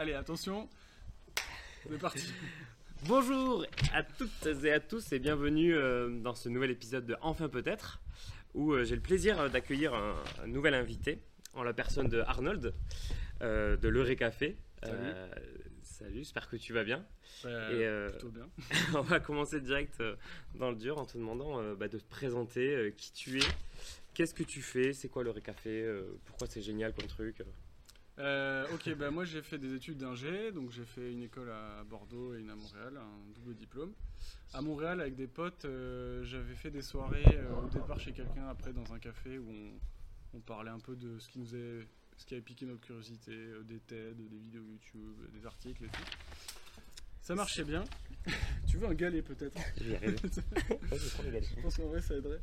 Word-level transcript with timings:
Allez, 0.00 0.14
attention. 0.14 0.68
C'est 1.82 1.98
parti. 1.98 2.32
Bonjour 3.08 3.66
à 3.92 4.04
toutes 4.04 4.46
et 4.62 4.72
à 4.72 4.78
tous 4.78 5.12
et 5.12 5.18
bienvenue 5.18 5.74
euh, 5.74 6.08
dans 6.20 6.36
ce 6.36 6.48
nouvel 6.48 6.70
épisode 6.70 7.04
de 7.04 7.16
Enfin 7.20 7.48
peut-être, 7.48 8.00
où 8.54 8.74
euh, 8.74 8.84
j'ai 8.84 8.94
le 8.94 9.02
plaisir 9.02 9.40
euh, 9.40 9.48
d'accueillir 9.48 9.94
un, 9.94 10.14
un 10.44 10.46
nouvel 10.46 10.74
invité 10.74 11.18
en 11.52 11.64
la 11.64 11.72
personne 11.72 12.08
de 12.08 12.20
Arnold 12.20 12.74
euh, 13.42 13.76
de 13.76 13.88
l'Euré 13.88 14.14
Café. 14.14 14.56
Euh, 14.86 15.28
salut, 15.82 16.18
j'espère 16.18 16.48
que 16.48 16.54
tu 16.54 16.72
vas 16.72 16.84
bien. 16.84 17.04
Bah, 17.42 17.72
Et, 17.72 18.06
Plutôt 18.10 18.28
bien. 18.28 18.48
On 18.94 19.00
va 19.02 19.18
commencer 19.18 19.60
direct 19.60 20.00
dans 20.54 20.70
le 20.70 20.76
dur 20.76 20.98
en 20.98 21.06
te 21.06 21.18
demandant 21.18 21.60
bah, 21.74 21.88
de 21.88 21.98
te 21.98 22.08
présenter 22.08 22.94
qui 22.96 23.12
tu 23.12 23.38
es, 23.40 23.46
qu'est-ce 24.14 24.32
que 24.34 24.44
tu 24.44 24.62
fais, 24.62 24.92
c'est 24.92 25.08
quoi 25.08 25.24
l'Euré 25.24 25.40
Café, 25.40 25.92
pourquoi 26.24 26.46
c'est 26.46 26.62
génial 26.62 26.94
comme 26.94 27.08
truc. 27.08 27.42
Euh. 28.18 28.66
Ok, 28.74 28.94
bah 28.96 29.10
moi 29.10 29.24
j'ai 29.24 29.42
fait 29.42 29.58
des 29.58 29.74
études 29.74 29.98
d'ingé, 29.98 30.52
donc 30.52 30.70
j'ai 30.70 30.84
fait 30.84 31.12
une 31.12 31.22
école 31.22 31.50
à 31.50 31.84
Bordeaux 31.84 32.34
et 32.34 32.40
une 32.40 32.50
à 32.50 32.56
Montréal, 32.56 32.96
un 32.96 33.32
double 33.34 33.54
diplôme. 33.54 33.92
À 34.54 34.60
Montréal, 34.60 35.00
avec 35.00 35.14
des 35.14 35.26
potes, 35.26 35.64
euh, 35.64 36.24
j'avais 36.24 36.54
fait 36.54 36.70
des 36.70 36.82
soirées 36.82 37.24
euh, 37.26 37.64
au 37.64 37.68
départ 37.68 38.00
chez 38.00 38.12
quelqu'un, 38.12 38.48
après 38.48 38.72
dans 38.72 38.92
un 38.92 38.98
café 38.98 39.38
où 39.38 39.52
on, 40.34 40.40
parlait 40.40 40.70
un 40.70 40.78
peu 40.78 40.94
de 40.94 41.18
ce 41.18 41.28
qui 41.28 41.40
nous 41.40 41.46
ce 41.46 42.26
qui 42.26 42.34
avait 42.34 42.42
piqué 42.42 42.66
notre 42.66 42.80
curiosité, 42.80 43.32
des 43.64 43.78
TED, 43.80 44.16
des 44.16 44.38
vidéos 44.38 44.62
YouTube, 44.62 45.16
des 45.32 45.46
articles 45.46 45.84
et 45.84 45.88
tout. 45.88 46.57
Ça 47.28 47.34
marchait 47.34 47.64
bien. 47.64 47.84
tu 48.66 48.78
veux 48.78 48.86
un 48.88 48.94
galet 48.94 49.20
peut-être 49.20 49.54
Je 49.76 49.84
vais 49.84 49.90
y 49.90 49.96
arriver. 49.96 50.16
Vas-y, 50.22 51.10
prends 51.10 51.22
les 51.24 51.30
galettes. 51.30 51.50
Je 51.54 51.60
pense 51.60 51.76
qu'en 51.76 51.86
vrai 51.88 52.00
ça 52.00 52.14
aiderait. 52.16 52.40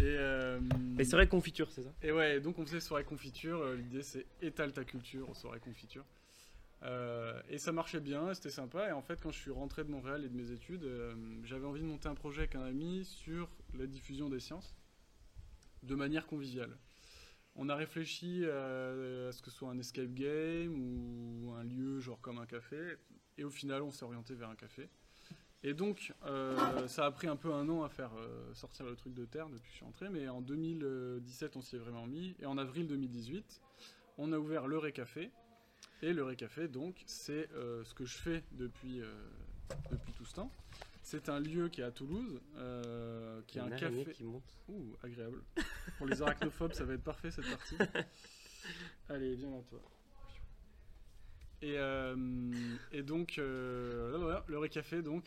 Et, 0.00 0.04
euh, 0.04 0.58
Et 0.98 1.02
vrai 1.02 1.28
confiture, 1.28 1.70
c'est 1.70 1.82
ça? 1.82 1.92
Et 2.02 2.10
ouais, 2.10 2.40
donc 2.40 2.58
on 2.58 2.64
faisait 2.64 2.80
soirée 2.80 3.04
confiture. 3.04 3.60
euh, 3.60 3.76
L'idée 3.76 4.02
c'est 4.02 4.24
étale 4.40 4.72
ta 4.72 4.82
culture 4.82 5.28
aux 5.28 5.34
soirées 5.34 5.60
confiture. 5.60 6.06
Euh, 6.84 7.38
et 7.50 7.58
ça 7.58 7.70
marchait 7.70 8.00
bien, 8.00 8.32
c'était 8.32 8.48
sympa. 8.48 8.88
Et 8.88 8.92
en 8.92 9.02
fait, 9.02 9.20
quand 9.20 9.30
je 9.30 9.38
suis 9.38 9.50
rentré 9.50 9.84
de 9.84 9.90
Montréal 9.90 10.24
et 10.24 10.30
de 10.30 10.34
mes 10.34 10.52
études, 10.52 10.84
euh, 10.84 11.14
j'avais 11.44 11.66
envie 11.66 11.82
de 11.82 11.86
monter 11.86 12.08
un 12.08 12.14
projet 12.14 12.40
avec 12.44 12.54
un 12.54 12.62
ami 12.64 13.04
sur 13.04 13.50
la 13.74 13.84
diffusion 13.86 14.30
des 14.30 14.40
sciences 14.40 14.74
de 15.82 15.94
manière 15.94 16.26
conviviale. 16.26 16.78
On 17.56 17.68
a 17.68 17.76
réfléchi 17.76 18.46
à, 18.46 19.28
à 19.28 19.32
ce 19.32 19.42
que 19.42 19.50
ce 19.50 19.56
soit 19.58 19.68
un 19.68 19.78
escape 19.78 20.14
game 20.14 20.74
ou 20.78 21.52
un 21.52 21.62
lieu 21.62 22.00
genre 22.00 22.22
comme 22.22 22.38
un 22.38 22.46
café. 22.46 22.96
Et 23.38 23.44
au 23.44 23.50
final, 23.50 23.82
on 23.82 23.90
s'est 23.90 24.04
orienté 24.04 24.34
vers 24.34 24.48
un 24.48 24.54
café. 24.54 24.88
Et 25.66 25.72
donc, 25.72 26.12
euh, 26.26 26.86
ça 26.88 27.06
a 27.06 27.10
pris 27.10 27.26
un 27.26 27.36
peu 27.36 27.52
un 27.52 27.66
an 27.70 27.84
à 27.84 27.88
faire 27.88 28.10
euh, 28.18 28.52
sortir 28.52 28.84
le 28.84 28.94
truc 28.96 29.14
de 29.14 29.24
terre 29.24 29.48
depuis 29.48 29.64
que 29.64 29.70
je 29.70 29.76
suis 29.76 29.86
entré, 29.86 30.10
mais 30.10 30.28
en 30.28 30.42
2017, 30.42 31.56
on 31.56 31.62
s'y 31.62 31.76
est 31.76 31.78
vraiment 31.78 32.06
mis. 32.06 32.36
Et 32.38 32.44
en 32.44 32.58
avril 32.58 32.86
2018, 32.86 33.62
on 34.18 34.32
a 34.32 34.38
ouvert 34.38 34.66
le 34.66 34.76
Récafé. 34.76 35.30
Et 36.02 36.12
le 36.12 36.22
Récafé, 36.22 36.68
donc, 36.68 37.02
c'est 37.06 37.48
euh, 37.54 37.82
ce 37.84 37.94
que 37.94 38.04
je 38.04 38.14
fais 38.14 38.44
depuis, 38.52 39.00
depuis 39.90 40.12
tout 40.12 40.26
ce 40.26 40.34
temps. 40.34 40.50
C'est 41.02 41.30
un 41.30 41.40
lieu 41.40 41.68
qui 41.70 41.80
est 41.80 41.84
à 41.84 41.90
Toulouse, 41.90 42.40
qui 43.46 43.58
est 43.58 43.62
un 43.62 43.70
café. 43.70 44.12
qui 44.12 44.24
monte. 44.24 44.54
Ouh, 44.68 44.96
agréable. 45.02 45.42
Pour 45.96 46.06
les 46.06 46.20
arachnophobes, 46.20 46.74
ça 46.74 46.84
va 46.84 46.92
être 46.92 47.04
parfait 47.04 47.30
cette 47.30 47.48
partie. 47.48 47.76
Allez, 49.08 49.34
viens 49.34 49.50
là, 49.50 49.62
toi. 49.68 49.80
Et, 51.62 51.78
euh, 51.78 52.14
et 52.92 53.02
donc, 53.02 53.38
euh, 53.38 54.40
le 54.46 54.58
Récafé, 54.58 55.02
donc, 55.02 55.24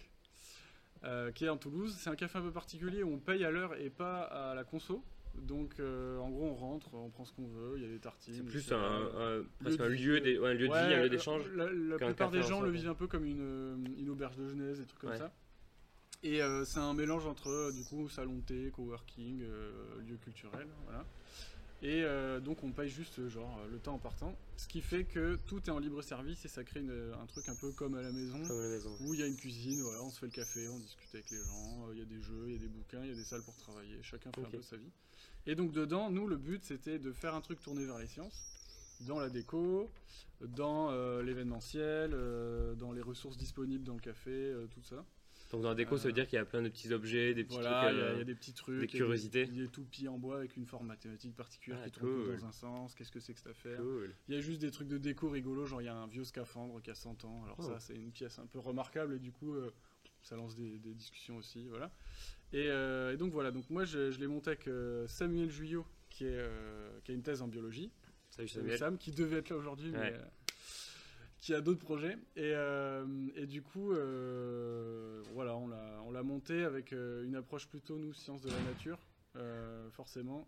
euh, 1.03 1.31
qui 1.31 1.45
est 1.45 1.50
en 1.50 1.58
Toulouse. 1.58 1.95
C'est 1.97 2.09
un 2.09 2.16
café 2.16 2.39
un 2.39 2.42
peu 2.42 2.52
particulier 2.52 3.03
où 3.03 3.14
on 3.14 3.19
paye 3.19 3.44
à 3.45 3.52
l'heure 3.52 3.75
et 3.75 3.89
pas 3.89 4.22
à 4.22 4.56
la 4.56 4.64
conso. 4.64 5.03
Donc, 5.36 5.80
euh, 5.80 6.17
en 6.19 6.30
gros, 6.30 6.45
on 6.45 6.56
rentre, 6.56 6.94
on 6.95 7.09
prend 7.09 7.23
ce 7.25 7.31
qu'on 7.31 7.47
veut, 7.47 7.73
il 7.78 7.84
y 7.84 7.86
a 7.86 7.89
des 7.89 8.00
tartines. 8.00 8.34
C'est 8.34 8.44
plus 8.44 8.72
un, 8.72 8.80
lieu, 9.88 10.14
ouais, 10.42 10.58
de 10.58 10.66
vie, 10.66 10.72
un 10.73 11.03
lieu 11.03 11.09
d'échange. 11.09 11.44
La, 11.56 11.97
plupart 11.97 12.31
des 12.31 12.39
en 12.39 12.47
gens 12.47 12.62
le 12.62 12.72
vivent 12.72 12.89
un 12.89 12.95
peu 12.95 13.08
comme 13.08 13.25
une, 13.25 13.95
une 13.97 14.09
auberge 14.09 14.36
de 14.36 14.47
jeunesse, 14.47 14.80
des 14.80 14.86
trucs 14.86 15.00
comme 15.00 15.12
Ouais. 15.12 15.17
ça. 15.17 15.31
Et 16.23 16.41
euh, 16.41 16.66
c'est 16.66 16.80
un 16.80 16.95
mélange 16.95 17.28
entre 17.28 17.72
du 17.72 17.84
coup 17.84 18.09
salon 18.09 18.38
de 18.38 18.41
thé, 18.41 18.72
coworking, 18.72 19.44
euh, 19.44 20.02
lieu 20.02 20.18
culturel, 20.18 20.68
voilà. 20.85 21.06
Et 21.84 22.04
euh, 22.04 22.40
donc 22.40 22.64
on 22.64 22.72
paye 22.72 22.90
juste 22.90 23.20
euh, 23.20 23.30
genre 23.30 23.60
euh, 23.60 23.68
le 23.70 23.78
temps 23.80 23.94
en 23.94 24.00
partant, 24.00 24.36
ce 24.56 24.68
qui 24.68 24.82
fait 24.82 25.04
que 25.06 25.36
tout 25.46 25.62
est 25.68 25.70
en 25.70 25.78
libre 25.78 26.02
service 26.02 26.44
et 26.44 26.48
ça 26.48 26.64
crée 26.64 26.80
une- 26.80 27.14
un 27.22 27.26
truc 27.28 27.50
un 27.50 27.56
peu 27.56 27.72
comme 27.72 27.94
à 27.94 28.02
la 28.02 28.12
maison 28.12 28.42
Comme 28.48 28.60
à 28.60 28.64
la 28.64 28.70
maison. 28.70 28.98
où 29.00 29.14
il 29.14 29.20
y 29.20 29.24
a 29.24 29.28
une 29.28 29.36
cuisine, 29.36 29.82
voilà, 29.82 30.02
on 30.02 30.10
se 30.10 30.18
fait 30.20 30.26
le 30.26 30.32
café, 30.32 30.68
on 30.70 30.80
discute 30.80 31.14
avec 31.14 31.30
les 31.30 31.38
gens, 31.38 31.92
il 31.92 32.00
y 32.00 32.02
a 32.02 32.06
des 32.06 32.20
jeux, 32.20 32.46
il 32.48 32.54
y 32.54 32.56
a 32.56 32.60
des 32.60 32.68
bouquins, 32.68 33.04
il 33.04 33.10
y 33.10 33.12
a 33.12 33.16
des 33.16 33.24
salles 33.24 33.44
pour 33.44 33.56
travailler, 33.58 34.02
chacun 34.02 34.32
fait 34.32 34.42
un 34.42 34.50
peu 34.50 34.62
sa 34.64 34.78
vie. 34.78 34.90
Et 35.46 35.54
donc 35.54 35.72
dedans, 35.72 36.10
nous, 36.10 36.26
le 36.28 36.38
but, 36.38 36.64
c'était 36.64 36.98
de 36.98 37.12
faire 37.12 37.36
un 37.36 37.42
truc 37.42 37.62
tourné 37.62 37.86
vers 37.86 38.00
les 38.00 38.08
sciences, 38.08 38.44
dans 39.02 39.20
la 39.20 39.30
déco, 39.30 39.92
dans 40.42 40.90
euh, 40.90 41.22
l'événementiel, 41.22 42.12
euh, 42.16 42.74
dans 42.74 42.92
les 42.92 43.02
ressources 43.04 43.38
disponibles 43.38 43.84
dans 43.84 43.94
le 43.94 44.00
café, 44.02 44.52
tout 44.72 44.82
ça. 44.82 45.06
Donc 45.52 45.62
dans 45.62 45.69
la 45.69 45.75
déco, 45.75 45.97
ça 45.97 46.03
veut 46.03 46.09
Euh, 46.09 46.13
dire 46.13 46.28
qu'il 46.28 46.35
y 46.35 46.40
a 46.41 46.46
plein 46.46 46.62
de 46.62 46.68
petits 46.69 46.91
objets, 46.91 47.34
des 47.34 47.44
petits 47.46 47.56
Voilà, 47.56 47.84
trucs. 47.85 47.94
il 47.94 48.00
y, 48.00 48.02
a- 48.03 48.13
il 48.13 48.18
y 48.18 48.22
a 48.22 48.24
des 48.25 48.35
petits 48.35 48.53
trucs, 48.53 48.80
des 48.80 48.85
il 48.85 48.91
y 48.91 48.96
a 48.96 48.97
curiosités. 48.97 49.46
Des, 49.46 49.68
toupies 49.69 50.08
en 50.09 50.18
bois 50.18 50.38
avec 50.38 50.58
une 50.58 50.66
forme 50.66 50.88
mathématique 50.88 51.35
particulière 51.35 51.80
Ah, 51.84 51.90
qui 51.90 52.00
tourne 52.00 52.25
cool. 52.25 52.38
dans 52.40 52.46
un 52.47 52.52
sens, 52.52 52.96
qu'est-ce 52.96 53.12
que 53.12 53.19
c'est 53.22 53.34
que 53.34 53.40
cette 53.40 53.52
affaire? 53.52 53.80
Cool. 53.80 54.13
il 54.28 54.35
y 54.35 54.38
a 54.38 54.41
juste 54.41 54.59
des 54.59 54.72
trucs 54.72 54.90
de 54.90 54.97
déco 54.97 55.30
rigolos, 55.30 55.66
genre 55.66 55.81
il 55.81 55.85
y 55.85 55.90
a 55.90 55.96
un 55.96 56.08
vieux 56.08 56.25
scaphandre 56.25 56.81
qui 56.81 56.90
a 56.91 56.96
100 56.96 57.24
ans. 57.24 57.44
Alors 57.46 57.56
Oh. 57.59 57.63
ça, 57.63 57.80
c'est 57.80 57.96
une 57.96 58.12
pièce 58.12 58.40
un 58.40 58.46
peu 58.46 58.59
remarquable 58.59 59.13
et 59.16 59.19
du 59.19 59.31
coup, 59.31 59.53
euh, 59.53 59.72
ça 60.22 60.35
lance 60.35 60.56
des, 60.56 60.80
des 60.80 60.94
discussions 60.94 61.38
aussi, 61.38 61.68
voilà. 61.69 61.91
Et, 62.52 62.68
euh, 62.69 63.14
et 63.14 63.18
donc 63.18 63.31
voilà, 63.31 63.52
donc 63.52 63.69
moi 63.69 63.85
je, 63.85 64.12
je 64.12 64.19
l'ai 64.19 64.28
monté 64.28 64.50
avec 64.50 64.68
euh, 64.68 65.08
Samuel 65.08 65.50
Juyot, 65.50 65.85
qui, 66.09 66.25
est, 66.25 66.46
qui 67.06 67.12
a 67.12 67.14
une 67.14 67.24
thèse 67.24 67.41
en 67.41 67.47
biologie. 67.47 67.90
Salut 68.29 68.50
Samuel. 68.50 68.78
Sam, 68.78 68.97
qui 68.97 69.12
devait 69.12 69.38
être 69.38 69.50
là 69.50 69.56
aujourd'hui, 69.56 69.91
Ouais. 69.91 70.12
mais 70.12 70.18
qui 71.40 71.53
a 71.53 71.62
d'autres 71.62 71.80
projets. 71.80 72.18
Et, 72.36 72.53
euh, 72.53 73.06
et 73.36 73.46
du 73.46 73.62
coup, 73.62 73.92
euh, 73.92 75.22
voilà, 75.34 75.56
on 75.56 75.68
l'a, 75.68 76.02
on 76.06 76.12
l'a 76.12 76.24
monté 76.24 76.64
avec 76.64 76.94
euh, 76.94 77.24
une 77.25 77.36
approche 77.36 77.68
plutôt, 77.68 77.98
nous, 77.98 78.14
sciences 78.14 78.42
de 78.42 78.50
la 78.50 78.59
nature, 78.62 79.00
euh, 79.36 79.90
forcément. 79.92 80.47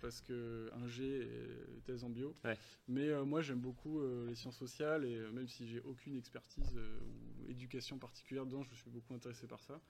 parce 0.00 0.20
que 0.20 0.70
un 0.72 0.86
G 0.86 1.02
est 1.22 1.84
thèse 1.84 2.04
en 2.04 2.08
bio, 2.08 2.32
Ouais. 2.44 2.56
mais 2.86 3.10
moi 3.24 3.42
j'aime 3.42 3.58
beaucoup 3.58 4.00
les 4.28 4.36
sciences 4.36 4.56
sociales 4.56 5.04
et 5.04 5.18
même 5.32 5.48
si 5.48 5.66
j'ai 5.66 5.80
aucune 5.80 6.16
expertise 6.16 6.78
ou 6.78 7.50
éducation 7.50 7.98
particulière 7.98 8.46
dedans, 8.46 8.62
je 8.62 8.72
suis 8.76 8.88
beaucoup 8.90 9.14
intéressé 9.14 9.48
par 9.48 9.60
ça. 9.60 9.80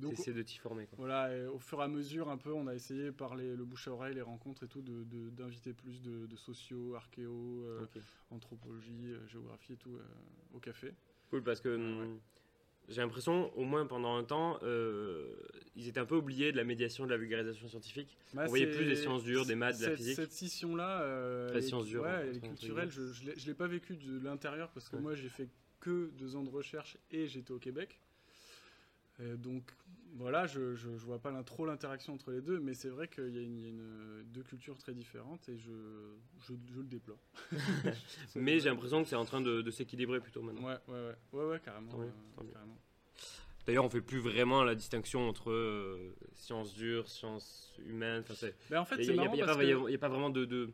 T'essaies 0.00 0.32
de 0.32 0.42
t'y 0.42 0.56
former 0.58 0.86
quoi. 0.86 0.96
voilà, 0.98 1.36
et 1.36 1.46
au 1.46 1.58
fur 1.58 1.80
et 1.80 1.84
à 1.84 1.88
mesure, 1.88 2.28
un 2.30 2.38
peu, 2.38 2.52
on 2.52 2.66
a 2.66 2.74
essayé 2.74 3.12
par 3.12 3.34
les- 3.36 3.54
le 3.54 3.64
bouche 3.64 3.88
à 3.88 3.92
oreille, 3.92 4.14
les 4.14 4.22
rencontres 4.22 4.62
et 4.64 4.68
tout, 4.68 4.80
de- 4.80 5.04
de- 5.04 5.28
d'inviter 5.30 5.74
plus 5.74 6.00
de, 6.00 6.26
de 6.26 6.36
sociaux, 6.36 6.94
archéo, 6.94 7.64
euh, 7.66 7.84
anthropologie, 8.30 9.12
euh, 9.12 9.26
géographie 9.28 9.74
et 9.74 9.76
tout 9.76 9.94
euh, 9.96 10.02
au 10.54 10.60
café. 10.60 10.94
Cool 11.30 11.42
parce 11.42 11.60
que 11.60 11.68
hum, 11.76 12.18
j'ai 12.88 13.00
l'impression, 13.02 13.56
au 13.56 13.64
moins 13.64 13.86
pendant 13.86 14.16
un 14.16 14.24
temps, 14.24 14.58
euh, 14.62 15.36
ils 15.76 15.88
étaient 15.88 16.00
un 16.00 16.06
peu 16.06 16.16
oubliés 16.16 16.52
de 16.52 16.56
la 16.56 16.64
médiation, 16.64 17.04
de 17.04 17.10
la 17.10 17.16
vulgarisation 17.18 17.68
scientifique. 17.68 18.16
Bah, 18.34 18.44
On 18.46 18.48
voyait 18.48 18.66
plus 18.66 18.86
des 18.86 18.96
sciences 18.96 19.22
dures, 19.22 19.44
des 19.46 19.54
maths, 19.54 19.78
de 19.78 19.86
la 19.86 19.94
physique. 19.96 20.16
Cette 20.16 20.32
scission-là, 20.32 21.60
science 21.60 21.84
dure, 21.86 22.02
ouais, 22.02 22.28
est 22.28 22.36
entre 22.38 22.40
culturelle, 22.48 22.90
je 22.90 23.12
je 23.12 23.46
l'ai- 23.46 23.54
pas 23.54 23.66
vécu 23.68 23.96
de 23.96 24.18
l'intérieur 24.18 24.70
parce 24.70 24.88
que 24.88 24.96
Ouais. 24.96 25.02
moi 25.02 25.14
j'ai 25.14 25.28
fait 25.28 25.48
que 25.80 26.10
deux 26.16 26.34
ans 26.36 26.42
de 26.42 26.50
recherche 26.50 26.96
et 27.10 27.26
j'étais 27.26 27.52
au 27.52 27.58
Québec. 27.58 27.98
Euh, 29.20 29.36
donc 29.36 29.62
voilà, 30.14 30.46
je, 30.46 30.74
je, 30.74 30.90
je 30.96 31.04
vois 31.04 31.18
pas 31.18 31.32
trop 31.42 31.64
l'interaction 31.64 32.12
entre 32.14 32.30
les 32.32 32.40
deux, 32.42 32.60
mais 32.60 32.74
c'est 32.74 32.88
vrai 32.90 33.08
qu'il 33.08 33.30
y 33.34 33.38
a, 33.38 33.42
une, 33.42 33.56
il 33.58 33.62
y 33.62 33.66
a 33.66 33.68
une- 33.70 34.24
deux 34.26 34.42
cultures 34.42 34.76
très 34.78 34.92
différentes 34.94 35.48
et 35.48 35.56
je, 35.58 35.70
le 36.76 36.82
déploie. 36.84 37.18
Mais 38.36 38.58
j'ai 38.60 38.68
l'impression 38.68 39.02
que 39.02 39.08
c'est 39.08 39.16
en 39.16 39.24
train 39.24 39.40
de, 39.40 39.62
de 39.62 39.70
s'équilibrer 39.70 40.20
plutôt 40.20 40.42
maintenant. 40.42 40.66
Ouais, 40.66 40.76
ouais, 40.88 40.94
ouais, 41.00 41.14
ouais, 41.32 41.44
ouais, 41.52 41.60
carrément. 41.64 41.90
Tant 41.90 41.98
mieux, 41.98 42.06
euh, 42.06 42.36
tant 42.36 42.44
carrément. 42.44 42.78
D'ailleurs, 43.66 43.84
on 43.84 43.90
fait 43.90 44.00
plus 44.00 44.18
vraiment 44.18 44.64
la 44.64 44.74
distinction 44.74 45.28
entre 45.28 45.50
euh, 45.50 46.14
sciences 46.34 46.74
dures, 46.74 47.08
sciences 47.08 47.72
humaines. 47.86 48.24
Mais 48.70 48.76
en 48.76 48.84
fait, 48.84 48.96
il 48.96 49.12
n'y 49.12 49.18
a, 49.18 49.22
a 49.22 49.28
que 49.28 49.94
a 49.94 49.98
pas 49.98 50.08
vraiment 50.08 50.30
de, 50.30 50.44
de, 50.44 50.70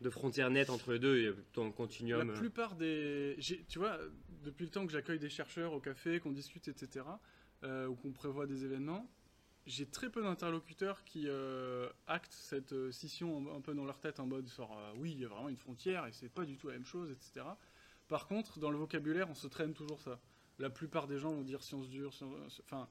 de 0.00 0.10
frontières 0.10 0.50
nettes 0.50 0.70
entre 0.70 0.92
les 0.92 0.98
deux. 0.98 1.18
Il 1.18 1.24
y 1.24 1.28
a 1.28 1.32
plutôt 1.32 1.62
un 1.62 1.66
la 1.66 1.72
continuum. 1.72 2.30
euh. 2.30 2.34
plupart 2.34 2.74
des, 2.74 3.36
tu 3.68 3.78
vois, 3.78 3.98
depuis 4.44 4.64
le 4.64 4.70
temps 4.70 4.84
que 4.84 4.92
j'accueille 4.92 5.20
des 5.20 5.28
chercheurs 5.30 5.72
au 5.72 5.80
café, 5.80 6.18
qu'on 6.18 6.32
discute, 6.32 6.66
etc., 6.68 7.04
euh, 7.64 7.86
ou 7.88 7.94
qu'on 7.96 8.12
prévoit 8.12 8.46
des 8.46 8.64
événements, 8.64 9.08
j'ai 9.66 9.86
très 9.86 10.10
peu 10.10 10.22
d'interlocuteurs 10.22 11.02
qui 11.04 11.24
euh, 11.26 11.88
actent 12.06 12.32
cette 12.32 12.72
euh, 12.74 12.92
scission 12.92 13.54
un, 13.56 13.60
peu 13.60 13.74
dans 13.74 13.84
leur 13.84 13.98
tête 13.98 14.20
en 14.20 14.26
mode 14.26 14.46
genre 14.48 14.76
euh, 14.78 14.92
oui, 14.98 15.12
il 15.12 15.20
y 15.20 15.24
a 15.24 15.28
vraiment 15.28 15.48
une 15.48 15.56
frontière 15.56 16.06
et 16.06 16.12
c'est 16.12 16.28
pas 16.28 16.44
du 16.44 16.56
tout 16.56 16.68
la 16.68 16.74
même 16.74 16.84
chose, 16.84 17.10
etc. 17.10 17.46
Par 18.08 18.26
contre, 18.26 18.58
dans 18.58 18.70
le 18.70 18.76
vocabulaire, 18.76 19.30
on 19.30 19.34
se 19.34 19.46
traîne 19.46 19.72
toujours 19.72 20.00
ça. 20.00 20.20
La 20.58 20.68
plupart 20.70 21.06
des 21.06 21.18
gens 21.18 21.30
vont 21.32 21.42
dire 21.42 21.62
sciences 21.62 21.88
dures, 21.88 22.12
sciences- 22.12 22.60
enfin, 22.64 22.86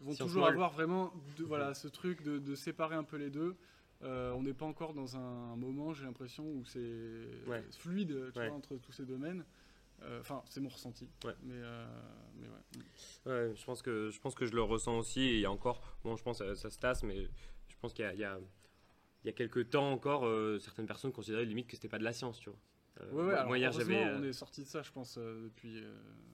vont 0.00 0.14
toujours 0.14 0.46
avoir 0.46 0.72
vraiment 0.72 1.12
de- 1.36 1.44
voilà, 1.44 1.72
ce 1.74 1.86
truc 1.88 2.22
de, 2.22 2.38
de 2.38 2.54
séparer 2.56 2.96
un 2.96 3.04
peu 3.04 3.16
les 3.16 3.30
deux. 3.30 3.56
Euh, 4.02 4.32
on 4.32 4.42
n'est 4.42 4.54
pas 4.54 4.66
encore 4.66 4.94
dans 4.94 5.16
un 5.16 5.56
moment, 5.56 5.92
j'ai 5.94 6.04
l'impression, 6.04 6.44
où 6.44 6.64
c'est 6.64 7.28
Ouais. 7.46 7.64
fluide 7.70 8.30
tu 8.32 8.38
Ouais. 8.38 8.48
vois, 8.48 8.56
entre 8.56 8.76
tous 8.76 8.92
ces 8.92 9.04
domaines. 9.04 9.44
Euh, 10.02 10.20
Enfin, 10.20 10.42
c'est 10.48 10.60
mon 10.60 10.68
ressenti. 10.68 11.08
Ouais. 11.24 11.34
Mais, 11.42 11.54
euh, 11.56 11.86
mais 12.36 12.46
ouais. 12.46 13.48
Ouais, 13.48 13.52
je 13.56 13.64
pense 13.64 13.82
que 13.82 14.10
je 14.10 14.20
pense 14.20 14.34
que 14.34 14.46
je 14.46 14.52
le 14.54 14.62
ressens 14.62 14.96
aussi. 14.98 15.20
Et 15.22 15.34
il 15.34 15.40
y 15.40 15.46
a 15.46 15.50
encore, 15.50 15.80
bon, 16.04 16.16
je 16.16 16.22
pense 16.22 16.38
que 16.38 16.54
ça, 16.54 16.54
ça 16.54 16.70
se 16.70 16.78
tasse, 16.78 17.02
mais 17.02 17.28
je 17.68 17.76
pense 17.80 17.92
qu'il 17.92 18.04
y 18.04 18.08
a, 18.08 18.14
il 18.14 18.20
y 18.20 18.24
a, 18.24 18.38
il 19.24 19.26
y 19.26 19.30
a 19.30 19.32
quelques 19.32 19.70
temps 19.70 19.90
encore, 19.90 20.24
euh, 20.26 20.58
certaines 20.60 20.86
personnes 20.86 21.12
considéraient 21.12 21.44
limite 21.44 21.66
que 21.68 21.74
c'était 21.76 21.88
pas 21.88 21.98
de 21.98 22.04
la 22.04 22.12
science, 22.12 22.38
tu 22.38 22.50
vois. 22.50 22.58
Euh, 23.00 23.10
Ouais, 23.12 23.16
ouais, 23.18 23.22
moi, 23.24 23.32
alors, 23.34 23.46
moi, 23.48 23.58
hier, 23.58 23.70
heureusement, 23.72 23.94
j'avais. 24.04 24.16
on 24.16 24.22
est 24.24 24.32
sorti 24.32 24.62
de 24.62 24.66
ça, 24.68 24.82
je 24.82 24.90
pense, 24.92 25.16
euh, 25.18 25.44
depuis 25.44 25.78
euh, 25.82 25.92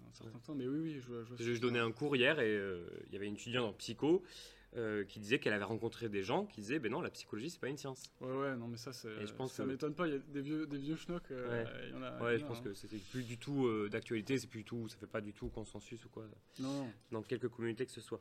un 0.09 0.13
certain 0.13 0.39
temps. 0.39 0.55
Mais 0.55 0.67
oui, 0.69 0.79
oui, 0.81 1.01
je. 1.01 1.25
Je, 1.37 1.43
Je, 1.45 1.55
je 1.55 1.61
donnais 1.61 1.79
un 1.79 1.93
cours 1.93 2.17
hier 2.17 2.39
et 2.41 2.55
euh, 2.55 2.87
il 3.07 3.13
y 3.13 3.17
avait 3.17 3.27
une 3.27 3.35
étudiante 3.35 3.65
en 3.67 3.73
psycho 3.75 4.23
euh, 4.77 5.05
qui 5.05 5.21
disait 5.21 5.39
qu'elle 5.39 5.53
avait 5.53 5.65
rencontré 5.65 6.09
des 6.09 6.23
gens 6.23 6.47
qui 6.47 6.61
disaient 6.61 6.79
ben 6.79 6.91
non 6.91 7.01
la 7.01 7.11
psychologie 7.11 7.51
c'est 7.51 7.61
pas 7.61 7.69
une 7.69 7.77
science. 7.77 8.11
Ouais, 8.21 8.33
ouais, 8.33 8.57
non, 8.57 8.67
mais 8.69 8.77
ça, 8.77 8.93
c'est. 8.93 9.09
Et 9.23 9.27
je 9.27 9.33
pense 9.33 9.53
ça 9.53 9.63
que- 9.65 9.69
m'étonne 9.69 9.95
pas. 9.95 10.07
Il 10.09 10.15
y 10.15 10.17
a 10.17 10.19
des 10.19 10.41
vieux, 10.43 10.67
des 10.67 10.79
vieux 10.79 10.97
schnocks. 10.97 11.31
euh, 11.31 11.65
Ouais. 11.65 11.71
il 11.89 11.95
y 11.95 11.97
en 11.97 12.03
a. 12.03 12.21
Ouais, 12.23 12.35
il 12.35 12.37
y 12.37 12.41
je 12.41 12.45
en 12.45 12.47
a, 12.47 12.49
pense 12.51 12.59
hein. 12.59 12.65
que 12.65 12.75
c'était 12.75 12.99
plus 13.11 13.23
du 13.23 13.39
tout 13.39 13.67
euh, 13.67 13.89
d'actualité, 13.89 14.37
c'est 14.39 14.47
plus 14.49 14.61
du 14.61 14.65
tout, 14.65 14.89
ça 14.89 14.97
fait 14.97 15.07
pas 15.07 15.21
du 15.21 15.33
tout 15.33 15.49
consensus 15.49 16.05
ou 16.05 16.09
quoi 16.09 16.25
non. 16.61 16.89
dans 17.13 17.23
quelques 17.23 17.49
communautés 17.49 17.87
que 17.87 17.93
ce 17.93 18.01
soit. 18.01 18.21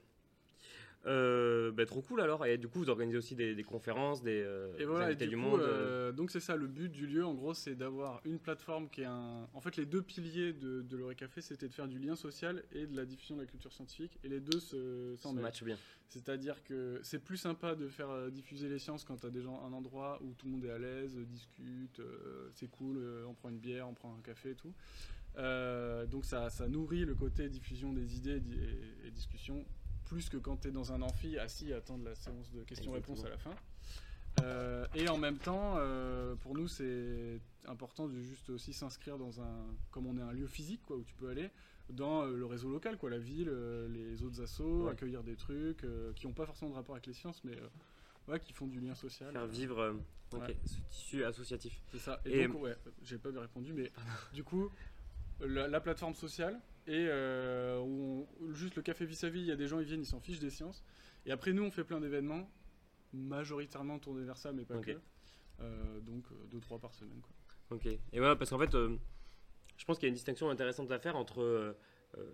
Euh, 1.05 1.71
ben, 1.73 1.85
trop 1.85 2.01
cool 2.01 2.21
alors 2.21 2.45
et 2.45 2.57
du 2.57 2.69
coup 2.69 2.79
vous 2.79 2.89
organisez 2.89 3.17
aussi 3.17 3.35
des, 3.35 3.55
des 3.55 3.63
conférences, 3.65 4.23
des, 4.23 4.41
euh, 4.41 4.73
Et 4.75 4.77
des 4.79 4.85
voilà, 4.85 5.11
et 5.11 5.15
du 5.17 5.27
du 5.27 5.35
coup, 5.35 5.41
monde. 5.41 5.59
euh, 5.59 6.09
euh, 6.09 6.11
donc 6.13 6.31
c'est 6.31 6.39
ça, 6.39 6.55
le 6.55 6.65
but 6.67 6.87
du 6.89 7.07
lieu, 7.07 7.25
en 7.25 7.33
gros, 7.33 7.53
c'est 7.53 7.75
d'avoir 7.75 8.21
une 8.23 8.39
plateforme 8.39 8.89
qui 8.89 9.01
est 9.01 9.05
un... 9.05 9.49
En 9.53 9.59
fait, 9.59 9.75
les 9.75 9.85
deux 9.85 10.01
piliers 10.01 10.53
de, 10.53 10.81
de 10.81 10.95
l'Eureka 10.97 11.25
Café, 11.25 11.41
c'était 11.41 11.67
de 11.67 11.73
faire 11.73 11.89
du 11.89 11.99
lien 11.99 12.15
social 12.15 12.63
et 12.71 12.87
de 12.87 12.95
la 12.95 13.03
diffusion 13.05 13.35
de 13.35 13.41
la 13.41 13.47
culture 13.47 13.73
scientifique, 13.73 14.17
et 14.23 14.29
les 14.29 14.39
deux 14.39 14.61
se 14.61 15.17
match 15.33 15.61
bien. 15.63 15.77
C'est-à-dire 16.07 16.63
que 16.63 16.99
c'est 17.03 17.19
plus 17.19 17.37
sympa 17.37 17.75
de 17.75 17.87
faire 17.89 18.31
diffuser 18.31 18.69
les 18.69 18.79
sciences 18.79 19.03
quand 19.03 19.17
tu 19.17 19.25
as 19.25 19.29
des 19.29 19.41
gens, 19.41 19.61
un 19.65 19.73
endroit 19.73 20.19
où 20.23 20.33
tout 20.35 20.45
le 20.45 20.53
monde 20.53 20.63
est 20.63 20.71
à 20.71 20.77
l'aise, 20.77 21.17
discute, 21.27 22.01
c'est 22.53 22.69
cool, 22.69 23.03
on 23.27 23.33
prend 23.33 23.49
une 23.49 23.59
bière, 23.59 23.89
on 23.89 23.93
prend 23.93 24.15
un 24.15 24.21
café 24.21 24.51
et 24.51 24.55
tout. 24.55 24.73
Donc 26.07 26.23
ça, 26.23 26.49
ça 26.49 26.67
nourrit 26.69 27.03
le 27.03 27.15
côté 27.15 27.49
diffusion 27.49 27.91
des 27.91 28.15
idées 28.15 28.37
et, 28.37 29.07
et 29.07 29.11
discussion, 29.11 29.65
plus 30.13 30.29
que 30.29 30.37
quand 30.37 30.57
tu 30.57 30.67
es 30.67 30.71
dans 30.71 30.91
un 30.93 31.01
amphi 31.01 31.39
assis 31.39 31.73
à 31.73 31.77
attendre 31.77 32.05
la 32.05 32.13
séance 32.13 32.51
de 32.51 32.63
questions-réponses 32.63 33.25
à 33.25 33.29
la 33.29 33.37
fin. 33.39 33.55
Euh, 34.43 34.85
et 34.93 35.09
en 35.09 35.17
même 35.17 35.37
temps, 35.39 35.75
euh, 35.77 36.35
pour 36.35 36.55
nous, 36.55 36.67
c'est 36.67 37.39
important 37.65 38.07
de 38.07 38.19
juste 38.21 38.49
aussi 38.51 38.73
s'inscrire 38.73 39.17
dans 39.17 39.41
un, 39.41 39.65
comme 39.89 40.05
on 40.05 40.15
est 40.17 40.21
un 40.21 40.31
lieu 40.31 40.45
physique, 40.45 40.81
quoi, 40.85 40.97
où 40.97 41.03
tu 41.03 41.15
peux 41.15 41.29
aller, 41.29 41.49
dans 41.89 42.23
euh, 42.25 42.35
le 42.37 42.45
réseau 42.45 42.69
local, 42.69 42.97
quoi, 42.97 43.09
la 43.09 43.17
ville, 43.17 43.49
les 43.89 44.21
autres 44.23 44.39
assos, 44.41 44.85
Ouais. 44.85 44.91
accueillir 44.91 45.23
des 45.23 45.35
trucs 45.35 45.83
qui 46.15 46.27
n'ont 46.27 46.33
pas 46.33 46.45
forcément 46.45 46.69
de 46.71 46.75
rapport 46.75 46.93
avec 46.95 47.07
les 47.07 47.13
sciences, 47.13 47.43
mais 47.43 47.55
ouais, 48.27 48.39
qui 48.39 48.53
font 48.53 48.67
du 48.67 48.79
lien 48.79 48.93
social. 48.93 49.31
Faire 49.31 49.47
vivre 49.47 49.79
euh, 49.79 49.93
Ouais. 50.33 50.55
ce 50.65 50.77
tissu 50.91 51.23
associatif. 51.23 51.79
C'est 51.91 51.99
ça. 51.99 52.19
Et, 52.25 52.41
Et- 52.41 52.47
donc, 52.47 52.61
ouais, 52.61 52.75
j'ai 53.03 53.17
pas 53.17 53.31
bien 53.31 53.41
répondu, 53.41 53.73
mais 53.73 53.91
du 54.33 54.43
coup, 54.43 54.69
la, 55.39 55.67
la 55.67 55.79
plateforme 55.81 56.13
sociale, 56.15 56.59
et 56.87 57.05
euh, 57.09 57.77
on- 57.79 58.27
juste 58.53 58.75
le 58.75 58.81
café 58.81 59.05
vis-à-vis, 59.05 59.39
il 59.41 59.45
y 59.47 59.51
a 59.51 59.55
des 59.55 59.67
gens, 59.67 59.79
ils 59.79 59.85
viennent, 59.85 60.01
ils 60.01 60.05
s'en 60.05 60.19
fichent 60.19 60.39
des 60.39 60.49
sciences. 60.49 60.83
Et 61.25 61.31
après, 61.31 61.53
nous, 61.53 61.63
on 61.63 61.71
fait 61.71 61.83
plein 61.83 61.99
d'événements, 62.01 62.49
majoritairement 63.13 63.99
tournés 63.99 64.23
vers 64.25 64.37
ça, 64.37 64.51
mais 64.51 64.65
pas 64.65 64.77
Ok. 64.77 64.85
que. 64.85 64.99
Euh, 65.61 65.99
donc, 66.01 66.25
2-3 66.51 66.79
par 66.79 66.93
semaine. 66.93 67.21
Quoi. 67.21 67.77
Ok. 67.77 67.85
Et 67.85 67.99
voilà, 68.19 68.35
parce 68.35 68.49
qu'en 68.49 68.59
fait, 68.59 68.73
euh, 68.75 68.97
je 69.77 69.85
pense 69.85 69.97
qu'il 69.97 70.07
y 70.07 70.07
a 70.07 70.09
une 70.09 70.15
distinction 70.15 70.49
intéressante 70.49 70.91
à 70.91 70.99
faire 70.99 71.15
entre 71.15 71.41
euh, 71.41 71.73
euh, 72.17 72.25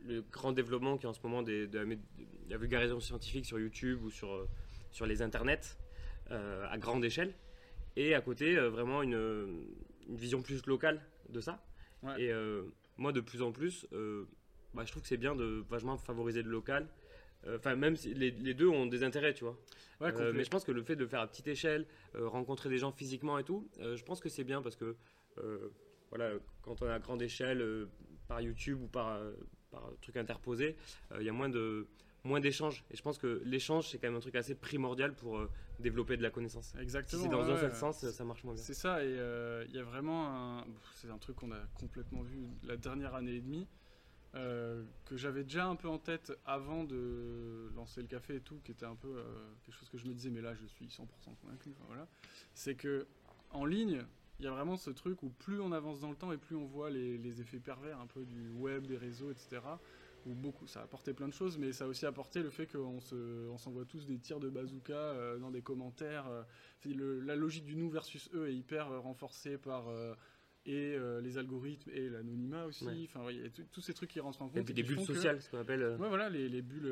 le 0.00 0.22
grand 0.22 0.52
développement 0.52 0.98
qui 0.98 1.06
est 1.06 1.08
en 1.08 1.12
ce 1.12 1.22
moment 1.22 1.42
des- 1.42 1.66
de, 1.66 1.78
la, 1.78 1.84
mé- 1.84 1.98
de 2.18 2.50
la 2.50 2.56
vulgarisation 2.56 3.00
scientifique 3.00 3.46
sur 3.46 3.58
YouTube 3.58 4.02
ou 4.02 4.10
sur, 4.10 4.32
euh, 4.32 4.48
sur 4.90 5.06
les 5.06 5.22
internets 5.22 5.78
euh, 6.30 6.66
à 6.70 6.78
grande 6.78 7.04
échelle, 7.04 7.34
et 7.96 8.14
à 8.14 8.20
côté, 8.22 8.56
euh, 8.56 8.70
vraiment 8.70 9.02
une, 9.02 9.66
une 10.08 10.16
vision 10.16 10.40
plus 10.42 10.64
locale 10.66 11.02
de 11.28 11.40
ça. 11.40 11.62
Ouais. 12.02 12.22
Et 12.22 12.32
euh, 12.32 12.62
moi, 12.98 13.12
de 13.12 13.20
plus 13.20 13.42
en 13.42 13.52
plus, 13.52 13.86
euh, 13.92 14.24
bah, 14.74 14.84
je 14.84 14.90
trouve 14.90 15.02
que 15.02 15.08
c'est 15.08 15.16
bien 15.16 15.34
de 15.34 15.64
vachement 15.68 15.96
favoriser 15.96 16.42
le 16.42 16.50
local. 16.50 16.88
Euh, 17.46 17.56
Enfin, 17.58 17.74
même 17.74 17.96
si 17.96 18.14
les, 18.14 18.30
les 18.30 18.54
deux 18.54 18.68
ont 18.68 18.86
des 18.86 19.02
intérêts, 19.02 19.34
tu 19.34 19.44
vois. 19.44 19.58
Ouais, 20.00 20.12
Euh, 20.14 20.32
mais 20.32 20.44
je 20.44 20.50
pense 20.50 20.64
que 20.64 20.70
le 20.72 20.82
fait 20.82 20.94
de 20.96 21.00
le 21.02 21.08
faire 21.08 21.20
à 21.20 21.26
petite 21.26 21.48
échelle, 21.48 21.86
rencontrer 22.14 22.68
des 22.68 22.78
gens 22.78 22.92
physiquement 22.92 23.38
et 23.38 23.44
tout, 23.44 23.68
je 23.80 24.02
pense 24.04 24.20
que 24.20 24.28
c'est 24.28 24.44
bien 24.44 24.62
parce 24.62 24.76
que 24.76 24.96
voilà, 26.10 26.32
quand 26.62 26.80
on 26.82 26.86
est 26.86 26.90
à 26.92 26.98
grande 26.98 27.22
échelle, 27.22 27.88
par 28.28 28.40
YouTube 28.40 28.80
ou 28.82 28.86
par, 28.86 29.20
par 29.70 29.90
truc 30.00 30.16
interposé, 30.16 30.76
il 31.18 31.24
y 31.24 31.28
a 31.28 31.32
moins 31.32 31.48
de 31.48 31.88
moins 32.24 32.40
d'échanges. 32.40 32.84
Et 32.90 32.96
je 32.96 33.02
pense 33.02 33.18
que 33.18 33.42
l'échange, 33.44 33.88
c'est 33.88 33.98
quand 33.98 34.08
même 34.08 34.16
un 34.16 34.20
truc 34.20 34.36
assez 34.36 34.54
primordial 34.54 35.14
pour 35.14 35.38
euh, 35.38 35.50
développer 35.80 36.16
de 36.16 36.22
la 36.22 36.30
connaissance. 36.30 36.72
Si 36.74 36.78
Exactement. 36.80 37.22
c'est 37.22 37.28
dans 37.28 37.44
ouais, 37.44 37.52
un 37.52 37.58
seul 37.58 37.74
sens, 37.74 38.08
ça 38.10 38.24
marche 38.24 38.44
moins 38.44 38.54
bien. 38.54 38.62
C'est 38.62 38.74
ça, 38.74 39.04
et 39.04 39.08
euh, 39.08 39.64
il 39.68 39.74
y 39.74 39.78
a 39.78 39.82
vraiment 39.82 40.28
un. 40.60 40.64
C'est 40.94 41.10
un 41.10 41.18
truc 41.18 41.36
qu'on 41.36 41.52
a 41.52 41.60
complètement 41.74 42.22
vu 42.22 42.48
la 42.62 42.76
dernière 42.76 43.14
année 43.14 43.34
et 43.34 43.40
demie, 43.40 43.66
euh, 44.34 44.82
que 45.04 45.16
j'avais 45.16 45.44
déjà 45.44 45.66
un 45.66 45.76
peu 45.76 45.88
en 45.88 45.98
tête 45.98 46.32
avant 46.46 46.84
de 46.84 47.70
lancer 47.76 48.00
le 48.00 48.08
café 48.08 48.36
et 48.36 48.40
tout, 48.40 48.60
qui 48.64 48.70
était 48.70 48.86
un 48.86 48.96
peu 48.96 49.08
euh, 49.08 49.24
quelque 49.62 49.74
chose 49.74 49.90
que 49.90 49.98
je 49.98 50.06
me 50.06 50.14
disais, 50.14 50.30
mais 50.30 50.40
là 50.40 50.54
je 50.54 50.64
suis 50.66 50.86
100% 50.86 51.06
convaincu. 51.42 51.70
enfin, 51.76 51.84
voilà. 51.88 52.08
C'est 52.54 52.74
que 52.74 53.06
en 53.50 53.66
ligne, 53.66 54.04
il 54.38 54.46
y 54.46 54.48
a 54.48 54.50
vraiment 54.50 54.76
ce 54.76 54.90
truc 54.90 55.22
où 55.22 55.28
plus 55.28 55.60
on 55.60 55.72
avance 55.72 56.00
dans 56.00 56.08
le 56.08 56.16
temps 56.16 56.32
et 56.32 56.38
plus 56.38 56.56
on 56.56 56.64
voit 56.64 56.88
les, 56.88 57.18
les 57.18 57.40
effets 57.42 57.58
pervers 57.58 58.00
un 58.00 58.06
peu 58.06 58.24
du 58.24 58.50
web, 58.52 58.86
des 58.86 58.96
réseaux, 58.96 59.30
etc. 59.30 59.60
Où 60.24 60.34
beaucoup, 60.34 60.66
ça 60.68 60.80
a 60.80 60.84
apporté 60.84 61.12
plein 61.14 61.26
de 61.28 61.32
choses, 61.32 61.58
mais 61.58 61.72
ça 61.72 61.84
a 61.84 61.88
aussi 61.88 62.06
apporté 62.06 62.42
le 62.42 62.50
fait 62.50 62.66
qu'on 62.66 63.00
se, 63.00 63.48
on 63.48 63.58
s'envoie 63.58 63.84
tous 63.84 64.06
des 64.06 64.18
tirs 64.18 64.38
de 64.40 64.48
bazooka 64.48 64.92
euh, 64.94 65.38
dans 65.38 65.50
des 65.50 65.62
commentaires. 65.62 66.28
euh, 66.28 66.42
le- 66.84 67.20
la 67.20 67.34
logique 67.36 67.64
du 67.64 67.74
nous 67.76 67.90
versus 67.90 68.30
eux 68.34 68.48
est 68.48 68.54
hyper 68.54 68.90
euh, 68.92 68.98
renforcée 69.00 69.58
par 69.58 69.88
euh, 69.88 70.14
et 70.64 70.96
les 71.22 71.38
algorithmes 71.38 71.90
et 71.92 72.08
l'anonymat 72.08 72.66
aussi. 72.66 72.84
Ouais. 72.84 73.02
Enfin, 73.02 73.24
ouais, 73.24 73.34
il 73.34 73.42
y 73.42 73.44
a 73.44 73.50
tout- 73.50 73.64
tous 73.72 73.80
ces 73.80 73.94
trucs 73.94 74.10
qui 74.10 74.20
rentrent 74.20 74.42
en 74.42 74.48
compte. 74.48 74.58
Et 74.58 74.62
puis 74.62 74.74
des 74.74 74.84
bulles 74.84 74.98
que- 74.98 75.02
sociales, 75.12 75.42
ce 75.42 75.50
qu'on 75.50 75.58
appelle 75.58 75.82
Ouais, 75.98 76.08
voilà, 76.08 76.30
les, 76.30 76.48
les 76.48 76.62
bulles, 76.62 76.86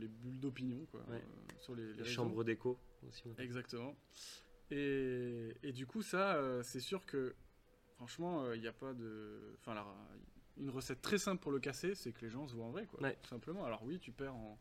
les 0.00 0.08
bulles 0.08 0.40
d'opinion, 0.40 0.86
quoi, 0.90 1.04
Ouais. 1.10 1.22
sur 1.58 1.74
les, 1.74 1.92
les 1.92 2.04
chambres 2.04 2.42
d'écho 2.42 2.78
aussi. 3.06 3.24
Exactement. 3.38 3.94
Et, 4.70 5.52
et 5.62 5.72
du 5.72 5.86
coup, 5.86 6.00
ça, 6.00 6.62
c'est 6.62 6.80
sûr 6.80 7.04
que, 7.04 7.34
franchement, 7.96 8.50
il 8.52 8.60
n'y 8.62 8.66
a 8.66 8.72
pas 8.72 8.94
de. 8.94 9.56
Enfin, 9.60 9.74
une 10.58 10.70
recette 10.70 11.00
très 11.02 11.18
simple 11.18 11.42
pour 11.42 11.52
le 11.52 11.60
casser, 11.60 11.94
c'est 11.94 12.12
que 12.12 12.20
les 12.24 12.30
gens 12.30 12.46
se 12.46 12.54
voient 12.54 12.66
en 12.66 12.70
vrai, 12.70 12.86
quoi. 12.86 13.00
Ouais. 13.02 13.16
Tout 13.22 13.28
simplement. 13.30 13.64
Alors, 13.64 13.82
oui, 13.84 13.98
tu 13.98 14.12
perds 14.12 14.34
en. 14.34 14.58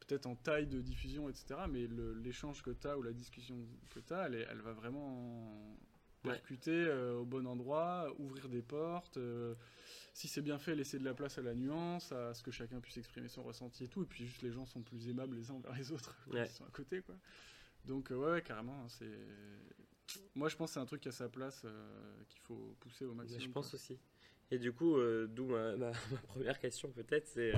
Peut-être 0.00 0.26
en 0.26 0.36
taille 0.36 0.66
de 0.68 0.80
diffusion, 0.80 1.28
etc. 1.28 1.60
Mais 1.68 1.86
l'échange 2.22 2.62
que 2.62 2.70
tu 2.70 2.86
as 2.86 2.96
ou 2.96 3.02
la 3.02 3.12
discussion 3.12 3.56
que 3.90 3.98
tu 4.00 4.12
as, 4.14 4.26
elle, 4.26 4.36
est- 4.36 4.46
elle 4.48 4.60
va 4.60 4.72
vraiment 4.72 5.76
Ouais. 6.24 6.32
percuter 6.32 6.70
euh, 6.86 7.16
au 7.18 7.24
bon 7.24 7.46
endroit, 7.46 8.12
ouvrir 8.18 8.48
des 8.48 8.62
portes. 8.62 9.16
euh, 9.18 9.54
si 10.14 10.26
c'est 10.26 10.40
bien 10.42 10.58
fait, 10.58 10.74
laisser 10.74 10.98
de 10.98 11.04
la 11.04 11.14
place 11.14 11.38
à 11.38 11.42
la 11.42 11.54
nuance, 11.54 12.10
à 12.12 12.32
ce 12.34 12.42
que 12.42 12.50
chacun 12.50 12.80
puisse 12.80 12.96
exprimer 12.96 13.28
son 13.28 13.42
ressenti 13.44 13.84
et 13.84 13.88
tout. 13.88 14.02
Et 14.02 14.06
puis 14.06 14.24
juste 14.26 14.42
les 14.42 14.50
gens 14.50 14.66
sont 14.66 14.82
plus 14.82 15.08
aimables 15.08 15.36
les 15.36 15.50
uns 15.50 15.54
envers 15.54 15.72
les 15.74 15.92
autres 15.92 16.16
quand 16.24 16.30
Ouais. 16.34 16.46
ils 16.46 16.50
sont 16.52 16.64
à 16.64 16.70
côté, 16.70 17.02
quoi. 17.02 17.14
Donc 17.84 18.10
euh, 18.10 18.16
ouais, 18.16 18.30
ouais, 18.32 18.42
carrément, 18.42 18.84
hein, 18.84 18.88
c'est. 18.88 19.10
Moi, 20.34 20.48
je 20.48 20.56
pense 20.56 20.70
que 20.70 20.74
c'est 20.74 20.80
un 20.80 20.86
truc 20.86 21.06
à 21.06 21.12
sa 21.12 21.28
place 21.28 21.62
euh, 21.64 22.22
qu'il 22.28 22.40
faut 22.40 22.74
pousser 22.80 23.04
au 23.04 23.10
Mais 23.10 23.22
maximum. 23.24 23.42
je 23.42 23.48
pense 23.50 23.70
quoi. 23.70 23.76
aussi. 23.78 23.98
Et 24.50 24.58
du 24.58 24.72
coup, 24.72 24.96
euh, 24.96 25.26
d'où 25.28 25.46
ma, 25.46 25.72
ma- 25.76 25.90
ma 26.10 26.18
première 26.26 26.58
question 26.58 26.90
peut-être, 26.90 27.26
c'est 27.26 27.52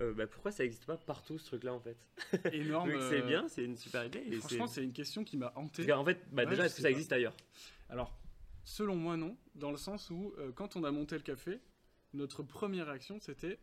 euh, 0.00 0.12
bah, 0.12 0.26
pourquoi 0.26 0.52
ça 0.52 0.62
n'existe 0.62 0.84
pas 0.86 0.96
partout 0.96 1.38
ce 1.38 1.46
truc-là 1.46 1.72
en 1.74 1.80
fait? 1.80 1.96
Énorme. 2.52 2.90
C'est 3.08 3.20
euh, 3.22 3.26
bien, 3.26 3.48
c'est 3.48 3.64
une 3.64 3.76
super 3.76 4.04
idée. 4.04 4.22
et 4.26 4.32
Franchement, 4.36 4.66
c'est- 4.66 4.84
une 4.84 4.92
question 4.92 5.24
qui 5.24 5.36
m'a 5.36 5.52
hanté. 5.56 5.86
Qu'en 5.86 6.04
fait, 6.04 6.20
bah, 6.32 6.44
Ouais, 6.44 6.50
déjà, 6.50 6.66
est-ce 6.66 6.76
que 6.76 6.82
ça 6.82 6.88
pas. 6.88 6.90
existe 6.92 7.12
ailleurs? 7.12 7.34
Alors, 7.88 8.14
selon 8.64 8.96
moi, 8.96 9.16
non, 9.16 9.36
dans 9.54 9.70
le 9.70 9.76
sens 9.78 10.10
où 10.10 10.34
euh, 10.38 10.52
quand 10.52 10.76
on 10.76 10.84
a 10.84 10.90
monté 10.90 11.16
le 11.16 11.22
café, 11.22 11.60
notre 12.14 12.42
première 12.42 12.86
réaction 12.86 13.18
c'était 13.20 13.58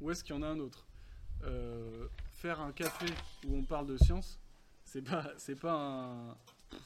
où 0.00 0.10
est-ce 0.10 0.22
qu'il 0.24 0.34
y 0.34 0.38
en 0.38 0.42
a 0.42 0.46
un 0.48 0.58
autre? 0.60 0.86
Euh, 1.44 2.08
Faire 2.30 2.60
un 2.60 2.72
café 2.72 3.06
où 3.46 3.56
on 3.56 3.62
parle 3.64 3.86
de 3.86 3.96
science, 3.96 4.38
c'est 4.84 5.02
pas, 5.02 5.32
c'est 5.38 5.56
pas 5.58 5.72
un, 5.72 6.36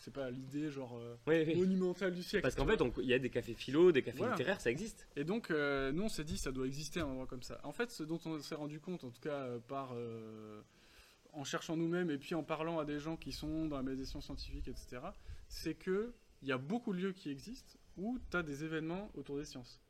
c'est 0.01 0.12
pas 0.12 0.31
l'idée 0.31 0.71
genre 0.71 0.97
euh, 0.99 1.17
Oui, 1.27 1.45
oui. 1.47 1.57
monumentale 1.57 2.15
du 2.15 2.23
siècle. 2.23 2.43
Parce 2.43 2.55
qu'en 2.55 2.67
fait, 2.67 2.81
il 3.03 3.09
y 3.09 3.15
a 3.15 3.19
des 3.19 3.31
cafés 3.31 3.55
philo, 3.55 3.93
des 3.93 4.03
cafés 4.03 4.19
Voilà. 4.19 4.33
littéraires, 4.35 4.61
ça 4.61 4.71
existe. 4.71 5.07
Et 5.17 5.25
donc, 5.25 5.51
euh, 5.51 5.91
nous, 5.93 6.05
on 6.05 6.09
s'est 6.09 6.25
dit, 6.25 6.39
ça 6.39 6.53
doit 6.53 6.67
exister 6.67 7.01
un 7.01 7.07
endroit 7.07 7.27
comme 7.27 7.43
ça. 7.43 7.61
En 7.65 7.73
fait, 7.73 7.91
ce 7.91 8.03
dont 8.03 8.21
on 8.25 8.39
s'est 8.41 8.55
rendu 8.55 8.81
compte, 8.81 9.05
en 9.05 9.11
tout 9.11 9.21
cas 9.21 9.41
euh, 9.43 9.59
par 9.59 9.93
euh, 9.95 10.61
en 11.33 11.45
cherchant 11.45 11.77
nous-mêmes 11.77 12.11
et 12.11 12.19
puis 12.19 12.35
en 12.35 12.43
parlant 12.43 12.79
à 12.79 12.85
des 12.85 12.99
gens 12.99 13.17
qui 13.17 13.33
sont 13.33 13.67
dans 13.67 13.77
la 13.77 13.83
médiation 13.83 14.21
scientifique, 14.21 14.69
etc., 14.69 15.01
c'est 15.49 15.75
que 15.75 16.12
il 16.43 16.49
y 16.49 16.53
a 16.53 16.59
beaucoup 16.59 16.93
de 16.93 16.99
lieux 16.99 17.12
qui 17.12 17.31
existent 17.31 17.79
où 17.97 18.19
tu 18.31 18.37
as 18.37 18.43
des 18.43 18.65
événements 18.65 19.11
autour 19.15 19.37
des 19.39 19.45
sciences. 19.45 19.81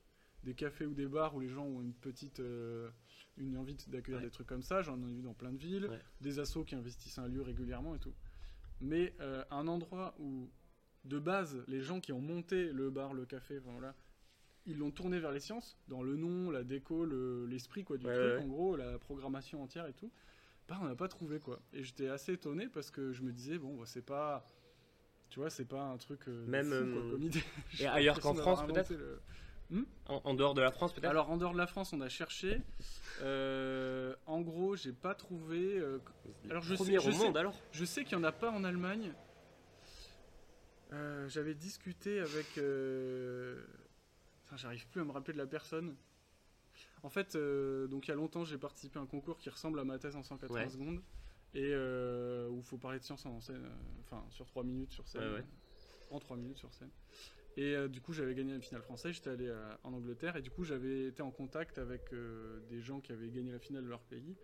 Des 0.45 0.55
cafés 0.55 0.87
ou 0.87 0.93
des 0.95 1.07
bars 1.07 1.35
où 1.35 1.41
les 1.41 1.49
gens 1.49 1.65
ont 1.65 1.81
une 1.81 1.95
petite 1.95 2.41
euh, 2.41 2.91
une 3.39 3.57
envie 3.57 3.77
d'accueillir 3.87 4.19
Ouais. 4.21 4.25
des 4.27 4.31
trucs 4.31 4.47
comme 4.49 4.63
ça. 4.63 4.83
J'en 4.83 4.99
ai 5.01 5.13
vu 5.13 5.23
dans 5.23 5.35
plein 5.35 5.53
de 5.53 5.57
villes. 5.57 5.87
Ouais. 5.87 5.99
Des 6.21 6.39
assos 6.41 6.65
qui 6.65 6.75
investissent 6.75 7.19
un 7.19 7.29
lieu 7.29 7.41
régulièrement 7.43 7.95
et 7.95 7.99
tout. 7.99 8.13
Mais 8.83 9.15
euh, 9.21 9.45
un 9.51 9.69
endroit 9.69 10.15
où, 10.19 10.51
de 11.05 11.19
base, 11.19 11.63
les 11.69 11.81
gens 11.81 12.01
qui 12.01 12.13
ont 12.13 12.21
monté 12.21 12.73
le 12.73 12.91
bar, 12.91 13.15
le 13.15 13.25
café, 13.25 13.59
enfin, 13.59 13.73
voilà, 13.73 13.95
ils 14.67 14.77
l'ont 14.77 14.91
tourné 14.91 15.19
vers 15.21 15.33
les 15.33 15.41
sciences, 15.41 15.79
dans 15.89 16.03
le 16.03 16.17
nom, 16.17 16.51
la 16.51 16.65
déco, 16.65 17.05
le- 17.05 17.47
l'esprit 17.47 17.85
quoi 17.85 17.97
du 17.97 18.07
Ouais, 18.07 18.13
truc, 18.13 18.39
ouais, 18.39 18.43
en 18.45 18.47
gros, 18.49 18.77
la 18.77 18.99
programmation 18.99 19.63
entière 19.63 19.87
et 19.87 19.93
tout. 19.93 20.11
Bah, 20.69 20.79
on 20.81 20.85
n'a 20.87 20.95
pas 20.95 21.09
trouvé 21.09 21.41
quoi. 21.41 21.61
Et 21.73 21.83
j'étais 21.83 22.09
assez 22.09 22.33
étonné 22.35 22.69
parce 22.69 22.91
que 22.91 23.13
je 23.13 23.23
me 23.23 23.33
disais 23.33 23.59
bon, 23.59 23.77
bah, 23.77 23.85
c'est 23.87 24.05
pas, 24.05 24.45
tu 25.31 25.41
vois, 25.41 25.51
c'est 25.51 25.65
pas 25.65 25.83
un 25.83 25.97
truc 25.97 26.29
euh, 26.29 26.47
Même, 26.47 26.65
fou, 26.67 26.73
quoi, 26.93 27.03
euh, 27.03 27.11
comme 27.11 27.23
idée. 27.23 27.43
Et 27.81 27.87
ailleurs 27.87 28.21
qu'en 28.21 28.35
France, 28.35 28.61
peut-être 28.67 28.91
le- 28.91 29.21
en, 30.09 30.21
en 30.25 30.35
dehors 30.35 30.55
de 30.55 30.61
la 30.61 30.71
France, 30.71 30.93
peut-être? 30.93 31.09
Alors 31.11 31.31
en 31.31 31.37
dehors 31.37 31.53
de 31.53 31.59
la 31.59 31.67
France, 31.67 31.93
on 31.93 32.01
a 32.01 32.09
cherché. 32.09 32.61
Euh, 33.23 34.15
en 34.27 34.41
gros, 34.41 34.77
j'ai 34.77 34.93
pas 34.93 35.15
trouvé. 35.15 35.79
euh, 35.79 35.99
alors, 36.51 36.63
je 36.63 36.75
sais- 36.75 36.85
je 36.93 36.99
au 37.09 37.13
sais- 37.13 37.19
monde 37.25 37.37
alors? 37.37 37.55
je 37.73 37.85
sais 37.85 38.05
qu'il 38.05 38.13
y 38.13 38.21
en 38.21 38.25
a 38.25 38.33
pas 38.33 38.51
en 38.51 38.65
Allemagne. 38.65 39.13
Euh, 40.93 41.29
J'avais 41.29 41.55
discuté 41.55 42.21
avec. 42.21 42.47
Enfin, 44.45 44.57
j'arrive 44.57 44.87
plus 44.89 45.01
à 45.01 45.05
me 45.05 45.13
rappeler 45.13 45.33
de 45.33 45.39
la 45.39 45.47
personne. 45.47 45.95
En 47.03 47.09
fait, 47.09 47.37
donc 47.37 48.07
il 48.07 48.11
y 48.11 48.13
a 48.13 48.17
longtemps, 48.17 48.45
j'ai 48.45 48.59
participé 48.59 48.99
à 48.99 49.03
un 49.03 49.07
concours 49.07 49.39
qui 49.39 49.51
ressemble 49.51 49.79
à 49.81 49.85
ma 49.85 49.99
thèse 49.99 50.15
en 50.17 50.23
180 50.23 50.55
Ouais. 50.65 50.69
secondes. 50.69 51.01
Et 51.55 51.75
où 51.75 52.57
il 52.59 52.63
faut 52.65 52.79
parler 52.79 52.99
de 52.99 53.05
science 53.05 53.25
en 53.27 53.41
scène, 53.41 53.67
enfin 54.05 54.25
sur 54.31 54.47
3 54.47 54.65
minutes 54.65 54.93
sur 54.93 55.07
scène. 55.09 55.23
Ouais, 55.23 55.35
ouais. 55.39 55.45
En 56.11 56.19
3 56.21 56.37
minutes 56.37 56.59
sur 56.59 56.73
scène. 56.73 56.91
Et 57.57 57.75
euh, 57.75 57.89
du 57.89 58.01
coup, 58.01 58.13
j'avais 58.13 58.35
gagné 58.35 58.55
la 58.55 58.61
finale 58.61 58.83
française, 58.83 59.15
j'étais 59.15 59.31
allé 59.31 59.47
euh, 59.47 59.75
en 59.85 59.93
Angleterre, 59.93 60.37
et 60.37 60.43
du 60.43 60.51
coup, 60.51 60.65
j'avais 60.65 61.09
été 61.09 61.23
en 61.23 61.31
contact 61.31 61.79
avec 61.79 62.13
euh, 62.13 62.61
des 62.69 62.81
gens 62.81 63.01
qui 63.01 63.13
avaient 63.13 63.29
gagné 63.29 63.53
la 63.53 63.59
finale 63.59 63.85
de 63.85 63.89
leur 63.89 64.03
pays, 64.03 64.37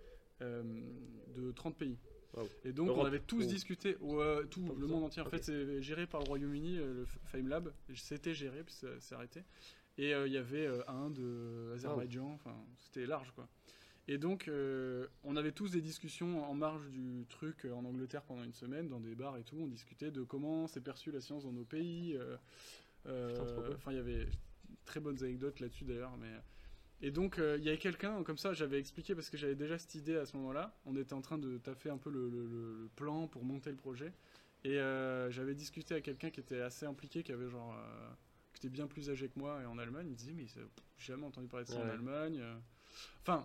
euh, 0.43 0.63
de 1.35 1.53
30 1.53 1.77
pays. 1.77 1.99
Wow. 2.35 2.49
Et 2.65 2.73
donc, 2.73 2.89
Europe 2.89 3.03
on 3.03 3.07
avait 3.07 3.21
tous 3.21 3.45
ou- 3.45 3.47
discuté, 3.47 3.95
tout, 4.51 4.75
le 4.79 4.87
monde 4.87 5.05
entier. 5.05 5.23
En 5.23 5.31
fait, 5.31 5.43
c'est 5.43 5.81
géré 5.81 6.07
par 6.07 6.21
le 6.21 6.27
Royaume-Uni, 6.27 6.77
le 6.77 7.07
Fame 7.25 7.49
Lab. 7.49 7.73
C'était 7.95 8.35
géré, 8.35 8.63
puis 8.63 8.75
ça 8.75 9.01
s'est 9.01 9.15
arrêté. 9.15 9.43
Et 9.97 10.11
il 10.11 10.33
y 10.33 10.37
avait 10.37 10.69
Inde, 10.87 11.19
Azerbaïdjan, 11.75 12.31
enfin, 12.35 12.55
c'était 12.77 13.07
large, 13.07 13.33
quoi. 13.33 13.49
Et 14.11 14.17
donc, 14.17 14.49
euh, 14.49 15.07
on 15.23 15.37
avait 15.37 15.53
tous 15.53 15.71
des 15.71 15.83
discussions 15.83 16.43
en 16.43 16.55
marge 16.55 16.89
du 16.89 17.27
truc 17.29 17.67
euh, 17.67 17.75
en 17.75 17.85
Angleterre 17.85 18.23
pendant 18.23 18.43
une 18.43 18.55
semaine, 18.55 18.89
dans 18.89 19.01
des 19.01 19.15
bars 19.15 19.37
et 19.37 19.45
tout. 19.45 19.59
On 19.61 19.67
discutait 19.67 20.11
de 20.11 20.23
comment 20.23 20.67
c'est 20.67 20.81
perçu 20.81 21.11
la 21.11 21.21
science 21.21 21.45
dans 21.45 21.53
nos 21.53 21.67
pays. 21.67 22.17
euh, 22.17 22.39
euh. 23.07 23.75
Enfin, 23.75 23.93
il 23.93 23.97
y 23.97 24.01
avait 24.01 24.27
très 24.85 25.01
bonnes 25.01 25.23
anecdotes 25.23 25.61
là-dessus 25.61 25.85
d'ailleurs. 25.85 26.17
Mais... 26.19 26.33
Et 27.01 27.11
donc, 27.11 27.39
euh, 27.39 27.57
il 27.59 27.65
y 27.65 27.69
avait 27.69 27.79
quelqu'un, 27.79 28.23
comme 28.25 28.39
ça, 28.39 28.53
j'avais 28.53 28.79
expliqué 28.79 29.15
parce 29.15 29.31
que 29.31 29.37
j'avais 29.37 29.55
déjà 29.55 29.79
cette 29.79 29.95
idée 29.95 30.17
à 30.17 30.27
ce 30.27 30.37
moment-là. 30.37 30.77
On 30.85 30.97
était 30.97 31.13
en 31.13 31.21
train 31.21 31.39
de 31.39 31.59
taffer 31.59 31.91
un 31.91 31.99
peu 31.99 32.11
le, 32.11 32.29
le- 32.29 32.47
le- 32.47 32.83
le 32.83 32.89
plan 32.97 33.29
pour 33.29 33.45
monter 33.45 33.71
le 33.71 33.77
projet. 33.77 34.13
Et 34.65 34.79
euh, 34.81 35.31
j'avais 35.31 35.55
discuté 35.55 35.95
avec 35.95 36.05
quelqu'un 36.05 36.31
qui 36.31 36.41
était 36.41 36.61
assez 36.61 36.87
impliqué, 36.87 37.23
qui 37.23 37.33
avait 37.33 37.49
genre. 37.49 37.73
euh, 37.75 38.11
qui 38.55 38.67
était 38.67 38.73
bien 38.75 38.89
plus 38.89 39.09
âgé 39.11 39.29
que 39.29 39.39
moi 39.39 39.63
et 39.63 39.67
en 39.67 39.79
Allemagne. 39.79 40.07
Il 40.07 40.11
me 40.13 40.17
disait, 40.17 40.33
mais 40.33 40.47
j'ai 40.47 41.13
jamais 41.13 41.25
entendu 41.27 41.47
parler 41.47 41.65
de 41.65 41.71
ça 41.71 41.77
Ouais, 41.79 41.85
en. 41.85 41.91
Allemagne. 41.91 42.43
Enfin, 43.23 43.45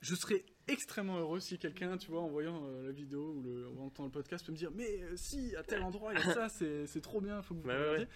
je 0.00 0.14
serais 0.16 0.44
extrêmement 0.68 1.18
heureux 1.18 1.40
si 1.40 1.58
quelqu'un, 1.58 1.96
tu 1.96 2.10
vois, 2.10 2.20
en 2.22 2.28
voyant 2.28 2.62
euh, 2.66 2.86
la 2.86 2.92
vidéo 2.92 3.34
ou, 3.36 3.42
le, 3.42 3.68
ou 3.68 3.80
en 3.82 3.86
entendant 3.86 4.06
le 4.06 4.12
podcast, 4.12 4.44
peut 4.44 4.52
me 4.52 4.56
dire, 4.56 4.70
mais 4.74 5.00
euh, 5.02 5.12
si, 5.16 5.54
à 5.56 5.62
tel 5.62 5.82
endroit, 5.82 6.12
il 6.14 6.18
y 6.20 6.22
a 6.22 6.34
ça, 6.34 6.48
c'est 6.48 6.86
c'est 6.86 7.00
trop 7.00 7.20
bien, 7.20 7.42
faut 7.42 7.54
que 7.54 7.60
vous 7.60 7.68
Ouais, 7.68 7.98
ouais. 7.98 8.08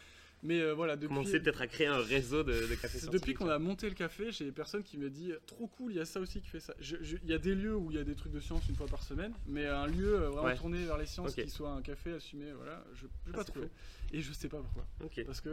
Mais 0.43 0.59
euh, 0.63 0.73
voilà, 0.73 0.97
depuis. 0.97 1.09
Commencer 1.15 1.39
peut-être 1.39 1.61
à 1.61 1.67
créer 1.67 1.87
un 1.87 1.99
réseau 1.99 2.43
de, 2.43 2.53
de 2.67 2.75
cafés 2.75 2.99
depuis 3.13 3.35
qu'on 3.35 3.51
a 3.51 3.59
monté 3.59 3.87
le 3.91 3.95
café, 3.95 4.33
j'ai 4.33 4.47
des 4.47 4.53
personnes 4.53 4.83
qui 4.83 4.97
me 4.97 5.11
disent 5.11 5.39
trop 5.47 5.67
cool, 5.67 5.93
il 5.93 5.99
y 5.99 6.01
a 6.01 6.07
ça 6.07 6.19
aussi 6.19 6.41
qui 6.41 6.49
fait 6.49 6.61
ça. 6.61 6.75
Il 6.81 7.29
y 7.31 7.35
a 7.35 7.39
des 7.39 7.55
lieux 7.55 7.77
où 7.77 7.91
il 7.91 7.99
y 7.99 8.01
a 8.01 8.05
des 8.05 8.15
trucs 8.15 8.33
de 8.33 8.41
science 8.41 8.67
une 8.71 8.75
fois 8.75 8.87
par 8.87 9.03
semaine, 9.03 9.35
mais 9.47 9.67
un 9.67 9.87
lieu 9.87 10.17
vraiment 10.29 10.45
Ouais. 10.45 10.57
tourné 10.57 10.83
vers 10.87 10.97
les 10.97 11.05
sciences 11.05 11.35
qui 11.35 11.51
soit 11.51 11.71
un 11.73 11.83
café 11.83 12.15
assumé, 12.15 12.53
voilà, 12.53 12.83
je 12.95 13.05
n'ai 13.05 13.11
Ah, 13.35 13.37
pas 13.37 13.45
trouvé. 13.45 13.69
Et 14.13 14.23
je 14.23 14.33
sais 14.33 14.49
pas 14.49 14.63
pourquoi. 14.63 14.87
Parce 15.27 15.43
que 15.43 15.51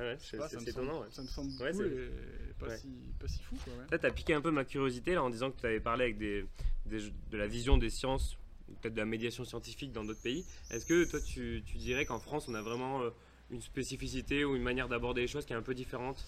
ouais, 0.00 0.16
sais 0.18 0.38
c'est 0.48 0.68
étonnant. 0.68 1.00
ouais. 1.00 1.06
ça 1.10 1.22
me 1.22 1.26
semble 1.28 1.50
et 1.50 2.54
pas, 2.58 2.66
ouais. 2.66 2.76
si, 2.78 2.88
pas 3.18 3.28
si 3.28 3.42
fou. 3.42 3.56
Quoi, 3.64 3.72
ouais. 3.90 3.98
T'as 3.98 4.10
piqué 4.10 4.34
un 4.34 4.40
peu 4.40 4.50
ma 4.50 4.64
curiosité 4.64 5.14
là 5.14 5.22
en 5.22 5.30
disant 5.30 5.50
que 5.50 5.60
tu 5.60 5.66
avais 5.66 5.80
parlé 5.80 6.04
avec 6.04 6.18
des, 6.18 6.44
des- 6.86 7.10
de 7.30 7.36
la 7.36 7.46
vision 7.46 7.76
des 7.78 7.90
sciences, 7.90 8.36
peut-être 8.80 8.94
de 8.94 8.98
la 9.00 9.04
médiation 9.06 9.44
scientifique 9.44 9.92
dans 9.92 10.04
d'autres 10.04 10.20
pays. 10.20 10.44
Est-ce 10.70 10.86
que 10.86 11.04
toi 11.04 11.20
tu, 11.20 11.62
tu 11.66 11.78
dirais 11.78 12.04
qu'en 12.06 12.18
France 12.18 12.48
on 12.48 12.54
a 12.54 12.62
vraiment 12.62 13.02
euh, 13.02 13.10
une 13.50 13.60
spécificité 13.60 14.44
ou 14.44 14.56
une 14.56 14.62
manière 14.62 14.88
d'aborder 14.88 15.22
les 15.22 15.26
choses 15.28 15.44
qui 15.46 15.52
est 15.52 15.56
un 15.56 15.62
peu 15.62 15.74
différente? 15.74 16.24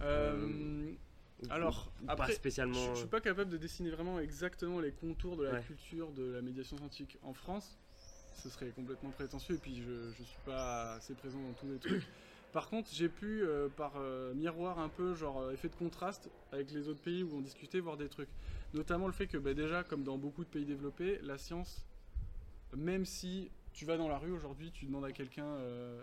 Euh, 0.00 0.92
Ou- 1.42 1.46
alors, 1.50 1.92
ou 2.02 2.06
pas 2.06 2.12
après, 2.14 2.32
spécialement. 2.32 2.74
Je, 2.88 2.94
je 2.94 2.98
suis 3.00 3.08
pas 3.08 3.20
capable 3.20 3.50
de 3.50 3.56
dessiner 3.56 3.90
vraiment 3.90 4.18
exactement 4.18 4.80
les 4.80 4.90
contours 4.92 5.36
de 5.36 5.44
la 5.44 5.52
Ouais. 5.54 5.62
culture 5.62 6.10
de 6.12 6.32
la 6.32 6.42
médiation 6.42 6.76
scientifique 6.76 7.16
en 7.22 7.32
France. 7.32 7.78
Ce 8.42 8.48
serait 8.50 8.70
complètement 8.70 9.10
prétentieux 9.10 9.56
et 9.56 9.58
puis 9.58 9.76
je, 9.76 10.10
je 10.16 10.22
suis 10.22 10.38
pas 10.44 10.94
assez 10.94 11.14
présent 11.14 11.40
dans 11.40 11.52
tous 11.54 11.68
les 11.68 11.78
trucs. 11.78 12.02
Par 12.52 12.68
contre, 12.70 12.88
j'ai 12.92 13.08
pu, 13.08 13.42
euh, 13.42 13.68
par 13.68 13.92
euh, 13.96 14.32
miroir 14.34 14.78
un 14.78 14.88
peu, 14.88 15.14
genre 15.14 15.40
euh, 15.42 15.52
effet 15.52 15.68
de 15.68 15.74
contraste 15.74 16.30
avec 16.50 16.70
les 16.70 16.88
autres 16.88 17.02
pays 17.02 17.22
où 17.22 17.30
on 17.36 17.40
discutait, 17.40 17.78
voir 17.80 17.96
des 17.96 18.08
trucs. 18.08 18.30
Notamment 18.72 19.06
le 19.06 19.12
fait 19.12 19.26
que 19.26 19.36
bah, 19.36 19.54
déjà, 19.54 19.84
comme 19.84 20.02
dans 20.02 20.16
beaucoup 20.16 20.44
de 20.44 20.48
pays 20.48 20.64
développés, 20.64 21.18
la 21.22 21.36
science, 21.36 21.84
même 22.74 23.04
si 23.04 23.50
tu 23.72 23.84
vas 23.84 23.96
dans 23.96 24.08
la 24.08 24.18
rue 24.18 24.32
aujourd'hui, 24.32 24.70
tu 24.72 24.86
demandes 24.86 25.04
à 25.04 25.12
quelqu'un 25.12 25.56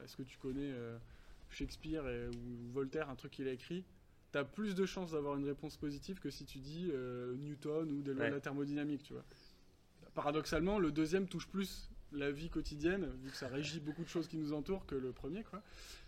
est-ce 0.04 0.16
que 0.16 0.24
tu 0.24 0.38
connais 0.38 0.72
Shakespeare 1.50 2.08
et- 2.08 2.28
ou 2.30 2.72
Voltaire, 2.74 3.10
un 3.10 3.16
truc 3.16 3.32
qu'il 3.34 3.48
a 3.48 3.52
écrit, 3.52 3.84
tu 4.32 4.38
as 4.38 4.46
plus 4.46 4.76
de 4.76 4.86
chances 4.86 5.12
d'avoir 5.12 5.36
une 5.36 5.46
réponse 5.46 5.78
positive 5.78 6.20
que 6.20 6.30
si 6.30 6.46
tu 6.46 6.60
dis 6.60 6.92
Newton 7.38 7.92
ou 7.92 8.02
des 8.02 8.14
lois 8.14 8.24
Ouais. 8.24 8.30
de 8.30 8.36
la 8.36 8.42
thermodynamique, 8.42 9.04
tu 9.04 9.14
vois. 9.14 9.26
Paradoxalement, 10.14 10.80
le 10.80 10.92
deuxième 10.92 11.28
touche 11.28 11.48
plus 11.48 11.90
la 12.12 12.32
vie 12.32 12.50
quotidienne, 12.50 13.10
vu 13.24 13.30
que 13.32 13.38
ça 13.38 13.48
régit 13.48 13.80
beaucoup 13.80 14.04
de 14.04 14.10
choses 14.10 14.28
qui 14.28 14.38
nous 14.38 14.54
entourent, 14.54 14.86
que 14.86 14.96
le 14.96 15.12
premier, 15.12 15.44
quoi. 15.44 15.62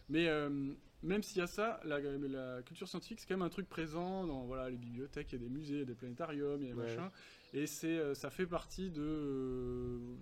Mais 0.09 0.27
euh, 0.29 0.49
même 1.03 1.21
s'il 1.23 1.39
y 1.39 1.41
a 1.41 1.47
ça, 1.47 1.79
la, 1.83 1.99
la 1.99 2.61
culture 2.63 2.87
scientifique, 2.87 3.19
c'est 3.19 3.27
quand 3.27 3.35
même 3.35 3.45
un 3.45 3.49
truc 3.49 3.67
présent 3.67 4.25
dans 4.25 4.45
voilà, 4.45 4.69
les 4.69 4.77
bibliothèques, 4.77 5.31
il 5.33 5.41
y 5.41 5.43
a 5.43 5.47
des 5.47 5.49
musées, 5.53 5.73
il 5.75 5.79
y 5.79 5.83
a 5.83 5.85
des 5.85 5.95
planétariums, 5.95 6.61
il 6.61 6.67
y 6.67 6.71
a 6.71 6.73
des 6.73 6.79
Ouais. 6.79 6.85
machins. 6.95 7.09
Et 7.53 7.67
c'est, 7.67 7.97
euh, 7.97 8.13
ça 8.13 8.29
fait 8.29 8.47
partie 8.47 8.89
de, 8.89 9.01
euh, 9.01 10.15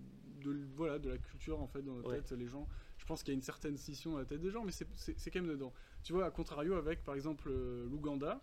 de, 0.43 0.57
voilà, 0.75 0.99
de 0.99 1.09
la 1.09 1.17
culture, 1.17 1.59
en 1.59 1.67
fait, 1.67 1.81
dans 1.81 1.93
notre 1.95 2.09
Ouais. 2.09 2.21
tête. 2.21 2.31
Les 2.31 2.47
gens, 2.47 2.67
je 2.97 3.05
pense 3.05 3.21
qu'il 3.23 3.33
y 3.33 3.35
a 3.35 3.37
une 3.37 3.41
certaine 3.43 3.77
scission 3.77 4.11
dans 4.11 4.19
la 4.19 4.25
tête 4.25 4.41
des 4.41 4.51
gens, 4.51 4.63
mais 4.63 4.71
c'est, 4.71 4.85
quand 5.31 5.41
même 5.41 5.49
dedans. 5.51 5.73
Tu 6.03 6.13
vois, 6.13 6.25
à 6.25 6.31
contrario 6.31 6.73
avec, 6.75 7.03
par 7.03 7.15
exemple, 7.15 7.49
l'Ouganda. 7.89 8.41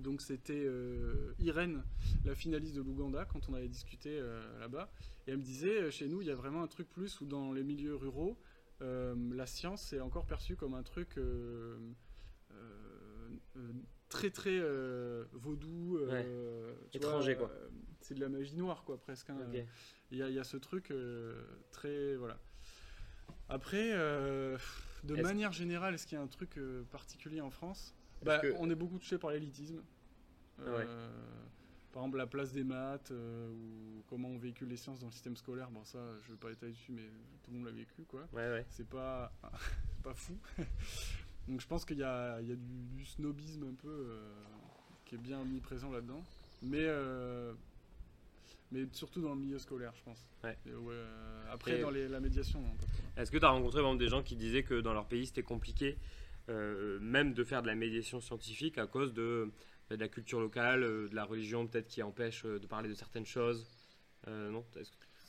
Donc 0.00 0.20
c'était 0.20 0.64
euh, 0.66 1.32
Irène, 1.38 1.82
la 2.24 2.34
finaliste 2.34 2.74
de 2.74 2.82
l'Ouganda, 2.82 3.24
quand 3.24 3.48
on 3.48 3.54
avait 3.54 3.68
discuté 3.68 4.18
euh, 4.18 4.40
là-bas. 4.58 4.90
Et 5.26 5.30
elle 5.30 5.38
me 5.38 5.42
disait, 5.42 5.82
euh, 5.82 5.90
chez 5.90 6.08
nous, 6.08 6.20
il 6.20 6.26
y 6.26 6.30
a 6.30 6.34
vraiment 6.34 6.62
un 6.62 6.66
truc 6.66 6.88
plus 6.90 7.20
où 7.20 7.26
dans 7.26 7.52
les 7.52 7.62
milieux 7.62 7.94
ruraux, 7.94 8.36
la 8.80 9.46
science 9.46 9.94
est 9.94 10.00
encore 10.00 10.26
perçue 10.26 10.56
comme 10.56 10.74
un 10.74 10.82
truc 10.82 11.18
très 14.08 14.30
très 14.30 14.60
vaudou. 15.32 15.98
tu 15.98 16.04
vois, 16.98 17.08
Étranger, 17.08 17.36
quoi. 17.36 17.50
c'est 18.00 18.14
de 18.14 18.20
la 18.20 18.28
magie 18.28 18.56
noire, 18.56 18.84
quoi, 18.84 18.98
presque. 18.98 19.30
hein. 19.30 19.38
Il 20.10 20.18
y, 20.18 20.32
y 20.32 20.38
a 20.38 20.44
ce 20.44 20.56
truc 20.58 20.92
très. 21.70 22.16
Voilà. 22.16 22.38
Après, 23.48 23.90
de 23.92 25.14
manière 25.22 25.52
générale, 25.52 25.94
est-ce 25.94 26.06
qu'il 26.06 26.16
y 26.16 26.20
a 26.20 26.22
un 26.22 26.26
truc 26.26 26.58
particulier 26.90 27.40
en 27.40 27.50
France? 27.50 27.94
Bah, 28.24 28.38
que- 28.40 28.54
On 28.58 28.68
est 28.70 28.74
beaucoup 28.74 28.98
touché 28.98 29.18
par 29.18 29.30
l'élitisme. 29.30 29.82
Euh, 30.60 30.78
Ouais. 30.78 30.86
Par 31.92 32.02
exemple, 32.02 32.18
la 32.18 32.26
place 32.26 32.52
des 32.52 32.64
maths, 32.64 33.12
euh, 33.12 33.48
ou 33.52 34.02
comment 34.08 34.28
on 34.28 34.36
véhicule 34.36 34.66
les 34.68 34.76
sciences 34.76 34.98
dans 34.98 35.06
le 35.06 35.12
système 35.12 35.36
scolaire. 35.36 35.70
Bon, 35.70 35.84
ça, 35.84 35.98
je 36.22 36.28
ne 36.28 36.32
vais 36.32 36.38
pas 36.40 36.50
étaler 36.50 36.72
dessus, 36.72 36.90
mais 36.90 37.04
tout 37.44 37.52
le 37.52 37.58
monde 37.58 37.66
l'a 37.66 37.72
vécu, 37.72 38.02
quoi. 38.08 38.26
Ouais, 38.32 38.48
ouais. 38.50 38.66
C'est 38.70 38.88
pas, 38.88 39.32
pas 40.02 40.12
fou. 40.14 40.36
Donc 41.48 41.60
je 41.60 41.66
pense 41.68 41.84
qu'il 41.84 41.98
y 41.98 42.02
a, 42.02 42.40
il 42.40 42.48
y 42.48 42.52
a 42.52 42.56
du, 42.56 42.84
du 42.96 43.04
snobisme 43.04 43.64
un 43.68 43.74
peu 43.74 43.88
euh, 44.08 44.32
qui 45.04 45.14
est 45.14 45.18
bien 45.18 45.44
mis 45.44 45.60
présent 45.60 45.92
là-dedans. 45.92 46.24
Mais, 46.62 46.78
euh, 46.80 47.52
mais 48.72 48.86
surtout 48.92 49.20
dans 49.20 49.34
le 49.34 49.40
milieu 49.40 49.58
scolaire, 49.58 49.92
je 49.96 50.02
pense. 50.02 50.26
Ouais. 50.42 50.56
Et 50.66 50.70
euh, 50.70 51.44
après, 51.52 51.78
Et- 51.78 51.82
dans 51.82 51.90
les- 51.90 52.08
la 52.08 52.18
médiation. 52.18 52.60
Est-ce 53.16 53.30
que 53.30 53.38
tu 53.38 53.44
as 53.44 53.50
rencontré 53.50 53.80
par 53.82 53.90
exemple, 53.90 54.02
des 54.04 54.08
gens 54.10 54.22
qui 54.22 54.34
disaient 54.36 54.62
que 54.64 54.80
dans 54.80 54.94
leur 54.94 55.06
pays 55.06 55.26
c'était 55.26 55.42
compliqué 55.42 55.96
même 57.00 57.32
de 57.34 57.44
faire 57.44 57.62
de 57.62 57.66
la 57.66 57.74
médiation 57.74 58.20
scientifique 58.20 58.78
à 58.78 58.86
cause 58.86 59.14
de, 59.14 59.50
de 59.90 59.96
la 59.96 60.08
culture 60.08 60.40
locale, 60.40 60.82
euh, 60.82 61.08
de 61.08 61.14
la 61.14 61.24
religion 61.24 61.66
peut-être 61.66 61.88
qui 61.88 62.02
empêche 62.02 62.44
euh, 62.44 62.58
de 62.58 62.66
parler 62.66 62.88
de 62.88 62.94
certaines 62.94 63.26
choses 63.26 63.66
Euh, 64.28 64.50
Non 64.50 64.64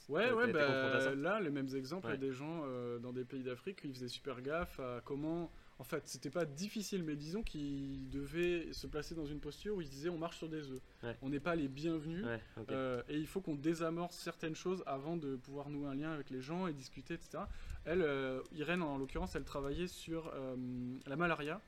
Ouais, 0.07 0.31
ouais, 0.31 0.51
bah, 0.51 1.15
là, 1.15 1.39
les 1.39 1.49
mêmes 1.49 1.73
exemples, 1.75 2.07
il 2.07 2.11
y 2.11 2.13
a 2.13 2.17
des 2.17 2.31
gens 2.31 2.61
euh, 2.65 2.99
dans 2.99 3.11
des 3.11 3.25
pays 3.25 3.43
d'Afrique 3.43 3.81
qui 3.81 3.91
faisaient 3.91 4.07
super 4.07 4.41
gaffe 4.41 4.79
à 4.79 5.01
comment. 5.03 5.51
En 5.77 5.83
fait, 5.83 6.03
c'était 6.07 6.29
pas 6.29 6.45
difficile, 6.45 7.03
mais 7.03 7.17
disons 7.17 7.43
qu'ils 7.43 8.09
devaient 8.09 8.71
se 8.71 8.87
placer 8.87 9.13
dans 9.13 9.25
une 9.25 9.41
posture 9.41 9.75
où 9.75 9.81
ils 9.81 9.89
disaient 9.89 10.07
on 10.07 10.17
marche 10.17 10.37
sur 10.37 10.47
des 10.47 10.71
œufs. 10.71 10.81
Ouais. 11.03 11.17
On 11.21 11.27
n'est 11.29 11.41
pas 11.41 11.53
les 11.55 11.67
bienvenus. 11.67 12.23
Ouais. 12.23 12.39
Euh, 12.69 13.01
et 13.09 13.17
il 13.17 13.27
faut 13.27 13.41
qu'on 13.41 13.55
désamorce 13.55 14.15
certaines 14.17 14.55
choses 14.55 14.83
avant 14.85 15.17
de 15.17 15.35
pouvoir 15.35 15.69
nouer 15.69 15.87
un 15.89 15.95
lien 15.95 16.11
avec 16.13 16.29
les 16.29 16.41
gens 16.41 16.67
et 16.67 16.73
discuter, 16.73 17.15
etc. 17.15 17.43
Elle, 17.83 18.01
euh, 18.03 18.39
Irène 18.53 18.81
en 18.81 18.97
l'occurrence, 18.97 19.35
elle 19.35 19.43
travaillait 19.43 19.87
sur 19.89 20.31
euh, 20.33 20.55
la 21.07 21.17
malaria. 21.17 21.59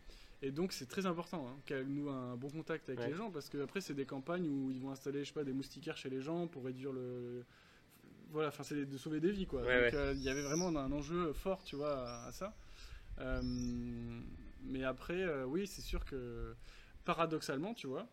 Et 0.41 0.51
donc 0.51 0.71
c'est 0.71 0.85
très 0.85 1.05
important 1.05 1.47
hein, 1.49 1.57
qu'elle 1.65 1.87
noue 1.87 2.09
un 2.09 2.37
bon 2.37 2.49
contact 2.49 2.87
avec 2.89 3.01
Ouais. 3.01 3.07
les 3.09 3.15
gens 3.15 3.31
parce 3.31 3.49
que 3.49 3.57
après 3.63 3.81
c'est 3.81 3.95
des 3.95 4.05
campagnes 4.05 4.47
où 4.47 4.69
ils 4.69 4.79
vont 4.79 4.91
installer 4.91 5.23
je 5.23 5.29
sais 5.29 5.33
pas 5.33 5.43
des 5.43 5.51
moustiquaires 5.51 5.97
chez 5.97 6.11
les 6.11 6.21
gens 6.21 6.45
pour 6.45 6.63
réduire 6.63 6.91
le 6.91 7.43
voilà 8.29 8.49
enfin 8.49 8.61
c'est 8.61 8.85
de 8.85 8.97
sauver 8.99 9.19
des 9.19 9.31
vies 9.31 9.47
quoi. 9.47 9.61
Donc 9.63 9.93
il 10.13 10.21
y 10.21 10.29
avait 10.29 10.43
vraiment 10.43 10.67
un 10.67 10.91
enjeu 10.91 11.33
fort 11.33 11.63
tu 11.63 11.75
vois 11.75 12.07
à 12.27 12.31
ça. 12.31 12.55
Euh, 13.19 14.21
mais 14.61 14.83
après 14.83 15.23
euh, 15.23 15.45
oui 15.45 15.65
c'est 15.65 15.81
sûr 15.81 16.05
que 16.05 16.55
paradoxalement 17.03 17.73
tu 17.73 17.87
vois 17.87 18.07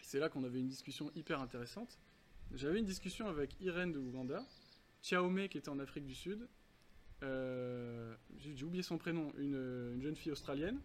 c'est 0.00 0.18
là 0.18 0.28
qu'on 0.28 0.42
avait 0.44 0.58
une 0.58 0.68
discussion 0.68 1.10
hyper 1.14 1.40
intéressante. 1.40 1.98
J'avais 2.52 2.78
une 2.78 2.84
discussion 2.84 3.26
avec 3.26 3.58
Irène 3.60 3.92
de 3.92 3.98
Ouganda, 3.98 4.44
Chiaomé 5.02 5.48
qui 5.48 5.58
était 5.58 5.70
en 5.70 5.78
Afrique 5.78 6.04
du 6.04 6.14
Sud, 6.14 6.46
euh, 7.22 8.14
j'ai 8.38 8.64
oublié 8.64 8.82
son 8.82 8.98
prénom, 8.98 9.32
une, 9.38 9.92
une 9.94 10.02
jeune 10.02 10.16
fille 10.16 10.32
australienne 10.32 10.80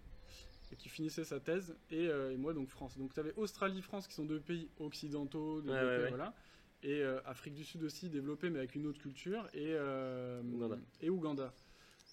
qui 0.77 0.87
finissait 0.87 1.23
sa 1.23 1.39
thèse, 1.39 1.75
et, 1.89 2.07
euh, 2.07 2.31
et 2.31 2.37
moi 2.37 2.53
donc 2.53 2.69
France. 2.69 2.97
Donc 2.97 3.13
tu 3.13 3.19
avais 3.19 3.33
Australie, 3.35 3.81
France 3.81 4.07
qui 4.07 4.13
sont 4.13 4.25
deux 4.25 4.39
pays 4.39 4.69
occidentaux, 4.79 5.61
développés, 5.61 5.85
ouais, 5.85 6.03
ouais. 6.03 6.09
voilà, 6.09 6.33
et 6.83 7.01
euh, 7.01 7.19
Afrique 7.25 7.55
du 7.55 7.63
Sud 7.63 7.83
aussi 7.83 8.09
développés 8.09 8.51
mais 8.51 8.59
avec 8.59 8.75
une 8.75 8.85
autre 8.85 9.01
culture, 9.01 9.49
et, 9.53 9.73
Ouganda. 10.53 10.77
et 11.01 11.09
Ouganda. 11.09 11.53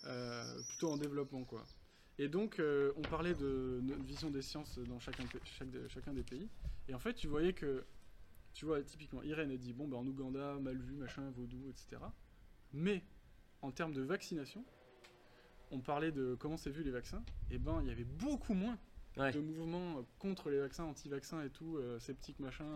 Euh, 0.07 0.63
plutôt 0.69 0.91
en 0.91 0.97
développement, 0.97 1.45
quoi. 1.45 1.65
Et 2.19 2.29
donc, 2.29 2.59
euh, 2.61 2.93
on 2.97 3.03
parlait 3.03 3.35
de 3.35 3.81
notre 3.83 4.03
vision 4.05 4.31
des 4.31 4.41
sciences 4.43 4.79
dans 4.79 4.99
chacun, 4.99 5.25
chaque 5.45 6.15
des 6.15 6.23
pays. 6.23 6.49
Et 6.89 6.95
en 6.95 6.99
fait, 6.99 7.15
tu 7.15 7.27
voyais 7.29 7.53
que, 7.53 7.85
tu 8.55 8.65
vois, 8.65 8.83
typiquement, 8.83 9.23
Irène 9.23 9.51
a 9.51 9.57
dit, 9.57 9.73
bon, 9.73 9.87
ben, 9.87 9.99
en 9.99 10.07
Ouganda, 10.07 10.55
mal 10.61 10.79
vu, 10.79 10.95
machin, 10.95 11.31
vaudou, 11.31 11.69
etc. 11.69 11.99
Mais, 12.73 13.03
en 13.61 13.71
termes 13.71 13.93
de 13.93 14.03
vaccination, 14.03 14.65
on 15.71 15.81
parlait 15.81 16.13
de 16.13 16.37
comment 16.39 16.57
c'est 16.57 16.71
vu 16.71 16.83
les 16.83 16.91
vaccins, 16.91 17.23
et 17.51 17.59
ben, 17.59 17.81
il 17.83 17.89
y 17.89 17.91
avait 17.91 18.05
beaucoup 18.05 18.55
moins 18.55 18.79
Ouais. 19.19 19.33
de 19.33 19.41
mouvements 19.41 19.99
euh, 19.99 20.03
contre 20.19 20.51
les 20.51 20.59
vaccins, 20.59 20.85
anti-vaccins 20.85 21.43
et 21.43 21.49
tout, 21.49 21.79
euh, 21.79 21.99
sceptiques, 21.99 22.39
machin. 22.39 22.67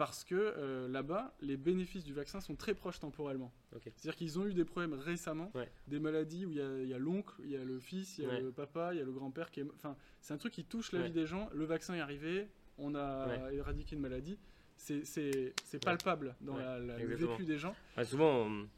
Parce 0.00 0.24
que 0.24 0.34
euh, 0.34 0.88
là-bas, 0.88 1.34
les 1.42 1.58
bénéfices 1.58 2.04
du 2.04 2.14
vaccin 2.14 2.40
sont 2.40 2.56
très 2.56 2.72
proches 2.72 2.98
temporellement. 3.00 3.52
C'est-à-dire 3.70 4.16
qu'ils 4.16 4.38
ont 4.38 4.46
eu 4.46 4.54
des 4.54 4.64
problèmes 4.64 4.94
récemment, 4.94 5.50
Ouais. 5.54 5.68
des 5.88 5.98
maladies 6.00 6.46
où 6.46 6.50
il 6.50 6.56
y 6.56 6.94
a- 6.94 6.98
l'oncle, 6.98 7.34
il 7.44 7.50
y 7.50 7.56
a 7.58 7.62
le 7.62 7.78
fils, 7.78 8.16
il 8.16 8.24
y 8.24 8.26
a 8.26 8.30
Ouais. 8.30 8.40
le 8.40 8.50
papa, 8.50 8.94
il 8.94 8.98
y 8.98 9.02
a 9.02 9.04
le 9.04 9.12
grand-père 9.12 9.50
qui 9.50 9.60
est. 9.60 9.66
Enfin, 9.74 9.94
c'est 10.22 10.32
un 10.32 10.38
truc 10.38 10.54
qui 10.54 10.64
touche 10.64 10.92
la 10.92 11.00
Ouais. 11.00 11.04
vie 11.08 11.12
des 11.12 11.26
gens. 11.26 11.50
Le 11.52 11.66
vaccin 11.66 11.92
est 11.92 12.00
arrivé, 12.00 12.48
on 12.78 12.94
a 12.94 13.52
éradiqué 13.52 13.94
une 13.94 14.00
maladie. 14.00 14.38
C'est- 14.78 15.52
palpable 15.84 16.34
dans 16.40 16.56
la- 16.56 16.78
la- 16.78 16.98
le 16.98 17.14
vécu 17.16 17.44
des 17.44 17.58
gens. 17.58 17.74
Souvent, 18.02 18.46
on, 18.46 18.68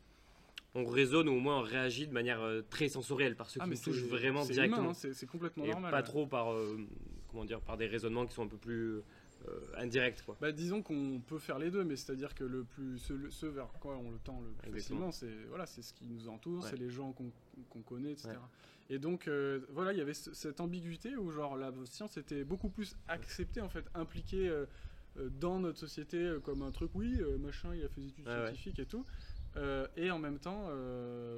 on 0.75 0.85
raisonne 0.87 1.29
ou 1.29 1.35
au 1.37 1.41
moins 1.41 1.61
on 1.61 1.63
réagit 1.63 2.09
de 2.09 2.13
manière 2.13 2.41
euh, 2.41 2.63
très 2.69 2.89
sensorielle 2.89 3.37
par 3.37 3.49
ceux 3.49 3.61
qui 3.61 3.69
nous 3.69 3.77
c'est- 3.77 3.85
touchent 3.85 4.03
vraiment 4.03 4.45
directement. 4.45 4.91
hein, 4.91 4.93
c'est 4.95 5.27
complètement 5.29 5.65
et 5.67 5.71
normal. 5.71 5.93
pas 5.93 6.03
trop 6.03 6.27
par, 6.27 6.53
euh, 6.53 6.81
comment 7.31 7.45
dire, 7.45 7.61
par 7.61 7.77
des 7.77 7.87
raisonnements 7.87 8.27
qui 8.27 8.35
sont 8.35 8.43
un 8.43 8.49
peu 8.49 8.57
plus 8.57 9.03
euh, 9.49 9.61
indirects. 9.77 10.23
Quoi. 10.25 10.37
Bah, 10.41 10.53
disons 10.53 10.83
qu'on 10.83 11.21
peut 11.27 11.39
faire 11.39 11.59
les 11.59 11.71
deux, 11.71 11.85
mais 11.85 11.97
c'est-à-dire 11.97 12.35
que 12.35 12.45
le 12.45 12.65
plus, 12.65 12.99
ce, 12.99 13.13
le- 13.13 13.31
ce 13.31 13.47
vers 13.47 13.69
quoi 13.81 13.97
on 13.97 14.11
le 14.11 14.19
tend 14.19 14.41
le 14.41 14.51
plus 14.63 14.73
facilement, 14.81 15.11
c'est 15.13 15.35
voilà, 15.49 15.67
c'est 15.67 15.83
ce 15.83 15.93
qui 15.93 16.05
nous 16.05 16.29
entoure, 16.29 16.63
Ouais. 16.63 16.71
c'est 16.71 16.77
les 16.77 16.91
gens 16.91 17.13
qu'on 17.13 17.83
connaît, 17.83 18.13
etc. 18.13 18.31
Ouais. 18.31 18.37
Et 18.91 18.99
donc 18.99 19.27
euh, 19.29 19.61
voilà, 19.71 19.93
il 19.93 19.99
y 19.99 20.03
avait 20.03 20.15
ce- 20.15 20.33
cette 20.35 20.61
ambiguïté 20.61 21.17
où 21.17 21.31
genre 21.31 21.57
la 21.57 21.73
science 21.87 22.17
était 22.17 22.45
beaucoup 22.45 22.69
plus 22.69 22.97
acceptée 23.09 23.61
en 23.61 23.69
fait, 23.69 23.85
impliquée 23.95 24.49
euh, 24.49 24.67
dans 25.41 25.59
notre 25.61 25.79
société 25.79 26.37
comme 26.45 26.63
un 26.63 26.71
truc, 26.71 26.91
oui, 26.95 27.17
euh, 27.21 27.37
machin, 27.39 27.75
il 27.75 27.85
a 27.85 27.89
fait 27.89 28.01
des 28.01 28.09
études 28.09 28.27
ouais. 28.29 28.45
scientifiques 28.47 28.79
et 28.79 28.87
tout. 28.87 29.05
Et 29.97 30.11
en 30.11 30.19
même 30.19 30.39
temps, 30.39 30.71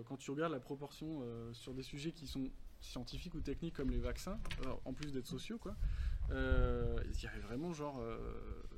quand 0.06 0.16
tu 0.16 0.30
regardes 0.30 0.52
la 0.52 0.60
proportion 0.60 1.22
sur 1.52 1.74
des 1.74 1.82
sujets 1.82 2.12
qui 2.12 2.28
sont 2.28 2.48
scientifiques 2.80 3.34
ou 3.34 3.40
techniques 3.40 3.74
comme 3.74 3.90
les 3.90 3.98
vaccins, 3.98 4.38
alors, 4.62 4.80
en 4.84 4.92
plus 4.92 5.12
d'être 5.12 5.26
sociaux, 5.26 5.58
quoi, 5.58 5.74
euh, 6.30 6.96
il 7.04 7.22
y 7.22 7.26
avait 7.26 7.40
vraiment 7.40 7.72
genre, 7.72 8.00
euh, 8.00 8.18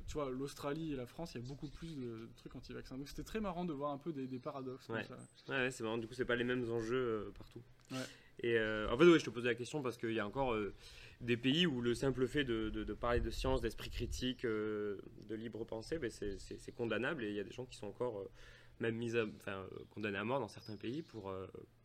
tu 0.07 0.13
vois, 0.13 0.29
l'Australie 0.29 0.93
et 0.93 0.95
la 0.95 1.05
France, 1.05 1.33
il 1.35 1.41
y 1.41 1.43
a 1.43 1.47
beaucoup 1.47 1.67
plus 1.69 1.95
de 1.95 2.29
trucs 2.35 2.55
anti-vaccins. 2.55 2.97
Donc 2.97 3.07
c'était 3.07 3.23
très 3.23 3.39
marrant 3.39 3.65
de 3.65 3.73
voir 3.73 3.91
un 3.91 3.97
peu 3.97 4.11
des, 4.13 4.27
des 4.27 4.39
paradoxes 4.39 4.89
Ouais. 4.89 5.05
c'est 5.71 5.81
marrant, 5.81 5.97
du 5.97 6.07
coup, 6.07 6.13
c'est 6.13 6.25
pas 6.25 6.35
les 6.35 6.43
mêmes 6.43 6.69
enjeux 6.69 6.95
euh, 7.27 7.31
partout. 7.37 7.61
Ouais. 7.91 7.97
Et 8.43 8.59
en 8.59 8.97
fait, 8.97 9.05
ouais, 9.05 9.17
je 9.19 9.25
te 9.25 9.29
posais 9.31 9.47
la 9.47 9.55
question 9.55 9.81
parce 9.81 9.97
qu'il 9.97 10.11
y 10.13 10.19
a 10.19 10.27
encore 10.27 10.55
des 11.21 11.37
pays 11.37 11.65
où 11.65 11.81
le 11.81 11.95
simple 11.95 12.27
fait 12.27 12.43
de, 12.43 12.69
de- 12.69 12.83
de 12.83 12.93
parler 12.93 13.19
de 13.19 13.31
science, 13.31 13.61
d'esprit 13.61 13.89
critique, 13.89 14.43
de 14.45 14.99
libre 15.31 15.63
pensée, 15.65 15.97
ben, 15.97 16.11
c'est- 16.11 16.71
condamnable 16.75 17.23
et 17.23 17.29
il 17.29 17.35
y 17.35 17.39
a 17.39 17.43
des 17.43 17.51
gens 17.51 17.65
qui 17.65 17.75
sont 17.77 17.87
encore 17.87 18.29
même 18.79 18.95
mis 18.95 19.17
à, 19.17 19.25
enfin, 19.37 19.65
condamnés 19.89 20.19
à 20.19 20.23
mort 20.23 20.39
dans 20.39 20.47
certains 20.47 20.75
pays 20.75 21.01
pour 21.01 21.33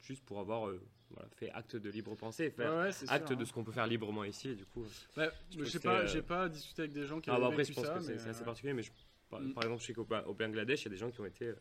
juste 0.03 0.23
pour 0.27 0.41
avoir 0.41 0.71
voilà, 1.13 1.29
fait 1.37 1.51
acte 1.51 1.77
de 1.77 1.91
libre 1.91 2.15
pensée, 2.17 2.51
faire 2.51 2.73
Ouais, 2.75 2.91
acte 3.09 3.29
sûr, 3.29 3.37
de 3.37 3.43
hein. 3.43 3.47
ce 3.47 3.53
qu'on 3.53 3.65
peut 3.65 3.73
faire 3.73 3.87
librement 3.87 4.25
ici. 4.25 4.55
Du 4.55 4.65
coup, 4.67 4.85
Bah, 5.17 5.29
je 5.51 5.59
que 5.79 5.79
pas, 5.83 6.07
c'est, 6.07 6.13
j'ai 6.15 6.23
pas 6.23 6.49
discuté 6.49 6.83
avec 6.83 6.93
des 6.93 7.07
gens 7.07 7.21
qui 7.21 7.31
ah, 7.31 7.35
avaient 7.35 7.43
bah, 7.43 7.49
après, 7.49 7.65
je 7.65 7.69
vécu 7.69 7.81
pense 7.81 7.87
ça, 7.87 7.95
que 7.95 8.01
c'est 8.01 8.15
mais, 8.17 8.29
assez 8.31 8.43
euh, 8.43 8.45
particulier, 8.45 8.73
mais 8.75 8.83
je- 8.83 8.91
par, 9.31 9.41
Mm. 9.41 9.55
par 9.55 9.63
exemple, 9.65 9.81
je 9.83 9.87
sais 9.87 9.95
qu'au 9.95 10.05
Ba- 10.05 10.25
au 10.27 10.35
Bangladesh, 10.35 10.83
il 10.83 10.85
y 10.85 10.89
a 10.89 10.91
des 10.91 10.97
gens 10.97 11.11
qui 11.11 11.21
ont 11.21 11.27
été 11.27 11.53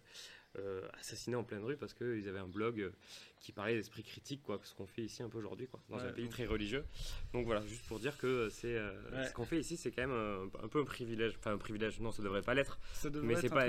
euh, 0.60 0.81
assassinés 1.00 1.38
en 1.38 1.46
pleine 1.46 1.63
rue 1.63 1.77
parce 1.77 1.93
qu'ils 1.93 2.27
avaient 2.27 2.39
un 2.39 2.48
blog 2.48 2.81
euh, 2.81 2.91
qui 3.39 3.53
parlait 3.53 3.74
d'esprit 3.75 4.03
critique, 4.03 4.43
quoi, 4.43 4.60
ce 4.63 4.75
qu'on 4.75 4.86
fait 4.86 5.03
ici 5.03 5.24
un 5.24 5.29
peu 5.29 5.38
aujourd'hui, 5.38 5.67
quoi, 5.67 5.79
dans 5.88 5.96
Ouais, 5.96 6.03
un 6.03 6.12
pays 6.12 6.25
donc- 6.25 6.34
très 6.34 6.46
religieux. 6.46 6.84
Donc 7.31 7.46
voilà, 7.46 7.65
juste 7.65 7.86
pour 7.88 8.00
dire 8.01 8.17
que 8.17 8.50
c'est 8.50 8.75
euh, 8.75 8.91
Ouais. 9.13 9.27
ce 9.27 9.34
qu'on 9.34 9.46
fait 9.46 9.60
ici, 9.62 9.77
c'est 9.77 9.91
quand 9.91 10.05
même 10.05 10.12
un, 10.12 10.65
un 10.65 10.67
peu 10.67 10.81
un 10.81 10.84
privilège. 10.84 11.36
Enfin, 11.39 11.53
un 11.53 11.58
privilège, 11.58 12.01
non, 12.01 12.11
ça 12.11 12.22
devrait 12.22 12.42
pas 12.42 12.53
l'être, 12.53 12.79
ça 12.92 13.09
devrait 13.09 13.25
mais 13.27 13.33
être 13.35 13.40
c'est 13.40 13.50
pas, 13.50 13.66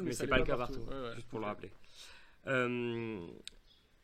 mais 0.00 0.12
ça 0.12 0.22
c'est 0.22 0.26
pas 0.26 0.38
le 0.38 0.44
cas 0.44 0.56
partout. 0.56 0.80
Ouais, 0.80 1.14
juste 1.16 1.28
pour 1.28 1.38
le 1.40 1.44
rappeler. 1.44 1.70
Euh, 2.46 3.26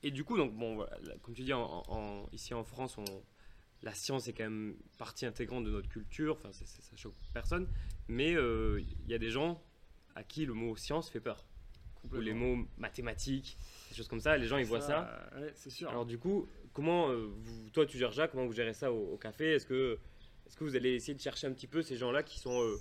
et 0.03 0.11
du 0.11 0.25
coup, 0.25 0.37
donc 0.37 0.55
bon, 0.55 0.77
voilà, 0.77 0.97
comme 1.23 1.35
tu 1.35 1.43
dis, 1.43 1.53
en, 1.53 1.83
en- 1.89 2.29
ici 2.33 2.55
en 2.55 2.65
France, 2.65 2.99
on, 2.99 3.05
la 3.83 3.95
science 3.95 4.29
est 4.29 4.33
quand 4.33 4.45
même 4.45 4.77
partie 4.99 5.27
intégrante 5.27 5.65
de 5.65 5.71
notre 5.71 5.89
culture. 5.89 6.37
Enfin, 6.39 6.51
c'est- 6.53 6.67
ça 6.67 6.97
choque 6.97 7.15
personne, 7.33 7.69
mais 8.09 8.35
euh, 8.35 8.81
il 8.81 9.11
y 9.11 9.15
a 9.15 9.19
des 9.19 9.31
gens 9.31 9.63
à 10.15 10.23
qui 10.25 10.47
le 10.47 10.55
mot 10.55 10.77
science 10.77 11.11
fait 11.11 11.21
peur, 11.21 11.45
ou 12.05 12.09
les 12.21 12.33
mots 12.35 12.67
mathématiques, 12.77 13.57
des 13.91 13.97
choses 13.97 14.09
comme 14.09 14.21
ça. 14.21 14.37
Les 14.37 14.47
gens 14.47 14.57
ils 14.59 14.65
voient 14.67 14.81
ça. 14.81 15.31
Ouais, 15.41 15.53
c'est 15.55 15.71
sûr. 15.71 15.89
Alors 15.91 16.07
du 16.07 16.19
coup, 16.19 16.49
comment 16.73 17.11
euh, 17.11 17.27
vous- 17.37 17.71
toi 17.71 17.87
tu 17.87 17.99
gères 17.99 18.13
ça 18.15 18.27
Comment 18.29 18.47
vous 18.47 18.53
gérez 18.53 18.75
ça 18.75 18.93
au, 18.93 19.15
au 19.15 19.17
café? 19.17 19.53
Est-ce 19.55 19.67
que 19.67 19.99
est-ce 20.47 20.57
que 20.57 20.65
vous 20.65 20.75
allez 20.77 20.95
essayer 20.95 21.15
de 21.15 21.21
chercher 21.21 21.47
un 21.47 21.53
petit 21.53 21.67
peu 21.67 21.83
ces 21.83 21.97
gens-là 21.97 22.23
qui 22.23 22.39
sont 22.39 22.61
euh, 22.63 22.77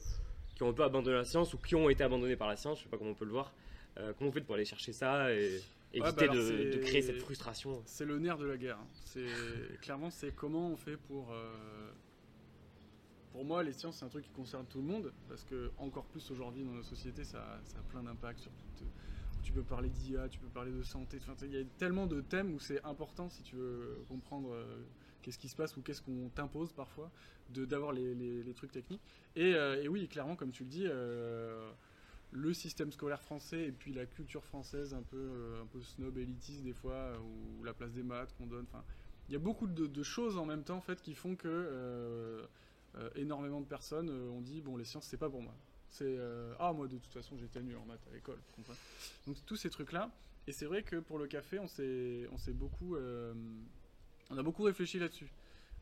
qui 0.55 0.63
ont 0.63 0.69
un 0.69 0.73
peu 0.73 0.83
abandonné 0.83 1.15
la 1.17 1.25
science 1.25 1.53
ou 1.53 1.57
qui 1.57 1.75
ont 1.75 1.89
été 1.89 2.03
abandonnés 2.03 2.37
par 2.37 2.47
la 2.47 2.55
science? 2.55 2.79
Je 2.79 2.83
sais 2.83 2.89
pas 2.89 2.97
comment 2.97 3.11
on 3.11 3.15
peut 3.15 3.25
le 3.25 3.31
voir. 3.31 3.53
Euh, 3.97 4.13
comment 4.17 4.29
vous 4.29 4.33
faites 4.33 4.45
pour 4.45 4.55
aller 4.55 4.65
chercher 4.65 4.93
ça 4.93 5.31
et 5.33 5.61
bah 5.93 6.09
éviter 6.09 6.27
de, 6.29 6.41
c'est- 6.41 6.69
de 6.71 6.77
créer 6.79 7.01
cette 7.01 7.21
frustration 7.21 7.81
C'est 7.85 8.05
le 8.05 8.19
nerf 8.19 8.37
de 8.37 8.45
la 8.45 8.57
guerre. 8.57 8.79
hein. 8.79 8.87
C'est 9.05 9.25
clairement 9.81 10.09
c'est 10.09 10.31
comment 10.33 10.69
on 10.71 10.75
fait 10.77 10.97
pour. 10.97 11.31
euh, 11.31 11.91
Pour 13.31 13.45
moi, 13.45 13.61
les 13.63 13.73
sciences 13.73 13.97
c'est 13.97 14.05
un 14.05 14.09
truc 14.09 14.25
qui 14.25 14.31
concerne 14.31 14.65
tout 14.67 14.79
le 14.79 14.85
monde 14.87 15.13
parce 15.27 15.43
que 15.43 15.71
encore 15.77 16.05
plus 16.07 16.29
aujourd'hui 16.31 16.63
dans 16.63 16.71
nos 16.73 16.83
sociétés, 16.83 17.23
ça, 17.23 17.59
ça 17.63 17.79
a 17.79 17.83
plein 17.83 18.03
d'impacts 18.03 18.39
sur 18.39 18.51
tout. 18.77 18.85
Tu 19.43 19.53
peux 19.53 19.63
parler 19.63 19.89
d'IA, 19.89 20.27
tu 20.29 20.39
peux 20.39 20.49
parler 20.49 20.71
de 20.71 20.83
santé. 20.83 21.19
Il 21.43 21.53
y 21.53 21.57
a 21.57 21.63
tellement 21.77 22.07
de 22.07 22.19
thèmes 22.21 22.53
où 22.53 22.59
c'est 22.59 22.83
important 22.83 23.29
si 23.29 23.43
tu 23.43 23.55
veux 23.55 24.03
comprendre 24.09 24.51
euh, 24.53 24.83
qu'est-ce 25.21 25.37
qui 25.37 25.47
se 25.49 25.55
passe 25.55 25.77
ou 25.77 25.81
qu'est-ce 25.81 26.01
qu'on 26.01 26.29
t'impose 26.29 26.73
parfois 26.73 27.11
de 27.49 27.63
d'avoir 27.65 27.91
les, 27.93 28.13
les- 28.15 28.43
les 28.43 28.53
trucs 28.53 28.71
techniques. 28.71 29.03
Et, 29.35 29.53
euh, 29.53 29.81
et 29.83 29.87
oui, 29.87 30.07
clairement, 30.09 30.35
comme 30.35 30.51
tu 30.51 30.63
le 30.63 30.69
dis. 30.69 30.85
euh, 30.85 31.71
le 32.31 32.53
système 32.53 32.91
scolaire 32.91 33.21
français 33.21 33.65
et 33.67 33.71
puis 33.71 33.93
la 33.93 34.05
culture 34.05 34.43
française 34.43 34.93
un 34.93 35.03
peu, 35.03 35.17
euh, 35.17 35.63
un 35.63 35.65
peu 35.67 35.81
snob 35.81 36.17
élitiste 36.17 36.63
des 36.63 36.73
fois, 36.73 36.93
euh, 36.93 37.17
ou 37.19 37.63
la 37.63 37.73
place 37.73 37.93
des 37.93 38.03
maths 38.03 38.33
qu'on 38.37 38.47
donne. 38.47 38.65
Enfin, 38.71 38.83
il 39.29 39.33
y 39.33 39.35
a 39.35 39.39
beaucoup 39.39 39.67
de, 39.67 40.03
choses 40.03 40.37
en 40.37 40.45
même 40.45 40.63
temps 40.63 40.77
en 40.77 40.81
fait 40.81 41.01
qui 41.01 41.13
font 41.13 41.35
que 41.35 41.47
euh, 41.47 42.45
énormément 43.15 43.59
de 43.61 43.65
personnes 43.65 44.09
ont 44.09 44.41
dit 44.41 44.61
bon 44.61 44.77
les 44.77 44.85
sciences 44.85 45.05
c'est 45.05 45.17
pas 45.17 45.29
pour 45.29 45.41
moi. 45.41 45.53
C'est 45.89 46.17
ah 46.59 46.71
moi 46.71 46.87
de 46.87 46.97
toute 46.97 47.11
façon 47.11 47.37
j'étais 47.37 47.61
nul 47.61 47.75
en 47.75 47.85
maths 47.85 48.07
à 48.09 48.13
l'école. 48.13 48.39
Donc 49.25 49.35
tous 49.45 49.57
ces 49.57 49.69
trucs 49.69 49.91
là. 49.91 50.09
Et 50.47 50.53
c'est 50.53 50.65
vrai 50.65 50.81
que 50.81 50.95
pour 50.95 51.19
le 51.19 51.27
café 51.27 51.59
on 51.59 51.67
s'est 51.67 52.25
on 52.31 52.37
s'est 52.37 52.53
beaucoup 52.53 52.95
on 52.95 54.37
a 54.37 54.43
beaucoup 54.43 54.63
réfléchi 54.63 54.97
là-dessus. 54.97 55.29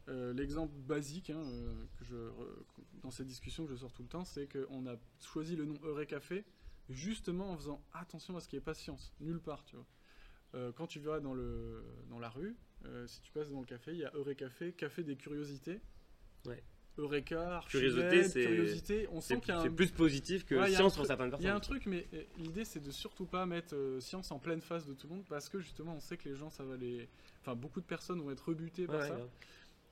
Euh, 0.07 0.33
L'exemple 0.33 0.73
basique 0.75 1.29
hein, 1.31 1.41
euh, 1.43 1.73
que 1.97 2.05
je, 2.05 2.15
re- 2.15 2.63
dans 3.01 3.09
cette 3.11 3.27
discussion 3.27 3.65
que 3.65 3.71
je 3.71 3.75
sors 3.75 3.91
tout 3.91 4.03
le 4.03 4.07
temps, 4.09 4.23
c'est 4.23 4.47
qu'on 4.47 4.85
a 4.87 4.95
choisi 5.19 5.55
le 5.55 5.65
nom 5.65 5.79
Eurecafé 5.83 6.43
justement 6.89 7.49
en 7.51 7.57
faisant 7.57 7.81
attention 7.93 8.37
à 8.37 8.39
ce 8.39 8.47
qui 8.47 8.55
n'est 8.55 8.61
pas 8.61 8.75
science, 8.75 9.13
nulle 9.19 9.39
part, 9.39 9.65
tu 9.65 9.75
vois. 9.75 9.85
Euh, 10.53 10.71
quand 10.71 10.85
tu 10.87 10.99
verras 10.99 11.19
dans, 11.19 11.33
le, 11.33 11.83
dans 12.09 12.19
la 12.19 12.29
rue, 12.29 12.55
euh, 12.85 13.07
si 13.07 13.19
tu 13.21 13.31
passes 13.31 13.49
dans 13.49 13.59
le 13.61 13.65
café, 13.65 13.91
il 13.93 13.97
y 13.97 14.05
a 14.05 14.11
Eurecafé, 14.13 14.71
café 14.73 15.03
des 15.03 15.15
curiosités. 15.15 15.81
Ouais. 16.45 16.63
Eureka, 16.97 17.59
Curiosité, 17.67 18.23
c'est- 18.23 18.41
curiosité. 18.45 19.07
On 19.11 19.19
sent 19.19 19.41
qu'il 19.41 19.53
un 19.53 19.69
plus 19.69 19.91
positif 19.91 20.45
que 20.45 20.55
Ouais, 20.55 20.71
il 20.71 20.75
science 20.75 20.95
pour 20.95 21.05
certaines 21.05 21.27
il 21.27 21.31
personnes. 21.31 21.47
y 21.47 21.49
a 21.49 21.55
un 21.55 21.59
truc, 21.59 21.87
mais 21.87 22.07
euh, 22.13 22.23
l'idée 22.37 22.63
c'est 22.63 22.79
de 22.79 22.89
surtout 22.91 23.25
pas 23.25 23.45
mettre 23.45 23.75
euh, 23.75 23.99
science 23.99 24.31
en 24.31 24.39
pleine 24.39 24.61
face 24.61 24.85
de 24.85 24.93
tout 24.93 25.07
le 25.07 25.15
monde 25.15 25.25
parce 25.27 25.49
que 25.49 25.59
justement 25.59 25.95
on 25.95 25.99
sait 25.99 26.15
que 26.15 26.29
les 26.29 26.35
gens 26.37 26.49
ça 26.49 26.63
va 26.63 26.77
les. 26.77 27.09
Enfin, 27.41 27.53
beaucoup 27.53 27.81
de 27.81 27.85
personnes 27.85 28.21
vont 28.21 28.31
être 28.31 28.47
rebutées 28.47 28.85
par 28.87 29.01
Ouais, 29.01 29.07
ça. 29.09 29.17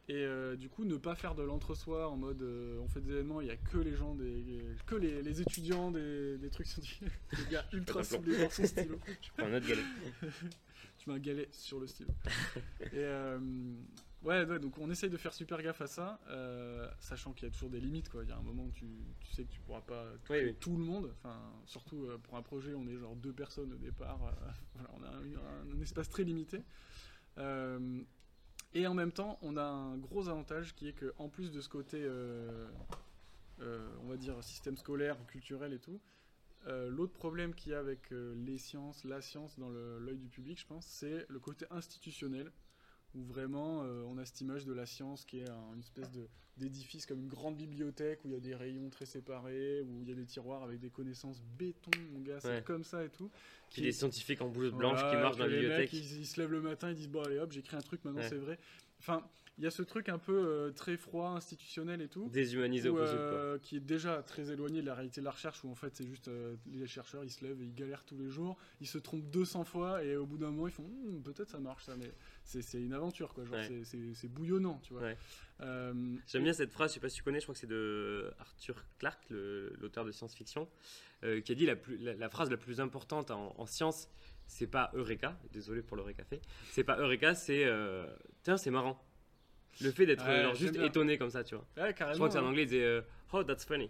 Et 0.09 0.15
euh, 0.25 0.57
du 0.57 0.67
coup, 0.69 0.83
ne 0.83 0.97
pas 0.97 1.15
faire 1.15 1.33
de 1.33 1.43
l'entre-soi 1.43 2.09
en 2.09 2.17
mode 2.17 2.41
euh, 2.41 2.77
on 2.79 2.89
fait 2.89 2.99
des 2.99 3.11
événements, 3.11 3.39
il 3.39 3.47
y 3.47 3.51
a 3.51 3.55
que 3.55 3.77
les 3.77 3.95
gens, 3.95 4.15
des, 4.15 4.43
que 4.85 4.95
les, 4.95 5.21
les 5.21 5.41
étudiants 5.41 5.91
des, 5.91 6.37
des 6.37 6.49
trucs 6.49 6.67
scientifiques. 6.67 7.07
Le 7.31 7.49
gars 7.51 7.65
ultra 7.73 8.03
saoulé 8.03 8.37
par 8.41 8.51
son 8.51 8.65
stylo. 8.65 8.99
Je 9.21 9.29
prends 9.37 9.45
un 9.47 9.53
autre 9.55 9.65
galet. 9.67 9.81
Je 10.99 11.09
mets 11.09 11.15
un 11.15 11.19
galet 11.19 11.47
sur 11.53 11.79
le 11.79 11.87
stylo. 11.87 12.09
Et 12.81 12.89
euh, 12.95 13.39
ouais, 14.23 14.43
ouais, 14.45 14.59
donc 14.59 14.77
on 14.77 14.89
essaye 14.91 15.09
de 15.09 15.15
faire 15.17 15.33
super 15.33 15.61
gaffe 15.61 15.81
à 15.81 15.87
ça, 15.87 16.19
sachant 16.99 17.31
qu'il 17.31 17.47
y 17.47 17.51
a 17.51 17.53
toujours 17.53 17.69
des 17.69 17.79
limites. 17.79 18.09
Quoi. 18.09 18.23
Il 18.23 18.29
y 18.29 18.33
a 18.33 18.37
un 18.37 18.41
moment 18.41 18.65
où 18.65 18.71
tu, 18.71 18.85
tu 19.21 19.33
sais 19.33 19.43
que 19.45 19.51
tu 19.51 19.61
pourras 19.61 19.81
pas 19.81 20.05
toucher 20.25 20.39
Oui, 20.43 20.49
oui. 20.49 20.55
tout 20.59 20.75
le 20.77 20.83
monde. 20.83 21.13
Enfin, 21.17 21.39
surtout 21.65 22.09
pour 22.23 22.35
un 22.35 22.41
projet, 22.41 22.73
on 22.73 22.87
est 22.87 22.97
genre 22.97 23.15
deux 23.15 23.33
personnes 23.33 23.71
au 23.71 23.77
départ. 23.77 24.17
voilà, 24.73 24.89
on 24.97 25.03
a 25.03 25.09
un, 25.09 25.77
un 25.77 25.81
espace 25.81 26.09
très 26.09 26.23
limité. 26.23 26.59
Euh, 27.37 28.01
et 28.73 28.87
en 28.87 28.93
même 28.93 29.11
temps, 29.11 29.37
on 29.41 29.57
a 29.57 29.63
un 29.63 29.97
gros 29.97 30.29
avantage 30.29 30.73
qui 30.75 30.87
est 30.87 30.93
que, 30.93 31.13
en 31.17 31.29
plus 31.29 31.51
de 31.51 31.61
ce 31.61 31.69
côté, 31.69 32.01
euh, 32.01 32.67
euh, 33.61 33.87
on 34.03 34.07
va 34.07 34.17
dire 34.17 34.43
système 34.43 34.77
scolaire, 34.77 35.17
culturel 35.27 35.73
et 35.73 35.79
tout, 35.79 35.99
euh, 36.67 36.89
l'autre 36.89 37.13
problème 37.13 37.53
qu'il 37.53 37.73
y 37.73 37.75
a 37.75 37.79
avec 37.79 38.09
les 38.11 38.57
sciences, 38.57 39.03
la 39.03 39.21
science 39.21 39.59
dans 39.59 39.69
l'œil 39.69 40.17
du 40.17 40.29
public, 40.29 40.59
je 40.59 40.65
pense, 40.65 40.85
c'est 40.85 41.25
le 41.29 41.39
côté 41.39 41.65
institutionnel 41.69 42.51
où 43.15 43.23
vraiment 43.23 43.83
euh, 43.83 44.03
on 44.07 44.17
a 44.17 44.25
cette 44.25 44.41
image 44.41 44.65
de 44.65 44.73
la 44.73 44.85
science 44.85 45.25
qui 45.25 45.39
est 45.39 45.49
un- 45.49 45.73
une 45.73 45.79
espèce 45.81 46.09
d'édifice 46.57 47.05
comme 47.05 47.19
une 47.19 47.27
grande 47.27 47.55
bibliothèque 47.57 48.23
où 48.23 48.27
il 48.27 48.33
y 48.33 48.37
a 48.37 48.39
des 48.39 48.55
rayons 48.55 48.89
très 48.89 49.05
séparés, 49.05 49.81
où 49.81 50.01
il 50.01 50.09
y 50.09 50.11
a 50.11 50.15
des 50.15 50.25
tiroirs 50.25 50.63
avec 50.63 50.79
des 50.79 50.89
connaissances 50.89 51.41
béton, 51.57 51.91
mon 52.13 52.21
gars, 52.21 52.39
c'est 52.39 52.47
Ouais. 52.49 52.63
comme 52.63 52.83
ça 52.83 53.03
et 53.03 53.09
tout. 53.09 53.29
Puis 53.71 53.81
des 53.81 53.91
scientifiques 53.91 54.41
en 54.41 54.49
blouse 54.49 54.71
blanche 54.73 54.99
Voilà, 54.99 55.09
qui 55.15 55.21
marchent 55.21 55.37
dans 55.37 55.45
la 55.45 55.49
bibliothèque. 55.51 55.93
mecs, 55.93 55.93
ils, 55.93 56.19
ils 56.21 56.27
se 56.27 56.39
lèvent 56.39 56.51
le 56.51 56.61
matin, 56.61 56.89
ils 56.89 56.95
disent 56.95 57.09
bon 57.09 57.21
allez 57.23 57.39
hop, 57.39 57.51
j'écris 57.51 57.75
un 57.75 57.81
truc, 57.81 58.03
maintenant 58.05 58.21
Ouais. 58.21 58.29
c'est 58.29 58.37
vrai. 58.37 58.59
Enfin, 58.99 59.27
il 59.59 59.63
y 59.63 59.67
a 59.67 59.71
ce 59.71 59.83
truc 59.83 60.09
un 60.09 60.17
peu 60.17 60.33
euh, 60.35 60.71
très 60.71 60.97
froid, 60.97 61.29
institutionnel 61.29 62.01
et 62.01 62.07
tout. 62.07 62.27
Déshumanisé 62.29 62.89
au 62.89 62.95
possible. 62.95 63.17
euh, 63.19 63.59
qui 63.59 63.75
est 63.77 63.79
déjà 63.81 64.23
très 64.23 64.49
éloigné 64.51 64.81
de 64.81 64.87
la 64.87 64.95
réalité 64.95 65.21
de 65.21 65.25
la 65.25 65.31
recherche 65.31 65.63
où 65.63 65.69
en 65.69 65.75
fait 65.75 65.95
c'est 65.95 66.07
juste 66.07 66.27
euh, 66.27 66.55
les 66.67 66.87
chercheurs 66.87 67.23
ils 67.23 67.29
se 67.29 67.43
lèvent 67.45 67.61
et 67.61 67.65
ils 67.65 67.75
galèrent 67.75 68.03
tous 68.03 68.17
les 68.17 68.29
jours 68.29 68.57
ils 68.81 68.87
se 68.87 68.97
trompent 68.97 69.29
200 69.29 69.63
fois 69.63 70.03
et 70.03 70.15
au 70.15 70.25
bout 70.25 70.37
d'un 70.39 70.49
moment 70.49 70.67
ils 70.67 70.73
font 70.73 70.83
Hmm, 70.83 71.21
peut-être 71.21 71.49
ça 71.51 71.59
marche 71.59 71.85
ça 71.85 71.95
mais 71.97 72.11
c'est 72.43 72.81
une 72.81 72.93
aventure 72.93 73.33
quoi 73.33 73.45
genre 73.45 73.55
Ouais. 73.55 73.83
c'est- 73.83 74.27
bouillonnant 74.27 74.79
tu 74.83 74.93
vois 74.93 75.01
Ouais. 75.03 75.17
Euh, 75.61 75.93
J'aime 76.27 76.43
bien 76.43 76.53
cette 76.53 76.71
phrase, 76.71 76.89
je 76.91 76.95
sais 76.95 76.99
pas 76.99 77.09
si 77.09 77.17
tu 77.17 77.23
connais, 77.23 77.39
je 77.39 77.45
crois 77.45 77.53
que 77.53 77.59
c'est 77.59 77.67
de 77.67 78.31
Arthur 78.39 78.83
Clarke, 78.99 79.23
l'auteur 79.29 80.03
de 80.05 80.11
science-fiction, 80.11 80.67
euh, 81.23 81.41
qui 81.41 81.51
a 81.51 81.55
dit 81.55 81.65
la, 81.65 81.75
plus- 81.75 81.97
la, 81.97 82.13
la 82.15 82.29
phrase 82.29 82.49
la 82.49 82.57
plus 82.57 82.81
importante 82.81 83.31
en, 83.31 83.53
en 83.57 83.65
science, 83.65 84.09
c'est 84.47 84.67
pas 84.67 84.91
Eureka, 84.93 85.37
désolé 85.51 85.81
pour 85.81 85.95
le 85.95 86.03
récafé, 86.03 86.41
c'est 86.71 86.83
pas 86.83 86.97
Eureka, 86.97 87.33
c'est 87.35 87.63
euh, 87.65 88.05
tiens, 88.43 88.57
c'est 88.57 88.71
marrant. 88.71 89.01
Le 89.81 89.91
fait 89.91 90.05
d'être 90.05 90.25
Ouais, 90.25 90.53
juste 90.55 90.73
bien. 90.73 90.83
étonné 90.85 91.17
comme 91.17 91.29
ça, 91.31 91.43
tu 91.43 91.55
vois. 91.55 91.65
ouais, 91.77 91.89
Je 91.97 92.13
crois 92.15 92.27
que 92.27 92.33
c'est 92.33 92.39
en 92.39 92.45
anglais, 92.45 92.63
il 92.63 92.67
disait 92.67 93.01
Oh, 93.31 93.43
that's 93.43 93.65
funny. 93.65 93.89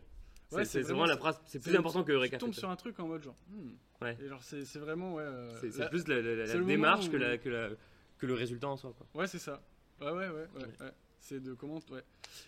C'est- 0.50 0.56
Ouais, 0.58 0.66
c'est 0.66 0.72
c'est 0.84 0.88
vraiment 0.90 1.06
la 1.06 1.18
phrase, 1.18 1.42
c'est 1.48 1.60
plus 1.62 1.76
important 1.76 2.02
que 2.04 2.08
tu 2.08 2.14
Eureka. 2.14 2.38
tombes 2.38 2.54
fait. 2.54 2.60
sur 2.60 2.70
un 2.70 2.76
truc 2.76 3.00
en 3.00 3.08
mode 3.08 3.24
genre 3.24 3.36
Hmm. 3.50 3.72
Ouais. 4.02 4.16
c'est 4.42 4.78
vraiment 4.80 5.16
ouais 5.16 5.26
C'est 5.62 5.90
plus 5.90 6.08
la, 6.08 6.22
démarche 6.64 7.08
où- 7.08 7.12
que, 7.12 7.18
la, 7.18 7.38
que, 7.40 7.50
la, 7.50 7.70
que 8.24 8.28
le 8.28 8.36
résultat 8.36 8.70
en 8.70 8.78
soi. 8.78 8.94
Quoi. 8.98 9.06
Ouais, 9.16 9.28
c'est 9.28 9.38
ça. 9.40 9.62
Ouais, 10.00 10.10
ouais, 10.12 10.30
ouais. 10.30 10.48
ouais, 10.56 10.66
ouais. 10.80 10.94
C'est 11.20 11.42
de 11.42 11.54
comment. 11.54 11.80
Ouais. 11.92 12.04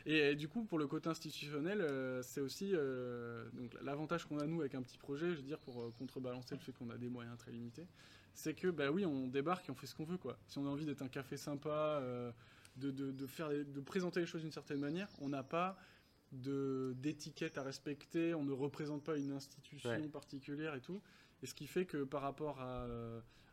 Et, 0.06 0.18
et 0.32 0.36
du 0.36 0.48
coup, 0.48 0.64
pour 0.64 0.80
le 0.80 0.88
côté 0.88 1.10
institutionnel, 1.10 1.82
euh, 1.82 2.22
c'est 2.24 2.40
aussi 2.40 2.72
euh, 2.74 3.50
donc 3.52 3.76
l'avantage 3.82 4.24
qu'on 4.26 4.40
a 4.40 4.46
nous 4.46 4.62
avec 4.62 4.74
un 4.74 4.82
petit 4.82 4.98
projet, 4.98 5.32
je 5.32 5.36
veux 5.38 5.42
dire, 5.44 5.60
pour 5.60 5.82
euh, 5.82 5.92
contrebalancer 6.00 6.56
le 6.56 6.62
fait 6.62 6.72
qu'on 6.72 6.90
a 6.92 6.98
des 6.98 7.10
moyens 7.10 7.38
très 7.38 7.52
limités, 7.52 7.88
c'est 8.34 8.54
que 8.54 8.70
bah 8.70 8.90
oui, 8.90 9.06
on 9.06 9.28
débarque 9.28 9.68
et 9.68 9.72
on 9.72 9.76
fait 9.76 9.88
ce 9.88 9.96
qu'on 9.96 10.06
veut, 10.06 10.18
quoi. 10.18 10.38
Si 10.48 10.58
on 10.60 10.66
a 10.66 10.70
envie 10.70 10.86
d'être 10.86 11.02
un 11.02 11.10
café 11.10 11.36
sympa, 11.36 12.02
de, 12.78 12.92
de, 12.92 13.12
de 13.12 13.28
faire, 13.28 13.50
de 13.50 13.82
présenter 13.82 14.22
les 14.22 14.26
choses 14.26 14.42
d'une 14.44 14.52
certaine 14.52 14.80
manière, 14.80 15.10
on 15.20 15.28
n'a 15.30 15.44
pas 15.44 15.78
de 16.32 16.94
d'étiquette 16.98 17.58
à 17.58 17.64
respecter, 17.64 18.34
on 18.34 18.44
ne 18.46 18.52
représente 18.54 19.04
pas 19.04 19.18
une 19.18 19.32
institution 19.32 19.90
Ouais. 19.90 20.08
particulière 20.08 20.74
et 20.74 20.82
tout. 20.82 21.02
Et 21.44 21.48
ce 21.48 21.54
qui 21.54 21.68
fait 21.68 21.86
que 21.86 22.04
par 22.06 22.22
rapport 22.22 22.60
à 22.62 22.88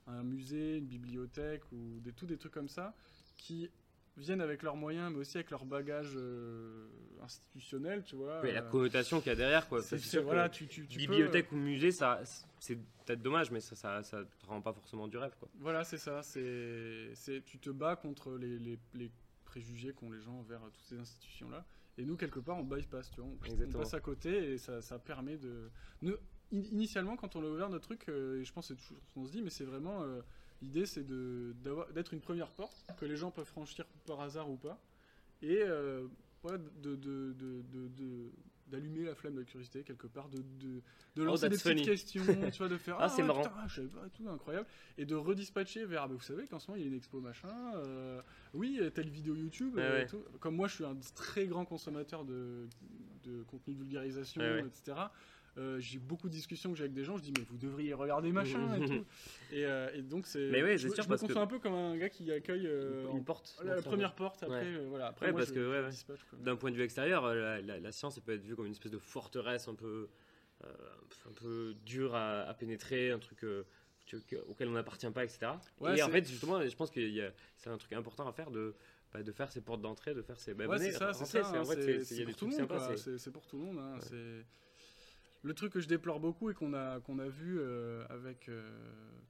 un 0.07 0.23
musée, 0.23 0.79
une 0.79 0.87
bibliothèque 0.87 1.63
ou 1.73 2.01
des, 2.01 2.13
tout 2.13 2.27
des 2.27 2.37
trucs 2.39 2.53
comme 2.53 2.69
ça, 2.69 2.95
qui 3.37 3.71
viennent 4.17 4.41
avec 4.43 4.63
leurs 4.63 4.77
moyens, 4.77 5.11
mais 5.13 5.19
aussi 5.21 5.39
avec 5.39 5.51
leur 5.51 5.65
bagage 5.65 6.13
euh, 6.17 6.87
institutionnel, 7.23 8.03
tu 8.05 8.17
vois. 8.17 8.43
Mais 8.43 8.53
la 8.53 8.63
euh, 8.63 8.71
connotation 8.71 9.21
qu'il 9.21 9.29
y 9.29 9.33
a 9.33 9.37
derrière, 9.37 9.69
quoi. 9.69 9.81
c'est- 9.83 9.97
que 9.97 10.49
tu, 10.49 10.67
tu, 10.69 10.83
peux- 10.83 10.87
bibliothèque 10.99 11.51
ou 11.53 11.57
musée, 11.57 11.91
ça, 11.93 12.21
c'est 12.59 12.77
peut-être 13.07 13.23
dommage, 13.23 13.51
mais 13.51 13.61
ça, 13.61 13.75
ça, 13.75 14.03
ça 14.03 14.25
te 14.25 14.47
rend 14.47 14.61
pas 14.61 14.73
forcément 14.73 15.09
du 15.09 15.17
rêve, 15.17 15.35
quoi. 15.39 15.49
Voilà, 15.61 15.85
c'est 15.85 15.99
ça. 15.99 16.23
C'est, 16.23 17.13
c'est, 17.15 17.43
tu 17.45 17.59
te 17.59 17.71
bats 17.71 17.97
contre 17.97 18.37
les, 18.37 18.59
les, 18.59 18.79
les 18.95 19.11
préjugés 19.45 19.93
qu'ont 19.95 20.11
les 20.11 20.21
gens 20.21 20.39
envers 20.41 20.63
euh, 20.63 20.71
toutes 20.71 20.85
ces 20.85 20.99
institutions-là. 20.99 21.65
Et 21.99 22.05
nous, 22.05 22.17
quelque 22.17 22.41
part, 22.41 22.57
on 22.59 22.65
bypass, 22.65 23.11
tu 23.11 23.21
vois. 23.21 23.31
On, 23.31 23.39
on 23.65 23.71
passe 23.79 23.95
à 23.95 24.01
côté 24.01 24.53
et 24.53 24.59
ça, 24.59 24.81
ça 24.83 24.99
permet 24.99 25.37
de. 25.37 25.71
In- 26.53 26.63
initialement, 26.73 27.17
quand 27.17 27.37
on 27.37 27.43
a 27.43 27.47
ouvert 27.49 27.69
notre 27.69 27.85
truc, 27.87 28.09
euh, 28.09 28.41
et 28.41 28.45
je 28.45 28.53
pense 28.53 28.69
que 28.69 28.75
c'est 28.75 28.81
toujours 28.81 29.03
ce 29.09 29.15
qu'on 29.15 29.27
se 29.27 29.33
dit, 29.33 29.43
mais 29.43 29.51
c'est 29.51 29.65
vraiment. 29.65 30.03
euh, 30.03 30.21
l'idée, 30.63 30.87
c'est 30.87 31.05
d'être 31.05 32.15
une 32.15 32.21
première 32.21 32.51
porte 32.51 32.85
que 32.99 33.05
les 33.05 33.17
gens 33.17 33.31
peuvent 33.31 33.47
franchir 33.47 33.85
par 34.07 34.21
hasard 34.21 34.49
ou 34.51 34.57
pas. 34.57 34.81
Et 35.43 35.61
euh, 35.63 36.07
de, 36.45 36.95
de, 36.97 37.33
de- 37.37 38.31
d'allumer 38.69 39.05
la 39.05 39.15
flamme 39.15 39.35
de 39.35 39.41
la 39.41 39.45
curiosité 39.45 39.83
quelque 39.83 40.07
part, 40.07 40.29
de, 40.29 40.39
de, 40.61 40.81
de 41.17 41.23
lancer 41.23 41.49
des 41.49 41.57
Oh, 41.57 41.59
petites 41.59 41.85
questions, 41.85 42.23
tu 42.53 42.59
vois, 42.59 42.69
de 42.69 42.79
faire 42.79 42.97
Ah, 42.99 43.09
c'est 43.09 43.23
ouais, 43.23 43.29
marrant. 43.29 43.43
putain, 43.43 43.69
je 43.69 43.75
savais 43.77 43.89
pas, 43.89 44.09
tout 44.09 44.29
incroyable, 44.29 44.67
et 44.99 45.05
de 45.05 45.15
redispatcher 45.15 45.85
vers, 45.85 46.09
bah, 46.09 46.15
vous 46.15 46.21
savez 46.23 46.47
qu'en 46.47 46.59
ce 46.59 46.71
moment 46.71 46.79
il 46.79 46.83
y 46.83 46.85
a 46.85 46.89
une 46.89 46.97
expo 46.97 47.21
machin, 47.21 47.53
oui, 48.55 48.81
telle 48.95 49.09
vidéo 49.11 49.35
YouTube, 49.35 49.75
Ouais, 49.77 49.83
ouais. 49.83 50.07
tout. 50.07 50.23
comme 50.41 50.57
moi 50.57 50.69
je 50.69 50.75
suis 50.77 50.85
un 50.85 50.97
très 51.15 51.47
grand 51.47 51.65
consommateur 51.65 52.25
de, 52.25 52.67
contenu 53.49 53.75
de 53.75 53.79
vulgarisation, 53.81 54.43
etc. 54.59 54.97
euh, 55.59 55.79
j'ai 55.81 55.99
beaucoup 55.99 56.29
de 56.29 56.33
discussions 56.33 56.71
que 56.73 56.77
j'ai 56.79 56.85
avec 56.85 56.95
des 56.95 57.05
gens, 57.05 57.17
je 57.19 57.23
dis 57.23 57.33
mais 57.37 57.45
vous 57.45 57.57
devriez 57.59 57.93
regarder 57.95 58.33
machin 58.33 58.75
et 58.77 58.87
tout. 58.87 59.05
Et, 59.53 59.67
euh, 59.67 59.91
et 59.95 60.01
donc 60.03 60.27
c'est. 60.27 60.49
Mais 60.51 60.63
ouais, 60.63 60.79
je, 60.79 60.89
c'est 60.89 60.95
sûr, 60.95 61.05
je 61.05 61.09
parce 61.11 61.23
me 61.23 61.29
que- 61.29 61.39
un 61.39 61.47
peu 61.47 61.59
comme 61.59 61.75
un 61.75 61.97
gars 61.99 62.09
qui 62.09 62.33
accueille 62.33 62.67
euh, 62.67 63.03
Une 63.11 63.19
en- 63.19 63.23
porte. 63.23 63.61
la 63.63 63.83
première 63.83 64.15
porte. 64.15 64.43
Après, 64.43 64.61
Ouais. 64.63 64.77
euh, 64.79 64.87
voilà. 64.89 65.09
Après 65.09 65.27
Ouais, 65.27 65.33
moi, 65.33 65.41
parce 65.41 65.51
je- 65.51 65.55
que, 65.55 65.89
ouais. 65.89 66.43
D'un 66.43 66.57
point 66.57 66.71
de 66.71 66.77
vue 66.77 66.83
extérieur, 66.83 67.27
la, 67.35 67.61
la- 67.61 67.79
la 67.81 67.93
science, 67.93 68.17
elle 68.17 68.23
peut 68.23 68.33
être 68.33 68.43
vue 68.45 68.57
comme 68.57 68.65
une 68.67 68.73
espèce 68.73 68.93
de 68.93 68.99
forteresse 68.99 69.69
un 69.69 69.75
peu, 69.75 70.09
euh, 70.65 70.69
un 71.29 71.33
peu 71.33 71.75
dure 71.85 72.15
à, 72.15 72.43
à 72.45 72.55
pénétrer, 72.55 73.11
un 73.11 73.19
truc 73.19 73.45
euh, 73.45 73.65
auquel 74.49 74.69
on 74.69 74.73
n'appartient 74.73 75.11
pas, 75.11 75.25
etc. 75.25 75.53
Ouais, 75.81 75.99
et 75.99 76.03
en 76.03 76.09
fait, 76.09 76.27
justement, 76.27 76.61
je 76.67 76.75
pense 76.77 76.91
que 76.91 77.01
c'est 77.57 77.69
un 77.71 77.77
truc 77.79 77.93
important 77.93 78.27
à 78.27 78.33
faire 78.33 78.51
de, 78.51 78.75
bah, 79.13 79.23
de 79.23 79.33
faire 79.33 79.53
ses 79.53 79.61
portes 79.61 79.81
d'entrée, 79.83 80.15
de 80.15 80.23
faire 80.23 80.39
ses. 80.41 80.55
Bah, 80.55 80.67
Ouais, 80.67 80.79
c'est 80.79 80.93
ça, 80.93 81.13
c'est 81.13 81.25
ça. 81.27 81.45
c'est- 81.45 81.57
hein, 81.57 81.63
pour 81.63 82.37
tout 82.37 82.47
le 82.47 82.57
monde. 82.57 82.97
C'est 82.97 83.19
c'est 83.19 83.31
pour 83.31 83.47
tout 83.47 83.59
le 83.59 83.65
monde. 83.65 83.79
Le 85.45 85.55
truc 85.55 85.73
que 85.73 85.81
je 85.81 85.89
déplore 85.89 86.21
beaucoup 86.21 86.51
et 86.51 86.55
qu'on 86.55 86.73
a, 86.73 87.01
qu'on 87.01 87.19
a 87.19 87.29
vu 87.29 87.59
euh, 87.59 88.05
avec 88.11 88.49
euh, 88.49 88.71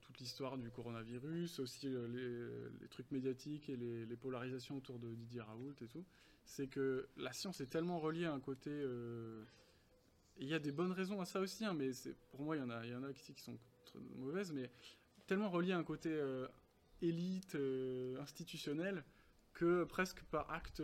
toute 0.01 0.19
l'histoire 0.19 0.59
du 0.59 0.69
coronavirus, 0.69 1.57
aussi 1.57 1.87
euh, 1.87 2.69
les, 2.79 2.87
trucs 2.87 3.09
médiatiques 3.09 3.67
et 3.67 3.75
les, 3.75 4.15
polarisations 4.15 4.77
autour 4.77 4.99
de 4.99 5.11
Didier 5.15 5.41
Raoult 5.41 5.73
et 5.81 5.87
tout, 5.87 6.05
c'est 6.45 6.67
que 6.67 7.07
la 7.17 7.33
science 7.33 7.61
est 7.61 7.65
tellement 7.65 7.99
reliée 7.99 8.25
à 8.25 8.33
un 8.33 8.39
côté. 8.39 8.69
Il 10.37 10.47
y 10.47 10.53
a 10.53 10.59
des 10.59 10.71
bonnes 10.71 10.91
raisons 10.91 11.19
à 11.19 11.25
ça 11.25 11.39
aussi, 11.39 11.65
hein, 11.65 11.73
mais 11.73 11.89
pour 12.29 12.41
moi, 12.41 12.55
il 12.57 12.59
y 12.59 12.63
en 12.63 12.69
a, 12.69 12.85
y 12.85 12.95
en 12.95 13.03
a 13.03 13.11
qui 13.11 13.33
qui 13.33 13.41
sont 13.41 13.57
mauvaises, 14.15 14.51
mais 14.51 14.69
tellement 15.25 15.49
relié 15.49 15.71
à 15.71 15.79
un 15.79 15.83
côté 15.83 16.15
élite, 17.01 17.57
institutionnel, 18.19 19.03
que 19.53 19.83
presque 19.85 20.21
par 20.25 20.51
acte 20.51 20.83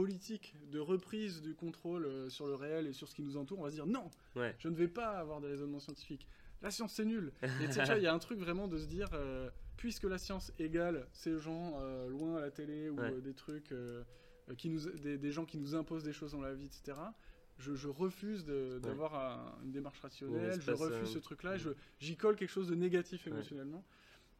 politique 0.00 0.54
de 0.70 0.78
reprise 0.78 1.40
du 1.40 1.54
contrôle 1.54 2.04
euh, 2.04 2.28
sur 2.28 2.46
le 2.46 2.54
réel 2.54 2.86
et 2.86 2.92
sur 2.92 3.08
ce 3.08 3.14
qui 3.14 3.22
nous 3.22 3.38
entoure, 3.38 3.58
on 3.60 3.62
va 3.62 3.70
se 3.70 3.76
dire 3.76 3.86
non, 3.86 4.10
Ouais. 4.36 4.54
je 4.58 4.68
ne 4.68 4.74
vais 4.76 4.88
pas 4.88 5.08
avoir 5.18 5.40
des 5.40 5.48
raisonnements 5.48 5.80
scientifiques. 5.80 6.28
La 6.60 6.70
science 6.70 6.92
c'est 6.92 7.06
nul. 7.06 7.32
Et 7.62 7.66
tu 7.68 7.72
sais, 7.72 7.96
il 7.96 8.02
y 8.02 8.06
a 8.06 8.12
un 8.12 8.18
truc 8.18 8.38
vraiment 8.38 8.68
de 8.68 8.76
se 8.76 8.84
dire, 8.86 9.08
euh, 9.14 9.48
puisque 9.78 10.04
la 10.04 10.18
science 10.18 10.52
égale 10.58 11.06
ces 11.14 11.38
gens 11.38 11.78
euh, 11.80 12.08
loin 12.10 12.36
à 12.36 12.40
la 12.42 12.50
télé 12.50 12.90
ou 12.90 12.96
Ouais. 13.00 13.10
euh, 13.10 13.20
des 13.22 13.32
trucs, 13.32 13.72
qui 14.58 14.68
nous, 14.68 14.80
des, 15.06 15.16
des 15.16 15.32
gens 15.32 15.46
qui 15.46 15.56
nous 15.56 15.74
imposent 15.74 16.04
des 16.04 16.12
choses 16.12 16.32
dans 16.32 16.42
la 16.42 16.52
vie, 16.52 16.66
etc. 16.66 16.98
Je, 17.58 17.74
je 17.74 17.88
refuse 17.88 18.44
d'avoir 18.44 19.14
un- 19.14 19.58
une 19.64 19.72
démarche 19.72 19.98
rationnelle, 20.00 20.60
je 20.60 20.72
refuse 20.72 21.10
ce 21.10 21.18
truc-là, 21.18 21.56
j'y 22.00 22.16
colle 22.16 22.36
quelque 22.36 22.50
chose 22.50 22.68
de 22.68 22.74
négatif 22.74 23.26
émotionnellement. 23.26 23.82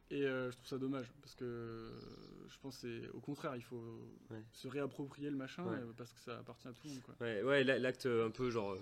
Et 0.09 0.23
euh, 0.23 0.49
je 0.51 0.55
trouve 0.55 0.67
ça 0.67 0.77
dommage, 0.77 1.11
parce 1.21 1.35
que 1.35 1.43
euh, 1.43 1.99
je 2.47 2.57
pense 2.59 2.77
c'est 2.77 3.09
au 3.09 3.19
contraire, 3.19 3.55
il 3.55 3.61
faut 3.63 3.99
Ouais. 4.29 4.41
se 4.53 4.67
réapproprier 4.67 5.29
le 5.29 5.35
machin, 5.35 5.65
Ouais. 5.65 5.79
euh, 5.79 5.93
parce 5.97 6.13
que 6.13 6.19
ça 6.21 6.37
appartient 6.39 6.67
à 6.67 6.71
tout 6.71 6.81
le 6.85 6.93
monde. 6.93 7.01
Quoi. 7.01 7.15
Ouais, 7.19 7.43
ouais, 7.43 7.63
la- 7.63 7.77
l'acte 7.77 8.05
un 8.05 8.31
peu 8.31 8.49
genre 8.49 8.71
euh, 8.71 8.79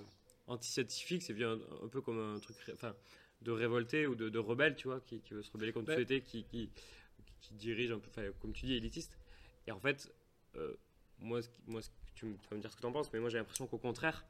anti-scientifique, 0.48 1.24
c'est 1.24 1.34
bien 1.34 1.54
un, 1.54 1.86
un 1.86 1.88
peu 1.88 2.02
comme 2.02 2.20
un 2.20 2.40
truc, 2.40 2.56
enfin, 2.74 2.96
de 3.42 3.52
révolté 3.52 4.06
ou 4.06 4.14
de, 4.16 4.30
de 4.30 4.40
rebelle, 4.40 4.76
tu 4.76 4.88
vois, 4.88 5.02
qui, 5.02 5.20
qui 5.22 5.34
veut 5.34 5.42
se 5.42 5.52
rebeller 5.52 5.74
contre 5.74 5.90
la 5.90 5.96
société, 5.96 6.22
qui, 6.22 6.44
qui, 6.44 6.70
qui 7.42 7.54
dirige 7.56 7.92
un 7.92 8.00
peu, 8.00 8.10
comme 8.40 8.54
tu 8.54 8.66
dis, 8.68 8.74
élitiste. 8.76 9.18
Et 9.66 9.72
en 9.72 9.80
fait, 9.80 10.14
moi, 11.20 11.40
moi, 11.66 11.82
tu, 12.14 12.26
vas 12.50 12.56
me 12.58 12.62
dire 12.62 12.72
ce 12.72 12.76
que 12.76 12.82
tu 12.82 12.88
en 12.88 12.92
penses, 12.92 13.12
mais 13.14 13.20
moi 13.20 13.30
j'ai 13.30 13.38
l'impression 13.38 13.68
qu'au 13.68 13.78
contraire, 13.78 14.26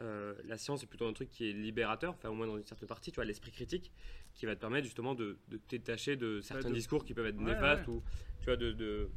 euh, 0.00 0.34
la 0.44 0.58
science 0.58 0.82
est 0.82 0.86
plutôt 0.86 1.06
un 1.06 1.12
truc 1.12 1.30
qui 1.30 1.48
est 1.48 1.52
libérateur, 1.52 2.14
enfin 2.14 2.28
au 2.28 2.34
moins 2.34 2.46
dans 2.46 2.56
une 2.56 2.64
certaine 2.64 2.88
partie, 2.88 3.10
tu 3.10 3.16
vois, 3.16 3.24
l'esprit 3.24 3.50
critique, 3.50 3.92
qui 4.36 4.46
va 4.46 4.54
te 4.54 4.60
permettre 4.60 4.84
justement 4.84 5.14
de, 5.14 5.38
de 5.48 5.56
te 5.56 5.70
détacher 5.70 6.16
de 6.16 6.40
certains 6.40 6.68
de- 6.68 6.74
discours 6.74 7.04
qui 7.04 7.14
peuvent 7.14 7.26
être 7.26 7.38
Ouais, 7.38 7.44
néfastes 7.44 7.88
ou 7.88 8.02
tu 8.40 8.44
vois 8.46 8.56
de, 8.56 8.70
de, 8.72 9.08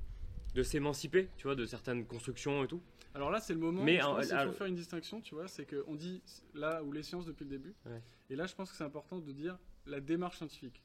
de 0.55 0.63
s'émanciper, 0.63 1.29
tu 1.37 1.43
vois, 1.43 1.55
de 1.55 1.65
certaines 1.65 2.05
constructions 2.05 2.63
et 2.63 2.67
tout. 2.67 2.81
Alors 3.13 3.29
là, 3.29 3.39
c'est 3.39 3.53
le 3.53 3.59
moment 3.59 3.83
Mais 3.83 3.97
je 3.97 4.05
pense 4.05 4.27
faut 4.45 4.51
faire 4.53 4.67
une 4.67 4.75
distinction, 4.75 5.19
tu 5.21 5.35
vois, 5.35 5.47
c'est 5.47 5.65
qu'on 5.65 5.95
dit 5.95 6.21
là 6.53 6.83
où 6.83 6.91
les 6.91 7.03
sciences 7.03 7.25
depuis 7.25 7.43
le 7.43 7.49
début, 7.49 7.75
et 8.29 8.35
là 8.35 8.47
je 8.47 8.55
pense 8.55 8.71
que 8.71 8.77
c'est 8.77 8.83
important 8.83 9.19
de 9.19 9.31
dire 9.31 9.57
la 9.85 9.99
démarche 9.99 10.37
scientifique. 10.37 10.81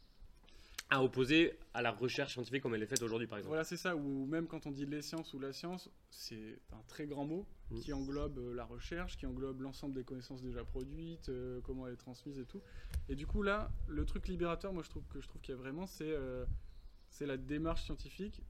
À 0.90 1.02
opposer 1.02 1.58
à 1.72 1.82
la 1.82 1.90
recherche 1.90 2.34
scientifique 2.34 2.62
comme 2.62 2.74
elle 2.74 2.82
est 2.82 2.86
faite 2.86 3.02
aujourd'hui 3.02 3.26
par 3.26 3.38
exemple. 3.38 3.50
Voilà, 3.50 3.64
c'est 3.64 3.76
ça, 3.76 3.96
ou 3.96 4.26
même 4.26 4.46
quand 4.46 4.66
on 4.66 4.70
dit 4.70 4.86
les 4.86 5.02
sciences 5.02 5.32
ou 5.34 5.38
la 5.38 5.52
science, 5.52 5.90
c'est 6.10 6.58
un 6.72 6.82
très 6.88 7.06
grand 7.06 7.24
mot 7.24 7.46
Mm. 7.70 7.78
qui 7.80 7.92
englobe 7.94 8.38
euh, 8.38 8.54
la 8.54 8.66
recherche, 8.66 9.16
qui 9.16 9.24
englobe 9.24 9.62
l'ensemble 9.62 9.94
des 9.94 10.04
connaissances 10.04 10.42
déjà 10.42 10.62
produites, 10.64 11.30
euh, 11.30 11.60
comment 11.62 11.86
elles 11.86 11.96
sont 11.96 12.02
transmises 12.02 12.38
et 12.38 12.44
tout. 12.44 12.60
Et 13.08 13.14
du 13.14 13.26
coup, 13.26 13.42
là, 13.42 13.70
le 13.88 14.04
truc 14.04 14.28
libérateur, 14.28 14.74
moi 14.74 14.82
je 14.82 14.90
trouve 14.90 15.04
que 15.08 15.18
je 15.22 15.26
trouve 15.26 15.40
qu'il 15.40 15.54
y 15.54 15.58
a 15.58 15.60
vraiment, 15.60 15.86
c'est 15.86 16.04
euh, 16.12 16.44
c'est 17.08 17.24
la 17.24 17.38
démarche 17.38 17.82
scientifique 17.84 18.42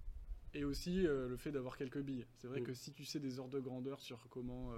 et 0.52 0.64
aussi 0.64 1.02
le 1.02 1.36
fait 1.36 1.52
d'avoir 1.52 1.76
quelques 1.76 2.00
billes. 2.02 2.26
C'est 2.38 2.48
vrai 2.48 2.60
Mm. 2.60 2.64
que 2.64 2.74
si 2.74 2.92
tu 2.92 3.04
sais 3.04 3.20
des 3.20 3.38
ordres 3.38 3.52
de 3.54 3.60
grandeur 3.60 4.00
sur 4.00 4.26
comment, 4.28 4.72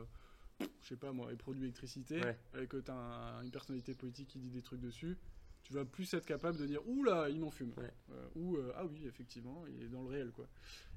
je 0.61 0.67
sais 0.89 0.97
pas 0.97 1.13
moi, 1.13 1.33
est 1.33 1.37
produit 1.37 1.63
l'électricité, 1.63 2.21
Ouais. 2.23 2.39
et 2.61 2.67
que 2.67 2.77
tu 2.77 2.91
as 2.91 3.41
une 3.43 3.51
personnalité 3.51 3.95
politique 3.95 4.29
qui 4.29 4.39
dit 4.39 4.51
des 4.51 4.63
trucs 4.63 4.81
dessus, 4.81 5.17
tu 5.67 5.73
vas 5.73 5.85
plus 5.85 6.15
être 6.15 6.25
capable 6.25 6.59
de 6.59 6.65
dire 6.65 6.81
ouh 6.87 7.03
là, 7.03 7.29
il 7.29 7.41
m'en 7.41 7.51
fume. 7.51 7.73
Ouais. 7.77 7.91
Euh, 8.13 8.29
ou 8.37 8.57
euh, 8.57 8.73
ah 8.77 8.85
oui, 8.87 9.05
effectivement, 9.05 9.65
il 9.67 9.83
est 9.83 9.89
dans 9.89 10.03
le 10.03 10.09
réel 10.09 10.31
quoi. 10.31 10.47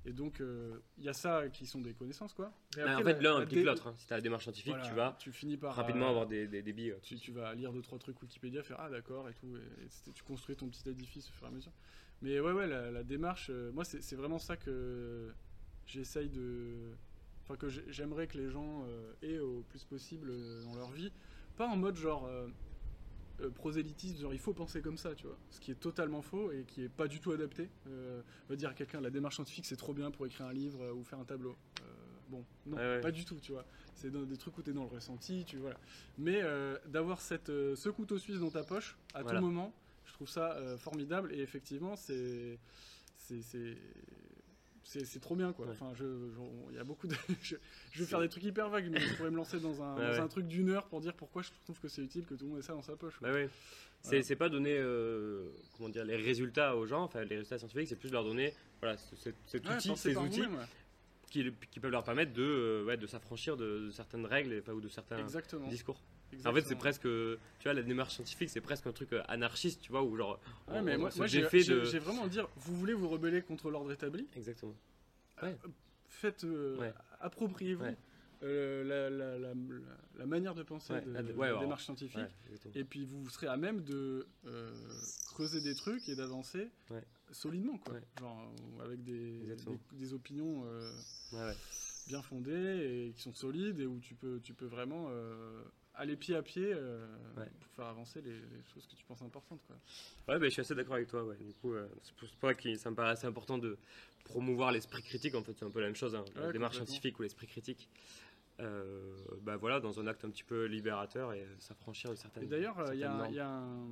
Et 0.05 0.13
donc 0.13 0.41
euh, 0.41 0.77
il 0.99 1.03
y 1.03 1.09
a 1.09 1.13
ça 1.13 1.49
qui 1.49 1.65
sont 1.65 1.81
des 1.81 1.93
connaissances 1.95 2.35
quoi. 2.35 2.53
Et 2.77 2.83
Bah, 2.83 2.99
en 2.99 3.03
fait, 3.03 3.19
l'un 3.19 3.37
implique 3.37 3.65
l'autre. 3.65 3.87
hein. 3.87 3.95
Si 3.97 4.05
tu 4.05 4.13
as 4.13 4.17
la 4.17 4.21
démarche 4.21 4.43
scientifique, 4.43 4.73
voilà, 4.73 4.87
tu 4.87 4.93
vas 4.93 5.17
tu 5.17 5.31
finis 5.31 5.57
par 5.57 5.73
rapidement 5.73 6.09
avoir 6.09 6.27
des, 6.27 6.47
des 6.47 6.61
débits. 6.61 6.91
euh, 6.91 6.99
tu, 7.01 7.15
tu 7.17 7.31
vas 7.31 7.55
lire 7.55 7.73
deux 7.73 7.81
trois 7.81 7.97
trucs 7.97 8.21
Wikipédia, 8.21 8.61
faire 8.61 8.77
ah 8.79 8.91
d'accord 8.91 9.27
et 9.27 9.33
tout, 9.33 9.57
et, 9.57 10.11
tu 10.13 10.21
construis 10.23 10.55
ton 10.55 10.67
petit 10.67 10.87
édifice 10.87 11.27
au 11.29 11.31
fur 11.31 11.47
et 11.47 11.49
à 11.49 11.51
mesure. 11.51 11.73
Mais 12.21 12.39
ouais 12.39 12.51
ouais 12.51 12.67
la, 12.67 12.91
la 12.91 13.03
démarche, 13.03 13.49
moi 13.73 13.83
c'est 13.85 14.15
vraiment 14.15 14.37
ça 14.39 14.55
que 14.55 15.33
j'essaye 15.87 16.29
de, 16.29 16.91
enfin 17.43 17.55
que 17.55 17.69
j'ai- 17.69 17.85
j'aimerais 17.87 18.27
que 18.27 18.37
les 18.37 18.51
gens 18.51 18.85
aient 19.23 19.39
au 19.39 19.63
plus 19.63 19.83
possible 19.83 20.31
dans 20.63 20.75
leur 20.75 20.91
vie, 20.91 21.11
pas 21.57 21.65
en 21.67 21.75
mode 21.75 21.95
genre 21.95 22.29
euh, 23.41 23.45
euh, 23.45 23.49
prosélytisme, 23.49 24.19
genre 24.21 24.33
il 24.33 24.39
faut 24.39 24.53
penser 24.53 24.81
comme 24.81 24.97
ça, 24.97 25.15
tu 25.15 25.27
vois, 25.27 25.37
ce 25.49 25.59
qui 25.59 25.71
est 25.71 25.79
totalement 25.79 26.21
faux 26.21 26.51
et 26.51 26.63
qui 26.65 26.83
est 26.83 26.89
pas 26.89 27.07
du 27.07 27.19
tout 27.19 27.31
adapté. 27.31 27.69
Euh, 27.87 28.21
on 28.47 28.53
va 28.53 28.55
dire 28.55 28.69
à 28.69 28.73
quelqu'un 28.73 29.01
la 29.01 29.09
démarche 29.09 29.35
scientifique 29.35 29.65
c'est 29.65 29.75
trop 29.75 29.93
bien 29.93 30.11
pour 30.11 30.25
écrire 30.25 30.45
un 30.47 30.53
livre 30.53 30.81
euh, 30.83 30.93
ou 30.93 31.03
faire 31.03 31.19
un 31.19 31.25
tableau. 31.25 31.55
Euh, 31.81 31.85
bon, 32.29 32.45
non, 32.65 32.77
ouais. 32.77 33.01
pas 33.01 33.11
du 33.11 33.25
tout, 33.25 33.39
tu 33.41 33.51
vois. 33.51 33.65
C'est 33.95 34.11
dans 34.11 34.23
des 34.23 34.37
trucs 34.37 34.57
où 34.57 34.61
tu 34.63 34.69
es 34.69 34.73
dans 34.73 34.83
le 34.83 34.89
ressenti, 34.89 35.43
tu 35.45 35.57
vois. 35.57 35.73
Mais 36.17 36.41
euh, 36.41 36.77
d'avoir 36.85 37.21
cette, 37.21 37.49
euh, 37.49 37.75
ce 37.75 37.89
couteau 37.89 38.17
suisse 38.17 38.39
dans 38.39 38.51
ta 38.51 38.63
poche 38.63 38.97
à 39.13 39.21
Voilà. 39.23 39.39
tout 39.39 39.45
moment, 39.45 39.73
je 40.05 40.13
trouve 40.13 40.29
ça 40.29 40.53
euh, 40.53 40.77
formidable. 40.77 41.33
Et 41.33 41.39
effectivement, 41.39 41.95
c'est. 41.95 42.59
c'est- 43.17 43.77
c'est- 45.05 45.19
trop 45.19 45.35
bien 45.35 45.53
quoi. 45.53 45.65
Ouais. 45.67 45.71
Enfin, 45.73 45.91
je, 45.95 46.05
il 46.69 46.75
y 46.75 46.79
a 46.79 46.83
beaucoup 46.83 47.07
de. 47.07 47.15
je, 47.41 47.55
je 47.91 47.99
vais 47.99 48.05
faire 48.05 48.19
des 48.19 48.29
trucs 48.29 48.43
hyper 48.43 48.69
vagues, 48.69 48.89
mais 48.91 48.99
je 48.99 49.15
pourrais 49.15 49.31
me 49.31 49.35
lancer 49.37 49.59
dans 49.59 49.81
un, 49.83 49.95
Ouais, 49.97 50.05
dans 50.07 50.11
ouais. 50.13 50.19
un 50.19 50.27
truc 50.27 50.47
d'une 50.47 50.69
heure 50.69 50.87
pour 50.87 51.01
dire 51.01 51.13
pourquoi 51.13 51.41
je 51.41 51.49
trouve 51.65 51.79
que 51.79 51.87
c'est 51.87 52.01
utile 52.01 52.25
que 52.25 52.33
tout 52.35 52.45
le 52.45 52.51
monde 52.51 52.59
ait 52.59 52.63
ça 52.63 52.73
dans 52.73 52.81
sa 52.81 52.95
poche. 52.95 53.19
Bah 53.21 53.31
ouais. 53.31 53.49
C'est 54.01 54.35
pas 54.37 54.47
donner 54.49 54.77
euh, 54.77 55.49
comment 55.75 55.89
dire, 55.89 56.05
les 56.05 56.15
résultats 56.15 56.75
aux 56.77 56.85
gens, 56.85 57.03
enfin 57.03 57.21
les 57.25 57.35
résultats 57.37 57.57
scientifiques, 57.59 57.87
c'est 57.89 57.97
plus 57.99 58.09
leur 58.09 58.23
donner 58.23 58.53
voilà, 58.81 58.95
ce- 58.97 59.15
ce- 59.17 59.29
cet 59.45 59.69
outil, 59.69 59.95
ces 59.97 60.15
outils 60.15 60.43
qui, 61.29 61.51
qui 61.69 61.79
peuvent 61.79 61.91
leur 61.91 62.03
permettre 62.03 62.31
de, 62.33 62.41
euh, 62.41 62.85
ouais, 62.85 62.97
de 62.97 63.05
s'affranchir 63.05 63.57
de, 63.57 63.87
de 63.87 63.91
certaines 63.91 64.25
règles 64.25 64.53
et 64.53 64.71
ou 64.71 64.81
de 64.81 64.87
certains 64.87 65.17
Exactement. 65.19 65.67
discours. 65.67 66.01
En 66.45 66.53
fait, 66.53 66.61
c'est 66.61 66.75
presque, 66.75 67.03
tu 67.03 67.63
vois, 67.63 67.73
la 67.73 67.81
démarche 67.81 68.13
scientifique, 68.15 68.49
c'est 68.49 68.61
presque 68.61 68.87
un 68.87 68.91
truc 68.91 69.13
euh, 69.13 69.21
anarchiste, 69.27 69.81
tu 69.81 69.91
vois, 69.91 70.03
où 70.03 70.15
genre, 70.15 70.39
Ouais, 70.67 70.79
on- 70.79 70.83
mais 70.83 70.95
on 70.95 70.99
moi, 70.99 71.09
moi, 71.17 71.27
j'ai 71.27 71.41
de. 71.63 71.85
vraiment 71.99 72.27
dire 72.27 72.47
vous 72.57 72.75
voulez 72.75 72.93
vous 72.93 73.09
rebeller 73.09 73.41
contre 73.41 73.69
l'ordre 73.71 73.91
établi? 73.91 74.27
Exactement. 74.35 74.75
faites, 76.07 76.43
euh, 76.43 76.77
Ouais. 76.77 76.93
appropriez-vous 77.21 77.83
Ouais. 77.83 77.97
euh, 78.43 78.83
la, 78.83 79.09
la- 79.09 79.37
la- 79.39 79.53
la- 79.53 79.97
la 80.17 80.25
manière 80.25 80.53
de 80.55 80.63
penser 80.63 80.93
de, 81.01 81.11
la- 81.11 81.21
alors, 81.47 81.61
démarche 81.61 81.83
scientifique. 81.85 82.21
Et 82.75 82.83
puis 82.83 83.05
vous 83.05 83.27
serez 83.29 83.47
à 83.47 83.57
même 83.57 83.83
de 83.83 84.27
euh, 84.45 84.71
creuser 85.27 85.61
des 85.61 85.75
trucs 85.75 86.07
et 86.09 86.15
d'avancer 86.15 86.67
solidement, 87.31 87.77
quoi. 87.77 87.95
Genre 88.19 88.51
euh, 88.79 88.85
avec 88.85 89.03
des, 89.03 89.39
des, 89.55 89.79
des 89.97 90.13
opinions 90.13 90.63
euh, 90.65 90.91
bien 92.07 92.21
fondées 92.21 93.07
et 93.07 93.13
qui 93.13 93.21
sont 93.21 93.33
solides 93.33 93.79
et 93.79 93.85
où 93.85 93.99
tu 93.99 94.15
peux, 94.15 94.39
tu 94.41 94.53
peux 94.53 94.65
vraiment 94.65 95.07
euh, 95.09 95.61
aller 95.99 96.15
pied 96.15 96.35
à 96.35 96.41
pied 96.41 96.71
euh, 96.73 97.05
Ouais. 97.37 97.45
pour 97.59 97.69
faire 97.73 97.85
avancer 97.85 98.21
les, 98.21 98.31
les 98.33 98.63
choses 98.73 98.87
que 98.87 98.95
tu 98.95 99.03
penses 99.05 99.21
importantes, 99.21 99.61
quoi. 99.67 99.75
Ouais, 100.27 100.39
bah, 100.39 100.45
je 100.45 100.49
suis 100.49 100.61
assez 100.61 100.73
d'accord 100.75 100.95
avec 100.95 101.07
toi. 101.07 101.23
Ouais. 101.23 101.35
Du 101.37 101.53
coup, 101.55 101.73
euh, 101.73 101.87
c'est 102.01 102.13
pour 102.15 102.27
ça 102.49 102.53
que 102.55 102.75
ça 102.75 102.89
me 102.89 102.95
paraît 102.95 103.11
assez 103.11 103.27
important 103.27 103.57
de 103.57 103.77
promouvoir 104.23 104.71
l'esprit 104.71 105.01
critique. 105.03 105.35
En 105.35 105.43
fait, 105.43 105.53
c'est 105.57 105.65
un 105.65 105.69
peu 105.71 105.79
la 105.81 105.87
même 105.87 105.95
chose, 105.95 106.15
hein, 106.15 106.25
la 106.35 106.51
démarche 106.51 106.75
scientifique 106.77 107.19
ou 107.19 107.23
l'esprit 107.23 107.47
critique. 107.47 107.89
Euh, 108.59 109.15
bah 109.41 109.55
voilà, 109.55 109.79
dans 109.79 109.99
un 110.01 110.07
acte 110.07 110.25
un 110.25 110.29
petit 110.29 110.43
peu 110.43 110.65
libérateur 110.65 111.31
et 111.33 111.47
s'affranchir 111.59 112.09
de 112.09 112.15
certaines. 112.15 112.43
Et 112.43 112.47
d'ailleurs, 112.47 112.77
euh, 112.79 112.93
il 112.93 112.99
y 112.99 113.03
a, 113.05 113.13
un- 113.13 113.27
il 113.29 113.35
y 113.35 113.39
a 113.39 113.47
un, 113.49 113.87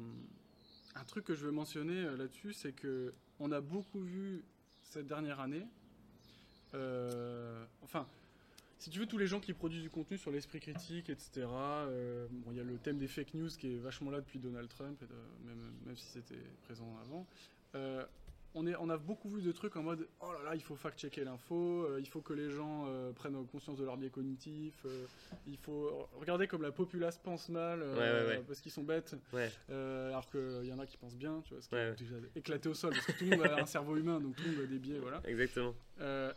un 0.95 1.03
truc 1.05 1.23
que 1.23 1.35
je 1.35 1.45
veux 1.45 1.51
mentionner 1.51 2.03
euh, 2.03 2.17
là-dessus, 2.17 2.51
c'est 2.53 2.73
que 2.73 3.13
on 3.39 3.51
a 3.53 3.61
beaucoup 3.61 4.01
vu 4.01 4.43
cette 4.83 5.07
dernière 5.07 5.39
année. 5.39 5.65
euh, 6.73 7.65
enfin, 7.81 8.07
si 8.79 8.89
tu 8.89 8.99
veux, 8.99 9.07
tous 9.07 9.17
les 9.17 9.27
gens 9.27 9.39
qui 9.39 9.53
produisent 9.53 9.81
du 9.81 9.89
contenu 9.89 10.17
sur 10.17 10.31
l'esprit 10.31 10.59
critique, 10.59 11.09
etc. 11.09 11.47
euh, 11.47 12.27
il 12.51 12.57
y 12.57 12.59
a 12.59 12.63
le 12.63 12.77
thème 12.77 12.97
des 12.97 13.07
fake 13.07 13.33
news 13.33 13.49
qui 13.49 13.73
est 13.73 13.77
vachement 13.77 14.11
là 14.11 14.19
depuis 14.19 14.39
Donald 14.39 14.69
Trump, 14.69 15.01
et 15.01 15.47
même, 15.47 15.73
même 15.85 15.95
si 15.95 16.05
c'était 16.05 16.43
présent 16.63 16.95
avant. 17.01 17.25
Euh, 17.75 18.05
on, 18.57 18.65
est, 18.65 18.75
on 18.77 18.89
a 18.89 18.97
beaucoup 18.97 19.29
vu 19.29 19.41
de 19.41 19.51
trucs 19.51 19.75
en 19.75 19.83
mode 19.83 20.07
oh 20.19 20.31
là 20.33 20.43
là, 20.49 20.55
il 20.55 20.61
faut 20.63 20.75
fact-checker 20.75 21.23
l'info, 21.23 21.83
euh, 21.85 21.99
il 21.99 22.07
faut 22.07 22.21
que 22.21 22.33
les 22.33 22.49
gens 22.49 22.85
euh, 22.87 23.11
prennent 23.13 23.45
conscience 23.45 23.77
de 23.77 23.85
leur 23.85 23.97
biais 23.97 24.09
cognitif, 24.09 24.73
euh, 24.85 25.05
il 25.45 25.57
faut 25.57 26.09
regarder 26.19 26.47
comme 26.47 26.63
la 26.63 26.71
populace 26.71 27.17
pense 27.19 27.49
mal 27.49 27.81
Ouais, 27.81 27.87
ouais, 27.95 28.25
ouais. 28.27 28.43
parce 28.47 28.59
qu'ils 28.59 28.71
sont 28.71 28.83
bêtes, 28.83 29.15
alors 29.69 30.29
qu'il 30.29 30.65
y 30.65 30.73
en 30.73 30.79
a 30.79 30.85
qui 30.87 30.97
pensent 30.97 31.15
bien, 31.17 31.41
tu 31.45 31.53
vois, 31.53 31.61
ce 31.61 31.69
qui 31.69 31.75
Ouais, 31.75 31.81
est 31.81 31.89
ouais. 31.91 31.95
déjà 31.95 32.15
éclaté 32.35 32.67
au 32.69 32.73
sol, 32.73 32.93
parce 32.93 33.05
que 33.05 33.11
tout 33.11 33.25
le 33.25 33.31
monde 33.37 33.41
a 33.43 33.61
un 33.61 33.65
cerveau 33.65 33.95
humain, 33.95 34.19
donc 34.19 34.35
tout 34.35 34.43
le 34.43 34.51
monde 34.51 34.61
a 34.63 34.65
des 34.65 34.79
biais, 34.79 34.99
voilà. 34.99 35.21
exactement. 35.25 35.75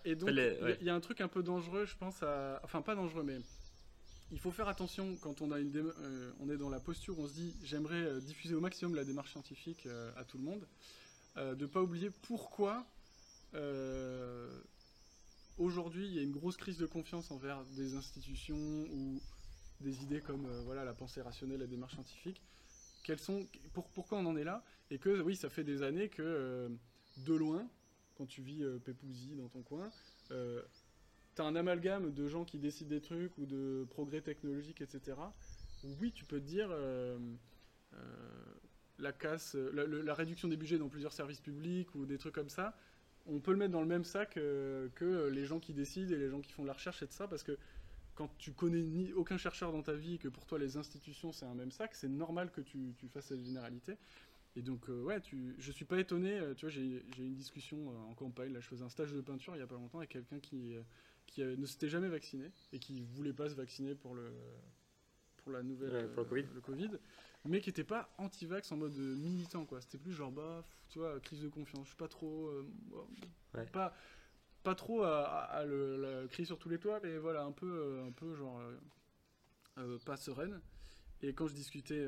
Et 0.05 0.15
donc, 0.15 0.31
il 0.31 0.87
y 0.87 0.91
a- 0.91 0.95
un 0.95 1.01
truc 1.01 1.21
un 1.23 1.29
peu 1.29 1.43
dangereux, 1.43 1.87
je 1.87 1.97
pense, 1.97 2.23
à... 2.23 2.61
enfin 2.65 2.83
pas 2.83 2.95
dangereux, 2.95 3.23
mais 3.23 3.39
il 4.33 4.39
faut 4.39 4.51
faire 4.51 4.69
attention 4.69 5.17
quand 5.17 5.41
on, 5.41 5.51
a 5.51 5.59
une 5.59 5.93
on 6.41 6.51
est 6.51 6.57
dans 6.59 6.69
la 6.69 6.81
posture 6.81 7.19
où 7.19 7.23
on 7.23 7.27
se 7.27 7.33
dit 7.35 7.57
j'aimerais 7.63 8.21
diffuser 8.21 8.55
au 8.55 8.61
maximum 8.61 8.95
la 8.95 9.05
démarche 9.05 9.31
scientifique 9.33 9.89
à 10.17 10.25
tout 10.25 10.37
le 10.39 10.45
monde, 10.45 10.67
euh, 11.41 11.55
de 11.55 11.65
pas 11.65 11.81
oublier 11.81 12.11
pourquoi 12.11 12.87
euh, 13.55 14.61
aujourd'hui 15.57 16.07
il 16.07 16.15
y 16.15 16.19
a 16.19 16.23
une 16.23 16.33
grosse 16.33 16.59
crise 16.59 16.77
de 16.77 16.85
confiance 16.85 17.31
envers 17.31 17.65
des 17.77 17.95
institutions 17.95 18.57
ou 18.93 19.23
des 19.81 20.03
idées 20.03 20.21
comme 20.21 20.45
euh, 20.45 20.61
voilà 20.67 20.85
la 20.85 20.93
pensée 20.93 21.23
rationnelle, 21.23 21.61
la 21.61 21.67
démarche 21.67 21.95
scientifique. 21.95 22.43
Quelles 23.05 23.19
sont, 23.19 23.47
pour, 23.73 23.89
pourquoi 23.89 24.19
on 24.19 24.27
en 24.27 24.37
est 24.37 24.45
là? 24.45 24.63
Et 24.91 24.99
que 24.99 25.23
oui, 25.23 25.35
ça 25.35 25.49
fait 25.49 25.65
des 25.65 25.83
années 25.83 26.11
que 26.11 26.71
de 27.17 27.35
loin, 27.35 27.67
quand 28.17 28.27
tu 28.27 28.43
vis 28.43 28.63
Pépouzy 28.85 29.35
dans 29.37 29.49
ton 29.49 29.63
coin, 29.63 29.91
euh, 30.33 30.63
t'as 31.35 31.45
un 31.45 31.57
amalgame 31.57 32.13
de 32.13 32.29
gens 32.29 32.45
qui 32.45 32.59
décident 32.59 32.91
des 32.91 33.01
trucs 33.01 33.39
ou 33.39 33.47
de 33.47 33.87
progrès 33.89 34.21
technologiques, 34.21 34.83
etc. 34.83 35.17
Oui, 36.01 36.13
tu 36.13 36.27
peux 36.27 36.39
te 36.39 36.47
dire 36.47 36.69
la 39.01 39.13
casse, 39.13 39.55
euh, 39.57 40.03
la, 40.05 40.15
réduction 40.15 40.49
des 40.49 40.57
budgets 40.57 40.79
dans 40.79 40.89
plusieurs 40.89 41.13
services 41.13 41.41
publics 41.41 41.95
ou 41.95 42.07
des 42.07 42.19
trucs 42.19 42.35
comme 42.35 42.49
ça. 42.49 42.77
On 43.27 43.41
peut 43.41 43.53
le 43.53 43.59
mettre 43.59 43.73
dans 43.73 43.81
le 43.81 43.87
même 43.87 44.05
sac 44.05 44.37
euh, 44.37 44.89
que 44.95 45.29
les 45.29 45.45
gens 45.45 45.61
qui 45.61 45.75
décident 45.75 46.13
et 46.13 46.19
les 46.19 46.31
gens 46.31 46.41
qui 46.41 46.53
font 46.53 46.63
de 46.63 46.69
la 46.69 46.73
recherche 46.73 47.03
et 47.03 47.07
de 47.07 47.13
ça, 47.13 47.29
parce 47.29 47.43
que 47.43 47.57
quand 48.15 48.31
tu 48.39 48.53
connais 48.53 48.83
ni 48.83 49.13
aucun 49.13 49.39
chercheur 49.39 49.73
dans 49.73 49.83
ta 49.83 49.95
vie 49.95 50.15
et 50.15 50.19
que 50.19 50.29
pour 50.29 50.45
toi 50.47 50.59
les 50.59 50.77
institutions 50.77 51.33
c'est 51.33 51.47
un 51.47 51.55
même 51.55 51.71
sac, 51.71 51.95
c'est 51.95 52.09
normal 52.09 52.51
que 52.51 52.61
tu, 52.61 52.95
tu 52.99 53.09
fasses 53.09 53.27
cette 53.27 53.45
généralité. 53.45 53.97
Et 54.57 54.63
donc, 54.63 54.89
euh, 54.89 55.03
ouais, 55.05 55.21
tu, 55.21 55.55
je 55.59 55.71
suis 55.71 55.85
pas 55.85 55.99
étonné. 55.99 56.39
euh, 56.39 56.55
tu 56.55 56.67
vois, 56.67 56.71
j'ai 56.71 56.83
eu 56.83 57.03
une 57.19 57.35
discussion 57.35 57.79
euh, 57.79 58.11
en 58.11 58.15
campagne. 58.15 58.53
Là, 58.53 58.61
je 58.61 58.67
faisais 58.67 58.85
un 58.85 58.89
stage 58.89 59.13
de 59.13 59.21
peinture 59.21 59.55
il 59.55 59.61
y 59.61 59.63
a 59.63 59.67
pas 59.67 59.77
longtemps 59.77 59.99
avec 59.99 60.11
quelqu'un 60.11 60.41
qui, 60.41 60.75
qui 61.27 61.43
ne 61.43 61.67
s'était 61.67 61.89
jamais 61.89 62.09
vacciné 62.09 62.51
et 62.73 62.79
qui 62.79 63.01
voulait 63.01 63.33
pas 63.33 63.49
se 63.49 63.55
vacciner 63.55 63.95
pour 63.95 64.15
le 64.15 64.33
pour 65.37 65.53
la 65.53 65.63
nouvelle 65.63 65.91
Ouais, 65.91 66.09
pour 66.09 66.23
le 66.25 66.29
Covid. 66.29 66.47
le 66.55 66.61
Covid, 66.61 66.91
mais 67.45 67.61
qui 67.61 67.71
était 67.71 67.85
pas 67.85 68.13
anti-vax 68.19 68.71
en 68.73 68.77
mode 68.77 68.97
euh, 68.99 69.15
militant 69.17 69.65
quoi. 69.65 69.81
C'était 69.81 69.99
plus 69.99 70.13
genre 70.13 70.31
bah, 70.33 70.65
tu 70.89 70.99
vois, 70.99 71.19
crise 71.21 71.41
de 71.43 71.49
confiance. 71.49 71.85
Je 71.85 71.89
suis 71.89 71.97
pas 71.97 72.09
trop, 72.09 72.49
euh, 72.49 72.67
Ouais. 73.55 73.67
pas 73.67 73.95
pas 74.63 74.75
trop 74.75 75.03
à, 75.05 75.25
à- 75.25 75.45
à 75.61 75.65
le, 75.65 75.97
la 75.97 76.29
crier 76.29 76.45
sur 76.45 76.59
tous 76.59 76.69
les 76.69 76.79
toits, 76.79 77.01
mais 77.03 77.17
voilà, 77.19 77.43
un 77.45 77.53
peu 77.53 77.67
euh, 77.67 78.07
un 78.07 78.13
peu 78.13 78.35
genre 78.35 78.61
euh, 79.79 79.99
pas 80.05 80.17
sereine. 80.17 80.61
Et 81.23 81.35
quand 81.35 81.47
je 81.49 81.55
discutais 81.55 82.07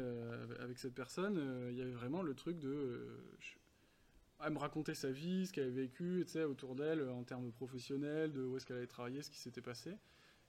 avec 0.60 0.78
cette 0.78 0.94
personne, 0.94 1.68
il 1.70 1.76
y 1.76 1.82
avait 1.82 1.92
vraiment 1.92 2.22
le 2.22 2.34
truc 2.34 2.58
de. 2.58 3.08
je- 3.40 3.56
elle 4.44 4.52
me 4.54 4.58
raconter 4.58 4.94
sa 4.94 5.10
vie, 5.12 5.46
ce 5.46 5.52
qu'elle 5.52 5.64
avait 5.68 5.82
vécu, 5.82 6.22
tu 6.26 6.32
sais, 6.32 6.42
autour 6.44 6.74
d'elle, 6.74 7.08
en 7.08 7.22
termes 7.22 7.52
professionnels, 7.52 8.32
de 8.32 8.42
où 8.42 8.56
est-ce 8.56 8.66
qu'elle 8.66 8.78
avait 8.78 8.88
travaillé, 8.88 9.22
ce 9.22 9.30
qui 9.30 9.38
s'était 9.38 9.60
passé, 9.62 9.94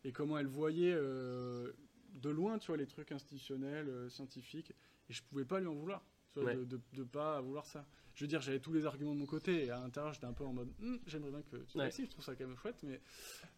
et 0.04 0.12
comment 0.12 0.38
elle 0.40 0.48
voyait 0.48 0.94
euh, 0.96 1.72
de 2.14 2.30
loin, 2.30 2.60
tu 2.60 2.68
vois, 2.68 2.78
les 2.78 2.88
trucs 2.88 3.12
institutionnels, 3.12 3.90
euh, 3.90 4.10
scientifiques, 4.10 4.72
et 5.10 5.14
je 5.14 5.22
pouvais 5.24 5.46
pas 5.46 5.60
lui 5.60 5.68
en 5.68 5.74
vouloir, 5.76 6.04
tu 6.34 6.40
vois, 6.40 6.50
Ouais. 6.52 6.56
de, 6.58 6.64
de, 6.66 6.80
de 6.94 7.04
pas 7.04 7.42
vouloir 7.42 7.66
ça. 7.66 7.86
Je 8.16 8.24
veux 8.24 8.28
dire, 8.28 8.42
j'avais 8.42 8.60
tous 8.60 8.74
les 8.74 8.86
arguments 8.86 9.14
de 9.14 9.20
mon 9.20 9.26
côté, 9.26 9.66
et 9.66 9.70
à 9.72 9.80
l'intérieur, 9.80 10.14
j'étais 10.14 10.26
un 10.28 10.34
peu 10.34 10.44
en 10.46 10.54
mode, 10.54 10.70
Hum, 10.82 11.00
j'aimerais 11.08 11.32
bien 11.32 11.42
que 11.42 11.58
tu 11.58 11.78
Ouais. 11.78 11.86
vaccines, 11.86 12.06
je 12.06 12.12
trouve 12.12 12.24
ça 12.24 12.36
quand 12.36 12.46
même 12.48 12.58
chouette, 12.58 12.82
mais, 12.84 13.02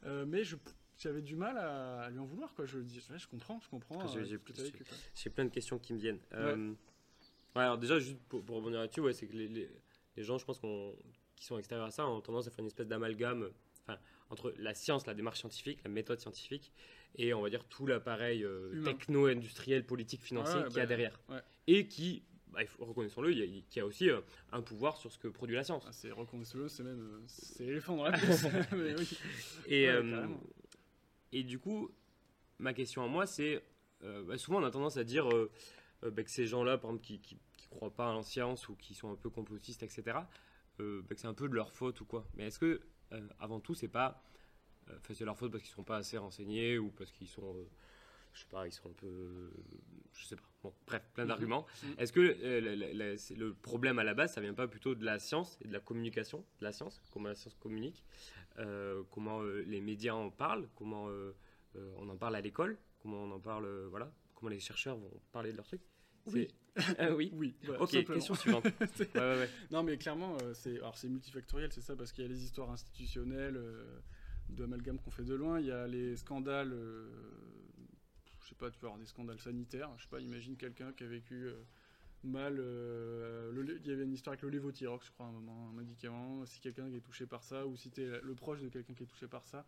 euh, 0.06 0.26
mais 0.26 0.44
je 0.44 0.56
j'avais 0.98 1.22
du 1.22 1.36
mal 1.36 1.58
à, 1.58 2.04
à 2.04 2.10
lui 2.10 2.20
en 2.20 2.26
vouloir, 2.26 2.54
quoi. 2.54 2.66
Je 2.66 2.80
dis, 2.80 3.02
ouais, 3.10 3.20
je 3.20 3.28
comprends, 3.28 3.60
je 3.60 3.68
comprends. 3.68 4.08
J'ai- 4.08 4.20
euh, 4.20 4.24
j'ai- 4.24 5.30
plein 5.30 5.44
de 5.44 5.50
questions 5.50 5.78
qui 5.78 5.92
me 5.92 6.00
viennent. 6.00 6.22
Alors 7.54 7.78
déjà, 7.78 8.00
juste 8.00 8.18
pour, 8.30 8.44
pour 8.44 8.58
rebondir 8.58 8.80
là-dessus, 8.80 9.02
ouais, 9.02 9.14
c'est 9.14 9.28
que 9.28 9.34
les, 9.36 9.48
les- 9.48 9.70
les 10.18 10.24
gens, 10.24 10.38
je 10.38 10.46
pense, 10.46 10.60
qu'on- 10.60 10.96
qui 11.36 11.46
sont 11.46 11.58
extérieurs 11.58 11.88
à 11.88 11.92
ça, 11.92 12.08
ont 12.08 12.22
tendance 12.22 12.48
à 12.48 12.52
faire 12.52 12.60
une 12.62 12.68
espèce 12.68 12.88
d'amalgame 12.88 13.50
enfin, 13.88 14.00
entre 14.30 14.54
la 14.58 14.74
science, 14.74 15.06
la 15.06 15.14
démarche 15.14 15.40
scientifique, 15.40 15.80
la 15.84 15.90
méthode 15.90 16.20
scientifique, 16.20 16.72
et 17.16 17.34
on 17.34 17.42
va 17.42 17.50
dire 17.50 17.64
tout 17.66 17.86
l'appareil 17.88 18.44
euh, 18.44 18.84
techno-industriel, 18.84 19.86
politique, 19.86 20.22
financier 20.22 20.60
Ouais, 20.62 20.68
qu'il 20.68 20.78
y 20.78 20.80
a 20.80 20.84
bah, 20.84 20.88
derrière. 20.88 21.20
ouais. 21.30 21.40
Et 21.68 21.88
qui, 21.88 22.24
bah, 22.52 22.60
reconnaissons-le, 22.80 23.32
il 23.32 23.40
y 23.56 23.60
a, 23.60 23.62
qui 23.70 23.80
a 23.80 23.86
aussi 23.86 24.10
euh, 24.10 24.22
un 24.52 24.62
pouvoir 24.62 24.98
sur 24.98 25.12
ce 25.12 25.18
que 25.18 25.28
produit 25.28 25.56
la 25.56 25.64
science. 25.64 25.84
Ah, 25.88 25.92
c'est 25.94 26.12
reconnaissable, 26.12 26.70
c'est 26.70 26.84
même 26.84 27.00
euh, 27.00 27.24
c'est 27.28 27.66
l'éléphant 27.66 27.96
dans 27.98 28.04
la 28.06 28.18
pièce. 28.18 28.46
Oui. 28.74 29.18
Et, 29.68 29.90
Ouais, 29.90 30.02
et 31.32 31.44
du 31.44 31.60
coup, 31.60 31.90
ma 32.60 32.74
question 32.74 33.04
à 33.04 33.08
moi, 33.08 33.26
c'est 33.26 33.64
bah, 34.02 34.38
souvent 34.38 34.62
on 34.62 34.64
a 34.66 34.72
tendance 34.72 34.98
à 34.98 35.04
dire 35.04 35.28
bah, 36.02 36.24
que 36.24 36.30
ces 36.30 36.46
gens-là, 36.46 36.78
par 36.78 36.92
exemple, 36.92 37.06
qui, 37.06 37.20
qui- 37.20 37.40
qui 37.58 37.68
croient 37.68 37.94
pas 37.94 38.12
en 38.14 38.22
science 38.22 38.70
ou 38.70 38.76
qui 38.76 38.94
sont 38.94 39.12
un 39.12 39.16
peu 39.16 39.30
complotistes, 39.30 39.82
etc., 39.84 40.18
que 40.78 41.04
c'est 41.16 41.28
un 41.28 41.34
peu 41.34 41.50
de 41.50 41.56
leur 41.56 41.72
faute 41.72 42.00
ou 42.02 42.06
quoi. 42.06 42.28
Mais 42.36 42.48
est-ce 42.48 42.60
que, 42.60 42.82
avant 43.40 43.60
tout, 43.60 43.74
c'est 43.74 43.88
pas. 43.88 44.22
Euh, 44.90 44.94
Enfin, 44.98 45.14
c'est 45.14 45.26
leur 45.26 45.38
faute 45.38 45.52
parce 45.52 45.64
qu'ils 45.64 45.74
sont 45.74 45.84
pas 45.84 45.98
assez 45.98 46.18
renseignés 46.18 46.78
ou 46.78 46.92
parce 46.92 47.12
qu'ils 47.12 47.28
sont. 47.28 47.56
euh, 47.56 47.64
je 48.34 48.42
sais 48.42 48.48
pas, 48.50 48.68
ils 48.68 48.72
sont 48.74 48.90
un 48.90 48.94
peu. 48.94 49.50
Je 50.14 50.26
sais 50.26 50.36
pas. 50.36 50.44
Bon, 50.64 50.74
bref, 50.88 51.04
plein 51.14 51.24
Mhm. 51.24 51.30
d'arguments. 51.30 51.66
Mhm. 51.84 51.96
Est-ce 52.00 52.12
que 52.12 52.20
euh, 52.20 52.60
la- 52.62 52.76
la- 52.76 52.94
la- 52.94 53.18
c'est 53.18 53.36
le 53.36 53.54
problème 53.54 53.98
à 54.00 54.04
la 54.04 54.14
base, 54.14 54.34
ça 54.34 54.42
vient 54.42 54.54
pas 54.54 54.68
plutôt 54.68 54.94
de 54.96 55.06
la 55.06 55.20
science 55.20 55.58
et 55.62 55.68
de 55.68 55.74
la 55.74 55.80
communication 55.80 56.40
de 56.60 56.64
la 56.66 56.72
science 56.74 57.02
Comment 57.12 57.30
la 57.30 57.36
science 57.36 57.56
communique 57.56 58.04
euh, 58.60 59.04
Comment 59.12 59.42
euh, 59.42 59.62
les 59.68 59.80
médias 59.82 60.14
en 60.14 60.30
parlent 60.32 60.68
Comment 60.76 61.08
euh, 61.10 61.34
euh, 61.78 61.94
on 61.98 62.10
en 62.10 62.18
parle 62.18 62.36
à 62.36 62.42
l'école 62.42 62.78
Comment 63.00 63.24
on 63.24 63.32
en 63.32 63.40
parle. 63.40 63.66
euh, 63.66 63.88
voilà 63.90 64.12
Comment 64.34 64.50
les 64.50 64.60
chercheurs 64.60 64.98
vont 64.98 65.12
parler 65.32 65.52
de 65.52 65.58
leurs 65.58 65.68
trucs 65.68 65.84
Oui. 66.28 66.48
Ah 67.00 67.14
oui. 67.14 67.32
Oui. 67.34 67.56
voilà, 67.64 67.82
Ok, 67.82 67.92
simplement. 67.92 68.16
question 68.16 68.36
suivante. 68.36 68.66
Ouais, 69.00 69.08
ouais, 69.16 69.38
ouais. 69.38 69.50
Non, 69.72 69.82
mais 69.84 69.98
clairement, 69.98 70.36
euh, 70.42 70.54
c'est 70.54 70.76
alors 70.78 70.98
c'est 70.98 71.08
multifactoriel, 71.08 71.72
c'est 71.72 71.80
ça, 71.82 71.96
parce 71.96 72.12
qu'il 72.12 72.24
y 72.26 72.28
a 72.28 72.30
les 72.30 72.44
histoires 72.44 72.70
institutionnelles 72.70 73.56
euh, 73.56 74.00
d'amalgame 74.50 75.00
qu'on 75.00 75.12
fait 75.12 75.24
de 75.24 75.34
loin, 75.34 75.60
il 75.60 75.68
y 75.68 75.72
a 75.72 75.88
les 75.88 76.16
scandales, 76.18 76.72
euh, 76.74 77.10
je 78.42 78.50
sais 78.50 78.56
pas, 78.56 78.70
tu 78.70 78.80
peux 78.80 78.88
avoir 78.88 79.00
des 79.00 79.06
scandales 79.06 79.40
sanitaires, 79.40 79.90
je 79.98 80.04
sais 80.04 80.10
pas, 80.10 80.20
imagine 80.20 80.56
quelqu'un 80.56 80.92
qui 80.94 81.04
a 81.04 81.08
vécu 81.08 81.48
euh, 81.48 81.64
mal, 82.24 82.58
euh, 82.60 83.52
le 83.52 83.80
il 83.80 83.88
y 83.88 83.92
avait 83.92 84.04
une 84.04 84.14
histoire 84.14 84.34
avec 84.34 84.44
le 84.44 84.50
lévothyrox, 84.50 85.08
je 85.08 85.12
crois, 85.12 85.26
un 85.26 85.32
moment, 85.32 85.70
un 85.70 85.74
médicament, 85.74 86.46
si 86.46 86.60
quelqu'un 86.60 86.92
est 86.92 87.02
touché 87.02 87.26
par 87.26 87.44
ça, 87.44 87.66
ou 87.66 87.76
si 87.76 87.92
tu 87.92 88.02
es 88.02 88.22
le 88.22 88.36
proche 88.36 88.62
de 88.62 88.70
quelqu'un 88.70 88.94
qui 88.94 89.04
est 89.04 89.08
touché 89.08 89.28
par 89.28 89.46
ça, 89.46 89.66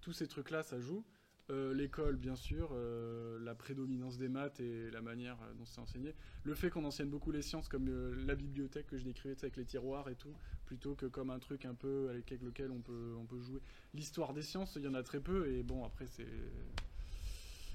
tous 0.00 0.12
ces 0.12 0.28
trucs-là, 0.28 0.62
ça 0.62 0.78
joue. 0.80 1.04
Euh, 1.50 1.74
L'école, 1.74 2.16
bien 2.16 2.36
sûr, 2.36 2.70
euh, 2.72 3.38
la 3.40 3.54
prédominance 3.54 4.16
des 4.16 4.28
maths 4.28 4.60
et 4.60 4.90
la 4.90 5.02
manière 5.02 5.36
euh, 5.42 5.52
dont 5.54 5.66
c'est 5.66 5.78
enseigné. 5.80 6.14
Le 6.42 6.54
fait 6.54 6.70
qu'on 6.70 6.84
enseigne 6.84 7.10
beaucoup 7.10 7.32
les 7.32 7.42
sciences 7.42 7.68
comme 7.68 7.86
euh, 7.88 8.14
la 8.24 8.34
bibliothèque 8.34 8.86
que 8.86 8.96
je 8.96 9.04
décrivais 9.04 9.36
avec 9.38 9.56
les 9.56 9.66
tiroirs 9.66 10.08
et 10.08 10.14
tout, 10.14 10.32
plutôt 10.64 10.94
que 10.94 11.04
comme 11.04 11.28
un 11.28 11.38
truc 11.38 11.66
un 11.66 11.74
peu 11.74 12.08
avec 12.08 12.30
lequel 12.30 12.70
on 12.70 12.80
peut, 12.80 13.14
on 13.18 13.26
peut 13.26 13.40
jouer. 13.40 13.60
L'histoire 13.92 14.32
des 14.32 14.40
sciences, 14.40 14.76
il 14.76 14.84
y 14.84 14.88
en 14.88 14.94
a 14.94 15.02
très 15.02 15.20
peu 15.20 15.46
et 15.50 15.62
bon, 15.62 15.84
après, 15.84 16.06
c'est. 16.06 16.26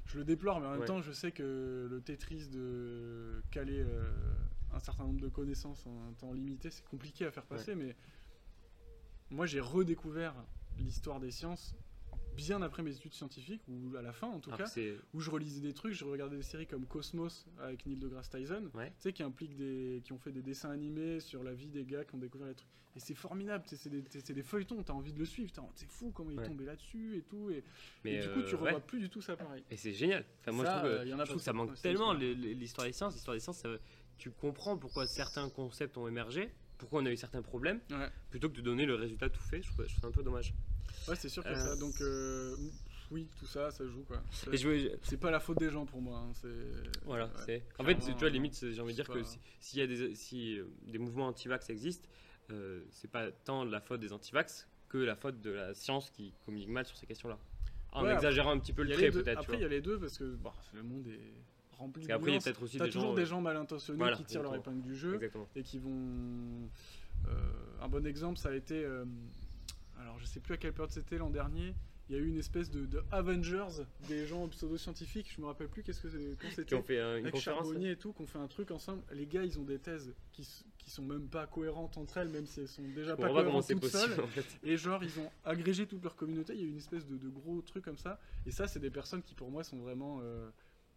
Je 0.08 0.18
le 0.18 0.24
déplore, 0.24 0.60
mais 0.60 0.66
en 0.66 0.72
même 0.72 0.80
Ouais. 0.80 0.88
temps, 0.88 1.04
je 1.04 1.12
sais 1.12 1.32
que 1.32 1.88
le 1.88 2.02
Tetris 2.02 2.48
de 2.48 3.44
caler 3.52 3.86
un 4.72 4.80
certain 4.80 5.04
nombre 5.04 5.22
de 5.22 5.30
connaissances 5.30 5.86
en 5.86 6.08
un 6.08 6.14
temps 6.14 6.34
limité, 6.34 6.72
c'est 6.72 6.84
compliqué 6.86 7.26
à 7.26 7.32
faire 7.32 7.46
passer, 7.46 7.76
mais 7.76 7.96
moi 9.30 9.46
j'ai 9.46 9.60
redécouvert 9.60 10.34
l'histoire 10.80 11.20
des 11.20 11.30
sciences 11.30 11.76
bien 12.40 12.62
après 12.62 12.82
mes 12.84 12.96
études 12.96 13.14
scientifiques, 13.14 13.62
ou 13.68 13.96
à 13.98 14.02
la 14.02 14.14
fin 14.14 14.28
en 14.28 14.40
tout 14.40 14.50
Alors 14.52 14.72
cas 14.72 14.82
où 15.14 15.20
je 15.20 15.30
relisais 15.30 15.62
des 15.62 15.74
trucs, 15.74 15.94
je 15.94 16.06
regardais 16.06 16.38
des 16.38 16.42
séries 16.44 16.68
comme 16.68 16.86
Cosmos 16.86 17.46
avec 17.60 17.86
Neil 17.86 17.98
deGrasse 17.98 18.30
Tyson, 18.30 18.70
Ouais. 18.74 18.88
tu 18.88 18.94
sais, 19.04 19.14
qui 19.14 19.24
impliquent 19.24 19.56
des, 19.58 20.02
qui 20.04 20.14
ont 20.14 20.18
fait 20.20 20.32
des 20.32 20.42
dessins 20.42 20.72
animés 20.72 21.20
sur 21.20 21.44
la 21.44 21.54
vie 21.54 21.68
des 21.70 21.84
gars 21.86 22.04
qui 22.06 22.16
ont 22.16 22.20
découvert 22.20 22.48
les 22.48 22.56
trucs. 22.56 22.70
Et 22.96 23.00
c'est 23.00 23.14
formidable, 23.14 23.64
c'est 23.68 23.88
des, 23.90 24.02
des 24.02 24.44
feuilletons, 24.44 24.82
t'as 24.82 24.94
envie 24.94 25.14
de 25.14 25.20
le 25.20 25.26
suivre, 25.26 25.52
c'est 25.76 25.88
fou 25.90 26.12
comment 26.12 26.32
il 26.32 26.40
est 26.40 26.44
tombé 26.48 26.66
là-dessus 26.66 27.18
et 27.18 27.22
tout. 27.22 27.50
Et, 27.52 27.64
Mais 28.04 28.16
et 28.16 28.20
du 28.22 28.30
coup, 28.30 28.42
tu 28.42 28.56
euh, 28.56 28.58
ouais. 28.58 28.66
revois 28.72 28.80
plus 28.80 29.00
du 29.00 29.10
tout 29.10 29.22
ça 29.22 29.38
pareil. 29.38 29.64
Et 29.70 29.78
c'est 29.78 29.94
génial. 29.94 30.26
Enfin, 30.42 30.52
moi, 30.54 30.66
Ça, 30.66 30.74
je 30.74 30.80
trouve, 30.88 31.04
que- 31.04 31.08
y 31.08 31.14
en 31.14 31.20
a 31.20 31.24
je 31.26 31.30
trouve 31.30 31.36
pas 31.36 31.40
que 31.40 31.44
ça 31.44 31.54
manque 31.54 31.70
Ouais, 31.70 31.76
tellement 31.78 32.14
l'histoire 32.14 32.88
des 32.88 32.94
sciences. 32.94 33.14
L'histoire 33.14 33.36
des 33.36 33.42
sciences, 33.42 33.60
ça- 33.60 33.78
tu 34.18 34.32
comprends 34.32 34.76
pourquoi 34.78 35.06
certains 35.06 35.50
concepts 35.52 35.98
ont 35.98 36.08
émergé, 36.08 36.52
pourquoi 36.80 37.02
on 37.02 37.06
a 37.06 37.12
eu 37.12 37.16
certains 37.18 37.44
problèmes, 37.44 37.80
Ouais. 37.92 38.10
plutôt 38.32 38.50
que 38.50 38.56
de 38.56 38.62
donner 38.62 38.86
le 38.88 38.96
résultat 38.96 39.30
tout 39.30 39.40
fait. 39.44 39.62
Je 39.62 39.72
trouve, 39.72 39.86
je 39.86 39.92
trouve 39.92 40.02
ça 40.02 40.08
un 40.08 40.12
peu 40.12 40.24
dommage. 40.24 40.54
Ouais, 41.10 41.16
c'est 41.16 41.30
sûr 41.30 41.44
que 41.44 41.50
Euh, 41.50 41.56
ça. 41.56 41.76
Donc, 41.76 42.00
euh, 42.02 42.56
oui, 43.12 43.28
tout 43.40 43.46
ça, 43.46 43.72
ça 43.72 43.86
joue 43.88 44.04
quoi. 44.04 44.22
C'est- 44.32 44.54
Et 44.54 44.58
je 44.58 45.16
pas 45.16 45.32
la 45.32 45.40
faute 45.40 45.58
des 45.60 45.70
gens 45.70 45.86
pour 45.86 46.02
moi. 46.02 46.20
hein, 46.20 46.32
c'est 46.34 46.48
Voilà, 47.06 47.26
ouais. 47.26 47.32
c'est. 47.46 47.64
En 47.80 47.84
fait, 47.84 47.96
tu 47.98 48.12
vois, 48.14 48.30
limite, 48.30 48.54
j'ai 48.72 48.82
envie 48.82 48.92
de 48.94 48.96
dire 48.96 49.08
que 49.08 49.20
pas- 49.20 49.24
si- 49.24 49.40
s'il 49.60 49.80
y 49.80 49.82
a 49.82 49.88
des, 49.88 50.16
si, 50.16 50.58
euh, 50.60 50.66
des 50.88 50.98
mouvements 51.00 51.28
anti-vax 51.28 51.70
existent, 51.70 52.08
euh, 52.52 52.84
c'est 52.92 53.10
pas 53.10 53.32
tant 53.32 53.64
la 53.66 53.82
faute 53.82 54.00
des 54.00 54.14
anti-vax 54.14 54.68
que 54.88 54.98
la 54.98 55.16
faute 55.16 55.40
de 55.42 55.52
la 55.52 55.74
science 55.74 56.10
qui 56.12 56.34
communique 56.46 56.70
mal 56.70 56.86
sur 56.86 56.98
ces 56.98 57.06
questions-là. 57.06 57.38
En 57.92 58.04
Ouais, 58.06 58.14
exagérant 58.14 58.52
un 58.52 58.60
petit 58.60 58.74
peu 58.74 58.84
le 58.84 58.92
trait, 58.94 59.02
les 59.06 59.12
deux. 59.12 59.24
peut-être. 59.24 59.40
Après, 59.40 59.58
il 59.58 59.62
y 59.62 59.66
a 59.66 59.68
les 59.68 59.82
deux 59.82 60.00
parce 60.00 60.18
que 60.18 60.36
bon, 60.36 60.52
le 60.74 60.84
monde 60.84 61.08
est 61.08 61.76
rempli 61.78 62.04
de 62.04 62.08
qu'après, 62.08 62.32
il 62.32 62.34
y 62.36 62.38
a 62.38 62.40
peut-être 62.40 62.62
aussi 62.64 62.78
T'as 62.78 62.86
des 62.86 62.92
toujours 62.92 63.10
gens. 63.10 63.16
des 63.16 63.26
gens 63.26 63.42
mal 63.42 63.58
intentionnés 63.58 63.98
voilà, 63.98 64.16
qui 64.18 64.24
tirent 64.26 64.44
leur 64.44 64.56
épingle 64.56 64.82
du 64.82 64.96
jeu. 64.96 65.16
Exactement. 65.16 65.48
et 65.56 65.64
qui 65.64 65.80
vont. 65.80 66.70
euh, 67.28 67.32
un 67.82 67.88
bon 67.90 68.06
exemple, 68.06 68.38
ça 68.38 68.50
a 68.50 68.54
été. 68.54 68.84
Alors, 70.00 70.18
je 70.20 70.26
sais 70.26 70.40
plus 70.40 70.54
à 70.54 70.58
quelle 70.58 70.74
période 70.74 70.92
c'était 70.92 71.18
l'an 71.18 71.30
dernier. 71.30 71.76
Il 72.10 72.16
y 72.16 72.18
a 72.18 72.22
eu 72.22 72.28
une 72.28 72.38
espèce 72.40 72.72
de, 72.72 72.88
de 72.88 73.04
Avengers 73.12 73.84
des 74.08 74.26
gens 74.26 74.48
pseudo-scientifiques. 74.48 75.32
Je 75.36 75.42
me 75.42 75.46
rappelle 75.46 75.68
plus 75.68 75.84
qu'est-ce 75.84 76.02
que 76.02 76.08
quand 76.42 76.48
Qui 76.48 76.56
c'était. 76.56 76.76
ont 76.76 76.82
fait 76.82 76.98
euh, 76.98 77.18
une 77.20 77.26
Avec 77.26 77.36
conférence. 77.36 77.66
Charbonnier 77.66 77.92
et 77.92 77.96
tout, 77.98 78.14
qu'on 78.14 78.26
fait 78.26 78.40
un 78.40 78.48
truc 78.48 78.72
ensemble. 78.72 79.04
Les 79.14 79.28
gars, 79.28 79.44
ils 79.44 79.60
ont 79.60 79.64
des 79.64 79.78
thèses 79.78 80.16
qui, 80.32 80.48
qui 80.80 80.90
sont 80.90 81.04
même 81.04 81.28
pas 81.28 81.46
cohérentes 81.46 82.00
entre 82.00 82.18
elles, 82.18 82.30
même 82.30 82.48
si 82.48 82.62
elles 82.62 82.68
sont 82.68 82.82
déjà 82.96 83.16
pas 83.16 83.28
cohérentes 83.28 83.68
toutes 83.68 83.80
possible 83.82 84.02
seules. 84.16 84.22
en 84.22 84.28
fait. 84.28 84.60
Et 84.64 84.76
genre, 84.76 85.04
ils 85.04 85.20
ont 85.20 85.30
agrégé 85.46 85.86
toute 85.86 86.02
leur 86.04 86.16
communauté. 86.16 86.54
Il 86.56 86.62
y 86.62 86.64
a 86.64 86.66
eu 86.66 86.70
une 86.72 86.78
espèce 86.78 87.06
de, 87.06 87.16
de 87.16 87.30
gros 87.30 87.62
truc 87.62 87.84
comme 87.86 88.00
ça. 88.00 88.20
Et 88.48 88.52
ça, 88.52 88.68
c'est 88.68 88.80
des 88.80 88.90
personnes 88.90 89.22
qui, 89.22 89.36
pour 89.36 89.52
moi, 89.52 89.64
sont 89.64 89.78
vraiment 89.78 90.20
euh, 90.24 90.50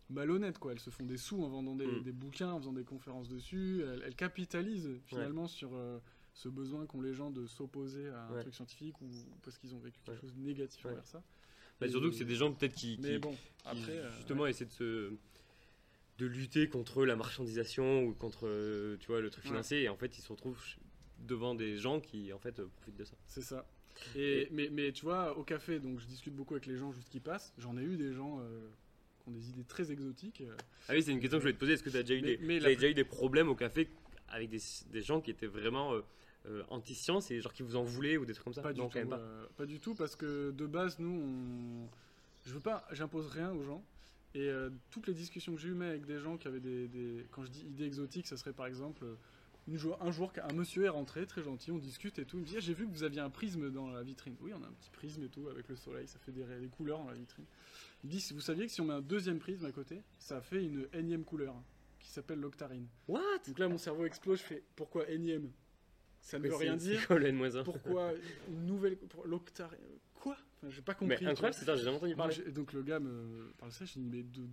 malhonnêtes. 0.08 0.58
Quoi. 0.58 0.72
Elles 0.72 0.80
se 0.80 0.88
font 0.88 1.04
des 1.04 1.18
sous 1.18 1.42
en 1.44 1.48
vendant 1.50 1.76
des, 1.76 1.86
Mm. 1.86 2.02
des 2.04 2.12
bouquins, 2.12 2.52
en 2.52 2.58
faisant 2.58 2.72
des 2.72 2.84
conférences 2.84 3.28
dessus. 3.28 3.82
Elles, 3.82 4.02
elles 4.06 4.14
capitalisent 4.16 4.88
finalement 5.04 5.46
sur 5.46 5.74
euh, 5.74 5.98
ce 6.34 6.48
besoin 6.48 6.86
qu'ont 6.86 7.00
les 7.02 7.12
gens 7.14 7.30
de 7.30 7.46
s'opposer 7.46 8.08
à 8.08 8.24
un 8.26 8.32
Ouais. 8.34 8.40
truc 8.40 8.54
scientifique 8.54 9.00
ou 9.00 9.08
parce 9.42 9.58
qu'ils 9.58 9.74
ont 9.74 9.78
vécu 9.78 10.00
quelque 10.04 10.14
Ouais. 10.16 10.20
chose 10.20 10.34
de 10.34 10.40
négatif 10.40 10.84
Ouais. 10.84 10.92
envers 10.92 11.06
ça. 11.06 11.22
Bah, 11.80 11.86
Et- 11.86 11.90
surtout 11.90 12.10
que 12.10 12.16
c'est 12.16 12.24
des 12.24 12.34
gens 12.36 12.52
peut-être 12.52 12.74
qui, 12.74 12.98
Mais 13.00 13.14
qui- 13.14 13.18
bon, 13.18 13.32
qui, 13.32 13.38
après. 13.64 13.98
euh, 13.98 14.10
justement 14.16 14.46
essaient 14.46 14.64
de 14.66 14.70
se 14.72 15.12
de 16.18 16.26
lutter 16.26 16.68
contre 16.68 17.04
la 17.04 17.16
marchandisation 17.16 18.04
ou 18.04 18.14
contre 18.14 18.46
euh, 18.46 18.96
tu 19.00 19.06
vois 19.08 19.20
le 19.20 19.30
truc 19.30 19.44
Ouais. 19.44 19.50
financier 19.50 19.82
et 19.82 19.88
en 19.88 19.96
fait 19.96 20.16
ils 20.18 20.22
se 20.22 20.28
retrouvent 20.30 20.62
devant 21.18 21.54
des 21.54 21.76
gens 21.78 22.00
qui 22.00 22.32
en 22.32 22.38
fait 22.38 22.60
euh, 22.60 22.66
profitent 22.76 22.96
de 22.96 23.04
ça. 23.04 23.16
C'est 23.26 23.42
ça. 23.42 23.66
Et, 24.16 24.48
mais, 24.52 24.68
mais 24.70 24.90
tu 24.92 25.04
vois, 25.04 25.36
au 25.36 25.44
café, 25.44 25.78
donc 25.78 26.00
je 26.00 26.06
discute 26.06 26.34
beaucoup 26.34 26.54
avec 26.54 26.66
les 26.66 26.76
gens 26.76 26.92
juste 26.92 27.08
qui 27.10 27.20
passent. 27.20 27.52
J'en 27.58 27.76
ai 27.76 27.82
eu 27.82 27.96
des 27.96 28.12
gens 28.12 28.40
euh, 28.40 28.68
qui 29.20 29.28
ont 29.28 29.32
des 29.32 29.48
idées 29.50 29.64
très 29.64 29.90
exotiques. 29.92 30.42
Ah 30.88 30.92
oui, 30.94 31.02
c'est 31.02 31.12
une 31.12 31.20
question 31.20 31.38
que 31.38 31.42
je 31.42 31.48
voulais 31.48 31.52
te 31.54 31.58
poser. 31.58 31.72
Est-ce 31.74 31.82
que 31.82 31.90
tu 31.90 31.96
as 31.96 32.02
déjà 32.02 32.14
eu 32.14 32.22
Mais- 32.22 32.36
des 32.36 32.44
mais 32.44 32.58
la 32.60 32.74
déjà 32.74 32.88
eu 32.88 32.94
des 32.94 33.04
problèmes 33.04 33.48
au 33.48 33.54
café 33.54 33.88
avec 34.32 34.48
des, 34.50 34.60
des 34.90 35.02
gens 35.02 35.20
qui 35.20 35.30
étaient 35.30 35.46
vraiment 35.46 35.92
euh, 35.94 36.00
euh, 36.46 36.64
anti-science 36.70 37.30
et 37.30 37.40
genre 37.40 37.52
qui 37.52 37.62
vous 37.62 37.76
en 37.76 37.84
voulaient 37.84 38.16
ou 38.16 38.24
des 38.24 38.32
trucs 38.34 38.44
comme 38.44 38.52
ça 38.54 38.62
Pas 38.62 38.72
du 38.72 38.80
Non, 38.80 38.88
tout. 38.88 38.94
quand 38.94 38.98
même 39.00 39.08
pas. 39.10 39.18
euh, 39.18 39.46
pas 39.56 39.66
du 39.66 39.78
tout, 39.78 39.94
parce 39.94 40.16
que 40.16 40.50
de 40.50 40.66
base, 40.66 40.98
nous, 40.98 41.08
on... 41.22 41.88
je 42.48 42.52
veux 42.54 42.60
pas, 42.60 42.84
j'impose 42.92 43.28
rien 43.28 43.52
aux 43.52 43.62
gens. 43.62 43.84
Et 44.34 44.48
euh, 44.48 44.70
toutes 44.90 45.06
les 45.06 45.14
discussions 45.14 45.54
que 45.54 45.60
j'ai 45.60 45.68
eues 45.68 45.82
avec 45.82 46.06
des 46.06 46.18
gens 46.18 46.36
qui 46.38 46.48
avaient 46.48 46.58
des, 46.60 46.88
des- 46.88 47.26
Quand 47.30 47.44
je 47.44 47.50
dis 47.50 47.60
idées 47.66 47.84
exotiques, 47.84 48.26
ça 48.26 48.36
serait 48.36 48.52
par 48.54 48.66
exemple. 48.66 49.04
Une 49.68 49.76
jour, 49.76 49.96
un 50.00 50.10
jour, 50.10 50.32
un 50.42 50.52
monsieur 50.54 50.84
est 50.86 50.88
rentré, 50.88 51.24
très 51.24 51.40
gentil, 51.44 51.70
on 51.70 51.78
discute 51.78 52.18
et 52.18 52.24
tout. 52.24 52.38
Il 52.38 52.40
me 52.40 52.46
dit 52.46 52.54
Ah, 52.56 52.60
J'ai 52.60 52.74
vu 52.74 52.84
que 52.84 52.90
vous 52.90 53.04
aviez 53.04 53.20
un 53.20 53.30
prisme 53.30 53.70
dans 53.70 53.86
la 53.88 54.02
vitrine. 54.02 54.34
Oui, 54.40 54.50
on 54.52 54.60
a 54.64 54.66
un 54.66 54.72
petit 54.72 54.90
prisme 54.90 55.22
et 55.22 55.28
tout, 55.28 55.46
avec 55.48 55.68
le 55.68 55.76
soleil, 55.76 56.08
ça 56.08 56.18
fait 56.18 56.32
des, 56.32 56.42
des 56.42 56.66
couleurs 56.66 56.98
dans 56.98 57.10
la 57.10 57.14
vitrine. 57.14 57.44
Il 58.02 58.08
me 58.08 58.12
dit 58.12 58.26
Vous 58.34 58.40
saviez 58.40 58.66
que 58.66 58.72
si 58.72 58.80
on 58.80 58.86
met 58.86 58.94
un 58.94 59.00
deuxième 59.02 59.38
prisme 59.38 59.64
à 59.66 59.70
côté, 59.70 60.00
ça 60.18 60.40
fait 60.40 60.64
une 60.64 60.88
énième 60.94 61.22
couleur 61.24 61.54
qui 62.02 62.10
s'appelle 62.10 62.40
l'octarine. 62.40 62.86
What? 63.08 63.20
Donc 63.46 63.58
là, 63.58 63.68
mon 63.68 63.78
cerveau 63.78 64.04
explose, 64.04 64.38
je 64.38 64.44
fais 64.44 64.62
Pourquoi 64.76 65.08
énième? 65.10 65.50
Ça 66.20 66.38
ne 66.38 66.46
veut 66.48 66.54
rien 66.54 66.76
dire. 66.76 67.00
C'est 67.00 67.06
quoi 67.06 67.18
le 67.18 67.26
N-1? 67.28 67.64
Pourquoi 67.64 68.12
une 68.48 68.66
nouvelle. 68.66 68.96
Pour 68.96 69.26
l'octarine. 69.26 69.78
Quoi? 70.14 70.36
Enfin, 70.58 70.70
J'ai 70.70 70.82
pas 70.82 70.94
compris. 70.94 71.16
Mais 71.20 71.26
incroyable, 71.26 71.54
c'est 71.58 71.64
ça, 71.64 71.74
j'ai 71.74 71.82
jamais 71.82 71.96
entendu 71.96 72.12
Donc, 72.12 72.18
parler. 72.18 72.34
j'ai- 72.34 72.50
donc 72.52 72.72
le 72.72 72.82
gars 72.82 73.00
me 73.00 73.50
parle 73.58 73.72
ça, 73.72 73.84
je 73.84 73.94
dis 73.94 74.00
mais 74.00 74.22
d'où, 74.22 74.46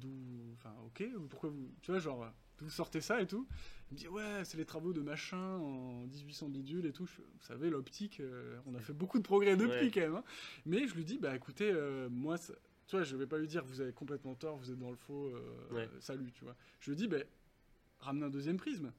enfin 0.54 0.74
ok, 0.88 1.04
pourquoi 1.30 1.52
vous, 1.52 1.70
tu 1.84 1.92
vois 1.92 2.00
genre 2.00 2.26
d'où 2.58 2.66
vous 2.66 2.72
sortez 2.72 3.02
ça 3.02 3.22
et 3.22 3.28
tout? 3.28 3.48
Il 3.92 3.94
me 3.94 4.00
dit 4.00 4.08
ouais 4.08 4.42
c'est 4.46 4.58
les 4.58 4.66
travaux 4.66 4.94
de 4.94 5.02
machin 5.02 5.38
en 5.58 6.08
1800 6.08 6.50
bidule 6.50 6.88
et 6.88 6.92
tout. 6.92 7.06
Je 7.06 7.18
vous 7.18 7.42
savez 7.42 7.70
l'optique, 7.70 8.20
euh, 8.20 8.58
on 8.66 8.74
a 8.74 8.80
fait 8.80 8.94
beaucoup 8.94 9.20
de 9.20 9.24
progrès 9.24 9.56
depuis 9.56 9.70
Ouais. 9.86 9.92
quand 9.94 10.02
même. 10.02 10.16
hein. 10.16 10.24
Mais 10.66 10.88
je 10.88 10.96
lui 10.96 11.06
dis 11.06 11.20
bah 11.20 11.36
écoutez 11.36 11.70
euh, 11.72 12.10
moi 12.10 12.38
ça- 12.38 12.56
tu 12.88 12.96
vois 12.96 13.04
je 13.06 13.16
vais 13.16 13.28
pas 13.28 13.38
lui 13.38 13.48
dire 13.48 13.64
vous 13.64 13.80
avez 13.80 13.94
complètement 13.94 14.34
tort, 14.34 14.58
vous 14.58 14.72
êtes 14.72 14.80
dans 14.80 14.90
le 14.90 14.96
faux, 14.98 15.28
euh, 15.28 15.74
Ouais. 15.76 15.90
salut 16.00 16.32
tu 16.32 16.44
vois. 16.46 16.56
Je 16.80 16.90
lui 16.90 16.98
dis 16.98 17.08
bah 17.08 17.18
ramenez 18.00 18.26
un 18.26 18.30
deuxième 18.30 18.58
prisme. 18.58 18.92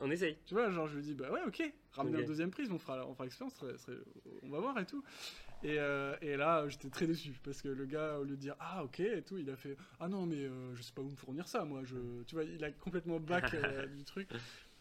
On 0.00 0.10
essaye. 0.10 0.36
Tu 0.46 0.54
vois, 0.54 0.70
genre 0.70 0.86
je 0.86 0.96
lui 0.96 1.02
dis, 1.02 1.14
bah 1.14 1.30
ouais, 1.32 1.40
ok, 1.46 1.60
ramenez 1.92 2.18
Ok. 2.18 2.22
un 2.22 2.26
deuxième 2.26 2.50
prisme, 2.50 2.72
on 2.74 2.78
fera, 2.78 3.04
on 3.06 3.14
fera 3.14 3.24
l'expérience, 3.24 3.54
ce 3.54 3.58
serait- 3.60 3.78
serait- 3.78 3.98
on 4.42 4.48
va 4.50 4.60
voir 4.60 4.78
et 4.78 4.86
tout. 4.86 5.02
Et, 5.64 5.80
euh, 5.80 6.14
et 6.22 6.36
là, 6.36 6.68
j'étais 6.68 6.88
très 6.88 7.08
déçu 7.08 7.32
parce 7.42 7.60
que 7.62 7.68
le 7.68 7.84
gars, 7.84 8.16
au 8.18 8.22
lieu 8.22 8.36
de 8.36 8.40
dire, 8.40 8.54
ah 8.60 8.84
ok 8.84 9.00
et 9.00 9.22
tout, 9.22 9.38
il 9.38 9.50
a 9.50 9.56
fait, 9.56 9.76
ah 9.98 10.06
non, 10.08 10.24
mais 10.24 10.36
euh, 10.44 10.72
je 10.76 10.82
sais 10.82 10.92
pas 10.92 11.02
où 11.02 11.10
me 11.10 11.16
fournir 11.16 11.48
ça, 11.48 11.64
moi, 11.64 11.82
je, 11.84 12.22
tu 12.28 12.36
vois, 12.36 12.44
il 12.44 12.62
a 12.62 12.70
complètement 12.70 13.18
back 13.18 13.54
euh, 13.54 13.86
du 13.96 14.04
truc. 14.04 14.28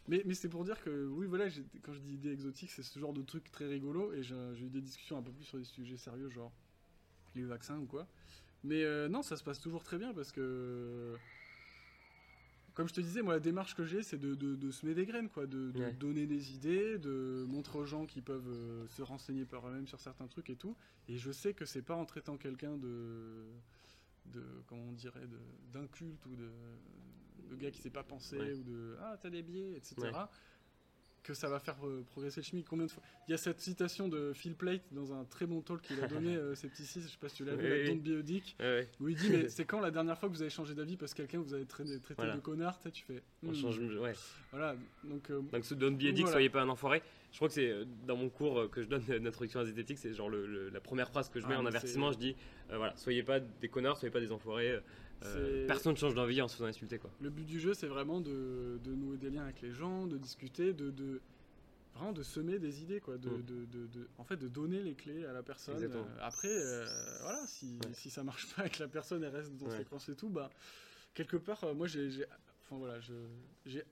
Mais, 0.07 0.21
mais 0.25 0.35
c'est 0.35 0.49
pour 0.49 0.63
dire 0.63 0.79
que, 0.83 1.07
oui, 1.07 1.25
voilà, 1.25 1.45
quand 1.81 1.93
je 1.93 1.99
dis 1.99 2.13
idée 2.13 2.31
exotique, 2.31 2.69
c'est 2.69 2.83
ce 2.83 2.99
genre 2.99 3.11
de 3.11 3.23
truc 3.23 3.51
très 3.51 3.65
rigolo 3.67 4.13
et 4.13 4.21
j'ai 4.21 4.35
eu 4.61 4.69
des 4.69 4.81
discussions 4.81 5.17
un 5.17 5.23
peu 5.23 5.31
plus 5.31 5.45
sur 5.45 5.57
des 5.57 5.63
sujets 5.63 5.97
sérieux, 5.97 6.29
genre 6.29 6.51
les 7.35 7.43
vaccins 7.43 7.79
ou 7.79 7.85
quoi. 7.87 8.07
Mais 8.63 8.85
non, 9.09 9.23
ça 9.23 9.35
se 9.35 9.43
passe 9.43 9.59
toujours 9.59 9.81
très 9.83 9.97
bien 9.97 10.13
parce 10.13 10.31
que 10.31 11.15
comme 12.77 12.87
je 12.87 12.93
te 12.93 13.01
disais, 13.01 13.23
moi, 13.23 13.33
la 13.33 13.39
démarche 13.39 13.73
que 13.73 13.83
j'ai, 13.83 14.03
c'est 14.03 14.19
de, 14.19 14.35
de, 14.35 14.55
de 14.55 14.69
semer 14.69 14.93
des 14.93 15.07
graines, 15.07 15.29
quoi, 15.29 15.47
de, 15.47 15.71
de 15.71 15.79
Ouais. 15.79 15.93
donner 15.93 16.27
des 16.27 16.53
idées, 16.53 16.99
de 16.99 17.43
montrer 17.47 17.79
aux 17.79 17.85
gens 17.85 18.05
qui 18.05 18.21
peuvent 18.21 18.47
euh, 18.47 18.87
se 18.87 19.01
renseigner 19.01 19.45
par 19.45 19.67
eux-mêmes 19.67 19.87
sur 19.87 19.99
certains 19.99 20.27
trucs 20.27 20.51
et 20.51 20.55
tout. 20.55 20.77
Et 21.07 21.17
je 21.17 21.31
sais 21.31 21.55
que 21.55 21.65
c'est 21.65 21.81
pas 21.81 21.95
en 21.95 22.05
traitant 22.05 22.37
quelqu'un 22.37 22.77
de 22.77 23.45
de 24.27 24.43
comment 24.67 24.83
on 24.83 24.91
dirait, 24.91 25.25
d'un 25.71 25.87
culte 25.87 26.23
ou 26.27 26.35
de, 26.35 26.51
de 27.49 27.55
gars 27.55 27.71
qui 27.71 27.79
sait 27.81 27.89
pas 27.89 28.03
penser 28.03 28.53
ou 28.53 28.61
de 28.63 28.95
ah 29.01 29.17
t'as 29.19 29.29
des 29.31 29.41
biais, 29.41 29.73
etc. 29.75 29.95
Que 31.27 31.33
ça 31.33 31.49
va 31.49 31.59
faire 31.59 31.75
euh, 31.83 32.05
progresser 32.11 32.39
le 32.39 32.45
chimique. 32.45 32.67
Combien 32.69 32.85
de 32.85 32.91
fois 32.91 33.03
Il 33.27 33.31
y 33.31 33.33
a 33.33 33.37
cette 33.37 33.59
citation 33.59 34.07
de 34.07 34.31
Phil 34.31 34.55
Plate 34.55 34.83
dans 34.93 35.11
un 35.11 35.25
très 35.25 35.45
bon 35.45 35.59
talk 35.59 35.81
qu'il 35.81 36.01
a 36.01 36.07
donné, 36.07 36.33
euh, 36.37 36.55
six, 36.55 36.69
je 36.71 37.05
sais 37.05 37.17
pas 37.19 37.27
si 37.27 37.35
tu 37.35 37.43
l'as 37.43 37.53
vu, 37.53 37.67
la 37.67 37.85
Don't 37.85 37.99
Biodic, 37.99 38.55
où 39.01 39.09
il 39.09 39.17
dit 39.17 39.29
mais 39.29 39.49
c'est 39.49 39.65
quand 39.65 39.81
la 39.81 39.91
dernière 39.91 40.17
fois 40.17 40.29
que 40.29 40.33
vous 40.33 40.41
avez 40.41 40.49
changé 40.49 40.73
d'avis 40.73 40.95
parce 40.95 41.13
que 41.13 41.17
quelqu'un 41.17 41.39
vous 41.39 41.53
avez 41.53 41.65
traité, 41.65 41.99
traité 41.99 42.31
de 42.31 42.39
connard, 42.39 42.79
tu 42.93 43.03
fais. 43.03 43.21
On 43.43 43.51
hmm. 43.51 43.55
change, 43.55 43.77
ouais. 43.77 44.13
Voilà, 44.51 44.77
donc. 45.03 45.29
Euh, 45.29 45.41
donc 45.51 45.65
ce 45.65 45.73
Don't 45.73 45.97
Biodic, 45.97 46.29
soyez 46.29 46.47
pas 46.47 46.61
un 46.61 46.69
enfoiré. 46.69 47.03
Je 47.33 47.35
crois 47.35 47.49
que 47.49 47.55
c'est 47.55 47.73
dans 48.05 48.15
mon 48.15 48.29
cours 48.29 48.69
que 48.69 48.81
je 48.81 48.87
donne 48.87 49.03
d'introduction 49.03 49.59
à 49.59 49.63
la 49.63 49.69
zététique, 49.69 49.97
c'est 49.97 50.13
genre 50.13 50.29
la 50.29 50.79
première 50.79 51.09
phrase 51.09 51.27
que 51.27 51.41
je 51.41 51.47
mets 51.47 51.55
ah, 51.55 51.59
en 51.59 51.65
avertissement, 51.65 52.13
je 52.13 52.19
dis 52.19 52.35
voilà, 52.69 52.95
soyez 52.95 53.23
pas 53.23 53.41
des 53.41 53.67
connards, 53.67 53.97
soyez 53.97 54.13
pas 54.13 54.21
des 54.21 54.31
enfoirés. 54.31 54.79
Euh, 55.25 55.67
personne 55.67 55.93
ne 55.93 55.97
change 55.97 56.13
d'envie 56.13 56.41
en 56.41 56.47
se 56.47 56.55
faisant 56.55 56.67
insulter. 56.67 56.99
Quoi. 56.99 57.09
Le 57.21 57.29
but 57.29 57.45
du 57.45 57.59
jeu, 57.59 57.73
c'est 57.73 57.87
vraiment 57.87 58.21
de, 58.21 58.79
de, 58.83 58.91
nouer 58.91 59.17
des 59.17 59.29
liens 59.29 59.43
avec 59.43 59.61
les 59.61 59.71
gens, 59.71 60.05
de 60.07 60.17
discuter, 60.17 60.73
de, 60.73 60.91
de 60.91 61.21
vraiment 61.95 62.13
de 62.13 62.23
semer 62.23 62.59
des 62.59 62.83
idées, 62.83 62.99
quoi, 62.99 63.17
de, 63.17 63.29
mm. 63.29 63.43
de, 63.43 64.07
en 64.17 64.23
fait, 64.23 64.37
de 64.37 64.47
donner 64.47 64.83
les 64.83 64.93
clés 64.93 65.25
à 65.25 65.33
la 65.33 65.41
personne. 65.41 65.81
Euh, 65.81 66.03
après, 66.21 66.51
euh, 66.51 66.85
voilà, 67.21 67.45
si, 67.47 67.79
si 67.93 68.09
ça 68.09 68.23
marche 68.23 68.53
pas 68.55 68.67
et 68.67 68.69
que 68.69 68.81
la 68.81 68.87
personne 68.87 69.23
elle 69.23 69.35
reste 69.35 69.55
dans 69.57 69.69
ses 69.71 69.85
pensées 69.85 70.11
et 70.11 70.15
tout, 70.15 70.29
bah, 70.29 70.49
quelque 71.13 71.37
part, 71.37 71.73
moi 71.73 71.87
j'ai, 71.87 72.25
enfin 72.63 72.77
voilà, 72.77 72.99
j'ai 73.65 73.83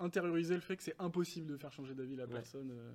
intérioriser 0.00 0.54
le 0.54 0.60
fait 0.60 0.76
que 0.76 0.82
c'est 0.82 0.96
impossible 0.98 1.46
de 1.46 1.56
faire 1.56 1.72
changer 1.72 1.94
d'avis 1.94 2.16
la 2.16 2.26
personne 2.26 2.70
euh, 2.72 2.92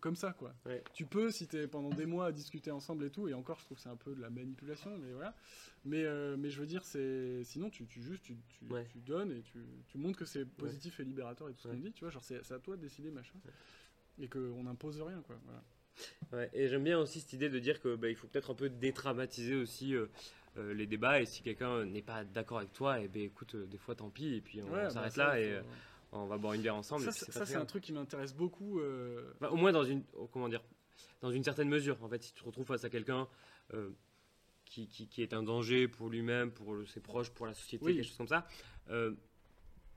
comme 0.00 0.16
ça 0.16 0.32
quoi. 0.32 0.52
Tu 0.92 1.06
peux 1.06 1.30
si 1.30 1.46
tu 1.46 1.56
es 1.56 1.66
pendant 1.66 1.90
des 1.90 2.06
mois 2.06 2.26
à 2.26 2.32
discuter 2.32 2.70
ensemble 2.70 3.04
et 3.04 3.10
tout 3.10 3.28
et 3.28 3.34
encore 3.34 3.58
je 3.60 3.64
trouve 3.64 3.76
que 3.76 3.82
c'est 3.82 3.88
un 3.88 3.96
peu 3.96 4.14
de 4.14 4.20
la 4.20 4.30
manipulation 4.30 4.98
mais 4.98 5.12
voilà. 5.12 5.34
Mais, 5.84 6.04
euh, 6.04 6.36
mais 6.36 6.50
je 6.50 6.60
veux 6.60 6.66
dire 6.66 6.84
c'est 6.84 7.42
sinon 7.44 7.70
tu, 7.70 7.86
tu 7.86 8.02
juste 8.02 8.24
tu, 8.24 8.36
tu, 8.50 9.00
donnes 9.00 9.32
et 9.32 9.42
tu, 9.42 9.58
tu 9.88 9.98
montres 9.98 10.18
que 10.18 10.24
c'est 10.24 10.44
positif 10.44 11.00
et 11.00 11.04
libérateur 11.04 11.48
et 11.48 11.54
tout 11.54 11.60
ce 11.60 11.68
qu'on 11.68 11.74
dit, 11.74 11.92
tu 11.92 12.04
vois, 12.04 12.10
genre 12.10 12.24
c'est 12.24 12.52
à 12.52 12.58
toi 12.58 12.76
de 12.76 12.82
décider 12.82 13.10
machin. 13.10 13.34
Et 14.20 14.28
qu'on 14.28 14.62
n'impose 14.64 15.00
rien 15.00 15.22
quoi, 15.22 15.36
voilà. 16.30 16.48
et 16.52 16.68
j'aime 16.68 16.84
bien 16.84 16.98
aussi 16.98 17.20
cette 17.20 17.32
idée 17.32 17.48
de 17.48 17.58
dire 17.58 17.80
que 17.80 17.96
bah, 17.96 18.08
il 18.08 18.16
faut 18.16 18.26
peut-être 18.26 18.50
un 18.50 18.54
peu 18.54 18.68
détraumatiser 18.68 19.54
aussi 19.54 19.94
euh, 19.94 20.06
les 20.74 20.86
débats 20.86 21.20
et 21.20 21.24
si 21.24 21.42
quelqu'un 21.42 21.84
n'est 21.86 22.02
pas 22.02 22.24
d'accord 22.24 22.58
avec 22.58 22.72
toi, 22.72 23.00
et 23.00 23.04
eh 23.04 23.08
ben 23.08 23.22
écoute, 23.22 23.56
des 23.56 23.78
fois 23.78 23.94
tant 23.94 24.10
pis 24.10 24.34
et 24.34 24.40
puis 24.40 24.60
on, 24.62 24.70
bah, 24.70 24.90
s'arrête 24.90 25.16
là 25.16 25.40
et 25.40 25.62
on 26.12 26.26
va 26.26 26.38
boire 26.38 26.52
une 26.52 26.62
bière 26.62 26.76
ensemble. 26.76 27.10
Ça, 27.12 27.46
c'est 27.46 27.56
un 27.56 27.64
truc 27.64 27.82
qui 27.84 27.92
m'intéresse 27.92 28.34
beaucoup. 28.34 28.80
Euh. 28.80 29.32
Bah, 29.40 29.50
au 29.50 29.56
moins 29.56 29.72
dans 29.72 29.84
une, 29.84 30.04
oh, 30.14 30.28
comment 30.30 30.48
dire, 30.48 30.62
dans 31.20 31.30
une 31.30 31.42
certaine 31.42 31.68
mesure. 31.68 32.02
En 32.02 32.08
fait, 32.08 32.22
si 32.22 32.32
tu 32.32 32.40
te 32.40 32.46
retrouves 32.46 32.66
face 32.66 32.84
à 32.84 32.90
quelqu'un 32.90 33.26
euh, 33.72 33.90
qui, 34.64 34.86
qui, 34.86 35.22
est 35.22 35.32
un 35.32 35.42
danger 35.42 35.88
pour 35.88 36.08
lui-même, 36.08 36.50
pour 36.50 36.76
ses 36.86 37.00
proches, 37.00 37.30
pour 37.30 37.46
la 37.46 37.54
société, 37.54 37.94
quelque 37.94 38.04
chose 38.04 38.16
comme 38.16 38.28
ça, 38.28 38.46
euh, 38.90 39.14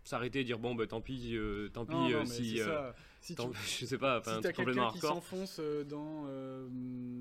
s'arrêter 0.06 0.42
et 0.42 0.44
dire 0.44 0.60
bon 0.60 0.76
bah 0.76 0.86
tant 0.88 1.02
pis 1.02 1.36
euh, 1.36 1.70
tant 1.70 1.86
pis 1.86 1.96
euh, 1.96 2.24
si, 2.26 2.62
euh, 2.62 2.92
si 3.22 3.36
tu, 3.36 3.42
je 3.80 3.86
sais 3.86 3.98
pas 3.98 4.22
si 4.24 4.40
t'as 4.42 4.54
quelqu'un 4.54 4.92
qui 4.92 5.00
s'enfonce 5.00 5.60
dans 5.90 6.28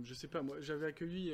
je 0.05 0.15
sais 0.15 0.29
pas 0.29 0.43
moi 0.43 0.57
j'avais 0.61 0.87
accueilli 0.87 1.33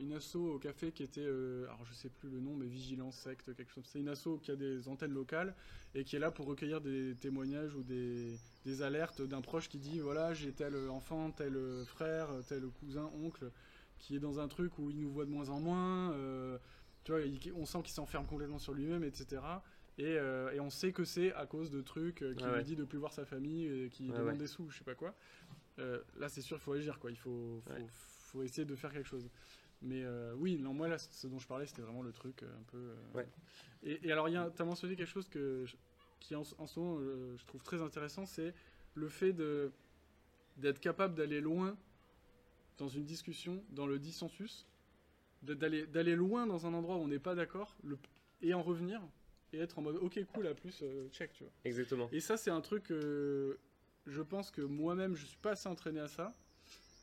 une 0.00 0.14
asso 0.14 0.36
au 0.36 0.58
café 0.58 0.90
qui 0.92 1.02
était 1.02 1.26
alors 1.26 1.84
je 1.88 1.94
sais 1.94 2.08
plus 2.08 2.30
le 2.30 2.40
nom 2.40 2.54
mais 2.56 2.66
vigilance 2.66 3.16
secte 3.16 3.54
quelque 3.54 3.70
chose 3.70 3.84
c'est 3.86 4.00
une 4.00 4.08
asso 4.08 4.40
qui 4.42 4.50
a 4.50 4.56
des 4.56 4.88
antennes 4.88 5.12
locales 5.12 5.54
et 5.94 6.02
qui 6.04 6.16
est 6.16 6.18
là 6.18 6.30
pour 6.30 6.46
recueillir 6.46 6.80
des 6.80 7.14
témoignages 7.20 7.74
ou 7.74 7.82
des, 7.82 8.38
des 8.64 8.82
alertes 8.82 9.20
d'un 9.20 9.42
proche 9.42 9.68
qui 9.68 9.78
dit 9.78 10.00
voilà 10.00 10.32
j'ai 10.32 10.52
tel 10.52 10.74
enfant 10.88 11.30
tel 11.30 11.58
frère 11.86 12.28
tel 12.48 12.62
cousin 12.80 13.10
oncle 13.22 13.50
qui 13.98 14.16
est 14.16 14.20
dans 14.20 14.40
un 14.40 14.48
truc 14.48 14.78
où 14.78 14.90
il 14.90 14.98
nous 14.98 15.10
voit 15.10 15.26
de 15.26 15.30
moins 15.30 15.50
en 15.50 15.60
moins 15.60 16.14
tu 17.04 17.12
vois 17.12 17.20
on 17.54 17.66
sent 17.66 17.82
qu'il 17.84 17.92
s'enferme 17.92 18.24
complètement 18.24 18.58
sur 18.58 18.72
lui-même 18.72 19.04
etc 19.04 19.42
euh, 19.98 20.50
et, 20.50 20.60
on 20.60 20.70
sait 20.70 20.92
que 20.92 21.04
c'est 21.04 21.32
à 21.34 21.46
cause 21.46 21.70
de 21.70 21.80
trucs 21.80 22.22
euh, 22.22 22.34
qui 22.34 22.44
lui 22.44 22.64
dit 22.64 22.76
de 22.76 22.84
plus 22.84 22.98
voir 22.98 23.12
sa 23.12 23.24
famille 23.24 23.66
et 23.66 23.88
qui 23.88 24.08
demande 24.08 24.36
des 24.36 24.46
sous, 24.46 24.68
je 24.68 24.78
sais 24.78 24.84
pas 24.84 24.94
quoi. 24.94 25.14
Euh, 25.78 26.00
là, 26.18 26.28
c'est 26.28 26.40
sûr, 26.40 26.56
il 26.56 26.60
faut 26.60 26.72
agir, 26.72 26.98
quoi. 26.98 27.10
Il 27.10 27.16
faut, 27.16 27.62
faut, 27.90 28.42
essayer 28.42 28.64
de 28.64 28.74
faire 28.74 28.92
quelque 28.92 29.08
chose. 29.08 29.30
Mais 29.82 30.04
oui, 30.36 30.58
non, 30.58 30.74
moi, 30.74 30.88
là, 30.88 30.98
ce 30.98 31.26
dont 31.26 31.38
je 31.38 31.46
parlais, 31.46 31.66
c'était 31.66 31.82
vraiment 31.82 32.02
le 32.02 32.12
truc 32.12 32.42
un 32.42 32.62
peu. 32.70 32.94
Et, 33.82 34.10
alors, 34.12 34.28
tu 34.28 34.62
as 34.62 34.64
mentionné 34.64 34.96
quelque 34.96 35.10
chose 35.10 35.28
que 35.28 35.64
qui, 36.20 36.34
en, 36.34 36.44
ce 36.44 36.80
moment, 36.80 36.98
je 36.98 37.44
trouve 37.46 37.62
très 37.62 37.82
intéressant 37.82 38.24
c'est 38.26 38.54
le 38.94 39.08
fait 39.08 39.32
d'être 40.56 40.80
capable 40.80 41.14
d'aller 41.14 41.40
loin 41.40 41.76
dans 42.78 42.88
une 42.88 43.04
discussion, 43.04 43.62
dans 43.70 43.86
le 43.86 43.98
dissensus, 43.98 44.66
d'aller 45.42 46.16
loin 46.16 46.46
dans 46.46 46.66
un 46.66 46.74
endroit 46.74 46.96
où 46.96 47.00
on 47.00 47.08
n'est 47.08 47.18
pas 47.18 47.34
d'accord 47.34 47.76
et 48.42 48.54
en 48.54 48.62
revenir 48.62 49.00
et 49.56 49.60
être 49.60 49.78
en 49.78 49.82
mode 49.82 49.96
ok 49.96 50.24
cool 50.32 50.46
à 50.46 50.54
plus 50.54 50.80
euh, 50.82 51.08
check 51.10 51.32
tu 51.32 51.44
vois. 51.44 51.52
Exactement. 51.64 52.08
Et 52.12 52.20
ça 52.20 52.36
c'est 52.36 52.50
un 52.50 52.60
truc 52.60 52.84
que 52.84 53.58
je 54.06 54.22
pense 54.22 54.50
que 54.50 54.62
moi-même 54.62 55.16
je 55.16 55.24
suis 55.26 55.38
pas 55.38 55.52
assez 55.52 55.68
entraîné 55.68 56.00
à 56.00 56.08
ça 56.08 56.34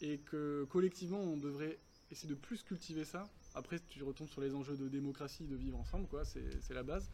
et 0.02 0.20
que 0.20 0.66
collectivement 0.70 1.20
on 1.20 1.38
devrait 1.38 1.80
essayer 2.12 2.30
de 2.30 2.36
plus 2.36 2.64
cultiver 2.64 3.06
ça. 3.06 3.30
Après 3.56 3.80
tu 3.90 4.04
retombes 4.04 4.30
sur 4.30 4.42
les 4.42 4.54
enjeux 4.56 4.78
de 4.78 4.88
démocratie, 4.88 5.46
de 5.46 5.56
vivre 5.56 5.78
ensemble 5.78 6.08
quoi, 6.08 6.24
c'est 6.26 6.74
la 6.74 6.84
base. 6.84 7.10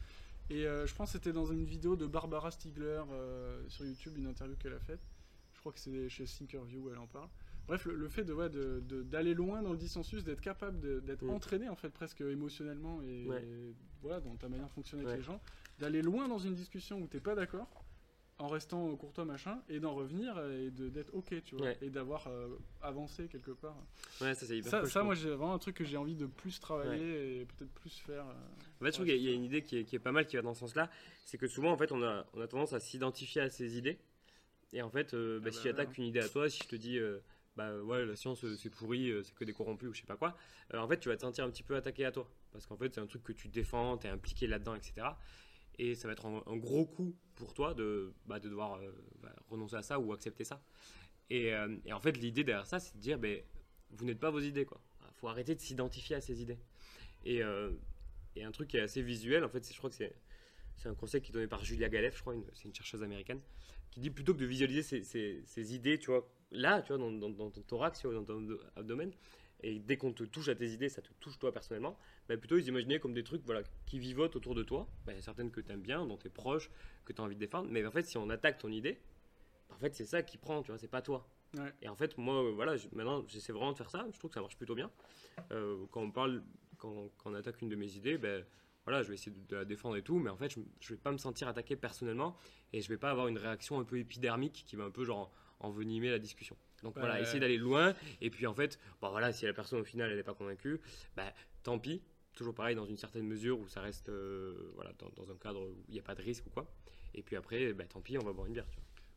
Et 0.49 0.65
euh, 0.65 0.87
je 0.87 0.95
pense 0.95 1.11
que 1.11 1.19
c'était 1.19 1.33
dans 1.33 1.45
une 1.45 1.63
vidéo 1.63 1.95
de 1.95 2.07
Barbara 2.07 2.49
Stiegler 2.49 3.03
euh, 3.11 3.61
sur 3.67 3.85
YouTube, 3.85 4.17
une 4.17 4.25
interview 4.25 4.55
qu'elle 4.55 4.73
a 4.73 4.79
faite. 4.79 5.01
Je 5.53 5.59
crois 5.59 5.71
que 5.71 5.79
c'est 5.79 6.09
chez 6.09 6.25
Thinkerview, 6.25 6.89
elle 6.89 6.97
en 6.97 7.05
parle. 7.05 7.29
Bref, 7.69 7.85
le, 7.85 8.09
fait 8.09 8.23
de, 8.23 8.81
d'aller 9.03 9.35
loin 9.35 9.61
dans 9.61 9.71
le 9.71 9.77
dissensus, 9.77 10.23
d'être 10.23 10.41
capable 10.41 11.03
d'être 11.03 11.23
mm. 11.23 11.29
entraîné 11.29 11.69
en 11.69 11.75
fait 11.75 11.89
presque 11.89 12.21
émotionnellement 12.21 12.99
et, 13.03 13.27
voilà 14.01 14.19
dans 14.19 14.35
ta 14.37 14.49
manière 14.49 14.65
de 14.65 14.71
fonctionner 14.71 15.05
avec 15.05 15.17
les 15.17 15.23
gens, 15.23 15.39
d'aller 15.77 16.01
loin 16.01 16.27
dans 16.27 16.39
une 16.39 16.55
discussion 16.55 16.99
où 16.99 17.05
t'es 17.05 17.19
pas 17.19 17.35
d'accord, 17.35 17.85
en 18.39 18.47
restant 18.47 18.95
courtois 18.95 19.25
machin, 19.25 19.61
et 19.69 19.79
d'en 19.79 19.93
revenir 19.93 20.39
et 20.49 20.71
d'être 20.71 21.13
ok, 21.13 21.43
tu 21.43 21.57
vois, 21.57 21.73
et 21.81 21.91
d'avoir 21.91 22.25
euh, 22.27 22.47
avancé 22.81 23.27
quelque 23.27 23.51
part. 23.51 23.75
Ouais, 24.19 24.33
ça 24.33 24.47
c'est 24.47 24.57
hyper 24.57 24.71
Ça, 24.71 24.85
ça 24.85 25.03
moi, 25.03 25.13
j'ai 25.13 25.29
vraiment 25.29 25.53
un 25.53 25.59
truc 25.59 25.75
que 25.75 25.83
j'ai 25.83 25.97
envie 25.97 26.15
de 26.15 26.25
plus 26.25 26.59
travailler 26.59 27.41
et 27.41 27.45
peut-être 27.45 27.71
plus 27.73 27.99
faire. 27.99 28.25
Euh, 28.25 28.33
en 28.81 28.85
fait, 28.85 28.87
je 28.87 28.91
trouve 28.93 29.05
qu'il 29.05 29.21
y, 29.21 29.29
a 29.29 29.33
une 29.33 29.43
idée 29.43 29.61
qui 29.61 29.77
est, 29.77 29.83
qui 29.83 29.95
est, 29.95 29.99
pas 29.99 30.13
mal 30.13 30.25
qui 30.25 30.37
va 30.37 30.41
dans 30.41 30.55
ce 30.55 30.61
sens-là, 30.61 30.89
c'est 31.25 31.37
que 31.37 31.47
souvent 31.47 31.71
en 31.71 31.77
fait 31.77 31.91
on 31.91 32.01
a, 32.01 32.25
on 32.33 32.41
a 32.41 32.47
tendance 32.47 32.73
à 32.73 32.79
s'identifier 32.79 33.41
à 33.41 33.49
ces 33.49 33.77
idées. 33.77 33.99
Et 34.71 34.81
en 34.81 34.89
fait, 34.89 35.13
euh, 35.13 35.39
bah, 35.39 35.49
ah 35.49 35.51
si 35.51 35.57
bah, 35.57 35.63
j'attaque 35.65 35.97
une 35.97 36.05
idée 36.05 36.19
à 36.19 36.29
toi, 36.29 36.49
si 36.49 36.61
je 36.63 36.67
te 36.69 36.75
dis 36.77 36.97
bah 37.59 37.75
ouais, 37.75 38.05
la 38.05 38.15
science 38.15 38.45
euh, 38.45 38.55
c'est 38.55 38.69
pourri, 38.69 39.09
euh, 39.09 39.21
c'est 39.21 39.35
que 39.35 39.43
des 39.43 39.51
corrompus 39.51 39.89
ou 39.89 39.93
je 39.93 39.99
sais 39.99 40.05
pas 40.05 40.15
quoi, 40.15 40.37
euh, 40.73 40.79
en 40.79 40.87
fait 40.87 40.97
tu 40.97 41.09
vas 41.09 41.17
te 41.17 41.21
sentir 41.21 41.43
un 41.43 41.49
petit 41.49 41.63
peu 41.63 41.75
attaqué 41.75 42.05
à 42.05 42.11
toi. 42.11 42.25
Parce 42.53 42.65
qu'en 42.65 42.77
fait 42.77 42.93
c'est 42.93 43.01
un 43.01 43.05
truc 43.05 43.21
que 43.21 43.33
tu 43.33 43.49
défends, 43.49 43.97
tu 43.97 44.07
es 44.07 44.09
impliqué 44.09 44.47
là-dedans, 44.47 44.75
etc. 44.75 45.07
Et 45.77 45.93
ça 45.95 46.07
va 46.07 46.13
être 46.13 46.25
un, 46.25 46.57
gros 46.57 46.85
coup 46.85 47.15
pour 47.35 47.53
toi 47.53 47.73
de, 47.73 48.13
bah, 48.25 48.39
de 48.39 48.47
devoir 48.47 48.79
bah, 49.21 49.35
renoncer 49.49 49.75
à 49.75 49.81
ça 49.81 49.99
ou 49.99 50.13
accepter 50.13 50.45
ça. 50.45 50.61
Et, 51.29 51.53
en 51.91 51.99
fait 51.99 52.17
l'idée 52.17 52.43
derrière 52.43 52.65
ça 52.65 52.79
c'est 52.79 52.95
de 52.95 53.01
dire, 53.01 53.19
ben, 53.19 53.41
vous 53.91 54.05
n'êtes 54.05 54.19
pas 54.19 54.29
vos 54.31 54.39
idées 54.39 54.65
quoi. 54.65 54.81
faut 55.15 55.27
arrêter 55.27 55.53
de 55.53 55.59
s'identifier 55.59 56.15
à 56.15 56.21
ces 56.21 56.41
idées. 56.41 56.59
Et, 57.25 57.41
et, 58.37 58.43
un 58.43 58.51
truc 58.51 58.69
qui 58.69 58.77
est 58.77 58.81
assez 58.81 59.01
visuel, 59.01 59.43
en 59.43 59.49
fait 59.49 59.69
je 59.69 59.77
crois 59.77 59.89
que 59.89 59.97
c'est 59.97 60.15
un 60.85 60.95
conseil 60.95 61.21
qui 61.21 61.31
est 61.31 61.33
donné 61.33 61.47
par 61.47 61.65
Julia 61.65 61.89
Galef, 61.89 62.15
je 62.15 62.21
crois, 62.21 62.35
c'est 62.53 62.69
une 62.69 62.73
chercheuse 62.73 63.03
américaine, 63.03 63.41
qui 63.91 63.99
dit 63.99 64.09
plutôt 64.09 64.33
que 64.33 64.39
de 64.39 64.45
visualiser 64.45 64.81
ces, 64.81 65.03
ces 65.45 65.75
idées, 65.75 65.99
tu 65.99 66.07
vois, 66.11 66.25
là, 66.51 66.81
tu 66.81 66.93
vois, 66.93 66.97
dans, 66.97 67.11
dans, 67.11 67.49
ton 67.49 67.61
thorax, 67.61 68.03
dans 68.03 68.23
ton 68.23 68.57
abdomen, 68.75 69.11
et 69.61 69.79
dès 69.79 69.97
qu'on 69.97 70.13
te 70.13 70.23
touche 70.23 70.47
à 70.47 70.55
tes 70.55 70.69
idées, 70.69 70.89
ça 70.89 71.01
te 71.01 71.09
touche 71.19 71.37
toi 71.37 71.51
personnellement, 71.51 71.97
bah, 72.27 72.37
plutôt 72.37 72.57
ils 72.57 72.67
imaginaient 72.67 72.99
comme 72.99 73.13
des 73.13 73.23
trucs 73.23 73.43
voilà, 73.45 73.61
qui 73.85 73.99
vivotent 73.99 74.35
autour 74.35 74.55
de 74.55 74.63
toi. 74.63 74.87
Bah, 75.05 75.11
il 75.11 75.15
y 75.15 75.19
a 75.19 75.21
certaines 75.21 75.51
que 75.51 75.59
tu 75.59 75.71
aimes 75.71 75.81
bien, 75.81 76.05
dont 76.05 76.17
tu 76.17 76.27
es 76.27 76.29
proche, 76.29 76.69
que 77.05 77.11
tu 77.11 77.21
as 77.21 77.23
envie 77.23 77.35
de 77.35 77.39
défendre, 77.39 77.67
mais 77.69 77.85
en 77.85 77.91
fait, 77.91 78.03
si 78.03 78.17
on 78.17 78.29
attaque 78.29 78.59
ton 78.59 78.69
idée, 78.69 78.99
bah, 79.67 79.75
en 79.75 79.79
fait, 79.79 79.93
c'est 79.95 80.05
ça 80.05 80.23
qui 80.23 80.37
prend, 80.37 80.61
tu 80.61 80.71
vois, 80.71 80.77
c'est 80.77 80.87
pas 80.87 81.01
toi. 81.01 81.27
Et 81.81 81.89
en 81.89 81.95
fait, 81.95 82.17
moi, 82.17 82.43
euh, 82.43 82.51
voilà, 82.51 82.75
maintenant, 82.93 83.25
j'essaie 83.27 83.51
vraiment 83.51 83.71
de 83.71 83.77
faire 83.77 83.89
ça, 83.89 84.07
je 84.13 84.19
trouve 84.19 84.29
que 84.29 84.35
ça 84.35 84.41
marche 84.41 84.55
plutôt 84.55 84.75
bien. 84.75 84.91
Euh, 85.51 85.85
quand 85.91 86.01
on 86.01 86.11
parle, 86.11 86.43
quand, 86.77 87.09
quand, 87.17 87.31
on 87.31 87.33
attaque 87.33 87.61
une 87.61 87.69
de 87.69 87.75
mes 87.75 87.95
idées, 87.95 88.17
ben 88.17 88.45
voilà, 88.85 89.01
je 89.01 89.09
vais 89.09 89.15
essayer 89.15 89.35
de, 89.35 89.55
la 89.55 89.65
défendre 89.65 89.97
et 89.97 90.03
tout, 90.03 90.19
mais 90.19 90.29
en 90.29 90.37
fait, 90.37 90.49
je, 90.49 90.59
je 90.79 90.93
vais 90.93 90.99
pas 90.99 91.11
me 91.11 91.17
sentir 91.17 91.47
attaqué 91.47 91.75
personnellement 91.75 92.37
et 92.71 92.81
je 92.81 92.87
vais 92.87 92.97
pas 92.97 93.09
avoir 93.09 93.27
une 93.27 93.37
réaction 93.37 93.79
un 93.79 93.83
peu 93.83 93.97
épidermique 93.97 94.63
qui 94.65 94.75
va 94.75 94.85
un 94.85 94.91
peu 94.91 95.03
genre 95.03 95.31
envenimer 95.59 96.09
la 96.09 96.19
discussion. 96.19 96.55
Donc 96.83 96.97
voilà, 96.97 97.19
essayer 97.19 97.39
d'aller 97.39 97.57
loin. 97.57 97.93
Et 98.21 98.29
puis 98.29 98.47
en 98.47 98.53
fait, 98.53 98.79
bon 99.01 99.09
voilà, 99.09 99.31
si 99.33 99.45
la 99.45 99.53
personne 99.53 99.79
au 99.79 99.83
final 99.83 100.09
elle 100.09 100.17
n'est 100.17 100.23
pas 100.23 100.33
convaincue, 100.33 100.79
bah 101.15 101.33
tant 101.63 101.79
pis. 101.79 102.01
Toujours 102.35 102.55
pareil 102.55 102.75
dans 102.75 102.85
une 102.85 102.95
certaine 102.95 103.27
mesure 103.27 103.59
où 103.59 103.67
ça 103.67 103.81
reste 103.81 104.07
euh, 104.07 104.71
voilà 104.75 104.93
dans, 105.17 105.29
un 105.29 105.35
cadre 105.35 105.61
où 105.61 105.83
il 105.89 105.93
n'y 105.93 105.99
a 105.99 106.03
pas 106.03 106.15
de 106.15 106.21
risque 106.21 106.45
ou 106.47 106.49
quoi. 106.49 106.71
Et 107.13 107.21
puis 107.21 107.35
après, 107.35 107.73
bah, 107.73 107.83
tant 107.85 107.99
pis, 108.01 108.17
on 108.17 108.23
va 108.23 108.31
boire 108.31 108.47
une 108.47 108.53
bière. 108.53 108.67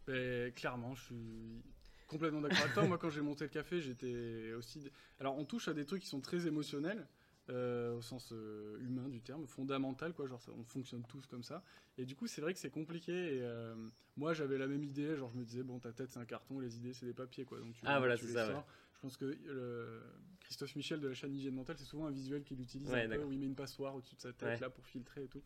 Ben, 0.07 0.53
clairement, 0.53 0.95
je 0.95 1.05
suis 1.05 1.63
complètement 2.09 2.41
d'accord 2.41 2.63
avec 2.63 2.73
toi. 2.73 2.85
Moi, 2.85 2.99
quand 2.99 3.11
j'ai 3.11 3.21
monté 3.21 3.45
le 3.45 3.51
café, 3.51 3.81
j'étais 3.81 4.53
aussi. 4.55 4.91
Alors, 5.21 5.39
on 5.39 5.45
touche 5.45 5.69
à 5.69 5.75
des 5.75 5.85
trucs 5.85 6.03
qui 6.03 6.09
sont 6.09 6.21
très 6.21 6.47
émotionnels. 6.47 7.07
Euh, 7.51 7.97
au 7.97 8.03
sens 8.03 8.33
euh, 8.33 8.79
humain 8.81 9.09
du 9.09 9.21
terme, 9.21 9.49
fondamental, 9.49 10.15
quoi, 10.15 10.29
genre 10.29 10.41
on 10.57 10.63
fonctionne 10.63 11.03
tous 11.09 11.27
comme 11.27 11.43
ça. 11.43 11.65
Et 11.99 12.05
du 12.05 12.15
coup, 12.15 12.29
c'est 12.29 12.41
vrai 12.41 12.55
que 12.55 12.61
c'est 12.61 12.71
compliqué. 12.71 13.13
Et 13.13 13.41
euh, 13.43 13.75
moi, 14.17 14.35
j'avais 14.35 14.59
la 14.59 14.67
même 14.67 14.85
idée, 14.85 15.17
genre 15.17 15.31
je 15.31 15.37
me 15.39 15.45
disais, 15.45 15.63
bon, 15.63 15.79
ta 15.79 15.93
tête 15.93 16.11
c'est 16.13 16.19
un 16.19 16.25
carton, 16.25 16.61
les 16.61 16.77
idées 16.77 16.93
c'est 16.93 17.07
des 17.07 17.15
papiers, 17.15 17.45
quoi. 17.45 17.59
Donc 17.59 17.73
tu, 17.75 17.81
ah 17.85 17.99
voilà, 17.99 18.17
ça. 18.17 18.65
Je 18.95 19.01
pense 19.01 19.17
que 19.17 19.25
le- 19.25 20.03
Christophe 20.41 20.77
Michel 20.77 21.01
de 21.01 21.09
la 21.09 21.15
chaîne 21.15 21.35
Hygiène 21.35 21.55
Mentale, 21.55 21.77
c'est 21.79 21.85
souvent 21.85 22.07
un 22.07 22.11
visuel 22.11 22.45
qu'il 22.45 22.61
utilise 22.61 22.91
Ouais, 22.91 23.05
un 23.05 23.09
peu, 23.09 23.25
où 23.25 23.33
il 23.33 23.39
met 23.39 23.47
une 23.47 23.55
passoire 23.55 23.95
au-dessus 23.95 24.15
de 24.17 24.21
sa 24.21 24.33
tête 24.33 24.49
Ouais. 24.49 24.61
là 24.61 24.71
pour 24.71 24.87
filtrer 24.87 25.25
et 25.25 25.29
tout. 25.29 25.43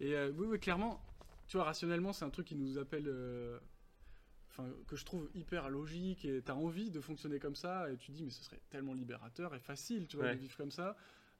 Et 0.00 0.14
euh, 0.16 0.30
oui, 0.36 0.46
oui, 0.48 0.58
clairement, 0.58 1.00
tu 1.46 1.56
vois, 1.56 1.64
rationnellement, 1.64 2.12
c'est 2.12 2.24
un 2.24 2.30
truc 2.30 2.46
qui 2.48 2.56
nous 2.56 2.78
appelle. 2.78 3.06
euh, 3.08 3.58
Enfin, 4.50 4.68
que 4.86 4.96
je 4.96 5.04
trouve 5.06 5.30
hyper 5.34 5.70
logique 5.70 6.26
et 6.26 6.42
t'as 6.42 6.52
envie 6.52 6.90
de 6.90 7.00
fonctionner 7.00 7.38
comme 7.38 7.54
ça 7.54 7.90
et 7.90 7.96
tu 7.96 8.08
te 8.12 8.16
dis 8.18 8.22
mais 8.22 8.28
ce 8.30 8.44
serait 8.44 8.60
tellement 8.68 8.92
libérateur 8.92 9.54
et 9.54 9.58
facile 9.60 10.06
tu 10.06 10.18
vois 10.18 10.26
Ouais. 10.26 10.34
de 10.34 10.40
vivre 10.40 10.54
comme 10.58 10.70
ça 10.70 10.94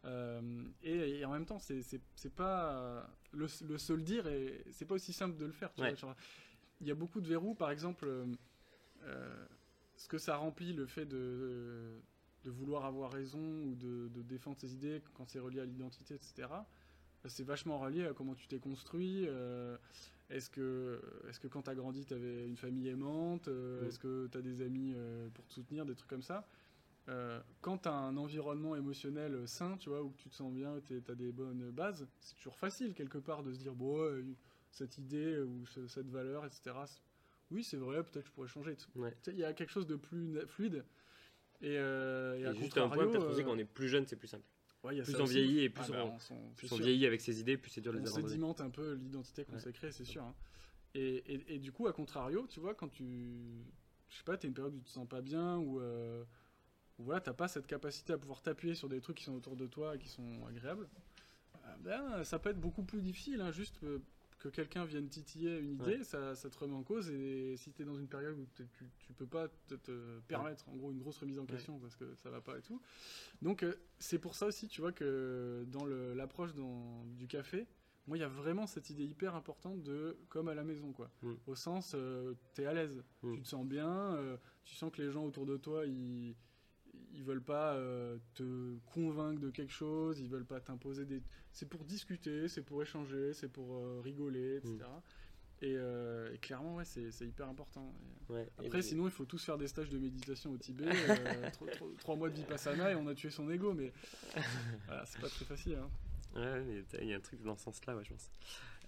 Euh, 0.06 0.64
et, 0.82 1.18
et 1.20 1.24
en 1.26 1.30
même 1.32 1.44
temps 1.44 1.58
c'est 1.58 2.34
pas 2.34 3.06
le, 3.32 3.46
le 3.68 3.76
se 3.78 3.92
le 3.92 4.00
dire 4.02 4.26
et 4.26 4.64
c'est 4.70 4.86
pas 4.86 4.94
aussi 4.94 5.12
simple 5.12 5.36
de 5.36 5.44
le 5.44 5.52
faire 5.52 5.74
tu 5.74 5.82
Ouais. 5.82 5.90
vois, 5.90 5.96
genre, 5.96 6.16
il 6.82 6.88
y 6.88 6.90
a 6.90 6.94
beaucoup 6.94 7.20
de 7.20 7.28
verrous 7.28 7.54
par 7.54 7.70
exemple 7.70 8.06
euh, 8.06 8.26
euh, 9.04 9.46
ce 9.96 10.08
que 10.08 10.18
ça 10.18 10.36
remplit 10.36 10.72
le 10.72 10.86
fait 10.86 11.06
de, 11.06 12.00
de 12.44 12.50
vouloir 12.50 12.84
avoir 12.84 13.12
raison 13.12 13.38
ou 13.38 13.74
de, 13.76 14.08
de 14.08 14.22
défendre 14.22 14.58
ses 14.58 14.74
idées 14.74 15.00
quand 15.14 15.28
c'est 15.28 15.38
relié 15.38 15.60
à 15.60 15.64
l'identité, 15.64 16.14
etc. 16.14 16.48
C'est 17.26 17.44
vachement 17.44 17.78
relié 17.78 18.04
à 18.06 18.12
comment 18.12 18.34
tu 18.34 18.48
t'es 18.48 18.58
construit. 18.58 19.26
euh, 19.28 19.76
est-ce 20.28 20.50
que, 20.50 21.00
est 21.28 21.38
que 21.38 21.46
quand 21.46 21.62
tu 21.62 21.70
as 21.70 21.74
grandi, 21.74 22.04
tu 22.04 22.14
avais 22.14 22.46
une 22.48 22.56
famille 22.56 22.88
aimante 22.88 23.48
euh. 23.48 23.86
Est-ce 23.86 23.98
que 23.98 24.28
tu 24.32 24.38
as 24.38 24.42
des 24.42 24.62
amis 24.62 24.94
pour 25.34 25.46
te 25.46 25.52
soutenir 25.54 25.86
Des 25.86 25.94
trucs 25.94 26.10
comme 26.10 26.22
ça. 26.22 26.48
Euh, 27.08 27.40
quand 27.60 27.78
tu 27.78 27.88
as 27.88 27.94
un 27.94 28.16
environnement 28.16 28.76
émotionnel 28.76 29.46
sain, 29.46 29.76
tu 29.76 29.88
vois, 29.88 30.02
où 30.02 30.12
tu 30.16 30.28
te 30.28 30.34
sens 30.34 30.52
bien, 30.52 30.80
tu 30.86 31.02
as 31.08 31.14
des 31.14 31.32
bonnes 31.32 31.70
bases, 31.70 32.06
c'est 32.20 32.36
toujours 32.36 32.56
facile 32.56 32.94
quelque 32.94 33.18
part 33.18 33.42
de 33.42 33.52
se 33.52 33.58
dire, 33.58 33.74
bon, 33.74 34.00
ouais, 34.00 34.22
cette 34.72 34.98
idée 34.98 35.38
ou 35.38 35.64
ce- 35.66 35.86
cette 35.86 36.08
valeur, 36.08 36.44
etc. 36.46 36.74
Oui, 37.50 37.62
c'est 37.62 37.76
vrai, 37.76 38.02
peut-être 38.02 38.26
je 38.26 38.32
pourrais 38.32 38.48
changer. 38.48 38.76
Ouais. 38.96 39.14
Il 39.28 39.38
y 39.38 39.44
a 39.44 39.52
quelque 39.52 39.70
chose 39.70 39.86
de 39.86 39.96
plus 39.96 40.40
fluide. 40.46 40.84
Et, 41.60 41.76
euh, 41.78 42.36
et 42.38 42.40
Et 42.40 42.46
à 42.46 42.52
juste 42.54 42.76
un 42.78 42.88
point, 42.88 43.06
peut-être 43.06 43.22
euh, 43.22 43.42
quand 43.44 43.52
on 43.52 43.58
est 43.58 43.64
plus 43.64 43.88
jeune, 43.88 44.06
c'est 44.06 44.16
plus 44.16 44.26
simple. 44.28 44.44
ouais, 44.82 45.00
plus 45.02 45.14
on 45.16 45.24
aussi. 45.24 45.34
vieillit 45.34 45.60
et 45.60 45.70
plus 45.70 45.84
Ah 45.88 45.92
bah, 45.92 46.04
on- 46.30 46.34
on 46.34 46.50
Plus 46.54 46.72
on 46.72 46.76
vieillit 46.76 47.06
avec 47.06 47.20
ses 47.20 47.38
idées, 47.40 47.56
plus 47.56 47.70
c'est 47.70 47.80
dur 47.80 47.92
de 47.92 47.98
les 47.98 48.10
on 48.10 48.14
sédimente 48.16 48.60
un 48.60 48.70
peu 48.70 48.94
l'identité 48.94 49.44
qu'on 49.44 49.52
Ouais. 49.52 49.58
s'est 49.60 49.72
créée, 49.72 49.92
c'est 49.92 50.04
sûr. 50.04 50.24
hein. 50.24 50.34
Et, 50.94 51.54
et- 51.54 51.58
du 51.58 51.70
coup, 51.72 51.86
à 51.86 51.92
contrario, 51.92 52.46
tu 52.48 52.58
vois, 52.60 52.74
quand 52.74 52.88
tu. 52.88 53.04
Je 54.10 54.16
sais 54.18 54.24
pas, 54.24 54.36
t'as 54.36 54.48
une 54.48 54.54
période 54.54 54.74
où 54.74 54.78
tu 54.78 54.84
te 54.84 54.90
sens 54.90 55.08
pas 55.08 55.20
bien, 55.22 55.56
ou. 55.58 55.80
Euh, 55.80 56.24
où 56.98 57.04
voilà, 57.04 57.20
t'as 57.20 57.32
pas 57.32 57.48
cette 57.48 57.66
capacité 57.66 58.12
à 58.12 58.18
pouvoir 58.18 58.42
t'appuyer 58.42 58.74
sur 58.74 58.88
des 58.88 59.00
trucs 59.00 59.16
qui 59.18 59.24
sont 59.24 59.34
autour 59.34 59.56
de 59.56 59.66
toi 59.66 59.94
et 59.94 59.98
qui 59.98 60.08
sont 60.08 60.44
agréables, 60.46 60.88
euh, 61.64 61.76
ben, 61.80 62.24
ça 62.24 62.38
peut 62.38 62.50
être 62.50 62.60
beaucoup 62.60 62.82
plus 62.82 63.00
difficile, 63.00 63.40
hein, 63.40 63.50
juste 63.52 63.82
euh, 63.84 64.00
que 64.42 64.48
quelqu'un 64.48 64.84
vienne 64.84 65.08
titiller 65.08 65.56
une 65.60 65.74
idée, 65.74 66.02
ça, 66.02 66.34
ça 66.34 66.50
te 66.50 66.58
remet 66.58 66.74
en 66.74 66.82
cause, 66.82 67.08
et 67.10 67.54
si 67.56 67.70
t'es 67.72 67.84
dans 67.84 67.94
une 67.94 68.08
période 68.08 68.36
où 68.36 68.46
tu, 68.56 68.66
tu 68.98 69.12
peux 69.12 69.26
pas 69.26 69.46
te, 69.68 69.76
te 69.76 70.18
permettre, 70.26 70.68
en 70.68 70.74
gros, 70.76 70.90
une 70.90 70.98
grosse 70.98 71.18
remise 71.18 71.38
en 71.38 71.46
question 71.46 71.78
parce 71.78 71.94
que 71.94 72.12
ça 72.16 72.28
va 72.28 72.40
pas 72.40 72.58
et 72.58 72.62
tout. 72.62 72.82
Donc, 73.40 73.62
euh, 73.62 73.74
c'est 74.00 74.18
pour 74.18 74.34
ça 74.34 74.46
aussi, 74.46 74.66
tu 74.66 74.80
vois, 74.80 74.90
que 74.92 75.64
dans 75.68 75.86
l'approche 75.86 76.54
du 77.16 77.28
café, 77.28 77.68
moi, 78.08 78.16
il 78.16 78.20
y 78.20 78.24
a 78.24 78.28
vraiment 78.28 78.66
cette 78.66 78.90
idée 78.90 79.04
hyper 79.04 79.36
importante 79.36 79.80
de 79.84 80.18
comme 80.28 80.48
à 80.48 80.54
la 80.54 80.64
maison, 80.64 80.92
quoi. 80.92 81.08
Mm. 81.22 81.34
Au 81.46 81.54
sens, 81.54 81.92
euh, 81.94 82.34
t'es 82.52 82.66
à 82.66 82.72
l'aise, 82.72 83.04
Mm. 83.22 83.34
tu 83.34 83.42
te 83.42 83.46
sens 83.46 83.64
bien, 83.64 84.16
euh, 84.16 84.36
tu 84.64 84.74
sens 84.74 84.90
que 84.90 85.00
les 85.00 85.12
gens 85.12 85.24
autour 85.24 85.46
de 85.46 85.56
toi, 85.56 85.86
ils, 85.86 86.34
ils 87.14 87.22
veulent 87.22 87.42
pas 87.42 87.74
euh, 87.74 88.16
te 88.34 88.76
convaincre 88.94 89.40
de 89.40 89.50
quelque 89.50 89.72
chose, 89.72 90.18
ils 90.20 90.28
veulent 90.28 90.44
pas 90.46 90.60
t'imposer 90.60 91.04
des. 91.04 91.20
C'est 91.52 91.68
pour 91.68 91.84
discuter, 91.84 92.48
c'est 92.48 92.62
pour 92.62 92.82
échanger, 92.82 93.32
c'est 93.34 93.48
pour 93.48 93.76
euh, 93.76 94.00
rigoler, 94.02 94.56
etc. 94.56 94.78
Et, 95.64 95.74
euh, 95.76 96.32
et 96.34 96.38
clairement, 96.38 96.76
ouais, 96.76 96.84
c'est 96.84 97.08
hyper 97.20 97.48
important. 97.48 97.94
Et 98.28 98.32
Ouais. 98.32 98.48
Et 98.62 98.66
après, 98.66 98.82
sinon, 98.82 99.04
il 99.06 99.10
faut 99.12 99.24
tous 99.26 99.44
faire 99.44 99.58
des 99.58 99.68
stages 99.68 99.90
de 99.90 99.98
méditation 99.98 100.50
au 100.50 100.56
Tibet, 100.56 100.86
tro- 101.52 101.66
tro- 101.66 101.94
trois 101.98 102.16
mois 102.16 102.30
de 102.30 102.34
vipassana 102.34 102.90
et 102.90 102.94
on 102.96 103.06
a 103.06 103.14
tué 103.14 103.30
son 103.30 103.48
ego, 103.50 103.72
mais 103.74 103.92
voilà, 104.86 105.04
c'est 105.06 105.20
pas 105.20 105.28
très 105.28 105.44
facile. 105.44 105.76
hein. 105.76 105.90
Ouais, 106.34 106.82
il 107.02 107.08
y 107.08 107.12
a 107.12 107.16
un 107.16 107.20
truc 107.20 107.42
dans 107.42 107.56
ce 107.56 107.64
sens-là, 107.64 107.94
ouais, 107.94 108.04
je 108.04 108.10
pense. 108.10 108.30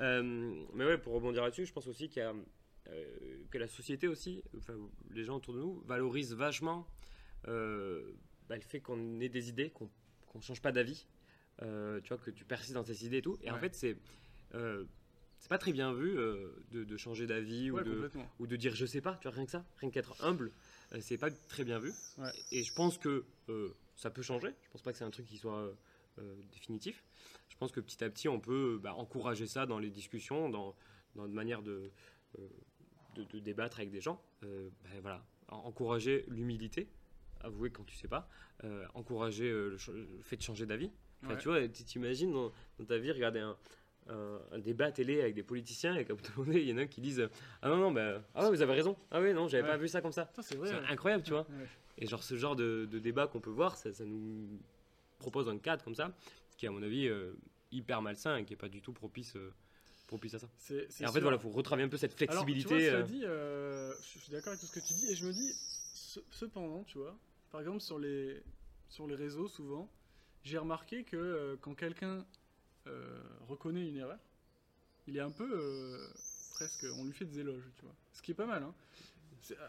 Mais 0.01 0.85
ouais, 0.85 0.99
pour 0.99 1.13
rebondir 1.13 1.43
là-dessus, 1.43 1.67
je 1.67 1.73
pense 1.73 1.87
aussi 1.87 2.09
qu'il 2.09 2.23
y 2.23 2.25
a, 2.25 2.35
que 3.51 3.59
la 3.59 3.69
société 3.69 4.09
aussi, 4.09 4.43
enfin, 4.57 4.75
les 5.11 5.25
gens 5.25 5.37
autour 5.37 5.55
de 5.55 5.61
nous, 5.61 5.81
valorisent 5.87 6.33
vachement 6.35 6.87
bah, 8.49 8.57
le 8.57 8.63
fait 8.63 8.81
qu'on 8.81 9.21
ait 9.21 9.29
des 9.29 9.49
idées, 9.49 9.71
qu'on 9.71 9.91
qu'on 10.27 10.41
change 10.41 10.61
pas 10.61 10.73
d'avis, 10.73 11.07
euh, 11.63 12.01
tu 12.01 12.09
vois, 12.09 12.19
que 12.19 12.31
tu 12.31 12.45
persistes 12.45 12.75
dans 12.75 12.83
tes 12.85 13.05
idées 13.05 13.19
et 13.19 13.23
tout. 13.23 13.39
Et 13.43 13.51
en 13.51 13.59
fait, 13.59 13.75
c'est 13.75 13.97
euh, 14.55 14.85
c'est 15.39 15.49
pas 15.49 15.59
très 15.59 15.73
bien 15.73 15.93
vu 15.93 16.19
euh, 16.19 16.49
de, 16.73 16.85
de 16.85 16.97
changer 16.97 17.27
d'avis 17.27 17.71
ou 17.71 17.81
de 17.81 18.11
ou 18.39 18.47
de 18.47 18.57
dire 18.57 18.75
je 18.75 18.87
sais 18.87 19.01
pas, 19.01 19.15
tu 19.21 19.29
vois, 19.29 19.37
rien 19.37 19.45
que 19.45 19.51
ça, 19.51 19.65
rien 19.79 19.91
qu'être 19.91 20.23
humble, 20.25 20.51
euh, 20.93 20.99
c'est 21.01 21.19
pas 21.19 21.31
très 21.31 21.65
bien 21.65 21.79
vu. 21.79 21.93
Ouais. 22.19 22.31
Et 22.51 22.63
je 22.65 22.73
pense 22.75 22.99
que 22.99 23.25
euh, 23.49 23.69
ça 23.95 24.11
peut 24.11 24.23
changer. 24.23 24.49
Je 24.63 24.71
pense 24.71 24.83
pas 24.83 24.93
que 24.93 24.99
c'est 24.99 25.05
un 25.05 25.11
truc 25.11 25.27
qui 25.27 25.39
soit 25.39 25.59
euh, 25.59 25.75
euh, 26.19 26.35
définitif. 26.53 27.05
Je 27.49 27.57
pense 27.57 27.71
que 27.71 27.81
petit 27.81 28.03
à 28.03 28.11
petit, 28.11 28.29
on 28.29 28.41
peut 28.41 28.81
bah, 28.83 28.95
encourager 28.95 29.47
ça 29.47 29.67
dans 29.67 29.79
les 29.79 29.91
discussions, 29.91 30.49
dans, 30.49 30.75
dans 31.15 31.27
une 31.27 31.33
manière 31.35 31.63
de, 31.63 31.93
euh, 32.39 32.49
de, 33.15 33.23
de 33.25 33.39
débattre 33.39 33.79
avec 33.79 33.91
des 33.91 34.01
gens. 34.01 34.21
Euh, 34.43 34.69
bah, 34.83 34.91
voilà, 35.03 35.25
En- 35.49 35.59
encourager 35.59 36.25
l'humilité, 36.29 36.89
avouer 37.45 37.71
quand 37.71 37.85
tu 37.85 37.95
sais 37.97 38.09
pas, 38.09 38.29
euh, 38.65 38.85
encourager 38.95 39.49
euh, 39.51 39.77
le, 39.89 39.95
le 40.17 40.23
fait 40.23 40.37
de 40.37 40.43
changer 40.43 40.67
d'avis. 40.67 40.91
Enfin, 41.23 41.35
Ouais. 41.35 41.39
Tu 41.41 41.49
vois, 41.49 41.69
tu 41.69 41.85
t'imagines 41.85 42.33
dans, 42.33 42.53
dans 42.79 42.85
ta 42.85 42.99
vie 42.99 43.11
regarder 43.13 43.39
un, 43.41 43.57
un, 44.09 44.41
un 44.53 44.59
débat 44.59 44.91
télé 44.93 45.21
avec 45.21 45.35
des 45.35 45.43
politiciens 45.43 45.95
et 45.97 46.05
qu'à 46.05 46.15
bout 46.15 46.23
d'un 46.23 46.35
moment, 46.37 46.53
il 46.53 46.69
y 46.69 46.73
en 46.73 46.79
a 46.79 46.83
un 46.83 46.87
qui 46.87 47.01
disent 47.01 47.29
Ah 47.63 47.69
non, 47.69 47.77
non, 47.77 47.93
bah, 47.93 48.23
ah 48.35 48.45
ouais, 48.45 48.51
vous 48.51 48.61
avez 48.63 48.75
raison. 48.75 48.97
Ah 49.11 49.21
oui, 49.21 49.33
non, 49.33 49.49
j'avais 49.49 49.63
Ouais. 49.63 49.71
pas 49.71 49.77
vu 49.79 49.89
ça 49.89 50.01
comme 50.03 50.13
ça. 50.13 50.31
C'est 50.43 50.59
incroyable, 50.91 51.23
tu 51.23 51.31
vois. 51.31 51.47
Ouais. 51.51 51.67
Et 51.99 52.07
genre, 52.07 52.23
ce 52.23 52.35
genre 52.37 52.57
de, 52.57 52.87
de 52.91 52.99
débat 52.99 53.27
qu'on 53.29 53.41
peut 53.41 53.51
voir, 53.51 53.77
ça, 53.77 53.93
ça 53.93 54.05
nous 54.05 54.61
propose 55.19 55.49
un 55.49 55.57
cadre 55.59 55.83
comme 55.85 55.95
ça, 55.95 56.13
qui 56.59 56.67
est 56.67 56.69
à 56.69 56.73
mon 56.73 56.83
avis 56.83 57.07
euh, 57.09 57.33
hyper 57.73 58.03
malsain 58.03 58.37
et 58.37 58.45
qui 58.45 58.53
est 58.53 58.57
pas 58.57 58.69
du 58.69 58.83
tout 58.83 58.93
propice, 58.93 59.37
euh, 59.37 59.53
propice 60.09 60.35
à 60.35 60.39
ça. 60.41 60.49
Et 61.01 61.07
en 61.07 61.13
fait, 61.13 61.21
voilà, 61.21 61.39
faut 61.39 61.49
retravailler 61.51 61.87
un 61.87 61.89
peu 61.89 61.97
cette 61.97 62.21
Alors, 62.21 62.45
tu 62.45 62.51
vois, 62.51 62.69
flexibilité. 62.69 63.03
dit, 63.05 63.21
je 63.23 64.19
suis 64.19 64.31
d'accord 64.33 64.49
avec 64.49 64.61
tout 64.61 64.67
ce 64.67 64.73
que 64.79 64.85
tu 64.87 64.93
dis, 64.93 65.11
et 65.11 65.15
je 65.15 65.25
me 65.27 65.33
dis, 65.33 65.53
ce- 65.95 66.21
cependant, 66.31 66.83
tu 66.85 66.99
vois, 66.99 67.17
par 67.55 67.61
exemple 67.61 67.83
sur 67.83 68.01
les, 68.01 69.15
réseaux, 69.15 69.47
souvent, 69.47 69.89
j'ai 70.43 70.59
remarqué 70.59 71.05
que 71.05 71.17
euh, 71.17 71.57
quand 71.61 71.77
quelqu'un 71.77 72.27
euh, 72.89 73.23
reconnaît 73.47 73.87
une 73.87 73.97
erreur, 73.97 74.19
il 75.07 75.17
est 75.17 75.21
un 75.21 75.31
peu 75.31 75.49
euh, 75.49 76.05
presque, 76.51 76.85
on 76.99 77.05
lui 77.05 77.13
fait 77.13 77.27
des 77.27 77.39
éloges, 77.39 77.71
tu 77.77 77.83
vois. 77.83 77.95
Ce 78.13 78.23
qui 78.23 78.33
est 78.33 78.35
pas 78.35 78.47
mal, 78.47 78.65
hein. 78.65 78.75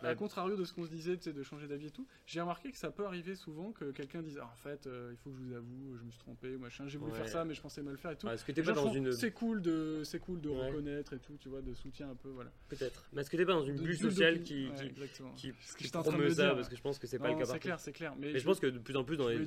À 0.01 0.09
Ouais. 0.09 0.15
contrario 0.15 0.55
de 0.55 0.63
ce 0.63 0.73
qu'on 0.73 0.85
se 0.85 0.89
disait, 0.89 1.17
de 1.17 1.43
changer 1.43 1.67
d'avis 1.67 1.87
et 1.87 1.91
tout, 1.91 2.07
j'ai 2.25 2.41
remarqué 2.41 2.71
que 2.71 2.77
ça 2.77 2.91
peut 2.91 3.05
arriver 3.05 3.35
souvent 3.35 3.71
que 3.71 3.91
quelqu'un 3.91 4.21
dise 4.21 4.39
Ah, 4.41 4.49
en 4.51 4.55
fait, 4.55 4.87
euh, 4.87 5.09
il 5.11 5.17
faut 5.17 5.29
que 5.31 5.37
je 5.37 5.41
vous 5.43 5.53
avoue, 5.53 5.97
je 5.97 6.03
me 6.03 6.09
suis 6.11 6.19
trompé, 6.19 6.57
machin, 6.57 6.87
j'ai 6.87 6.97
voulu 6.97 7.11
Ouais. 7.11 7.17
faire 7.17 7.27
ça, 7.27 7.45
mais 7.45 7.53
je 7.53 7.61
pensais 7.61 7.81
mal 7.81 7.97
faire 7.97 8.11
et 8.11 8.17
tout. 8.17 8.27
ouais, 8.27 8.33
Est-ce 8.33 8.45
que 8.45 8.51
t'es 8.51 8.61
Les 8.61 8.67
pas 8.67 8.73
gens 8.73 8.85
dans 8.85 8.89
font, 8.89 8.95
une. 8.95 9.11
C'est 9.11 9.31
cool 9.31 9.61
de, 9.61 10.01
c'est 10.03 10.19
cool 10.19 10.41
de 10.41 10.49
reconnaître 10.49 11.13
et 11.13 11.19
tout, 11.19 11.37
tu 11.37 11.49
vois, 11.49 11.61
de 11.61 11.73
soutien 11.73 12.09
un 12.09 12.15
peu, 12.15 12.29
voilà. 12.29 12.51
Peut-être. 12.69 13.05
Mais 13.13 13.21
est-ce 13.21 13.29
que 13.29 13.37
t'es 13.37 13.45
pas 13.45 13.53
dans 13.53 13.63
une 13.63 13.77
bulle 13.77 13.97
sociale 13.97 14.43
qui, 14.43 14.69
qui, 14.75 14.93
qui, 15.35 15.53
qui 15.77 15.89
promeut 15.89 16.25
me 16.25 16.29
ça. 16.29 16.55
Parce 16.55 16.69
que 16.69 16.75
je 16.75 16.81
pense 16.81 16.99
que 16.99 17.07
c'est 17.07 17.19
pas 17.19 17.29
le 17.31 17.37
cas 17.37 17.45
C'est 17.45 17.59
clair, 17.59 17.79
c'est 17.79 17.93
clair. 17.93 18.15
Mais, 18.17 18.37
je 18.37 18.45
pense 18.45 18.59
que 18.59 18.67
de 18.67 18.79
plus 18.79 18.95
en 18.95 19.03
plus 19.03 19.17
dans 19.17 19.27
les, 19.27 19.39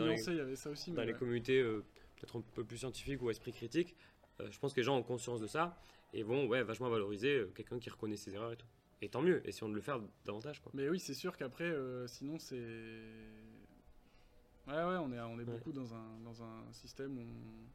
communautés 1.15 1.61
euh, 1.61 1.85
peut-être 2.17 2.37
un 2.39 2.43
peu 2.55 2.65
plus 2.65 2.79
scientifiques 2.79 3.23
ou 3.23 3.31
esprit 3.31 3.53
critique, 3.53 3.97
euh, 4.41 4.49
je 4.51 4.59
pense 4.59 4.73
que 4.73 4.81
les 4.81 4.85
gens 4.85 4.97
ont 4.97 5.03
conscience 5.03 5.41
de 5.41 5.47
ça 5.47 5.81
et 6.13 6.23
vont 6.23 6.47
ouais, 6.47 6.63
vachement 6.63 6.89
valoriser 6.89 7.45
quelqu'un 7.55 7.79
qui 7.79 7.91
reconnaît 7.91 8.17
ses 8.17 8.35
erreurs 8.35 8.53
et 8.53 8.57
tout. 8.57 8.67
Et 9.01 9.09
tant 9.09 9.23
mieux, 9.23 9.47
essayons 9.49 9.69
de 9.69 9.75
le 9.75 9.81
faire 9.81 10.01
davantage. 10.25 10.61
Quoi. 10.61 10.73
Mais 10.75 10.89
oui, 10.89 10.99
c'est 10.99 11.15
sûr 11.15 11.37
qu'après, 11.37 11.71
euh, 11.71 12.07
sinon, 12.09 12.39
c'est. 12.39 12.57
Ouais, 14.67 14.75
ouais, 14.75 14.97
on 14.97 15.13
est, 15.13 15.21
on 15.21 15.39
est 15.41 15.45
beaucoup 15.45 15.73
dans 15.73 15.95
un, 15.95 16.19
dans 16.21 16.43
un 16.43 16.73
système 16.73 17.17
où 17.17 17.21
on- 17.23 17.69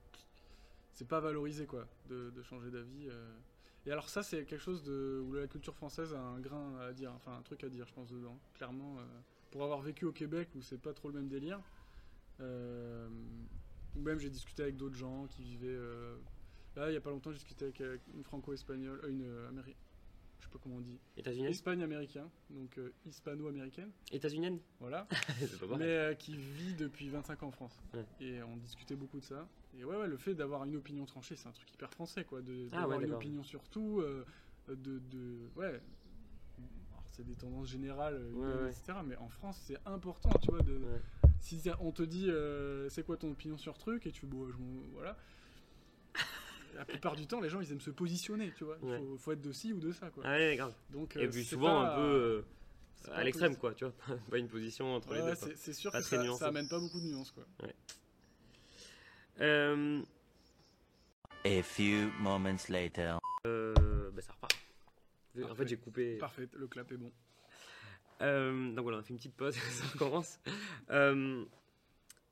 c'est 0.91 1.07
pas 1.07 1.19
valorisé, 1.19 1.65
quoi, 1.65 1.87
de, 2.05 2.29
de 2.29 2.41
changer 2.43 2.69
d'avis. 2.69 3.07
euh. 3.09 3.39
Et 3.85 3.91
alors, 3.91 4.09
ça, 4.09 4.21
c'est 4.21 4.45
quelque 4.45 4.61
chose 4.61 4.83
de... 4.83 5.19
où 5.25 5.33
la 5.33 5.47
culture 5.47 5.75
française 5.75 6.13
a 6.13 6.19
un 6.19 6.39
grain 6.39 6.77
à 6.79 6.93
dire, 6.93 7.11
enfin, 7.13 7.35
un 7.35 7.41
truc 7.41 7.63
à 7.63 7.69
dire, 7.69 7.87
je 7.87 7.93
pense, 7.93 8.09
dedans. 8.11 8.39
Clairement, 8.53 8.99
euh, 8.99 9.03
pour 9.49 9.63
avoir 9.63 9.81
vécu 9.81 10.05
au 10.05 10.11
Québec 10.11 10.49
où 10.55 10.61
c'est 10.61 10.77
pas 10.77 10.93
trop 10.93 11.07
le 11.07 11.15
même 11.15 11.27
délire, 11.27 11.59
ou 12.39 13.99
même 13.99 14.19
j'ai 14.19 14.29
discuté 14.29 14.63
avec 14.63 14.77
d'autres 14.77 14.95
gens 14.95 15.27
qui 15.27 15.41
vivaient. 15.43 15.79
Là, 16.75 16.89
il 16.89 16.93
y 16.93 16.97
a 16.97 17.01
pas 17.01 17.11
longtemps, 17.11 17.31
j'ai 17.31 17.37
discuté 17.37 17.65
avec 17.65 17.81
euh, 17.81 17.97
une 18.13 18.23
franco-espagnole, 18.23 18.99
une 19.07 19.23
euh, 19.23 19.49
Améri- 19.49 19.75
Je 20.43 20.49
sais 20.49 20.51
pas 20.51 20.59
comment 20.61 20.75
on 20.75 20.81
dit. 20.81 20.99
États-Unienne 21.15 21.51
Espagne-américain, 21.51 22.29
donc 22.49 22.77
euh, 22.77 22.91
hispano-américaine, 23.05 23.89
États-Unienne 24.11 24.59
voilà, 24.81 25.07
mais 25.77 25.85
euh, 25.85 26.13
qui 26.15 26.35
vit 26.35 26.73
depuis 26.73 27.07
25 27.07 27.43
ans 27.43 27.47
en 27.47 27.51
France. 27.51 27.79
Ouais. 27.93 28.03
Et 28.19 28.43
on 28.43 28.57
discutait 28.57 28.95
beaucoup 28.95 29.21
de 29.21 29.23
ça. 29.23 29.47
Et 29.79 29.85
ouais, 29.85 29.95
ouais 29.95 30.07
le 30.07 30.17
fait 30.17 30.35
d'avoir 30.35 30.65
une 30.65 30.75
opinion 30.75 31.05
tranchée, 31.05 31.37
c'est 31.37 31.47
un 31.47 31.53
truc 31.53 31.73
hyper 31.73 31.89
français, 31.91 32.25
quoi. 32.25 32.39
Ah 32.41 32.81
D'avoir 32.81 32.99
ouais, 32.99 33.05
une 33.05 33.13
opinion 33.13 33.41
sur 33.43 33.63
tout, 33.69 34.01
euh, 34.01 34.25
de, 34.67 34.99
de. 34.99 35.49
Ouais. 35.55 35.81
C'est 37.11 37.23
des 37.25 37.35
tendances 37.35 37.67
générales, 37.69 38.19
etc. 38.67 38.99
Mais 39.05 39.15
en 39.17 39.29
France, 39.29 39.61
c'est 39.63 39.77
important, 39.85 40.31
tu 40.41 40.51
vois. 40.51 40.61
De. 40.61 40.81
Si 41.39 41.61
on 41.79 41.91
te 41.93 42.03
dit, 42.03 42.29
c'est 42.89 43.05
quoi 43.05 43.15
ton 43.15 43.31
opinion 43.31 43.57
sur 43.57 43.77
truc, 43.77 44.07
et 44.07 44.11
tu 44.11 44.25
bon, 44.25 44.45
je 44.47 44.53
voilà. 44.91 45.15
La 46.75 46.85
plupart 46.85 47.15
du 47.15 47.27
temps, 47.27 47.39
les 47.41 47.49
gens, 47.49 47.61
ils 47.61 47.71
aiment 47.71 47.81
se 47.81 47.91
positionner, 47.91 48.51
tu 48.57 48.63
vois. 48.63 48.77
Il 48.81 48.89
Ouais. 48.89 48.97
faut, 48.97 49.17
faut 49.17 49.31
être 49.33 49.41
de 49.41 49.51
ci 49.51 49.73
ou 49.73 49.79
de 49.79 49.91
ça, 49.91 50.09
quoi. 50.09 50.23
Ah 50.25 50.31
ouais, 50.37 50.55
grave. 50.55 50.73
Donc, 50.91 51.15
Et 51.15 51.25
euh, 51.25 51.29
puis 51.29 51.43
souvent 51.43 51.83
pas- 51.83 51.93
un 51.93 51.95
peu. 51.95 52.01
euh, 52.01 53.11
à 53.13 53.23
l'extrême, 53.23 53.55
quoi, 53.57 53.73
tu 53.73 53.85
vois. 53.85 53.93
pas 54.31 54.37
une 54.37 54.47
position 54.47 54.95
entre 54.95 55.13
les 55.13 55.21
deux. 55.21 55.35
c'est 55.55 55.73
sûr 55.73 55.91
Pas 55.91 55.99
que 56.01 56.05
ça, 56.07 56.33
ça 56.37 56.47
amène 56.47 56.67
pas 56.67 56.79
beaucoup 56.79 56.99
de 56.99 57.05
nuances, 57.05 57.31
quoi. 57.31 57.45
Euh, 59.41 60.01
A 61.45 61.61
few 61.63 62.09
moments 62.19 62.55
later. 62.69 63.17
euh, 63.47 63.73
bah, 64.11 64.21
ça 64.21 64.31
repart. 64.33 64.53
En 65.51 65.55
fait, 65.55 65.67
j'ai 65.67 65.77
coupé. 65.77 66.17
Parfait, 66.17 66.47
le 66.53 66.67
clap 66.67 66.91
est 66.91 66.97
bon. 66.97 67.11
Euh, 68.21 68.71
donc 68.73 68.83
voilà, 68.83 68.99
on 68.99 69.01
a 69.01 69.03
fait 69.03 69.09
une 69.09 69.17
petite 69.17 69.35
pause, 69.35 69.55
ça 69.71 69.85
recommence. 69.93 70.39
Euh, 70.91 71.43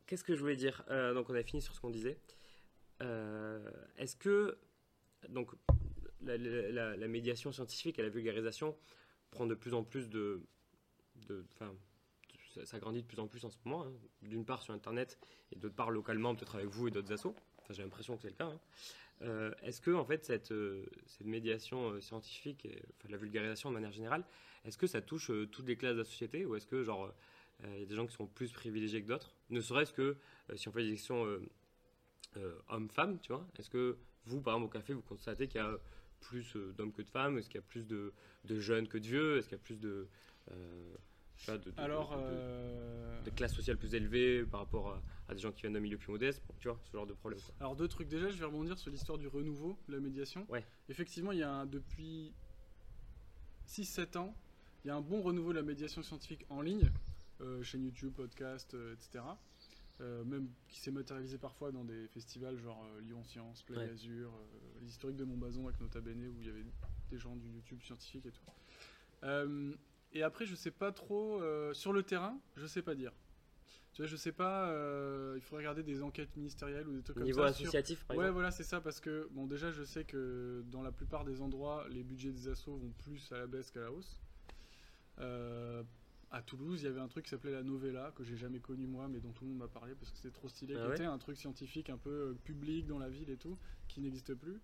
Qu'est-ce 0.07 0.23
que 0.23 0.35
je 0.35 0.39
voulais 0.41 0.55
dire? 0.55 0.83
Euh, 0.89 1.13
Donc 1.13 1.29
on 1.29 1.35
a 1.35 1.43
fini 1.43 1.61
sur 1.61 1.73
ce 1.73 1.81
qu'on 1.81 1.89
disait. 1.89 2.17
Euh, 3.01 3.59
Est-ce 3.97 4.15
que 4.15 4.57
donc 5.29 5.51
la, 6.23 7.07
médiation 7.07 7.51
scientifique 7.51 7.99
et 7.99 8.01
la 8.01 8.09
vulgarisation 8.09 8.75
prend 9.31 9.45
de 9.47 9.55
plus 9.55 9.73
en 9.73 9.83
plus 9.83 10.09
de, 10.09 10.41
ça, 12.65 12.79
grandit 12.79 13.01
de 13.01 13.07
plus 13.07 13.19
en 13.19 13.27
plus 13.27 13.43
en 13.45 13.49
ce 13.49 13.57
moment. 13.65 13.85
hein. 13.85 13.93
D'une 14.21 14.45
part 14.45 14.61
sur 14.61 14.73
Internet 14.73 15.17
et 15.51 15.55
d'autre 15.57 15.75
part 15.75 15.91
localement, 15.91 16.35
peut-être 16.35 16.55
avec 16.55 16.67
vous 16.67 16.87
et 16.87 16.91
d'autres 16.91 17.11
assos. 17.13 17.35
J'ai 17.69 17.83
l'impression 17.83 18.15
que 18.15 18.23
c'est 18.23 18.29
le 18.29 18.35
cas. 18.35 18.45
hein. 18.45 18.59
Euh, 19.21 19.51
Est-ce 19.61 19.81
que 19.81 19.91
en 19.91 20.03
fait 20.03 20.25
cette, 20.25 20.51
euh, 20.51 20.85
cette 21.05 21.27
médiation 21.27 21.99
scientifique, 22.01 22.67
enfin, 22.97 23.09
la 23.09 23.17
vulgarisation 23.17 23.69
de 23.69 23.75
manière 23.75 23.91
générale, 23.91 24.25
est-ce 24.65 24.77
que 24.77 24.87
ça 24.87 25.01
touche 25.01 25.31
toutes 25.51 25.67
les 25.67 25.75
classes 25.77 25.93
de 25.93 25.99
la 25.99 26.05
société 26.05 26.45
ou 26.45 26.55
est-ce 26.55 26.67
que 26.67 26.83
genre 26.83 27.13
il 27.63 27.79
y 27.79 27.83
a 27.83 27.85
des 27.85 27.95
gens 27.95 28.07
qui 28.07 28.15
sont 28.15 28.25
plus 28.25 28.51
privilégiés 28.51 29.03
que 29.03 29.07
d'autres? 29.07 29.35
Ne 29.51 29.61
serait-ce 29.61 29.93
que 29.93 30.17
si 30.55 30.67
on 30.67 30.71
fait 30.71 30.83
des 30.83 30.91
questions 30.91 31.39
euh, 32.37 32.55
hommes-femmes, 32.69 33.19
tu 33.19 33.31
vois 33.33 33.45
Est-ce 33.57 33.69
que 33.69 33.97
vous, 34.25 34.41
par 34.41 34.55
exemple, 34.55 34.67
au 34.75 34.79
café, 34.79 34.93
vous 34.93 35.01
constatez 35.01 35.47
qu'il 35.47 35.59
y 35.59 35.63
a 35.63 35.77
plus 36.21 36.55
euh, 36.55 36.71
d'hommes 36.73 36.93
que 36.93 37.01
de 37.01 37.09
femmes? 37.09 37.37
Est-ce 37.37 37.47
qu'il 37.49 37.55
y 37.59 37.63
a 37.63 37.67
plus 37.67 37.85
de, 37.87 38.13
de 38.45 38.59
jeunes 38.59 38.87
que 38.87 38.97
de 38.97 39.03
vieux? 39.07 39.37
Est-ce 39.37 39.47
qu'il 39.49 39.57
y 39.57 39.61
a 39.61 39.63
plus 39.63 39.79
de, 39.79 40.07
euh, 40.51 40.93
de, 41.47 41.57
de- 41.57 41.73
Alors, 41.77 42.13
euh, 42.15 43.21
de 43.23 43.29
classes 43.31 43.53
sociales 43.55 43.77
plus 43.77 43.95
élevées 43.95 44.43
par 44.45 44.59
rapport 44.61 44.89
à, 44.91 45.01
à 45.29 45.33
des 45.33 45.39
gens 45.39 45.51
qui 45.51 45.61
viennent 45.61 45.73
d'un 45.73 45.79
milieu 45.79 45.97
plus 45.97 46.11
modeste? 46.11 46.43
Tu 46.59 46.67
vois, 46.67 46.79
ce 46.83 46.91
genre 46.91 47.07
de 47.07 47.13
problème. 47.13 47.39
quoi. 47.41 47.55
alors 47.59 47.75
deux 47.75 47.87
trucs. 47.87 48.07
Déjà, 48.07 48.29
je 48.29 48.37
vais 48.37 48.45
rebondir 48.45 48.77
sur 48.77 48.91
l'histoire 48.91 49.17
du 49.17 49.27
renouveau, 49.27 49.77
de 49.87 49.93
la 49.95 49.99
médiation. 49.99 50.45
Ouais. 50.49 50.63
Effectivement, 50.89 51.31
il 51.31 51.39
y 51.39 51.43
a 51.43 51.51
un, 51.51 51.65
depuis 51.65 52.31
6-7 53.67 54.17
ans, 54.17 54.35
il 54.83 54.87
y 54.87 54.91
a 54.91 54.95
un 54.95 55.01
bon 55.01 55.21
renouveau 55.21 55.51
de 55.53 55.57
la 55.57 55.63
médiation 55.63 56.01
scientifique 56.03 56.45
en 56.49 56.61
ligne, 56.61 56.89
chaîne 57.63 57.83
YouTube, 57.83 58.13
podcast, 58.13 58.75
etc. 58.93 59.23
Euh, 60.01 60.23
même 60.23 60.49
qui 60.67 60.79
s'est 60.79 60.89
matérialisé 60.91 61.37
parfois 61.37 61.71
dans 61.71 61.83
des 61.83 62.07
festivals 62.07 62.57
genre 62.57 62.83
euh, 62.85 63.01
Lyon 63.01 63.23
Science, 63.23 63.61
Play 63.61 63.77
Ouais. 63.77 63.89
Azur, 63.89 64.33
euh, 64.33 64.79
les 64.81 64.87
historiques 64.89 65.17
de 65.17 65.23
Montbazon 65.25 65.67
avec 65.67 65.79
Nota 65.79 66.01
Bene 66.01 66.27
où 66.27 66.41
il 66.41 66.47
y 66.47 66.49
avait 66.49 66.65
des 67.11 67.17
gens 67.19 67.35
du 67.35 67.49
YouTube 67.51 67.81
scientifique 67.83 68.25
et 68.25 68.31
tout. 68.31 68.41
Et 70.13 70.23
après, 70.23 70.45
je 70.45 70.55
sais 70.55 70.71
pas 70.71 70.91
trop 70.91 71.41
sur 71.73 71.93
le 71.93 72.03
terrain, 72.03 72.37
je 72.55 72.65
sais 72.65 72.81
pas 72.81 72.95
dire. 72.95 73.13
Tu 73.93 74.01
vois, 74.01 74.07
je 74.07 74.15
sais 74.15 74.31
pas. 74.31 74.67
il 75.35 75.41
faudrait 75.41 75.63
regarder 75.63 75.83
des 75.83 76.01
enquêtes 76.01 76.35
ministérielles 76.35 76.87
ou 76.87 76.93
des 76.95 77.03
trucs 77.03 77.17
Au 77.17 77.19
comme 77.19 77.25
niveau 77.27 77.41
ça. 77.43 77.53
sur- 77.53 77.65
associatif, 77.65 78.03
par 78.05 78.17
Ouais, 78.17 78.23
exemple 78.23 78.33
voilà, 78.33 78.51
c'est 78.51 78.63
ça, 78.63 78.81
parce 78.81 78.99
que, 78.99 79.27
bon, 79.31 79.45
déjà, 79.47 79.71
je 79.71 79.83
sais 79.83 80.03
que 80.03 80.63
dans 80.67 80.81
la 80.81 80.91
plupart 80.91 81.23
des 81.25 81.41
endroits, 81.41 81.87
les 81.89 82.03
budgets 82.03 82.31
des 82.31 82.47
assos 82.47 82.75
vont 82.75 82.91
plus 82.91 83.31
à 83.31 83.37
la 83.37 83.47
baisse 83.47 83.69
qu'à 83.71 83.81
la 83.81 83.91
hausse. 83.91 84.19
À 86.33 86.41
Toulouse, 86.41 86.81
il 86.81 86.85
y 86.85 86.87
avait 86.87 87.01
un 87.01 87.09
truc 87.09 87.25
qui 87.25 87.29
s'appelait 87.31 87.51
la 87.51 87.61
Novella, 87.61 88.13
que 88.15 88.23
j'ai 88.23 88.37
jamais 88.37 88.59
connu 88.61 88.87
moi, 88.87 89.09
mais 89.09 89.19
dont 89.19 89.33
tout 89.33 89.43
le 89.43 89.49
monde 89.49 89.59
m'a 89.59 89.67
parlé 89.67 89.93
parce 89.95 90.11
que 90.11 90.17
c'était 90.17 90.31
trop 90.31 90.47
stylé. 90.47 90.75
Ah 90.77 90.81
qui 90.83 90.87
ouais 90.87 90.95
était 90.95 91.03
un 91.05 91.17
truc 91.17 91.35
scientifique 91.35 91.89
un 91.89 91.97
peu 91.97 92.09
euh, 92.09 92.33
public 92.45 92.87
dans 92.87 92.99
la 92.99 93.09
ville 93.09 93.29
et 93.29 93.35
tout, 93.35 93.57
qui 93.89 93.99
n'existe 93.99 94.33
plus. 94.35 94.61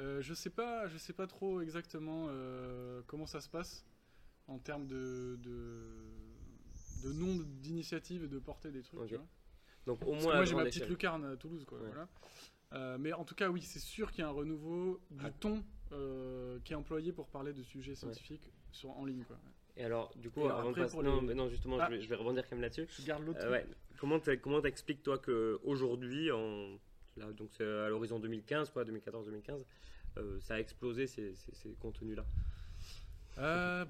Euh, 0.00 0.22
je 0.22 0.32
sais 0.32 0.48
pas, 0.50 0.88
je 0.88 0.96
sais 0.96 1.12
pas 1.12 1.26
trop 1.26 1.60
exactement 1.60 2.26
euh, 2.30 3.02
comment 3.06 3.26
ça 3.26 3.40
se 3.42 3.48
passe 3.50 3.84
en 4.46 4.58
termes 4.58 4.86
de, 4.86 5.38
de, 5.42 5.82
de 7.04 7.12
nombre 7.12 7.44
d'initiatives 7.44 8.24
et 8.24 8.28
de 8.28 8.38
portée 8.38 8.70
des 8.70 8.82
trucs. 8.82 9.00
Ok. 9.00 9.08
tu 9.08 9.16
vois. 9.16 9.26
Donc 9.86 10.02
au 10.02 10.14
moins 10.14 10.34
moi 10.36 10.44
j'ai 10.44 10.54
ma 10.54 10.64
petite 10.64 10.82
échelle. 10.82 10.90
lucarne 10.90 11.24
à 11.26 11.36
Toulouse 11.36 11.64
quoi. 11.66 11.78
Ouais. 11.78 11.86
voilà. 11.88 12.08
Euh, 12.72 12.96
mais 12.98 13.12
en 13.12 13.24
tout 13.24 13.34
cas 13.34 13.48
oui 13.50 13.62
c'est 13.62 13.78
sûr 13.78 14.10
qu'il 14.10 14.20
y 14.20 14.24
a 14.24 14.28
un 14.28 14.32
renouveau 14.32 15.00
du 15.10 15.24
Ah. 15.26 15.30
ton 15.30 15.62
qui 16.64 16.72
est 16.72 16.76
employé 16.76 17.12
pour 17.12 17.28
parler 17.28 17.52
de 17.52 17.62
sujets 17.62 17.94
scientifiques 17.94 18.50
sur, 18.72 18.90
en 18.90 19.04
ligne 19.04 19.24
quoi. 19.24 19.38
Et 19.76 19.84
alors, 19.84 20.12
du 20.16 20.30
coup, 20.30 20.44
avant 20.46 20.64
de 20.64 20.68
après, 20.70 20.82
passer- 20.82 20.94
pour 20.94 21.02
non, 21.02 21.20
les- 21.20 21.26
mais 21.28 21.34
non, 21.34 21.48
justement, 21.48 21.76
Ah. 21.78 21.86
je, 21.90 21.96
vais, 21.96 22.00
je 22.02 22.08
vais 22.08 22.14
rebondir 22.14 22.44
quand 22.48 22.56
même 22.56 22.62
là-dessus. 22.62 22.86
Je 22.88 23.06
garde 23.06 23.24
l'autre. 23.26 23.40
Euh, 23.42 23.50
ouais. 23.50 23.66
Comment 23.98 24.60
t'expliques 24.60 25.02
toi 25.02 25.18
que 25.18 25.58
aujourd'hui, 25.64 26.30
en 26.32 26.78
là, 27.16 27.32
donc 27.32 27.48
c'est 27.52 27.64
à 27.64 27.88
l'horizon 27.88 28.18
2015, 28.18 28.70
quoi, 28.70 28.84
2014-2015, 28.84 29.64
euh, 30.18 30.38
ça 30.40 30.54
a 30.54 30.58
explosé 30.60 31.06
ces, 31.06 31.34
ces- 31.34 31.54
ces 31.54 31.74
contenus-là? 31.74 32.24
Euh, 33.38 33.84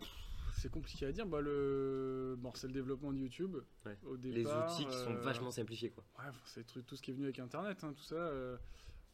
c'est 0.59 0.71
compliqué 0.71 1.07
à 1.07 1.13
dire. 1.13 1.27
Bah, 1.27 1.41
le... 1.41 2.35
bon, 2.39 2.51
c'est 2.55 2.67
le 2.67 2.73
développement 2.73 3.13
de 3.13 3.19
YouTube. 3.19 3.57
Ouais. 3.85 3.97
Au 4.07 4.17
Les 4.17 4.45
outils 4.47 4.87
qui 4.87 4.97
sont 4.97 5.15
vachement 5.15 5.51
simplifiés, 5.51 5.91
quoi. 5.91 6.05
Ouais, 6.19 6.31
c'est 6.47 6.65
tout, 6.67 6.83
ce 6.97 7.03
qui 7.03 7.11
est 7.11 7.15
venu 7.15 7.25
avec 7.27 7.39
Internet, 7.39 7.83
hein, 7.85 7.93
tout 7.97 8.03
ça. 8.05 8.33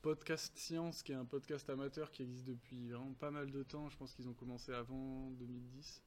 Podcast 0.01 0.53
Science, 0.59 1.03
qui 1.03 1.13
est 1.13 1.17
un 1.17 1.25
podcast 1.25 1.69
amateur 1.71 2.11
qui 2.11 2.23
existe 2.23 2.47
depuis 2.49 2.89
vraiment 2.91 3.13
pas 3.15 3.31
mal 3.31 3.51
de 3.53 3.63
temps. 3.63 3.89
Je 3.89 3.97
pense 3.97 4.13
qu'ils 4.15 4.29
ont 4.29 4.33
commencé 4.35 4.73
avant 4.73 5.31
2010. 5.39 6.03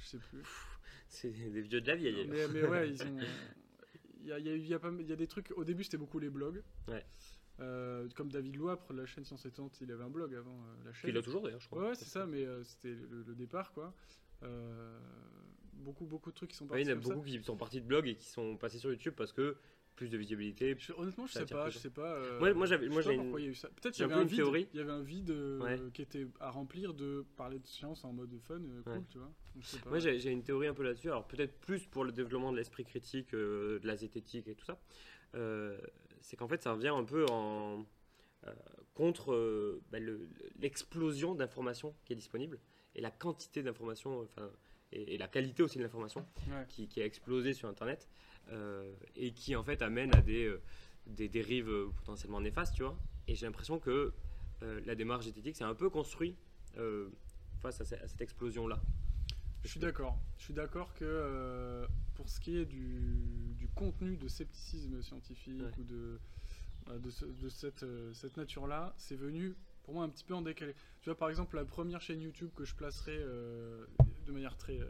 Je 0.00 0.06
sais 0.06 0.18
plus. 0.18 0.42
C'est 1.08 1.30
des 1.30 1.60
vieux 1.62 1.80
de 1.80 1.86
la 1.86 1.96
vieille. 1.96 2.26
mais, 2.28 2.46
mais 2.48 2.66
ouais, 2.66 2.90
ils 2.90 3.02
ont. 3.06 3.18
Il 4.20 4.26
y 4.26 4.32
a, 4.32 4.38
y 4.38 4.48
a 4.50 4.56
y 4.56 4.74
a 4.74 4.78
pas 4.78 4.90
y 4.90 5.12
a 5.12 5.16
des 5.16 5.26
trucs. 5.26 5.52
Au 5.56 5.64
début, 5.64 5.84
c'était 5.84 5.96
beaucoup 5.96 6.18
les 6.18 6.28
blogs. 6.28 6.62
Ouais. 6.88 7.04
Euh, 7.60 8.08
comme 8.14 8.30
David 8.30 8.56
Loapre, 8.56 8.92
la 8.92 9.06
chaîne 9.06 9.24
Science 9.24 9.44
Étonnante, 9.46 9.80
il 9.80 9.90
avait 9.90 10.04
un 10.04 10.10
blog 10.10 10.34
avant 10.34 10.60
euh, 10.62 10.84
la 10.84 10.92
chaîne. 10.92 11.10
il 11.10 11.16
a 11.16 11.22
toujours 11.22 11.42
d'ailleurs, 11.42 11.60
je 11.60 11.66
crois. 11.66 11.82
Ouais, 11.82 11.88
ouais, 11.88 11.94
c'est 11.94 12.04
ça, 12.04 12.26
mais 12.26 12.44
euh, 12.44 12.62
c'était 12.62 12.94
le, 12.94 13.22
le 13.26 13.34
départ, 13.34 13.72
quoi. 13.72 13.94
Beaucoup, 15.72 16.06
beaucoup 16.06 16.30
de 16.30 16.34
trucs 16.36 16.50
qui 16.50 16.56
sont 16.56 16.64
Ouais, 16.66 16.70
partis 16.70 16.84
il 16.84 16.90
y 16.90 16.94
en 16.94 16.98
a 16.98 17.02
ça. 17.02 17.08
beaucoup 17.14 17.24
qui 17.26 17.42
sont 17.42 17.56
partis 17.56 17.80
de 17.80 17.86
blog 17.86 18.06
et 18.08 18.16
qui 18.16 18.26
sont 18.26 18.56
passés 18.56 18.78
sur 18.78 18.90
YouTube 18.90 19.14
parce 19.16 19.32
que 19.32 19.56
plus 19.98 20.08
de 20.10 20.16
visibilité. 20.16 20.76
Je- 20.78 20.92
honnêtement, 20.92 21.26
je 21.26 21.32
sais 21.32 21.44
pas, 21.44 21.68
je 21.70 21.78
sais 21.78 21.90
pas. 21.90 22.12
euh, 22.14 22.38
Moi- 22.38 22.54
moi, 22.54 22.66
j'avais- 22.66 22.88
moi, 22.88 23.02
j'ai 23.02 23.14
une-. 23.14 23.32
Peut-être 23.32 23.90
qu'il 23.94 24.02
y 24.02 24.04
avait 24.04 24.14
un 24.14 24.22
vide. 24.24 24.36
théorie. 24.36 24.68
Il 24.72 24.78
y 24.78 24.80
avait 24.80 24.92
un 24.92 25.02
vide 25.02 25.30
euh, 25.30 25.58
Ouais. 25.60 25.76
qui 25.92 26.02
était 26.02 26.24
à 26.38 26.50
remplir 26.50 26.94
de 26.94 27.26
parler 27.36 27.58
de 27.58 27.66
science 27.66 28.04
en 28.04 28.12
mode 28.12 28.30
fun, 28.46 28.60
euh, 28.60 28.82
cool, 28.84 28.92
Ouais. 28.92 29.00
tu 29.10 29.18
vois. 29.18 29.26
Donc, 29.26 29.62
je 29.62 29.66
sais 29.66 29.78
pas. 29.80 29.90
Moi, 29.90 29.98
j'ai 29.98 30.20
j'ai 30.20 30.30
une 30.30 30.44
théorie 30.44 30.68
un 30.68 30.74
peu 30.74 30.84
là-dessus. 30.84 31.08
Alors, 31.08 31.26
peut-être 31.26 31.58
plus 31.58 31.84
pour 31.86 32.04
le 32.04 32.12
développement 32.12 32.52
de 32.52 32.56
l'esprit 32.58 32.84
critique, 32.84 33.32
de 33.32 33.80
la 33.82 33.96
zététique 33.96 34.46
et 34.46 34.54
tout 34.54 34.64
ça. 34.64 34.78
C'est 36.20 36.36
qu'en 36.36 36.46
fait, 36.48 36.62
ça 36.62 36.72
revient 36.72 36.88
un 36.94 37.04
peu 37.04 37.26
en 37.30 37.84
contre 38.94 39.80
bah, 39.90 39.98
le- 39.98 40.28
l'explosion 40.60 41.34
d'informations 41.34 41.94
qui 42.04 42.12
est 42.12 42.16
disponible 42.16 42.58
et 42.94 43.00
la 43.00 43.10
quantité 43.10 43.62
d'informations, 43.62 44.20
enfin, 44.22 44.48
et, 44.92 45.14
et 45.14 45.18
la 45.18 45.28
qualité 45.28 45.62
aussi 45.62 45.78
de 45.78 45.82
l'information 45.82 46.24
qui, 46.68 46.88
qui 46.88 47.00
a 47.02 47.04
explosé 47.04 47.52
sur 47.52 47.68
Internet 47.68 48.08
et 49.16 49.32
qui 49.32 49.54
en 49.56 49.62
fait 49.64 49.82
amène 49.82 50.14
à 50.14 50.20
des, 50.22 50.44
euh, 50.46 50.60
des 51.06 51.28
dérives 51.28 51.68
euh, 51.70 51.88
potentiellement 51.96 52.40
néfastes, 52.40 52.74
tu 52.74 52.82
vois. 52.82 52.98
Et 53.26 53.34
j'ai 53.34 53.46
l'impression 53.46 53.78
que 53.78 54.12
euh, 54.62 54.80
la 54.86 54.94
démarche 54.94 55.24
zététique 55.26 55.56
s'est 55.56 55.64
un 55.64 55.74
peu 55.74 55.90
construit 55.90 56.36
euh, 56.76 57.10
face 57.60 57.80
à, 57.80 57.84
ce- 57.84 57.94
à 57.96 58.08
cette 58.08 58.20
explosion-là. 58.20 58.80
Je 59.64 59.68
suis 59.68 59.80
d'accord. 59.80 60.18
Je 60.38 60.44
suis 60.44 60.54
d'accord 60.54 60.94
que 60.94 61.04
euh, 61.04 61.86
pour 62.14 62.28
ce 62.28 62.40
qui 62.40 62.56
est 62.58 62.64
du, 62.64 63.54
du 63.56 63.68
contenu 63.68 64.16
de 64.16 64.28
scepticisme 64.28 65.02
scientifique 65.02 65.60
Ouais. 65.60 65.70
ou 65.78 65.84
de, 65.84 66.20
euh, 66.90 66.98
de, 66.98 67.10
ce- 67.10 67.24
de 67.26 67.48
cette, 67.48 67.82
euh, 67.82 68.12
cette 68.14 68.36
nature-là, 68.36 68.94
c'est 68.96 69.16
venu 69.16 69.56
pour 69.82 69.94
moi 69.94 70.04
un 70.04 70.08
petit 70.08 70.24
peu 70.24 70.34
en 70.34 70.42
décalé. 70.42 70.74
Tu 71.02 71.10
vois, 71.10 71.16
par 71.18 71.28
exemple, 71.30 71.56
la 71.56 71.64
première 71.64 72.00
chaîne 72.00 72.20
YouTube 72.20 72.50
que 72.54 72.64
je 72.64 72.74
placerai 72.74 73.16
euh, 73.18 73.84
de 74.26 74.32
manière 74.32 74.56
très. 74.56 74.78
euh, 74.78 74.86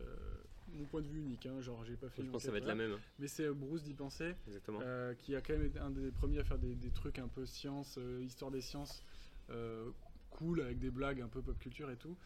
mon 0.74 0.84
point 0.84 1.00
de 1.00 1.08
vue 1.08 1.20
unique, 1.20 1.46
hein, 1.46 1.60
genre 1.60 1.84
j'ai 1.84 1.96
pas 1.96 2.08
fait 2.08 2.22
Je 2.22 2.30
pense 2.30 2.42
que 2.42 2.46
ça 2.46 2.52
va 2.52 2.58
être 2.58 2.66
la 2.66 2.74
même, 2.74 2.92
hein, 2.92 3.00
Mais 3.18 3.28
c'est 3.28 3.44
euh, 3.44 3.54
Bruce 3.54 3.82
d'y 3.82 3.94
penser. 3.94 4.34
exactement. 4.46 4.80
Euh, 4.82 5.14
qui 5.14 5.34
a 5.34 5.40
quand 5.40 5.54
même 5.54 5.66
été 5.66 5.78
un 5.78 5.90
des 5.90 6.10
premiers 6.10 6.38
à 6.40 6.44
faire 6.44 6.58
des, 6.58 6.74
des 6.74 6.90
trucs 6.90 7.18
un 7.18 7.28
peu 7.28 7.46
science, 7.46 7.96
euh, 7.98 8.22
histoire 8.22 8.50
des 8.50 8.60
sciences, 8.60 9.02
euh, 9.50 9.90
cool, 10.30 10.60
avec 10.60 10.78
des 10.78 10.90
blagues 10.90 11.20
un 11.20 11.28
peu 11.28 11.42
pop 11.42 11.58
culture 11.58 11.90
et 11.90 11.96
tout. 11.96 12.16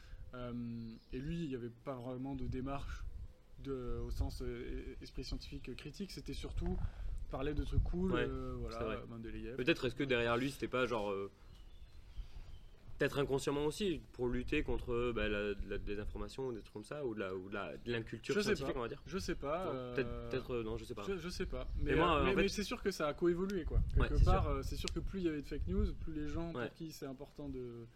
Et 1.12 1.18
lui, 1.18 1.42
il 1.44 1.48
n'y 1.48 1.54
avait 1.54 1.68
pas 1.84 1.94
vraiment 1.94 2.34
de 2.34 2.46
démarche 2.46 3.04
de, 3.62 3.98
au 3.98 4.10
sens 4.10 4.40
euh, 4.42 4.96
esprit 5.02 5.24
scientifique 5.24 5.76
critique, 5.76 6.10
c'était 6.10 6.32
surtout 6.32 6.78
parler 7.30 7.52
de 7.54 7.64
trucs 7.64 7.84
cool, 7.84 8.12
Ouais, 8.12 8.26
voilà. 8.26 9.04
Mendeleïev. 9.08 9.56
Peut-être 9.56 9.84
est-ce 9.86 9.94
que 9.94 10.04
derrière 10.04 10.36
lui, 10.36 10.50
c'était 10.50 10.68
pas 10.68 10.86
genre. 10.86 11.14
Peut-être 13.02 13.18
inconsciemment 13.18 13.64
aussi, 13.66 14.00
pour 14.12 14.28
lutter 14.28 14.62
contre 14.62 14.92
euh, 14.92 15.12
bah, 15.12 15.28
la, 15.28 15.54
la 15.68 15.78
désinformation 15.78 16.46
ou 16.46 16.52
des 16.52 16.60
trucs 16.60 16.72
comme 16.72 16.84
ça, 16.84 17.04
ou 17.04 17.14
de 17.14 17.18
la- 17.20 17.34
ou 17.34 17.48
de 17.48 17.54
la- 17.54 17.76
de 17.76 17.90
l'inculture 17.90 18.32
Je 18.32 18.40
sais 18.40 18.54
scientifique, 18.54 18.74
pas. 18.74 18.78
on 18.78 18.82
va 18.82 18.88
dire. 18.88 19.02
Je 19.06 19.18
sais 19.18 19.34
pas. 19.34 19.66
Euh, 19.66 19.94
Peut-être, 19.96 20.28
peut-être, 20.30 20.54
euh, 20.54 20.62
non, 20.62 20.76
je 20.76 20.84
sais 20.84 20.94
pas. 20.94 21.02
Je, 21.08 21.16
je 21.16 21.28
sais 21.28 21.46
pas. 21.46 21.66
Mais, 21.80 21.98
euh, 21.98 22.32
mais- 22.36 22.46
c'est 22.46 22.62
sûr 22.62 22.80
que 22.80 22.92
ça 22.92 23.08
a 23.08 23.14
coévolué, 23.14 23.64
quoi. 23.64 23.80
Quelque 23.96 24.18
c'est 24.18 24.24
part, 24.24 24.48
euh, 24.48 24.62
c'est 24.62 24.76
sûr 24.76 24.92
que 24.92 25.00
plus 25.00 25.18
il 25.18 25.24
y 25.24 25.28
avait 25.28 25.42
de 25.42 25.46
fake 25.48 25.66
news, 25.66 25.92
plus 25.94 26.12
les 26.12 26.28
gens 26.28 26.52
Ouais. 26.52 26.66
pour 26.68 26.74
qui 26.74 26.92
c'est 26.92 27.06
important 27.06 27.48
de 27.48 27.86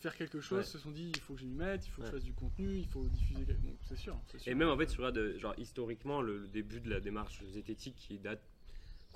faire 0.00 0.14
quelque 0.14 0.40
chose 0.42 0.58
Ouais. 0.58 0.64
se 0.64 0.76
sont 0.78 0.90
dit 0.90 1.10
il 1.14 1.20
faut 1.20 1.32
que 1.32 1.40
je 1.40 1.46
m'y 1.46 1.54
mette, 1.54 1.86
il 1.86 1.90
faut 1.90 2.02
que 2.02 2.06
je 2.08 2.12
fasse 2.12 2.22
du 2.24 2.34
contenu, 2.34 2.76
il 2.76 2.86
faut 2.86 3.04
diffuser. 3.08 3.44
quelque- 3.46 3.58
c'est 3.88 3.96
sûr. 3.96 4.14
Et 4.46 4.54
même 4.54 4.68
en 4.68 4.76
fait, 4.76 4.90
sur 4.90 5.02
la 5.02 5.10
de, 5.10 5.38
genre 5.38 5.54
historiquement, 5.56 6.20
le, 6.20 6.36
le 6.36 6.48
début 6.48 6.80
de 6.80 6.90
la 6.90 7.00
démarche 7.00 7.42
zététique 7.46 7.96
qui 7.96 8.18
date 8.18 8.42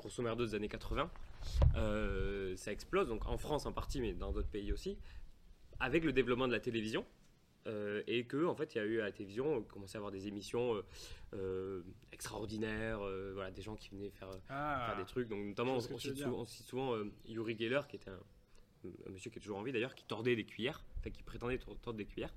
grosso 0.02 0.22
merdo 0.22 0.44
des 0.44 0.54
années 0.54 0.68
80, 0.68 1.10
euh, 1.76 2.56
ça 2.56 2.72
explose. 2.72 3.08
Donc 3.08 3.26
en 3.26 3.38
France 3.38 3.66
en 3.66 3.72
partie, 3.72 4.00
mais 4.00 4.12
dans 4.12 4.32
d'autres 4.32 4.48
pays 4.50 4.72
aussi, 4.72 4.98
avec 5.80 6.04
le 6.04 6.12
développement 6.12 6.46
de 6.48 6.52
la 6.52 6.60
télévision. 6.60 7.04
euh, 7.68 8.02
et 8.08 8.24
que 8.24 8.44
en 8.44 8.56
fait 8.56 8.74
il 8.74 8.78
y 8.78 8.80
a 8.80 8.84
eu 8.84 9.00
à 9.00 9.04
la 9.04 9.12
télévision, 9.12 9.58
on 9.58 9.62
commençait 9.62 9.96
à 9.96 10.00
avoir 10.00 10.10
des 10.10 10.26
émissions 10.26 10.74
euh, 10.74 10.82
euh, 11.34 11.82
extraordinaires, 12.12 12.98
euh, 13.02 13.30
voilà, 13.34 13.52
des 13.52 13.62
gens 13.62 13.76
qui 13.76 13.88
venaient 13.90 14.10
faire, 14.10 14.30
euh, 14.30 14.38
Ah, 14.48 14.86
faire 14.88 14.96
des 14.98 15.04
trucs. 15.08 15.28
Donc 15.28 15.44
notamment 15.44 15.76
on, 15.76 15.80
cite 15.98 16.16
souvent, 16.24 16.40
on 16.40 16.44
cite 16.44 16.66
souvent, 16.66 16.94
euh, 16.96 17.04
Yuri 17.24 17.56
Geller 17.56 17.82
qui 17.88 17.94
était 17.96 18.10
un, 18.10 18.18
un 19.06 19.10
monsieur 19.10 19.30
qui 19.30 19.38
est 19.38 19.40
toujours 19.40 19.58
en 19.58 19.62
vie 19.62 19.70
d'ailleurs, 19.70 19.94
qui 19.94 20.04
tordait 20.04 20.34
des 20.34 20.44
cuillères, 20.44 20.82
enfin 20.98 21.10
qui 21.10 21.22
prétendait 21.22 21.58
tor- 21.58 21.78
tordre 21.80 21.98
des 21.98 22.04
cuillères. 22.06 22.34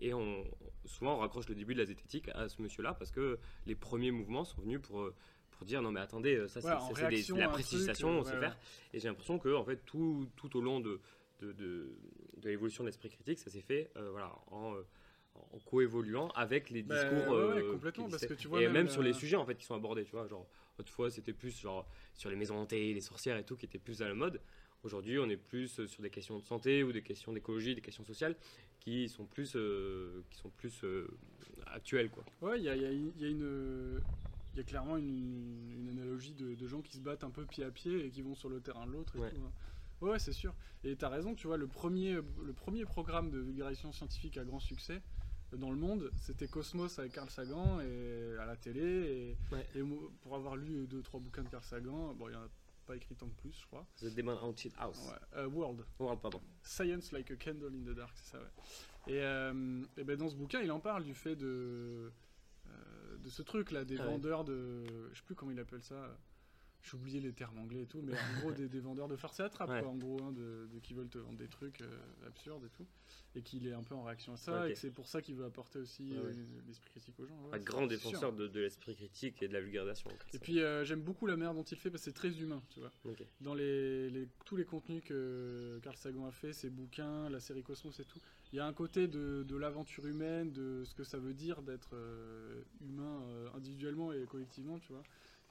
Et 0.00 0.12
on, 0.12 0.44
souvent 0.84 1.14
on 1.16 1.18
raccroche 1.20 1.48
le 1.48 1.54
début 1.54 1.72
de 1.72 1.78
la 1.80 1.86
zététique 1.86 2.28
à 2.34 2.50
ce 2.50 2.60
monsieur-là 2.60 2.92
parce 2.92 3.10
que 3.10 3.38
les 3.64 3.74
premiers 3.74 4.10
mouvements 4.10 4.44
sont 4.44 4.60
venus 4.60 4.80
pour, 4.82 5.00
euh, 5.00 5.14
pour 5.58 5.66
dire 5.66 5.82
non 5.82 5.90
mais 5.90 6.00
attendez, 6.00 6.36
euh, 6.36 6.48
ça 6.48 6.60
c'est 6.62 6.68
la 6.68 6.76
truc, 6.78 7.54
prestigitation, 7.54 8.08
euh, 8.16 8.20
on 8.20 8.24
sait 8.24 8.32
ouais, 8.34 8.38
faire. 8.40 8.56
Et 8.94 9.00
j'ai 9.00 9.08
l'impression 9.08 9.38
que 9.38 9.52
en 9.54 9.64
fait 9.64 9.84
tout, 9.84 10.26
tout 10.36 10.56
au 10.56 10.60
long 10.60 10.78
de, 10.80 11.00
de, 11.40 11.52
de, 11.52 11.92
de 12.38 12.48
l'évolution 12.48 12.84
de 12.84 12.88
l'esprit 12.88 13.10
critique, 13.10 13.38
ça 13.40 13.50
s'est 13.50 13.60
fait 13.60 13.90
euh, 13.96 14.10
voilà, 14.12 14.32
en, 14.52 14.74
en 15.34 15.58
coévoluant 15.66 16.28
avec 16.30 16.70
les 16.70 16.82
Bah, 16.82 16.94
discours. 16.94 17.34
ouais, 17.34 17.44
ouais, 17.44 17.62
euh, 17.62 17.72
complètement, 17.72 18.04
qui 18.06 18.10
parce 18.12 18.22
existaient. 18.22 18.36
que 18.36 18.40
tu 18.40 18.48
vois 18.48 18.62
et 18.62 18.68
même 18.68 18.88
sur 18.88 19.02
les 19.02 19.12
sujets 19.12 19.36
en 19.36 19.44
fait 19.44 19.56
qui 19.56 19.64
sont 19.64 19.74
abordés, 19.74 20.04
tu 20.04 20.12
vois, 20.12 20.26
genre 20.28 20.46
autrefois 20.78 21.10
c'était 21.10 21.32
plus 21.32 21.58
genre 21.60 21.86
sur 22.14 22.30
les 22.30 22.36
maisons 22.36 22.56
hantées, 22.56 22.94
les 22.94 23.00
sorcières 23.00 23.36
et 23.36 23.44
tout 23.44 23.56
qui 23.56 23.66
étaient 23.66 23.78
plus 23.78 24.00
à 24.00 24.08
la 24.08 24.14
mode. 24.14 24.40
Aujourd'hui, 24.84 25.18
on 25.18 25.28
est 25.28 25.36
plus 25.36 25.84
sur 25.86 26.02
des 26.02 26.10
questions 26.10 26.38
de 26.38 26.44
santé 26.44 26.84
ou 26.84 26.92
des 26.92 27.02
questions 27.02 27.32
d'écologie, 27.32 27.74
des 27.74 27.80
questions 27.80 28.04
sociales 28.04 28.36
qui 28.78 29.08
sont 29.08 29.24
plus 29.26 29.54
euh, 29.56 30.22
qui 30.30 30.38
sont 30.38 30.50
plus 30.50 30.84
euh, 30.84 31.08
actuelles 31.66 32.10
quoi. 32.10 32.24
Ouais, 32.40 32.58
il 32.60 32.64
y 32.64 32.68
a, 32.68 32.76
y 32.76 32.84
a- 32.84 32.92
y 32.92 33.24
a 33.24 33.28
une. 33.28 34.00
Y 34.58 34.60
a 34.60 34.64
clairement 34.64 34.96
une, 34.96 35.70
une 35.72 35.88
analogie 35.88 36.34
de, 36.34 36.54
de 36.54 36.66
gens 36.66 36.82
qui 36.82 36.96
se 36.96 37.00
battent 37.02 37.22
un 37.24 37.30
peu 37.30 37.44
pied 37.46 37.62
à 37.64 37.70
pied 37.70 38.04
et 38.06 38.10
qui 38.10 38.22
vont 38.22 38.34
sur 38.34 38.48
le 38.48 38.60
terrain 38.60 38.86
de 38.86 38.92
l'autre. 38.92 39.16
Ouais. 39.18 39.30
tout, 39.30 39.36
hein. 39.36 39.52
Ouais, 40.00 40.10
ouais, 40.10 40.18
c'est 40.18 40.32
sûr. 40.32 40.54
Et 40.84 40.96
t'as 40.96 41.08
raison, 41.08 41.34
tu 41.34 41.46
vois, 41.46 41.56
le 41.56 41.66
premier, 41.68 42.14
le 42.14 42.52
premier 42.52 42.84
programme 42.84 43.30
de 43.30 43.38
vulgarisation 43.38 43.92
scientifique 43.92 44.36
à 44.36 44.44
grand 44.44 44.60
succès 44.60 45.00
euh, 45.52 45.56
dans 45.56 45.70
le 45.70 45.76
monde, 45.76 46.10
c'était 46.16 46.46
Cosmos 46.48 46.98
avec 46.98 47.12
Carl 47.12 47.30
Sagan 47.30 47.80
et 47.80 48.36
à 48.40 48.46
la 48.46 48.56
télé. 48.56 48.80
Et, 48.82 49.36
Ouais. 49.54 49.66
pour 50.22 50.34
avoir 50.34 50.56
lu 50.56 50.86
deux, 50.88 51.02
trois 51.02 51.20
bouquins 51.20 51.42
de 51.42 51.48
Carl 51.48 51.62
Sagan, 51.64 52.14
bon, 52.14 52.28
il 52.28 52.32
y 52.32 52.36
en 52.36 52.42
a 52.42 52.48
pas 52.86 52.96
écrit 52.96 53.14
tant 53.14 53.26
que 53.28 53.40
plus, 53.40 53.52
je 53.60 53.66
crois. 53.66 53.86
The 54.00 54.14
Demon 54.14 54.38
Haunted 54.42 54.72
House. 54.78 54.98
Ouais. 55.08 55.38
Euh, 55.38 55.48
World. 55.48 55.84
World, 56.00 56.20
pardon. 56.20 56.40
Science 56.62 57.12
Like 57.12 57.30
a 57.30 57.36
Candle 57.36 57.72
in 57.74 57.84
the 57.92 57.94
Dark, 57.94 58.12
c'est 58.16 58.32
ça, 58.32 58.38
ouais. 58.38 59.12
Et, 59.14 59.20
euh, 59.22 59.82
et 59.96 60.04
ben 60.04 60.16
dans 60.16 60.28
ce 60.28 60.34
bouquin, 60.36 60.60
il 60.60 60.70
en 60.72 60.80
parle 60.80 61.04
du 61.04 61.14
fait 61.14 61.34
de, 61.36 62.10
de 63.22 63.30
ce 63.30 63.42
truc-là, 63.42 63.84
des 63.84 63.96
Ah 63.98 64.04
ouais. 64.04 64.12
vendeurs 64.12 64.44
de. 64.44 64.84
Je 65.12 65.16
sais 65.18 65.24
plus 65.24 65.34
comment 65.34 65.50
il 65.52 65.60
appelle 65.60 65.82
ça. 65.82 66.16
J'ai 66.80 66.96
oublié 66.96 67.20
les 67.20 67.32
termes 67.32 67.58
anglais 67.58 67.82
et 67.82 67.86
tout, 67.86 68.00
mais 68.02 68.12
en 68.14 68.40
gros, 68.40 68.52
des, 68.52 68.68
des 68.68 68.78
vendeurs 68.80 69.08
de 69.08 69.16
farce 69.16 69.40
et 69.40 69.42
attrape, 69.42 69.68
Ouais. 69.68 69.80
quoi, 69.80 69.90
en 69.90 69.96
gros, 69.96 70.22
hein, 70.22 70.30
de, 70.32 70.68
de- 70.72 70.78
qui 70.78 70.94
veulent 70.94 71.08
te 71.08 71.18
vendre 71.18 71.36
des 71.36 71.48
trucs 71.48 71.80
euh, 71.80 71.88
absurdes 72.26 72.64
et 72.64 72.68
tout. 72.70 72.86
Et 73.34 73.42
qu'il 73.42 73.66
est 73.66 73.72
un 73.72 73.82
peu 73.82 73.96
en 73.96 74.04
réaction 74.04 74.32
à 74.32 74.36
ça, 74.36 74.68
et 74.68 74.72
que 74.74 74.78
c'est 74.78 74.92
pour 74.92 75.08
ça 75.08 75.20
qu'il 75.20 75.34
veut 75.34 75.44
apporter 75.44 75.80
aussi 75.80 76.12
Ouais, 76.12 76.18
euh, 76.18 76.32
l'esprit 76.68 76.88
critique 76.90 77.18
aux 77.18 77.26
gens. 77.26 77.36
Un 77.52 77.58
grand 77.58 77.80
sûr. 77.80 77.88
défenseur 77.88 78.32
de, 78.32 78.46
de 78.46 78.60
l'esprit 78.60 78.94
critique 78.94 79.42
et 79.42 79.48
de 79.48 79.52
la 79.52 79.60
vulgarisation. 79.60 80.08
Et 80.32 80.38
puis, 80.38 80.60
euh, 80.60 80.84
j'aime 80.84 81.02
beaucoup 81.02 81.26
la 81.26 81.36
manière 81.36 81.52
dont 81.52 81.64
il 81.64 81.76
fait, 81.76 81.90
parce 81.90 82.04
que 82.04 82.10
c'est 82.10 82.16
très 82.16 82.30
humain, 82.40 82.62
tu 82.70 82.78
vois 82.80 82.92
dans 83.40 83.54
les, 83.54 84.08
les- 84.10 84.28
tous 84.44 84.56
les 84.56 84.64
contenus 84.64 85.02
que 85.04 85.80
Carl 85.82 85.96
Sagan 85.96 86.26
a 86.26 86.30
fait, 86.32 86.52
ses 86.52 86.70
bouquins, 86.70 87.28
la 87.28 87.40
série 87.40 87.64
Cosmos 87.64 87.98
et 87.98 88.04
tout, 88.04 88.20
il 88.52 88.56
y 88.56 88.60
a 88.60 88.66
un 88.66 88.72
côté 88.72 89.08
de, 89.08 89.44
de 89.46 89.56
l'aventure 89.56 90.06
humaine, 90.06 90.52
de 90.52 90.82
ce 90.84 90.94
que 90.94 91.04
ça 91.04 91.18
veut 91.18 91.34
dire 91.34 91.62
d'être 91.62 91.90
euh, 91.94 92.62
humain 92.80 93.22
euh, 93.28 93.48
individuellement 93.54 94.12
et 94.12 94.24
collectivement, 94.26 94.78
tu 94.78 94.92
vois. 94.92 95.02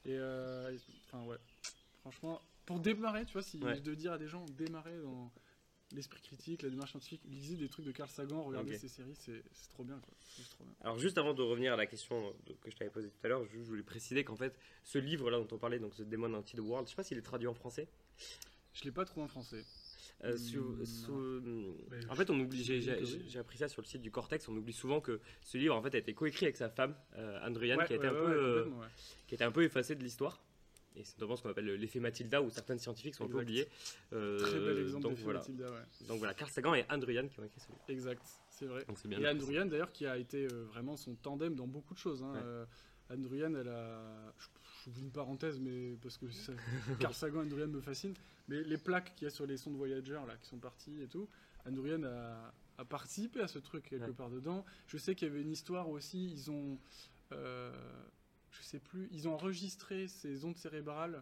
Et 0.06 0.18
euh, 0.18 0.72
et- 0.74 0.80
enfin 1.06 1.24
ouais, 1.26 1.38
franchement, 2.02 2.42
pour 2.66 2.80
démarrer, 2.80 3.26
tu 3.26 3.34
vois, 3.34 3.44
si 3.44 3.58
Ouais. 3.60 3.80
devais 3.80 3.96
dire 3.96 4.14
à 4.14 4.18
des 4.18 4.28
gens, 4.28 4.46
démarrer 4.58 4.98
dans 5.02 5.32
l'esprit 5.94 6.22
critique, 6.22 6.64
la 6.64 6.70
démarche 6.70 6.92
scientifique, 6.92 7.22
lisez 7.26 7.56
des 7.56 7.70
trucs 7.70 7.86
de 7.86 7.92
Carl 7.94 8.10
Sagan, 8.10 8.44
regardez 8.44 8.74
Ok. 8.74 8.80
ses 8.80 8.90
séries, 8.90 9.16
c'est 9.16 9.42
trop 9.70 9.86
bien, 9.86 9.98
quoi. 10.00 10.14
C'est 10.20 10.38
juste 10.42 10.52
trop 10.52 10.66
bien. 10.66 10.74
Alors 10.82 10.98
juste 11.00 11.18
avant 11.18 11.34
de 11.34 11.42
revenir 11.42 11.72
à 11.74 11.78
la 11.78 11.86
question 11.86 12.34
de- 12.46 12.54
que 12.54 12.70
je 12.70 12.76
t'avais 12.76 12.90
posée 12.92 13.10
tout 13.10 13.20
à 13.26 13.30
l'heure, 13.30 13.46
je, 13.46 13.52
je 13.52 13.64
voulais 13.64 13.84
préciser 13.84 14.24
qu'en 14.26 14.36
fait, 14.36 14.58
ce 14.84 14.98
livre-là 14.98 15.38
dont 15.40 15.48
on 15.56 15.58
parlait, 15.58 15.80
donc 15.80 15.96
The 15.96 16.02
Demon 16.02 16.34
Haunted 16.34 16.60
World, 16.60 16.88
je 16.88 16.92
sais 16.92 16.96
pas 16.98 17.04
s'il 17.04 17.18
est 17.18 17.22
traduit 17.22 17.48
en 17.48 17.54
français. 17.54 17.88
Je 18.74 18.84
l'ai 18.84 18.92
pas 18.92 19.06
trouvé 19.06 19.24
en 19.24 19.28
français. 19.30 19.64
Euh, 20.24 20.34
Hmm, 20.34 20.38
sous- 20.38 20.86
sous- 20.86 21.42
en 22.10 22.16
fait, 22.16 22.30
on 22.30 22.40
oublie. 22.40 22.64
J'ai 22.64 23.40
appris 23.40 23.58
ça 23.58 23.68
sur 23.68 23.82
le 23.82 23.88
site 23.88 24.02
du 24.02 24.12
Cortex. 24.12 24.48
On 24.50 24.56
oublie 24.58 24.74
souvent 24.74 25.00
que 25.02 25.20
ce 25.42 25.58
livre 25.58 25.76
en 25.76 25.82
fait 25.82 25.94
a 25.96 25.98
été 26.00 26.14
coécrit 26.14 26.46
avec 26.46 26.58
sa 26.58 26.70
femme, 26.70 26.96
euh, 27.18 27.40
Ouais, 27.50 27.86
qui 27.86 27.94
a 27.94 27.96
été 27.96 27.98
ouais, 28.00 28.08
un 28.08 28.12
peu, 28.12 28.18
euh, 28.32 28.56
complètement, 28.64 28.80
ouais. 28.82 28.88
qui 29.28 29.34
a 29.34 29.36
été 29.36 29.44
un 29.44 29.52
peu 29.52 29.64
effacée 29.64 29.96
de 29.96 30.04
l'histoire. 30.04 30.42
Et 30.96 31.04
c'est 31.04 31.16
notamment 31.20 31.36
ce 31.36 31.44
qu'on 31.44 31.50
appelle 31.50 31.66
l'effet 31.76 32.00
Matilda, 32.00 32.42
où 32.42 32.50
certains 32.50 32.76
scientifiques 32.80 33.14
sont 33.14 33.26
un 33.26 33.28
peu 33.28 33.40
oubliés. 33.42 33.68
Euh, 34.14 34.40
Très 34.40 34.60
bel 34.60 34.80
exemple 34.80 35.04
donc 35.04 35.16
de 35.16 35.22
voilà. 35.22 35.40
Mathilda, 35.40 35.66
ouais. 35.72 36.08
Donc 36.08 36.18
voilà, 36.18 36.34
Carl 36.34 36.50
Sagan 36.50 36.74
et 36.74 36.86
Anne 36.90 37.00
Druyan 37.02 37.28
qui 37.28 37.40
ont 37.40 37.44
écrit 37.44 37.60
ce 37.60 37.68
livre. 37.68 37.82
Exact, 37.88 38.22
c'est 38.50 38.66
vrai. 38.66 38.84
Donc 38.86 38.98
bien. 39.08 39.20
Et. 39.36 39.38
Druyan, 39.38 39.66
d'ailleurs, 39.68 39.92
qui 39.92 40.08
a 40.08 40.18
été 40.18 40.46
euh, 40.52 40.64
vraiment 40.66 40.98
son 40.98 41.14
tandem 41.14 41.54
dans 41.54 41.68
beaucoup 41.68 41.94
de 41.94 42.00
choses. 42.00 42.24
hein. 42.24 42.34
Elle 43.56 43.68
a. 43.68 44.34
Je 44.40 44.48
j'oublie 44.88 45.02
une 45.04 45.12
parenthèse, 45.12 45.60
mais 45.60 45.98
parce 46.02 46.18
que 46.18 46.30
ça- 46.32 46.54
Carl 47.00 47.14
Sagan 47.14 47.44
Druyan 47.46 47.68
me 47.68 47.82
fascinent. 47.82 48.14
Mais 48.48 48.64
les 48.64 48.78
plaques 48.78 49.14
qu'il 49.16 49.26
y 49.26 49.28
a 49.28 49.32
sur 49.32 49.46
les 49.46 49.58
sondes 49.58 49.76
Voyager, 49.76 50.20
là, 50.26 50.38
qui 50.38 50.48
sont 50.48 50.58
partis 50.58 51.02
et 51.02 51.08
tout, 51.08 51.28
Anne 51.66 51.76
Druyan 51.76 52.04
a, 52.04 52.54
a 52.78 52.86
participé 52.86 53.42
à 53.42 53.48
ce 53.48 53.60
truc 53.60 53.90
quelque 53.90 54.06
Ouais. 54.06 54.14
part 54.14 54.30
dedans. 54.30 54.66
Je 54.88 54.98
sais 54.98 55.16
qu'il 55.16 55.28
y 55.28 55.32
avait 55.32 55.42
une 55.42 55.52
histoire 55.52 55.90
aussi, 55.90 56.32
ils 56.32 56.50
ont. 56.50 56.80
euh, 57.34 57.72
je 58.52 58.62
sais 58.64 58.80
plus, 58.80 59.10
ils 59.12 59.28
ont 59.28 59.34
enregistré 59.34 60.08
ces 60.08 60.46
ondes 60.46 60.58
cérébrales. 60.58 61.22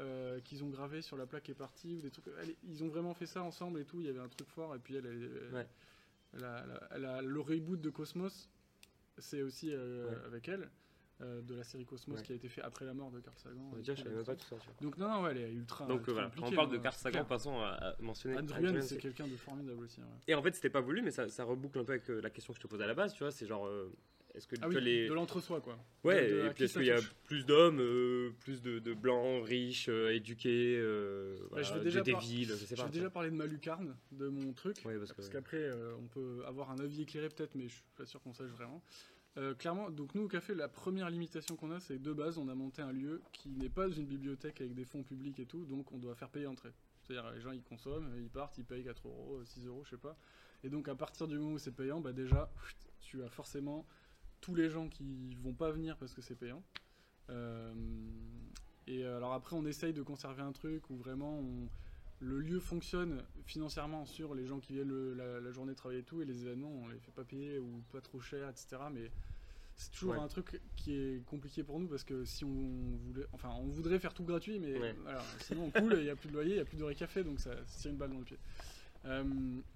euh, 0.00 0.38
qu'ils 0.42 0.62
ont 0.62 0.68
gravées 0.68 1.02
sur 1.02 1.16
la 1.16 1.26
plaque 1.26 1.42
qui 1.42 1.50
est 1.50 1.54
partie 1.56 1.96
ou 1.96 2.00
des 2.00 2.10
trucs 2.12 2.26
elle- 2.40 2.54
ils 2.62 2.84
ont 2.84 2.88
vraiment 2.88 3.14
fait 3.14 3.26
ça 3.26 3.42
ensemble 3.42 3.80
et 3.80 3.84
tout 3.84 4.00
il 4.00 4.06
y 4.06 4.08
avait 4.08 4.20
un 4.20 4.28
truc 4.28 4.48
fort 4.48 4.72
et 4.76 4.78
puis 4.78 4.94
elle, 4.94 5.06
elle- 5.06 5.52
Ouais. 5.52 5.66
elle 6.34 6.44
a- 6.44 6.58
a- 6.92 7.16
a- 7.16 7.22
le 7.22 7.40
reboot 7.40 7.80
de 7.80 7.90
Cosmos, 7.90 8.48
c'est 9.18 9.42
aussi 9.42 9.70
euh, 9.72 10.08
Ouais. 10.08 10.24
avec 10.26 10.46
elle, 10.46 10.70
euh, 11.20 11.42
de 11.42 11.54
la 11.54 11.64
série 11.64 11.84
Cosmos 11.84 12.18
Ouais. 12.18 12.24
qui 12.24 12.32
a 12.32 12.36
été 12.36 12.48
fait 12.48 12.62
après 12.62 12.84
la 12.84 12.94
mort 12.94 13.10
de 13.10 13.18
Carl 13.20 13.36
Sagan. 13.36 13.72
Dire, 13.80 13.94
tout, 13.94 14.00
je 14.00 14.04
savais 14.04 14.14
même 14.16 14.24
pas 14.24 14.36
tout 14.36 14.46
ça. 14.46 14.56
Donc 14.80 14.96
non, 14.98 15.08
non, 15.08 15.22
ouais, 15.24 15.30
elle 15.32 15.38
est 15.38 15.52
ultra. 15.52 15.86
Donc 15.86 15.98
ultra 16.06 16.10
euh, 16.12 16.14
voilà, 16.14 16.30
quand 16.36 16.46
on 16.46 16.52
parle 16.52 16.68
hein, 16.68 16.72
de 16.72 16.76
Carl 16.78 16.94
Sagan, 16.94 17.12
clair. 17.12 17.26
passons 17.26 17.58
à, 17.60 17.96
mentionner 18.00 18.40
Druyan, 18.42 18.80
c'est 18.82 18.98
quelqu'un 18.98 19.26
de 19.26 19.36
formidable 19.36 19.82
aussi. 19.84 20.00
ouais. 20.00 20.06
Et 20.28 20.34
en 20.34 20.42
fait, 20.42 20.54
c'était 20.54 20.70
pas 20.70 20.80
voulu, 20.80 21.02
mais 21.02 21.10
ça, 21.10 21.28
ça 21.28 21.44
reboucle 21.44 21.78
un 21.80 21.84
peu 21.84 21.92
avec 21.92 22.08
euh, 22.10 22.20
la 22.20 22.30
question 22.30 22.52
que 22.52 22.58
je 22.58 22.62
te 22.62 22.68
posais 22.68 22.84
à 22.84 22.86
la 22.86 22.94
base, 22.94 23.14
tu 23.14 23.24
vois. 23.24 23.32
C'est 23.32 23.46
genre, 23.46 23.66
euh, 23.66 23.92
est-ce 24.34 24.46
que 24.46 24.54
Ah 24.62 24.68
oui, 24.68 24.74
vois, 24.74 24.80
les. 24.82 25.08
de 25.08 25.14
l'entre-soi, 25.14 25.60
quoi. 25.60 25.76
Ouais, 26.04 26.30
de- 26.30 26.34
de 26.36 26.40
à 26.42 26.46
et 26.46 26.54
puis 26.54 26.64
est-ce 26.64 26.74
qu'il 26.78 26.86
y 26.86 26.92
a 26.92 27.00
plus 27.24 27.44
d'hommes, 27.46 27.80
euh, 27.80 28.30
plus 28.40 28.62
de, 28.62 28.78
de 28.78 28.94
blancs, 28.94 29.44
riches, 29.44 29.88
euh, 29.88 30.14
éduqués, 30.14 30.76
euh, 30.78 31.36
voilà, 31.48 31.64
je 31.64 31.74
vais 31.74 31.80
déjà 31.80 32.02
des 32.02 32.12
par- 32.12 32.20
villes, 32.20 32.48
je 32.50 32.54
sais 32.64 32.76
Je 32.76 32.80
pas. 32.80 32.84
vais 32.86 32.92
déjà 32.92 33.10
parler 33.10 33.30
de 33.30 33.34
ma 33.34 33.46
lucarne, 33.46 33.96
de 34.12 34.28
mon 34.28 34.52
truc. 34.52 34.76
Ouais, 34.84 34.96
parce 34.98 35.10
que- 35.10 35.16
Parce 35.16 35.28
qu'après, 35.30 35.56
euh, 35.56 35.94
on 35.98 36.06
peut 36.06 36.44
avoir 36.46 36.70
un 36.70 36.78
avis 36.78 37.02
éclairé 37.02 37.28
peut-être, 37.30 37.56
mais 37.56 37.64
je 37.68 37.74
suis 37.74 37.82
pas 37.96 38.06
sûr 38.06 38.22
qu'on 38.22 38.32
sache 38.34 38.50
vraiment. 38.50 38.80
Euh, 39.38 39.54
clairement, 39.54 39.88
donc 39.90 40.16
nous 40.16 40.24
au 40.24 40.28
café, 40.28 40.52
la 40.52 40.68
première 40.68 41.08
limitation 41.10 41.54
qu'on 41.54 41.70
a, 41.70 41.78
c'est 41.78 41.96
que 41.96 42.02
de 42.02 42.12
base, 42.12 42.38
on 42.38 42.48
a 42.48 42.54
monté 42.56 42.82
un 42.82 42.90
lieu 42.90 43.22
qui 43.32 43.50
n'est 43.50 43.68
pas 43.68 43.86
une 43.86 44.04
bibliothèque 44.04 44.60
avec 44.60 44.74
des 44.74 44.84
fonds 44.84 45.04
publics 45.04 45.38
et 45.38 45.46
tout, 45.46 45.64
donc 45.64 45.92
on 45.92 45.98
doit 45.98 46.16
faire 46.16 46.28
payer 46.28 46.48
entrée. 46.48 46.72
C'est-à-dire 47.02 47.30
les 47.30 47.40
gens 47.40 47.52
ils 47.52 47.62
consomment, 47.62 48.10
ils 48.18 48.30
partent, 48.30 48.58
ils 48.58 48.64
payent 48.64 48.82
4 48.82 49.06
euros, 49.06 49.40
6 49.44 49.66
euros, 49.66 49.82
je 49.84 49.90
sais 49.90 49.96
pas. 49.96 50.16
Et 50.64 50.68
donc 50.68 50.88
à 50.88 50.96
partir 50.96 51.28
du 51.28 51.38
moment 51.38 51.52
où 51.52 51.58
c'est 51.58 51.72
payant, 51.72 52.00
bah 52.00 52.12
déjà, 52.12 52.50
tu 53.00 53.22
as 53.22 53.28
forcément 53.28 53.86
tous 54.40 54.56
les 54.56 54.70
gens 54.70 54.88
qui 54.88 55.36
vont 55.36 55.54
pas 55.54 55.70
venir 55.70 55.96
parce 55.98 56.14
que 56.14 56.20
c'est 56.20 56.34
payant. 56.34 56.62
Euh, 57.30 57.72
et 58.88 59.04
alors 59.04 59.34
après, 59.34 59.54
on 59.54 59.66
essaye 59.66 59.92
de 59.92 60.02
conserver 60.02 60.42
un 60.42 60.52
truc 60.52 60.90
où 60.90 60.96
vraiment 60.96 61.38
on, 61.38 61.68
le 62.20 62.40
lieu 62.40 62.58
fonctionne 62.60 63.22
financièrement 63.44 64.04
sur 64.04 64.34
les 64.34 64.46
gens 64.46 64.58
qui 64.60 64.72
viennent 64.72 64.88
le- 64.88 65.14
la, 65.14 65.40
la 65.40 65.50
journée 65.52 65.74
travailler 65.74 66.00
et 66.00 66.04
tout, 66.04 66.20
et 66.20 66.24
les 66.24 66.42
événements, 66.42 66.70
on 66.70 66.88
les 66.88 66.98
fait 66.98 67.12
pas 67.12 67.24
payer 67.24 67.58
ou 67.58 67.82
pas 67.92 68.00
trop 68.00 68.20
cher, 68.20 68.48
etc. 68.48 68.76
Mais 68.92 69.10
c'est 69.76 69.92
toujours 69.92 70.12
Ouais. 70.14 70.18
un 70.18 70.26
truc 70.28 70.60
qui 70.76 70.92
est 70.94 71.24
compliqué 71.26 71.62
pour 71.62 71.78
nous 71.78 71.86
parce 71.86 72.02
que 72.02 72.24
si 72.24 72.44
on 72.44 72.96
voulait, 73.06 73.26
enfin, 73.32 73.50
on 73.60 73.66
voudrait 73.68 74.00
faire 74.00 74.14
tout 74.14 74.24
gratuit, 74.24 74.58
mais 74.58 74.76
Ouais. 74.78 74.94
sinon 75.40 75.66
on 75.66 75.70
coule, 75.80 75.94
il 75.98 76.04
y 76.06 76.10
a 76.10 76.16
plus 76.16 76.28
de 76.28 76.34
loyer, 76.34 76.54
il 76.54 76.56
y 76.56 76.60
a 76.60 76.64
plus 76.64 76.76
de 76.78 76.84
récafé, 76.84 77.22
donc 77.22 77.38
ça 77.38 77.54
tire 77.78 77.92
une 77.92 77.96
balle 77.96 78.10
dans 78.10 78.18
le 78.18 78.24
pied. 78.24 78.38
Euh, 79.04 79.22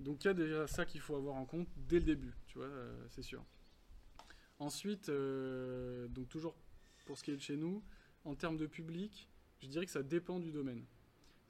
donc 0.00 0.24
il 0.24 0.26
y 0.26 0.30
a 0.30 0.34
déjà 0.34 0.66
ça 0.66 0.84
qu'il 0.84 1.00
faut 1.00 1.14
avoir 1.14 1.36
en 1.36 1.44
compte 1.44 1.68
dès 1.88 2.00
le 2.00 2.04
début, 2.06 2.34
tu 2.48 2.58
vois, 2.58 2.66
euh, 2.66 3.06
c'est 3.10 3.22
sûr. 3.22 3.44
Ensuite, 4.58 5.08
euh, 5.08 6.08
donc 6.08 6.28
toujours 6.28 6.54
pour 7.06 7.16
ce 7.18 7.22
qui 7.22 7.30
est 7.30 7.36
de 7.36 7.40
chez 7.40 7.56
nous, 7.56 7.82
en 8.24 8.34
termes 8.34 8.56
de 8.56 8.66
public, 8.66 9.28
je 9.60 9.68
dirais 9.68 9.86
que 9.86 9.92
ça 9.92 10.02
dépend 10.02 10.38
du 10.40 10.50
domaine. 10.50 10.84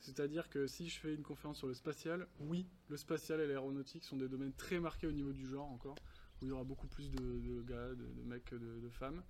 C'est-à-dire 0.03 0.49
que 0.51 0.67
si 0.67 0.89
je 0.89 0.99
fais 0.99 1.15
une 1.15 1.23
conférence 1.23 1.59
sur 1.59 1.69
le 1.69 1.75
spatial, 1.75 2.27
oui, 2.41 2.67
le 2.89 2.97
spatial 2.97 3.41
et 3.41 3.47
l'aéronautique 3.47 4.03
sont 4.03 4.17
des 4.17 4.29
domaines 4.29 4.53
très 4.53 4.81
marqués 4.81 5.07
au 5.07 5.13
niveau 5.13 5.33
du 5.33 5.47
genre 5.47 5.71
encore, 5.71 5.97
où 6.41 6.47
il 6.47 6.49
y 6.49 6.51
aura 6.51 6.65
beaucoup 6.65 6.89
plus 6.89 7.09
de, 7.11 7.19
de 7.39 7.63
gars, 7.63 7.89
de, 7.91 7.95
de 8.13 8.23
mecs 8.25 8.45
que 8.45 8.57
de, 8.57 8.81
de 8.81 8.89
femmes, 8.91 9.23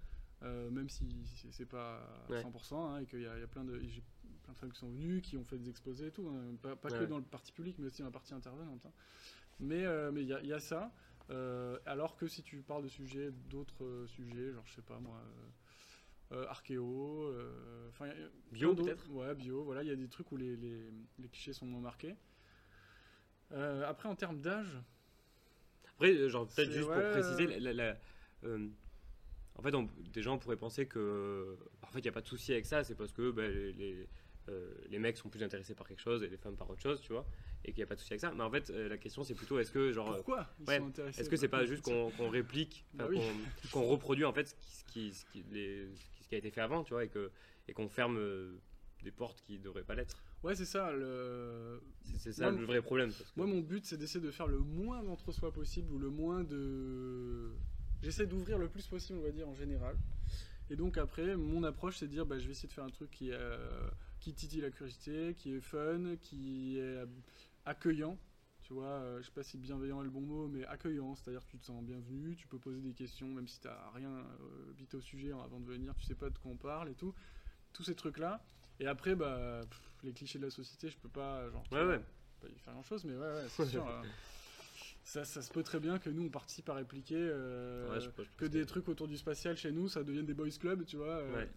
euh, 0.42 0.70
même 0.70 0.88
si 0.88 1.26
c'est- 1.52 1.66
pas 1.66 1.98
à 2.26 2.30
Ouais. 2.32 2.40
100%, 2.42 2.86
hein, 2.86 3.00
et 3.00 3.06
qu'il 3.06 3.20
y, 3.20 3.26
a 3.26 3.36
il 3.36 3.40
y 3.40 3.44
a 3.44 3.46
plein 3.46 3.64
de, 3.64 3.78
j'ai 3.80 4.02
plein 4.44 4.54
de 4.54 4.58
femmes 4.58 4.72
qui 4.72 4.78
sont 4.78 4.88
venues, 4.90 5.20
qui 5.20 5.36
ont 5.36 5.44
fait 5.44 5.58
des 5.58 5.68
exposés 5.68 6.06
et 6.06 6.10
tout, 6.10 6.26
hein, 6.28 6.56
pas, 6.62 6.74
pas 6.74 6.90
que 6.90 7.04
dans 7.04 7.18
le 7.18 7.24
parti 7.24 7.52
public, 7.52 7.76
mais 7.78 7.86
aussi 7.86 7.98
dans 8.00 8.08
la 8.08 8.10
partie 8.12 8.32
intervenante. 8.32 8.86
hein. 8.86 8.92
Mais 9.60 9.84
euh, 9.84 10.10
mais 10.10 10.22
il 10.22 10.28
y, 10.28 10.32
a- 10.32 10.40
il 10.40 10.48
y 10.48 10.52
a 10.54 10.58
ça, 10.58 10.90
euh, 11.30 11.78
alors 11.84 12.16
que 12.16 12.26
si 12.26 12.42
tu 12.42 12.62
parles 12.62 12.82
de 12.82 12.88
sujets, 12.88 13.30
d'autres 13.30 14.06
sujets, 14.08 14.52
genre 14.52 14.66
je 14.66 14.72
sais 14.74 14.82
pas 14.82 14.98
moi, 14.98 15.20
archéo, 16.48 17.24
euh, 17.26 17.88
enfin, 17.90 18.06
y 18.06 18.10
a- 18.10 18.14
Bio, 18.52 18.74
peut-être 18.74 19.08
Ouais, 19.10 19.34
bio, 19.34 19.62
voilà, 19.64 19.82
il 19.82 19.88
y 19.88 19.92
a 19.92 19.96
des 19.96 20.08
trucs 20.08 20.30
où 20.32 20.36
les, 20.36 20.56
les, 20.56 20.90
les 21.18 21.28
clichés 21.28 21.52
sont 21.52 21.66
moins 21.66 21.80
marqués. 21.80 22.16
Euh, 23.52 23.84
après, 23.86 24.08
en 24.08 24.14
termes 24.16 24.40
d'âge, 24.40 24.80
Après, 25.94 26.12
euh, 26.14 26.28
genre, 26.28 26.48
peut-être 26.48 26.70
juste 26.70 26.88
ouais, 26.88 27.00
pour 27.00 27.10
préciser, 27.10 27.44
euh, 27.54 27.60
la- 27.60 27.72
la- 27.72 27.96
euh, 28.44 28.68
en 29.56 29.62
fait, 29.62 29.74
on- 29.74 29.88
des 30.12 30.22
gens 30.22 30.38
pourraient 30.38 30.56
penser 30.56 30.86
que. 30.86 31.56
En 31.82 31.88
fait, 31.88 31.98
il 31.98 32.02
n'y 32.04 32.08
a 32.08 32.12
pas 32.12 32.22
de 32.22 32.26
souci 32.28 32.52
avec 32.52 32.64
ça, 32.66 32.82
c'est 32.82 32.94
parce 32.94 33.12
que 33.12 33.30
bah, 33.30 33.46
les, 33.46 33.72
les, 33.74 34.08
euh, 34.48 34.74
les 34.88 34.98
mecs 34.98 35.18
sont 35.18 35.28
plus 35.28 35.42
intéressés 35.42 35.74
par 35.74 35.86
quelque 35.86 36.00
chose 36.00 36.22
et 36.22 36.28
les 36.28 36.38
femmes 36.38 36.56
par 36.56 36.68
autre 36.70 36.80
chose, 36.80 37.00
tu 37.02 37.12
vois, 37.12 37.28
et 37.64 37.72
qu'il 37.72 37.76
n'y 37.80 37.82
a 37.84 37.86
pas 37.86 37.94
de 37.94 38.00
souci 38.00 38.14
avec 38.14 38.20
ça. 38.22 38.32
Mais 38.32 38.42
en 38.42 38.50
fait, 38.50 38.70
euh, 38.70 38.88
la 38.88 38.96
question, 38.96 39.22
c'est 39.22 39.34
plutôt 39.34 39.58
est-ce 39.58 39.70
que, 39.70 39.92
genre. 39.92 40.10
euh, 40.10 40.16
Pourquoi 40.16 40.48
ouais, 40.66 40.80
Est-ce 41.16 41.28
que 41.28 41.36
c'est 41.36 41.48
pas 41.48 41.66
juste 41.66 41.82
qu'on 41.84 42.28
réplique, 42.30 42.86
Bah 42.94 43.06
oui. 43.10 43.20
qu'on 43.70 43.84
reproduit 43.84 44.24
en 44.24 44.32
fait 44.32 44.48
ce 44.48 44.54
qui, 44.54 44.70
ce 44.72 44.84
qui, 44.84 45.12
ce 45.14 45.24
qui- 45.26 45.44
les- 45.50 45.88
ce 45.94 46.11
qui 46.32 46.36
a 46.36 46.38
été 46.38 46.50
fait 46.50 46.62
avant, 46.62 46.82
tu 46.82 46.94
vois, 46.94 47.04
et 47.04 47.08
que 47.08 47.30
et 47.68 47.74
qu'on 47.74 47.88
ferme 47.90 48.16
euh, 48.16 48.56
des 49.02 49.10
portes 49.10 49.42
qui 49.42 49.58
devraient 49.58 49.84
pas 49.84 49.94
l'être. 49.94 50.16
Ouais, 50.42 50.54
c'est 50.54 50.64
ça. 50.64 50.90
Le... 50.90 51.82
C'est 52.16 52.32
ça 52.32 52.50
Moi, 52.50 52.58
le 52.60 52.64
vrai 52.66 52.80
problème. 52.80 53.10
parce 53.12 53.30
que- 53.30 53.36
Moi, 53.38 53.46
mon 53.46 53.60
but, 53.60 53.84
c'est 53.84 53.98
d'essayer 53.98 54.24
de 54.24 54.30
faire 54.30 54.46
le 54.48 54.58
moins 54.58 55.02
d'entre-soi 55.04 55.52
possible 55.52 55.92
ou 55.92 55.98
le 55.98 56.08
moins 56.08 56.42
de. 56.42 57.52
J'essaie 58.02 58.26
d'ouvrir 58.26 58.56
le 58.58 58.68
plus 58.68 58.86
possible, 58.86 59.18
on 59.18 59.22
va 59.22 59.30
dire, 59.30 59.46
en 59.46 59.54
général. 59.54 59.94
Et 60.70 60.76
donc, 60.76 60.96
après, 60.96 61.36
mon 61.36 61.62
approche, 61.64 61.98
c'est 61.98 62.06
de 62.06 62.12
dire 62.12 62.24
bah, 62.24 62.38
je 62.38 62.46
vais 62.46 62.52
essayer 62.52 62.68
de 62.68 62.72
faire 62.72 62.84
un 62.84 62.88
truc 62.90 63.10
qui, 63.10 63.28
euh, 63.30 63.86
qui 64.18 64.32
titille 64.32 64.62
la 64.62 64.70
curiosité, 64.70 65.34
qui 65.34 65.54
est 65.54 65.60
fun, 65.60 66.16
qui 66.22 66.78
est 66.78 66.80
euh, 66.80 67.06
accueillant. 67.66 68.18
Euh, 68.80 69.18
je 69.20 69.26
sais 69.26 69.32
pas 69.32 69.42
si 69.42 69.58
bienveillant 69.58 70.00
est 70.00 70.04
le 70.04 70.10
bon 70.10 70.20
mot, 70.22 70.48
mais 70.48 70.64
accueillant, 70.66 71.14
c'est-à-dire 71.14 71.44
que 71.44 71.50
tu 71.50 71.58
te 71.58 71.64
sens 71.66 71.82
bienvenu, 71.84 72.34
tu 72.36 72.46
peux 72.48 72.58
poser 72.58 72.80
des 72.80 72.92
questions, 72.94 73.28
même 73.28 73.46
si 73.46 73.60
tu 73.60 73.66
n'as 73.68 73.90
rien 73.90 74.10
euh, 74.10 74.72
bité 74.76 74.96
au 74.96 75.00
sujet 75.00 75.32
avant 75.32 75.60
de 75.60 75.66
venir, 75.66 75.94
tu 75.96 76.04
sais 76.06 76.14
pas 76.14 76.30
de 76.30 76.38
quoi 76.38 76.50
on 76.52 76.56
parle 76.56 76.88
et 76.88 76.94
tout. 76.94 77.14
Tous 77.72 77.82
ces 77.84 77.94
trucs-là. 77.94 78.44
Et 78.80 78.86
après, 78.86 79.14
bah, 79.14 79.60
pff, 79.68 79.80
les 80.02 80.12
clichés 80.12 80.38
de 80.38 80.44
la 80.44 80.50
société, 80.50 80.88
je 80.90 80.98
peux 80.98 81.08
pas. 81.08 81.48
Genre, 81.50 81.64
Ouais, 81.72 81.84
ouais. 81.86 82.00
pas 82.40 82.48
y 82.48 82.58
faire 82.58 82.72
grand 82.74 82.82
chose, 82.82 83.04
mais 83.04 83.14
ouais, 83.14 83.18
ouais 83.18 83.46
c'est 83.48 83.66
sûr. 83.66 83.86
euh, 83.86 84.02
ça, 85.04 85.24
ça 85.24 85.42
se 85.42 85.50
peut 85.52 85.62
très 85.62 85.80
bien 85.80 85.98
que 85.98 86.10
nous 86.10 86.22
on 86.24 86.28
participe 86.30 86.68
à 86.68 86.74
répliquer 86.74 87.16
euh, 87.18 87.88
Ouais, 87.94 88.00
je- 88.00 88.06
je 88.06 88.10
pense 88.10 88.26
que 88.36 88.44
des 88.46 88.64
trucs 88.66 88.88
autour 88.88 89.08
du 89.08 89.16
spatial 89.16 89.56
chez 89.56 89.72
nous, 89.72 89.88
ça 89.88 90.02
devienne 90.04 90.26
des 90.26 90.34
boys 90.34 90.48
clubs, 90.60 90.84
tu 90.84 90.96
vois. 90.96 91.06
euh, 91.18 91.34
Ouais. 91.36 91.50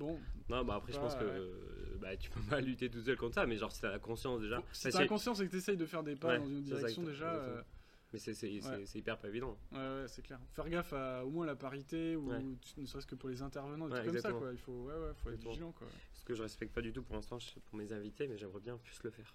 Bon, 0.00 0.18
Non, 0.48 0.64
bah 0.64 0.76
après, 0.76 0.94
je 0.94 0.98
pense 0.98 1.14
Pas, 1.14 1.20
que 1.20 1.24
ouais. 1.26 1.30
euh, 1.36 1.98
bah, 2.00 2.16
tu 2.16 2.30
peux 2.30 2.40
pas 2.48 2.58
lutter 2.62 2.88
tout 2.88 3.02
seul 3.02 3.18
contre 3.18 3.34
ça, 3.34 3.44
mais 3.46 3.56
genre, 3.58 3.70
si 3.70 3.82
t'as 3.82 3.90
la 3.90 3.98
conscience 3.98 4.40
déjà. 4.40 4.62
si 4.72 4.88
t'as 4.88 5.00
la 5.00 5.06
conscience 5.06 5.40
et 5.40 5.46
que 5.46 5.50
t'essayes 5.52 5.76
de 5.76 5.84
faire 5.84 6.02
des 6.02 6.16
pas 6.16 6.28
Ouais, 6.28 6.38
dans 6.38 6.46
une 6.48 6.62
direction 6.62 7.02
déjà, 7.02 7.28
exactement. 7.34 7.64
Mais 8.12 8.18
c'est 8.18 8.50
Ouais. 8.50 8.84
hyper 8.94 9.18
pas 9.18 9.28
évident. 9.28 9.58
euh, 9.74 9.96
ouais, 9.98 10.02
ouais, 10.02 10.08
c'est 10.08 10.22
clair. 10.22 10.40
Faire 10.54 10.68
gaffe 10.70 10.94
à 10.94 11.24
au 11.24 11.30
moins 11.30 11.44
la 11.44 11.54
parité 11.54 12.16
ou 12.16 12.30
Ouais. 12.30 12.42
ne 12.78 12.86
serait-ce 12.86 13.06
que 13.06 13.14
pour 13.14 13.28
les 13.28 13.42
intervenants, 13.42 13.88
des 13.88 13.92
Ouais, 13.92 14.00
trucs 14.00 14.12
comme 14.14 14.22
ça, 14.22 14.28
exactement. 14.30 14.40
quoi. 14.40 14.52
Il 14.52 14.58
faut, 14.58 14.84
ouais, 14.86 14.94
ouais, 14.94 15.12
faut 15.14 15.30
être 15.30 15.38
vigilant, 15.38 15.72
quoi. 15.72 15.86
Ce 16.14 16.24
que 16.24 16.34
je 16.34 16.42
respecte 16.42 16.74
pas 16.74 16.80
du 16.82 16.92
tout 16.94 17.02
pour 17.02 17.14
l'instant 17.14 17.36
pour 17.66 17.78
mes 17.78 17.92
invités, 17.92 18.26
mais 18.26 18.38
j'aimerais 18.38 18.60
bien 18.60 18.78
plus 18.78 18.98
le 19.04 19.10
faire. 19.10 19.34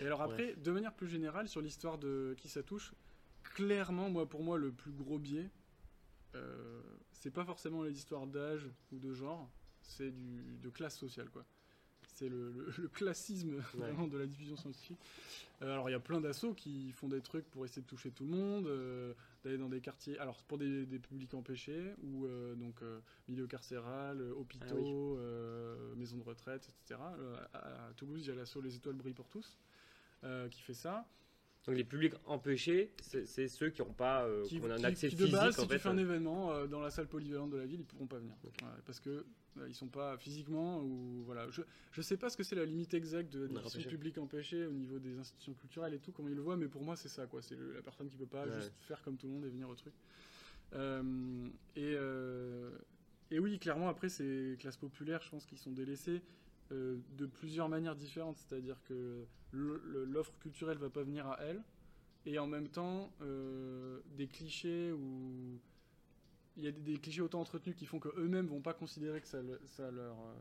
Et 0.00 0.06
alors 0.06 0.22
après, 0.22 0.54
de 0.54 0.70
manière 0.70 0.94
plus 0.94 1.08
générale, 1.08 1.48
sur 1.48 1.60
l'histoire 1.60 1.98
de 1.98 2.34
qui 2.38 2.48
ça 2.48 2.62
touche, 2.62 2.94
clairement, 3.42 4.08
moi, 4.08 4.28
pour 4.28 4.44
moi, 4.44 4.56
le 4.56 4.70
plus 4.72 4.92
gros 4.92 5.18
biais, 5.18 5.50
euh, 6.36 6.80
c'est 7.12 7.30
pas 7.32 7.44
forcément 7.44 7.82
les 7.82 7.92
histoires 7.98 8.26
d'âge 8.28 8.66
ou 8.92 8.98
de 8.98 9.12
genre, 9.12 9.50
c'est 9.86 10.10
du 10.10 10.58
de 10.62 10.68
classe 10.70 10.96
sociale, 10.98 11.28
quoi. 11.30 11.44
C'est 12.14 12.28
le, 12.28 12.50
le- 12.52 12.72
le 12.78 12.88
classisme 12.88 13.56
de 14.10 14.16
la 14.16 14.26
diffusion 14.26 14.56
scientifique. 14.56 14.98
Euh, 15.62 15.72
alors 15.72 15.88
il 15.88 15.92
y 15.92 15.96
a 15.96 16.00
plein 16.00 16.20
d'assauts 16.20 16.54
qui 16.54 16.92
font 16.92 17.08
des 17.08 17.20
trucs 17.20 17.44
pour 17.50 17.64
essayer 17.64 17.82
de 17.82 17.86
toucher 17.86 18.10
tout 18.10 18.24
le 18.24 18.30
monde, 18.30 18.66
euh, 18.66 19.12
d'aller 19.44 19.58
dans 19.58 19.68
des 19.68 19.80
quartiers, 19.80 20.18
alors 20.18 20.42
pour 20.44 20.56
des, 20.58 20.86
des 20.86 20.98
publics 20.98 21.32
empêchés 21.34 21.94
ou 22.02 22.26
euh, 22.26 22.54
donc 22.54 22.76
milieu 23.28 23.46
carcéral, 23.46 24.20
hôpitaux, 24.32 25.18
Ah 25.18 25.20
oui. 25.92 25.96
maisons 25.98 26.16
de 26.18 26.22
retraite, 26.22 26.68
etc. 26.68 27.00
À, 27.52 27.86
à 27.88 27.92
Toulouse, 27.94 28.22
il 28.24 28.28
y 28.28 28.32
a 28.32 28.34
l'assaut 28.34 28.60
Les 28.62 28.76
Étoiles 28.76 28.96
brillent 28.96 29.14
pour 29.14 29.28
tous 29.28 29.58
qui 30.50 30.60
fait 30.62 30.74
ça. 30.74 31.06
Donc 31.66 31.76
les 31.76 31.84
publics 31.84 32.14
empêchés, 32.26 32.92
c'est 33.00 33.48
ceux 33.48 33.70
qui 33.70 33.82
n'ont 33.82 33.92
pas 33.92 34.24
euh, 34.24 34.44
Qui, 34.44 34.60
qu'on 34.60 34.70
a 34.70 34.74
un 34.74 34.84
accès 34.84 35.08
qui, 35.08 35.16
physique 35.16 35.32
de 35.32 35.36
base, 35.36 35.58
en 35.58 35.62
si 35.62 35.68
fait. 35.68 35.74
tu 35.74 35.80
fais 35.80 35.88
un 35.88 35.98
euh, 35.98 36.02
événement 36.02 36.52
euh, 36.52 36.66
dans 36.68 36.80
la 36.80 36.90
salle 36.90 37.08
polyvalente 37.08 37.50
de 37.50 37.56
la 37.56 37.66
ville, 37.66 37.80
ils 37.80 37.84
pourront 37.86 38.06
pas 38.06 38.18
venir. 38.18 38.34
Ouais, 38.44 38.68
parce 38.84 39.00
que 39.00 39.10
euh, 39.58 39.66
ils 39.68 39.74
sont 39.74 39.88
pas 39.88 40.16
physiquement 40.16 40.80
ou 40.80 41.22
voilà. 41.24 41.50
Je, 41.50 41.62
je 41.90 42.02
sais 42.02 42.16
pas 42.16 42.30
ce 42.30 42.36
que 42.36 42.44
c'est 42.44 42.54
la 42.54 42.64
limite 42.64 42.94
exacte 42.94 43.32
de 43.32 43.48
Ouais, 43.48 43.60
diffusion 43.62 43.90
empêché. 44.22 44.64
au 44.66 44.72
niveau 44.72 45.00
des 45.00 45.18
institutions 45.18 45.54
culturelles 45.54 45.94
et 45.94 45.98
tout, 45.98 46.12
comment 46.12 46.28
ils 46.28 46.36
le 46.36 46.42
voient, 46.42 46.56
mais 46.56 46.68
pour 46.68 46.82
moi 46.84 46.94
c'est 46.94 47.08
ça 47.08 47.26
quoi. 47.26 47.42
C'est 47.42 47.56
la 47.74 47.82
personne 47.82 48.08
qui 48.08 48.16
peut 48.16 48.26
pas 48.26 48.46
Ouais. 48.46 48.54
juste 48.60 48.72
faire 48.82 49.02
comme 49.02 49.16
tout 49.16 49.26
le 49.26 49.32
monde 49.32 49.44
et 49.46 49.48
venir 49.48 49.68
au 49.68 49.74
truc. 49.74 49.94
Et, 51.74 51.96
et 53.32 53.38
oui, 53.40 53.58
clairement 53.58 53.88
après 53.88 54.08
ces 54.08 54.56
classes 54.60 54.76
populaires, 54.76 55.20
je 55.24 55.30
pense 55.30 55.44
qu'ils 55.46 55.58
sont 55.58 55.72
délaissés 55.72 56.22
euh, 56.72 56.98
de 57.16 57.26
plusieurs 57.26 57.68
manières 57.68 57.96
différentes. 57.96 58.36
C'est-à-dire 58.38 58.76
que 58.84 59.24
l'offre 59.52 60.36
culturelle 60.38 60.78
va 60.78 60.90
pas 60.90 61.02
venir 61.02 61.26
à 61.26 61.38
elle 61.42 61.62
et 62.26 62.38
en 62.38 62.46
même 62.46 62.68
temps 62.68 63.12
euh, 63.22 64.00
des 64.16 64.26
clichés 64.26 64.92
ou 64.92 65.58
il 66.56 66.64
y 66.64 66.66
a 66.66 66.72
des, 66.72 66.80
des 66.80 66.98
clichés 66.98 67.20
autant 67.22 67.40
entretenus 67.40 67.76
qui 67.76 67.86
font 67.86 67.98
que 68.00 68.08
eux-mêmes 68.18 68.46
vont 68.46 68.60
pas 68.62 68.74
considérer 68.74 69.20
que 69.20 69.28
ça, 69.28 69.42
le- 69.42 69.60
ça 69.66 69.90
leur 69.90 70.14
euh, 70.18 70.34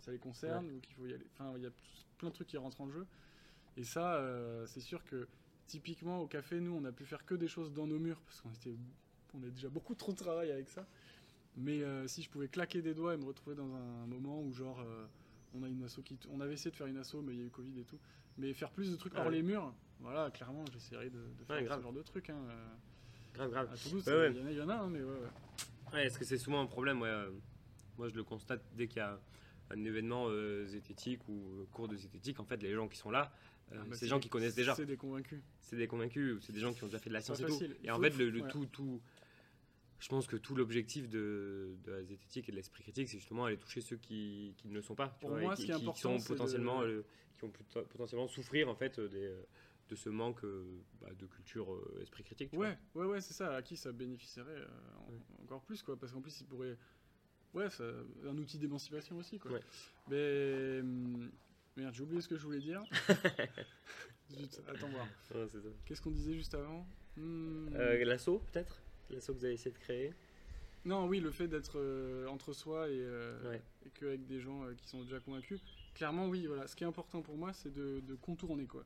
ça 0.00 0.12
les 0.12 0.18
concerne 0.18 0.66
ou 0.70 0.80
qu'il 0.80 0.94
faut 0.94 1.06
y 1.06 1.14
aller. 1.14 1.26
Enfin 1.32 1.52
il 1.56 1.62
y 1.62 1.66
a 1.66 1.70
plein 2.18 2.28
de 2.28 2.34
trucs 2.34 2.48
qui 2.48 2.56
rentrent 2.58 2.80
en 2.80 2.90
jeu. 2.90 3.06
Et 3.76 3.84
ça 3.84 4.16
euh, 4.16 4.66
c'est 4.66 4.80
sûr 4.80 5.04
que 5.04 5.26
typiquement 5.66 6.20
au 6.20 6.26
café 6.26 6.60
nous 6.60 6.72
on 6.72 6.84
a 6.84 6.92
pu 6.92 7.04
faire 7.04 7.24
que 7.24 7.34
des 7.34 7.48
choses 7.48 7.72
dans 7.72 7.86
nos 7.86 7.98
murs 7.98 8.20
parce 8.20 8.40
qu'on 8.42 8.52
était 8.52 8.76
on 9.32 9.42
a 9.42 9.48
déjà 9.48 9.68
beaucoup 9.68 9.94
trop 9.94 10.12
de 10.12 10.18
travail 10.18 10.52
avec 10.52 10.68
ça. 10.68 10.86
Mais 11.56 11.82
euh, 11.82 12.06
si 12.06 12.22
je 12.22 12.28
pouvais 12.30 12.48
claquer 12.48 12.82
des 12.82 12.94
doigts 12.94 13.14
et 13.14 13.16
me 13.16 13.24
retrouver 13.24 13.56
dans 13.56 13.72
un 13.74 14.06
moment 14.06 14.40
où 14.42 14.52
genre 14.52 14.80
on 15.54 15.62
a 15.62 15.68
une 15.68 15.82
asso 15.84 16.00
qui 16.04 16.18
on 16.30 16.40
avait 16.40 16.54
essayé 16.54 16.70
de 16.70 16.76
faire 16.76 16.86
une 16.86 16.96
asso 16.98 17.16
mais 17.22 17.32
il 17.34 17.38
y 17.38 17.42
a 17.42 17.46
eu 17.46 17.50
Covid 17.50 17.80
et 17.80 17.84
tout 17.84 17.98
mais 18.38 18.52
faire 18.52 18.70
plus 18.70 18.90
de 18.90 18.96
trucs 18.96 19.12
Ah 19.16 19.20
hors 19.20 19.26
ouais. 19.26 19.32
les 19.32 19.42
murs 19.42 19.72
voilà 20.00 20.30
clairement 20.30 20.64
j'essaierai 20.72 21.10
de, 21.10 21.18
de 21.18 21.44
faire 21.46 21.56
Ouais, 21.56 21.68
ce 21.76 21.82
genre 21.82 21.92
de 21.92 22.02
trucs 22.02 22.30
hein. 22.30 22.38
euh, 22.48 22.66
Grave, 23.34 23.50
grave. 23.50 23.68
à 23.72 23.76
Toulouse 23.76 24.06
Ouais, 24.08 24.32
il 24.32 24.44
ouais. 24.44 24.54
y 24.54 24.60
en 24.60 24.68
a 24.68 24.74
hein, 24.76 24.88
mais 24.90 25.00
ouais, 25.02 26.06
est-ce 26.06 26.18
que 26.18 26.24
c'est 26.24 26.38
souvent 26.38 26.60
un 26.60 26.66
problème 26.66 27.00
ouais, 27.02 27.08
euh, 27.08 27.30
Moi, 27.98 28.08
je 28.08 28.14
le 28.14 28.22
constate 28.24 28.62
dès 28.76 28.86
qu'il 28.88 28.98
y 28.98 29.00
a 29.00 29.18
un 29.70 29.84
événement 29.84 30.26
euh, 30.28 30.66
zététique 30.66 31.28
ou 31.28 31.66
cours 31.72 31.88
de 31.88 31.96
zététique, 31.96 32.38
en 32.38 32.44
fait, 32.44 32.62
les 32.62 32.74
gens 32.74 32.86
qui 32.86 32.96
sont 32.98 33.10
là, 33.10 33.32
euh, 33.72 33.76
Ah, 33.80 33.84
bah, 33.88 33.94
c'est 33.96 34.04
des 34.04 34.08
gens 34.10 34.20
qui 34.20 34.28
connaissent 34.28 34.54
déjà. 34.54 34.74
c'est 34.74 34.86
des 34.86 34.96
convaincus 34.96 35.40
C'est 35.62 35.76
des 35.76 35.86
convaincus, 35.88 36.36
c'est 36.42 36.52
des 36.52 36.60
gens 36.60 36.72
qui 36.72 36.84
ont 36.84 36.86
déjà 36.86 36.98
fait 36.98 37.08
de 37.10 37.14
la 37.14 37.20
science 37.22 37.40
et 37.40 37.44
tout. 37.46 37.58
Et 37.82 37.90
en 37.90 37.98
fait, 38.00 38.16
le, 38.16 38.30
le 38.30 38.42
ouais. 38.42 38.48
tout, 38.48 38.66
tout, 38.66 39.00
je 40.04 40.08
pense 40.10 40.26
que 40.26 40.36
tout 40.36 40.54
l'objectif 40.54 41.08
de, 41.08 41.76
de 41.82 41.90
la 41.90 42.02
zététique 42.02 42.46
et 42.48 42.52
de 42.52 42.56
l'esprit 42.56 42.82
critique, 42.82 43.08
c'est 43.08 43.16
justement 43.18 43.46
aller 43.46 43.56
toucher 43.56 43.80
ceux 43.80 43.96
qui, 43.96 44.54
qui 44.58 44.68
ne 44.68 44.74
le 44.74 44.82
sont 44.82 44.94
pas. 44.94 45.08
tu 45.08 45.20
Pour 45.20 45.30
vois, 45.30 45.40
moi, 45.40 45.52
et 45.54 45.56
qui, 45.56 45.62
ce 45.62 45.66
qui 45.66 45.72
est 45.72 45.74
qui 45.76 45.82
important, 45.82 46.00
sont 46.00 46.18
c'est 46.18 46.24
de- 46.24 46.28
potentiellement, 46.38 46.82
euh, 46.82 47.02
qui 47.38 47.44
ont 47.44 47.52
potentiellement 47.88 48.28
souffrir 48.28 48.68
en 48.68 48.74
fait 48.74 49.00
des, 49.00 49.32
de 49.88 49.94
ce 49.94 50.10
manque 50.10 50.44
euh, 50.44 50.62
bah, 51.00 51.08
de 51.18 51.24
culture 51.26 51.72
euh, 51.72 52.00
esprit 52.02 52.22
critique. 52.22 52.50
tu 52.50 52.56
vois. 52.56 52.66
Ouais, 52.68 52.78
ouais, 52.96 53.06
ouais, 53.06 53.20
c'est 53.22 53.32
ça. 53.32 53.54
À 53.54 53.62
qui 53.62 53.76
ça 53.78 53.92
bénéficierait 53.92 54.50
euh, 54.50 54.66
en- 54.98 55.10
Ouais. 55.12 55.18
encore 55.44 55.62
plus, 55.62 55.82
quoi. 55.82 55.96
Parce 55.98 56.12
qu'en 56.12 56.20
plus, 56.20 56.38
il 56.40 56.46
pourrait. 56.46 56.76
Ouais, 57.54 57.70
c'est 57.70 57.84
un 58.28 58.36
outil 58.36 58.58
d'émancipation 58.58 59.16
aussi, 59.16 59.38
quoi. 59.38 59.52
Ouais. 59.52 59.60
Mais. 60.10 60.80
hum, 60.80 61.30
Merde, 61.76 61.92
j'ai 61.94 62.02
oublié 62.04 62.20
ce 62.20 62.28
que 62.28 62.36
je 62.36 62.42
voulais 62.44 62.60
dire. 62.60 62.82
Zut, 64.30 64.60
attends 64.68 64.88
voir. 64.90 65.06
Ça. 65.28 65.34
Qu'est-ce 65.84 66.00
qu'on 66.00 66.10
disait 66.10 66.34
juste 66.34 66.54
avant? 66.54 66.86
Hmm. 67.16 67.68
Euh, 67.74 68.04
L'assaut, 68.04 68.40
peut-être? 68.52 68.80
L'assaut 69.10 69.32
que 69.34 69.38
vous 69.38 69.44
avez 69.44 69.54
essayé 69.54 69.72
de 69.72 69.78
créer 69.78 70.14
Non, 70.84 71.06
oui, 71.06 71.20
le 71.20 71.30
fait 71.30 71.48
d'être 71.48 71.78
euh, 71.78 72.26
entre 72.28 72.52
soi 72.52 72.88
et, 72.88 72.92
euh, 72.98 73.50
Ouais. 73.50 73.62
et 73.86 73.90
qu'avec 73.90 74.26
des 74.26 74.40
gens 74.40 74.64
euh, 74.64 74.74
qui 74.74 74.88
sont 74.88 75.02
déjà 75.02 75.20
convaincus. 75.20 75.60
Clairement, 75.94 76.28
oui, 76.28 76.46
voilà. 76.46 76.66
Ce 76.66 76.74
qui 76.74 76.84
est 76.84 76.86
important 76.86 77.22
pour 77.22 77.36
moi, 77.36 77.52
c'est 77.52 77.72
de, 77.72 78.00
de 78.00 78.14
contourner, 78.14 78.66
quoi. 78.66 78.84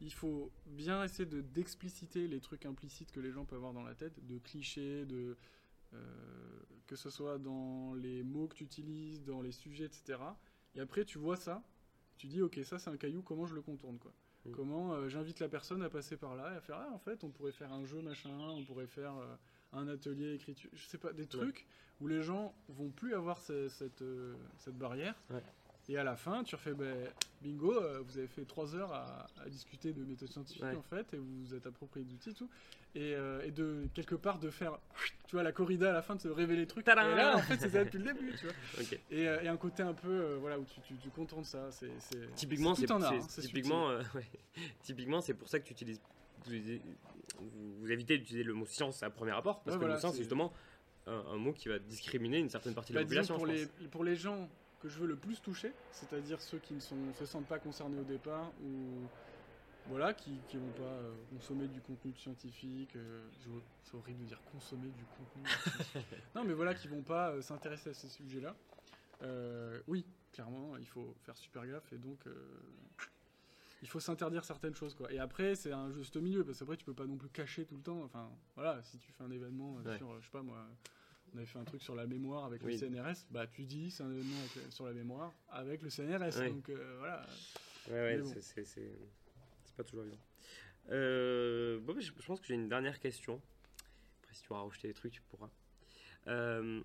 Il 0.00 0.12
faut 0.12 0.52
bien 0.66 1.02
essayer 1.02 1.26
de 1.26 1.40
d'expliciter 1.40 2.28
les 2.28 2.40
trucs 2.40 2.64
implicites 2.66 3.10
que 3.10 3.18
les 3.18 3.32
gens 3.32 3.44
peuvent 3.44 3.58
avoir 3.58 3.72
dans 3.72 3.82
la 3.82 3.96
tête, 3.96 4.24
de 4.26 4.38
clichés, 4.38 5.04
de 5.06 5.36
euh, 5.94 6.60
que 6.86 6.94
ce 6.94 7.10
soit 7.10 7.38
dans 7.38 7.94
les 7.94 8.22
mots 8.22 8.46
que 8.46 8.54
tu 8.54 8.64
utilises, 8.64 9.24
dans 9.24 9.42
les 9.42 9.50
sujets, 9.50 9.86
etc. 9.86 10.20
Et 10.76 10.80
après, 10.80 11.04
tu 11.04 11.18
vois 11.18 11.36
ça, 11.36 11.64
tu 12.16 12.28
dis, 12.28 12.40
ok, 12.42 12.60
ça 12.64 12.78
c'est 12.78 12.90
un 12.90 12.96
caillou, 12.96 13.22
comment 13.22 13.46
je 13.46 13.54
le 13.56 13.62
contourne, 13.62 13.98
quoi? 13.98 14.12
Mm. 14.48 14.52
Comment 14.52 14.92
euh, 14.94 15.08
j'invite 15.08 15.40
la 15.40 15.48
personne 15.48 15.82
à 15.82 15.90
passer 15.90 16.16
par 16.16 16.34
là 16.36 16.52
et 16.52 16.56
à 16.56 16.60
faire, 16.60 16.76
ah, 16.80 16.90
en 16.92 16.98
fait, 16.98 17.24
on 17.24 17.30
pourrait 17.30 17.52
faire 17.52 17.72
un 17.72 17.84
jeu, 17.84 18.00
machin, 18.02 18.30
on 18.38 18.64
pourrait 18.64 18.86
faire 18.86 19.14
euh, 19.16 19.34
un 19.72 19.88
atelier 19.88 20.34
écriture, 20.34 20.70
je 20.72 20.86
sais 20.86 20.98
pas, 20.98 21.12
des 21.12 21.26
trucs 21.26 21.66
où 22.00 22.06
les 22.08 22.22
gens 22.22 22.54
vont 22.68 22.90
plus 22.90 23.14
avoir 23.14 23.40
ce- 23.40 23.68
cette, 23.68 24.02
euh, 24.02 24.34
cette 24.58 24.76
barrière. 24.78 25.14
Ouais. 25.30 25.42
Et 25.90 25.96
à 25.96 26.04
la 26.04 26.16
fin, 26.16 26.44
tu 26.44 26.54
refais, 26.54 26.74
ben, 26.74 26.94
bingo, 27.40 27.72
euh, 27.74 28.02
vous 28.06 28.18
avez 28.18 28.26
fait 28.26 28.44
trois 28.44 28.74
heures 28.74 28.92
à, 28.92 29.26
à 29.42 29.48
discuter 29.48 29.94
de 29.94 30.04
méthodes 30.04 30.28
scientifiques 30.30 30.62
Ouais. 30.62 30.76
en 30.76 30.82
fait, 30.82 31.14
et 31.14 31.16
vous 31.16 31.44
vous 31.46 31.54
êtes 31.54 31.66
approprié 31.66 32.04
d'outils 32.04 32.30
et 32.30 32.34
tout. 32.34 32.48
Et, 32.94 33.14
euh, 33.14 33.40
et 33.46 33.50
de 33.50 33.86
quelque 33.94 34.14
part 34.14 34.38
de 34.38 34.50
faire, 34.50 34.78
tu 35.28 35.36
vois, 35.36 35.42
la 35.42 35.52
corrida 35.52 35.88
à 35.88 35.92
la 35.94 36.02
fin, 36.02 36.14
de 36.16 36.20
se 36.20 36.28
révéler 36.28 36.60
les 36.60 36.66
trucs. 36.66 36.86
Et 36.86 36.94
là, 36.94 37.36
en 37.36 37.40
fait, 37.40 37.58
c'est 37.58 37.70
ça 37.70 37.84
depuis 37.84 37.98
le 37.98 38.04
début, 38.12 38.34
tu 38.38 38.44
vois. 38.46 38.54
Et, 39.10 39.26
euh, 39.28 39.40
et 39.42 39.48
un 39.48 39.56
côté 39.56 39.82
un 39.82 39.94
peu, 39.94 40.08
euh, 40.10 40.36
voilà, 40.38 40.58
où 40.58 40.64
tu, 40.64 40.80
tu, 40.82 40.94
tu 40.96 41.08
contournes 41.10 41.44
ça. 41.44 41.70
C'est, 41.70 41.90
c'est, 42.00 42.34
Typiquement, 42.34 42.74
c'est 42.74 42.90
hein, 42.90 43.00
typiquement, 43.40 43.88
ouais. 44.14 44.24
typiquement, 44.82 45.20
c'est 45.22 45.34
pour 45.34 45.48
ça 45.48 45.58
que 45.58 45.64
tu 45.64 45.72
utilises. 45.72 46.00
Vous, 47.40 47.90
évitez 47.90 48.18
d'utiliser 48.18 48.44
le 48.44 48.52
mot 48.54 48.66
science 48.66 49.02
à 49.02 49.10
premier 49.10 49.32
rapport, 49.32 49.60
parce 49.62 49.76
Ouais, 49.76 49.80
que 49.80 49.84
voilà, 49.84 49.94
le 49.94 50.00
science, 50.00 50.12
c'est- 50.12 50.18
justement 50.18 50.52
un, 51.06 51.12
un 51.32 51.36
mot 51.36 51.52
qui 51.52 51.68
va 51.68 51.78
discriminer 51.78 52.38
une 52.38 52.50
certaine 52.50 52.74
partie 52.74 52.92
de 52.92 52.96
Bah, 52.96 53.00
la 53.00 53.06
population. 53.06 53.36
pour, 53.36 53.46
je 53.46 53.52
les, 53.52 53.66
pense. 53.66 53.88
pour 53.90 54.04
les 54.04 54.16
gens 54.16 54.48
que 54.80 54.88
je 54.88 54.98
veux 54.98 55.06
le 55.06 55.16
plus 55.16 55.40
toucher, 55.40 55.72
c'est-à-dire 55.92 56.40
ceux 56.40 56.58
qui 56.58 56.74
ne 56.74 56.80
sont, 56.80 57.12
se 57.14 57.26
sentent 57.26 57.46
pas 57.48 57.58
concernés 57.58 57.98
au 57.98 58.04
départ 58.04 58.52
ou 58.62 59.08
voilà, 59.86 60.12
qui, 60.14 60.38
qui 60.48 60.56
vont 60.58 60.72
pas 60.72 60.82
euh, 60.82 61.14
consommer 61.30 61.66
du 61.66 61.80
contenu 61.80 62.14
scientifique. 62.14 62.94
euh, 62.96 63.26
c'est 63.84 63.94
horrible 63.96 64.20
de 64.20 64.24
dire 64.26 64.42
consommer 64.52 64.90
du 64.90 65.04
contenu. 65.06 65.42
non, 66.34 66.44
mais 66.44 66.52
voilà, 66.52 66.74
qui 66.74 66.88
vont 66.88 67.02
pas 67.02 67.30
euh, 67.30 67.40
s'intéresser 67.42 67.90
à 67.90 67.94
ces 67.94 68.08
sujets-là. 68.08 68.54
Oui, 69.86 70.04
clairement, 70.32 70.76
il 70.76 70.86
faut 70.86 71.14
faire 71.24 71.36
super 71.36 71.66
gaffe 71.66 71.92
et 71.92 71.98
donc 71.98 72.20
il 73.82 73.88
faut 73.88 74.00
s'interdire 74.00 74.44
certaines 74.44 74.74
choses, 74.74 74.94
quoi. 74.94 75.10
Et 75.12 75.18
après, 75.18 75.54
c'est 75.54 75.72
un 75.72 75.90
juste 75.92 76.16
milieu 76.16 76.44
parce 76.44 76.58
qu'après, 76.58 76.76
tu 76.76 76.84
peux 76.84 76.94
pas 76.94 77.06
non 77.06 77.16
plus 77.16 77.28
cacher 77.28 77.64
tout 77.64 77.76
le 77.76 77.82
temps. 77.82 78.02
Enfin, 78.02 78.30
voilà, 78.56 78.82
si 78.82 78.98
tu 78.98 79.12
fais 79.12 79.22
un 79.24 79.30
événement 79.30 79.78
euh, 79.78 79.90
Ouais. 79.90 79.96
sur, 79.96 80.10
euh, 80.10 80.18
je 80.20 80.26
sais 80.26 80.32
pas 80.32 80.42
moi. 80.42 80.66
On 81.32 81.36
avait 81.36 81.46
fait 81.46 81.58
un 81.58 81.64
truc 81.64 81.82
sur 81.82 81.94
la 81.94 82.06
mémoire 82.06 82.44
avec 82.44 82.62
Oui. 82.64 82.72
le 82.72 82.78
CNRS, 82.78 83.26
bah 83.30 83.46
tu 83.46 83.64
dis 83.64 83.90
c'est 83.90 84.02
un 84.02 84.10
événement 84.12 84.38
avec- 84.56 84.72
sur 84.72 84.86
la 84.86 84.92
mémoire 84.92 85.32
avec 85.50 85.82
le 85.82 85.90
CNRS, 85.90 86.38
donc 86.48 86.68
euh, 86.70 86.96
voilà. 86.98 87.26
Ouais, 87.88 87.94
ouais, 87.94 88.18
bon. 88.18 88.34
c'est- 88.40 88.98
pas 89.76 89.84
toujours 89.84 90.02
évident. 90.04 90.18
Euh, 90.90 91.78
bon, 91.80 91.92
bah, 91.94 92.00
je, 92.00 92.10
je 92.18 92.26
pense 92.26 92.40
que 92.40 92.46
j'ai 92.46 92.54
une 92.54 92.68
dernière 92.68 92.98
question. 92.98 93.40
Après, 94.22 94.34
si 94.34 94.42
tu 94.42 94.48
veux 94.48 94.54
rajouter 94.56 94.88
des 94.88 94.94
trucs, 94.94 95.12
tu 95.12 95.22
pourras. 95.22 95.50
Euh, 96.26 96.82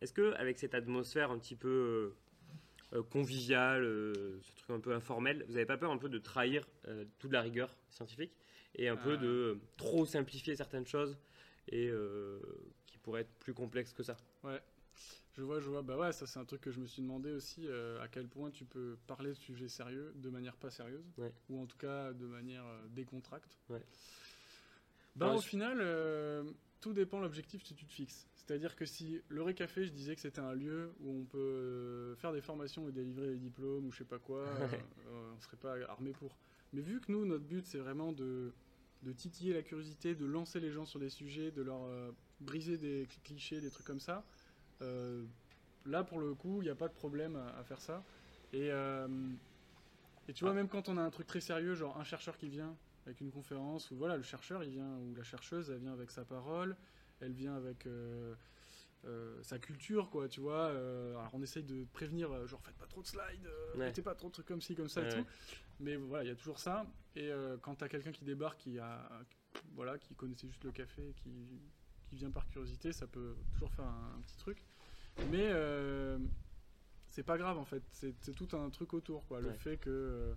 Est-ce 0.00 0.12
que 0.12 0.32
avec 0.34 0.58
cette 0.58 0.74
atmosphère 0.74 1.30
un 1.30 1.38
petit 1.38 1.54
peu 1.56 2.14
conviviale, 3.10 3.84
ce 3.84 4.54
truc 4.56 4.70
un 4.70 4.80
peu 4.80 4.92
informel, 4.94 5.44
vous 5.46 5.52
n'avez 5.54 5.64
pas 5.66 5.76
peur 5.78 5.90
un 5.92 5.98
peu 5.98 6.08
de 6.08 6.18
trahir 6.18 6.66
toute 7.18 7.32
la 7.32 7.40
rigueur 7.42 7.74
scientifique 7.88 8.32
et 8.74 8.88
un 8.88 8.96
peu 8.96 9.16
de 9.16 9.58
trop 9.76 10.04
simplifier 10.06 10.56
certaines 10.56 10.86
choses 10.86 11.16
et 11.68 11.88
euh, 11.88 12.40
qui 13.02 13.04
pourraient 13.04 13.22
être 13.22 13.34
plus 13.40 13.52
complexes 13.54 13.92
que 13.92 14.02
ça 14.04 14.16
Je 15.34 15.42
vois, 15.42 15.58
je 15.60 15.68
vois. 15.68 15.82
Bah 15.82 15.96
ouais, 15.98 16.12
ça 16.12 16.26
c'est 16.26 16.38
un 16.38 16.44
truc 16.44 16.60
que 16.60 16.70
je 16.70 16.78
me 16.78 16.86
suis 16.86 17.02
demandé 17.02 17.32
aussi, 17.32 17.66
euh, 17.66 18.00
à 18.00 18.06
quel 18.08 18.28
point 18.28 18.50
tu 18.50 18.64
peux 18.64 18.96
parler 19.08 19.30
de 19.30 19.34
sujets 19.34 19.68
sérieux 19.68 20.12
de 20.14 20.28
manière 20.30 20.56
pas 20.56 20.70
sérieuse, 20.70 21.04
Ouais. 21.18 21.32
ou 21.48 21.60
en 21.60 21.66
tout 21.66 21.78
cas 21.78 22.12
de 22.12 22.26
manière 22.26 22.64
euh, 22.64 22.86
décontracte. 22.90 23.58
Ouais. 23.68 23.82
Bah 25.16 25.30
Ouais, 25.30 25.36
au 25.38 25.40
je- 25.40 25.48
final, 25.48 25.78
euh, 25.80 26.44
tout 26.80 26.92
dépend 26.92 27.18
de 27.18 27.24
l'objectif 27.24 27.62
que 27.64 27.74
tu 27.74 27.84
te 27.86 27.92
fixes. 27.92 28.28
C'est-à-dire 28.36 28.76
que 28.76 28.84
si 28.86 29.20
le 29.28 29.42
Récafé, 29.42 29.84
je 29.84 29.90
disais 29.92 30.14
que 30.14 30.20
c'était 30.20 30.40
un 30.40 30.52
lieu 30.54 30.92
où 31.00 31.10
on 31.20 31.24
peut 31.24 32.14
faire 32.18 32.32
des 32.32 32.40
formations 32.40 32.88
et 32.88 32.92
délivrer 32.92 33.28
des 33.28 33.38
diplômes 33.38 33.86
ou 33.86 33.92
je 33.92 33.98
sais 33.98 34.04
pas 34.04 34.18
quoi, 34.18 34.44
on 35.36 35.40
serait 35.40 35.56
pas 35.56 35.74
armé 35.88 36.12
pour. 36.12 36.36
Mais 36.72 36.80
vu 36.82 37.00
que 37.00 37.10
nous, 37.12 37.24
notre 37.24 37.44
but 37.44 37.66
c'est 37.66 37.78
vraiment 37.78 38.12
de, 38.12 38.52
de 39.02 39.12
titiller 39.12 39.52
la 39.54 39.62
curiosité, 39.62 40.14
de 40.14 40.24
lancer 40.26 40.60
les 40.60 40.70
gens 40.72 40.84
sur 40.86 41.00
des 41.00 41.10
sujets, 41.10 41.50
de 41.52 41.62
leur 41.62 41.84
euh, 41.84 42.12
briser 42.40 42.78
des 42.78 43.06
cl- 43.06 43.22
clichés, 43.22 43.60
des 43.60 43.70
trucs 43.70 43.86
comme 43.86 44.00
ça, 44.00 44.26
euh, 44.82 45.26
là 45.84 46.04
pour 46.04 46.20
le 46.20 46.34
coup, 46.34 46.62
il 46.62 46.66
n'y 46.66 46.70
a 46.70 46.76
pas 46.76 46.88
de 46.88 46.94
problème 46.94 47.36
à, 47.36 47.48
à 47.58 47.64
faire 47.64 47.80
ça. 47.80 48.06
Et, 48.52 48.70
euh, 48.72 49.36
et 50.28 50.32
tu 50.34 50.44
vois, 50.44 50.52
Ah. 50.52 50.54
même 50.54 50.68
quand 50.68 50.88
on 50.88 50.96
a 50.98 51.02
un 51.02 51.10
truc 51.10 51.26
très 51.26 51.40
sérieux, 51.40 51.74
genre 51.74 51.98
un 51.98 52.04
chercheur 52.04 52.36
qui 52.38 52.48
vient 52.48 52.78
avec 53.06 53.20
une 53.20 53.30
conférence, 53.32 53.90
où 53.90 53.96
voilà, 53.96 54.16
le 54.16 54.22
chercheur 54.22 54.62
il 54.64 54.70
vient, 54.70 54.98
ou 54.98 55.14
la 55.14 55.24
chercheuse 55.24 55.70
elle 55.70 55.78
vient 55.80 55.92
avec 55.92 56.10
sa 56.10 56.24
parole, 56.24 56.76
elle 57.20 57.32
vient 57.32 57.54
avec 57.56 57.86
euh, 59.04 59.42
sa 59.42 59.58
culture, 59.58 60.10
quoi, 60.10 60.28
tu 60.28 60.40
vois. 60.40 60.68
euh, 60.68 61.16
alors 61.18 61.34
on 61.34 61.42
essaye 61.42 61.64
de 61.64 61.84
prévenir, 61.92 62.30
euh, 62.32 62.46
genre 62.46 62.60
faites 62.62 62.76
pas 62.76 62.86
trop 62.86 63.02
de 63.02 63.06
slides, 63.06 63.46
euh, 63.46 63.72
Ouais. 63.78 63.86
mettez 63.86 64.02
pas 64.02 64.14
trop 64.14 64.28
de 64.28 64.32
trucs 64.32 64.46
comme 64.46 64.60
ci, 64.60 64.74
comme 64.74 64.88
ça 64.88 65.00
Ouais, 65.00 65.10
et 65.10 65.14
ouais. 65.16 65.22
tout. 65.22 65.28
Mais 65.80 65.96
voilà, 65.96 66.24
il 66.24 66.28
y 66.28 66.30
a 66.30 66.36
toujours 66.36 66.58
ça. 66.60 66.86
Et 67.16 67.30
quand 67.60 67.74
t'as 67.74 67.88
quelqu'un 67.88 68.12
qui 68.12 68.24
débarque, 68.24 68.58
qui 68.60 68.78
a, 68.78 69.10
voilà, 69.74 69.98
qui 69.98 70.14
connaissait 70.14 70.46
juste 70.46 70.64
le 70.64 70.70
café, 70.72 71.12
qui, 71.16 71.30
qui 72.06 72.16
vient 72.16 72.30
par 72.30 72.46
curiosité, 72.46 72.92
ça 72.92 73.06
peut 73.06 73.34
toujours 73.52 73.70
faire 73.72 73.84
un, 73.86 74.14
un 74.16 74.20
petit 74.22 74.36
truc. 74.38 74.64
Mais 75.30 75.50
c'est 77.08 77.22
pas 77.22 77.36
grave 77.36 77.58
en 77.58 77.64
fait. 77.64 77.82
C'est 77.90 78.34
tout 78.34 78.48
un 78.56 78.70
truc 78.70 78.94
autour, 78.94 79.26
quoi. 79.26 79.40
Le 79.40 79.52
fait 79.52 79.76
que 79.76 80.34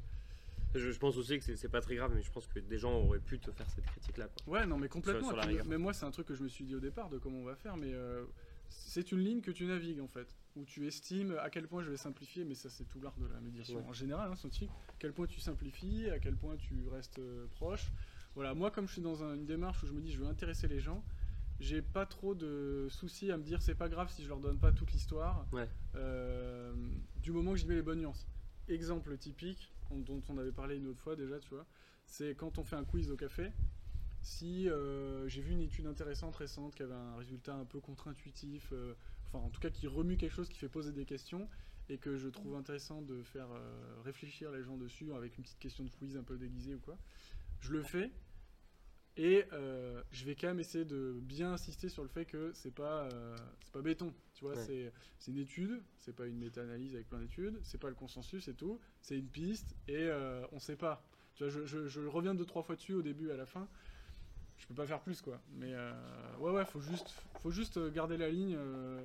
je, 0.74 0.92
je 0.92 1.00
pense 1.00 1.16
aussi 1.18 1.40
que 1.40 1.56
c'est- 1.56 1.70
pas 1.70 1.80
très 1.82 1.96
grave, 1.96 2.12
mais 2.14 2.22
je 2.22 2.32
pense 2.32 2.48
que 2.48 2.60
des 2.60 2.78
gens 2.78 2.94
auraient 3.00 3.20
pu 3.20 3.40
te 3.40 3.50
faire 3.52 3.70
cette 3.70 3.86
critique-là. 3.86 4.28
Ouais, 4.48 4.66
non, 4.66 4.78
mais 4.78 4.90
complètement. 4.90 5.30
sur 5.30 5.66
mais 5.68 5.78
moi, 5.78 5.94
c'est 5.94 6.06
un 6.06 6.12
truc 6.12 6.28
que 6.28 6.36
je 6.36 6.44
me 6.44 6.50
suis 6.50 6.66
dit 6.66 6.76
au 6.76 6.80
départ 6.82 7.10
de 7.10 7.18
comment 7.18 7.38
on 7.40 7.46
va 7.46 7.56
faire, 7.56 7.78
mais 7.78 7.94
euh, 7.94 8.26
c'est 8.70 9.12
une 9.12 9.20
ligne 9.20 9.42
que 9.42 9.52
tu 9.52 9.66
navigues 9.66 10.00
en 10.02 10.08
fait, 10.08 10.36
où 10.56 10.66
tu 10.66 10.88
estimes 10.88 11.36
à 11.40 11.50
quel 11.50 11.68
point 11.68 11.84
je 11.84 11.90
vais 11.90 11.98
simplifier, 11.98 12.46
mais 12.46 12.56
ça, 12.56 12.70
c'est 12.70 12.86
tout 12.86 13.00
l'art 13.02 13.18
de 13.18 13.28
la 13.28 13.40
médiation 13.42 13.80
Ouais. 13.80 13.86
en 13.86 13.94
général, 13.94 14.32
hein, 14.32 14.36
scientifique. 14.36 14.72
À 14.72 14.94
quel 15.00 15.14
point 15.14 15.28
tu 15.28 15.40
simplifies, 15.40 16.10
à 16.10 16.20
quel 16.20 16.36
point 16.36 16.56
tu 16.58 16.88
restes 16.88 17.20
euh, 17.20 17.48
proche. 17.56 17.92
Voilà, 18.36 18.54
moi, 18.54 18.72
comme 18.72 18.88
je 18.88 18.94
suis 18.94 19.02
dans 19.02 19.24
un- 19.24 19.36
une 19.36 19.46
démarche 19.46 19.84
où 19.84 19.88
je 19.88 19.94
me 19.94 20.02
dis 20.02 20.12
je 20.12 20.20
veux 20.20 20.28
intéresser 20.28 20.68
les 20.68 20.80
gens, 20.80 21.04
j'ai 21.60 21.82
pas 21.82 22.06
trop 22.06 22.36
de 22.36 22.88
soucis 22.90 23.32
à 23.32 23.38
me 23.38 23.44
dire 23.44 23.62
c'est 23.62 23.76
pas 23.76 23.88
grave 23.90 24.10
si 24.12 24.24
je 24.24 24.28
leur 24.30 24.40
donne 24.40 24.60
pas 24.60 24.72
toute 24.74 24.92
l'histoire, 24.92 25.48
Ouais. 25.54 25.70
euh, 25.96 26.74
du 27.16 27.32
moment 27.32 27.52
que 27.52 27.58
j'y 27.58 27.68
mets 27.68 27.76
les 27.76 27.82
bonnes 27.82 28.00
nuances. 28.00 28.28
Exemple 28.68 29.18
typique, 29.18 29.72
on- 29.90 30.00
dont 30.00 30.22
on 30.30 30.38
avait 30.38 30.52
parlé 30.52 30.76
une 30.78 30.88
autre 30.88 31.00
fois 31.00 31.16
déjà, 31.16 31.40
tu 31.40 31.50
vois, 31.50 31.66
c'est 32.06 32.36
quand 32.36 32.58
on 32.58 32.64
fait 32.64 32.76
un 32.76 32.84
quiz 32.84 33.10
au 33.12 33.16
café. 33.16 33.52
Si 34.26 34.68
euh, 34.68 35.28
j'ai 35.28 35.40
vu 35.40 35.52
une 35.54 35.62
étude 35.62 35.86
intéressante 35.86 36.36
récente 36.36 36.74
qui 36.74 36.82
avait 36.82 36.96
un 36.96 37.16
résultat 37.16 37.54
un 37.54 37.64
peu 37.66 37.80
contre-intuitif, 37.80 38.70
euh, 38.74 38.96
enfin 39.28 39.38
en 39.38 39.52
tout 39.52 39.60
cas 39.62 39.70
qui 39.70 39.86
remue 39.86 40.18
quelque 40.18 40.32
chose, 40.32 40.50
qui 40.50 40.58
fait 40.58 40.68
poser 40.68 40.92
des 40.92 41.06
questions, 41.06 41.48
et 41.90 42.00
que 42.00 42.18
je 42.18 42.28
trouve 42.30 42.56
intéressant 42.56 43.04
de 43.04 43.22
faire 43.22 43.52
euh, 43.52 44.02
réfléchir 44.04 44.52
les 44.52 44.64
gens 44.64 44.78
dessus 44.78 45.14
avec 45.14 45.38
une 45.38 45.44
petite 45.44 45.60
question 45.60 45.84
de 45.84 45.92
quiz 45.92 46.18
un 46.18 46.24
peu 46.24 46.40
déguisée 46.40 46.74
ou 46.74 46.80
quoi, 46.80 46.98
je 47.60 47.72
le 47.72 47.84
fais. 47.84 48.10
Et 49.16 49.46
je 49.52 50.26
vais 50.26 50.36
quand 50.36 50.48
même 50.48 50.60
essayer 50.60 50.86
de 50.86 51.20
bien 51.22 51.54
insister 51.54 51.88
sur 51.88 52.02
le 52.02 52.10
fait 52.10 52.26
que 52.26 52.52
c'est 52.54 52.74
pas 52.74 53.08
c'est 53.64 53.72
pas 53.74 53.84
béton, 53.84 54.12
tu 54.34 54.44
vois, 54.44 54.56
Ouais. 54.56 54.92
c'est 55.20 55.32
une 55.32 55.38
étude, 55.38 55.84
c'est 56.00 56.14
pas 56.16 56.26
une 56.26 56.40
méta-analyse 56.40 56.96
avec 56.96 57.08
plein 57.10 57.20
d'études, 57.20 57.60
c'est 57.62 57.78
pas 57.78 57.90
le 57.90 57.96
consensus 57.96 58.48
et 58.48 58.56
tout, 58.56 58.80
c'est 59.02 59.20
une 59.20 59.30
piste 59.30 59.76
et 59.88 60.10
on 60.52 60.58
sait 60.58 60.76
pas. 60.78 61.08
Tu 61.36 61.44
vois, 61.44 61.50
je, 61.52 61.64
je- 61.68 61.86
je 61.88 62.02
reviens 62.08 62.34
deux 62.34 62.46
trois 62.46 62.64
fois 62.64 62.76
dessus 62.76 62.94
au 62.96 63.04
début 63.04 63.30
à 63.30 63.38
la 63.38 63.46
fin. 63.46 63.70
Je 64.58 64.68
peux 64.68 64.74
pas 64.74 64.86
faire 64.88 65.02
plus 65.02 65.22
quoi. 65.22 65.40
Mais 65.54 65.74
euh, 65.74 65.92
ouais 66.40 66.52
ouais, 66.52 66.66
faut 66.66 66.82
juste 66.82 67.14
faut 67.42 67.52
juste 67.52 67.80
garder 67.94 68.18
la 68.18 68.30
ligne. 68.30 68.56
euh, 68.58 69.04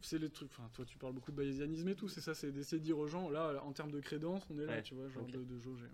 c'est 0.00 0.18
les 0.18 0.30
trucs. 0.30 0.50
Enfin, 0.52 0.68
toi 0.74 0.84
tu 0.84 0.96
parles 0.98 1.12
beaucoup 1.14 1.32
de 1.32 1.36
bayésianisme 1.36 1.88
et 1.88 1.94
tout, 1.96 2.08
c'est 2.08 2.20
ça, 2.20 2.32
c'est 2.34 2.52
d'essayer 2.52 2.78
de 2.78 2.84
dire 2.84 2.98
aux 2.98 3.08
gens 3.08 3.28
là 3.30 3.60
en 3.64 3.72
termes 3.72 3.90
de 3.90 3.98
crédence, 4.00 4.46
on 4.50 4.58
est 4.58 4.66
là, 4.66 4.74
Ouais, 4.76 4.82
tu 4.82 4.94
vois, 4.94 5.08
genre 5.08 5.26
de, 5.26 5.42
de 5.42 5.58
jauger. 5.58 5.84
ouais. 5.86 5.90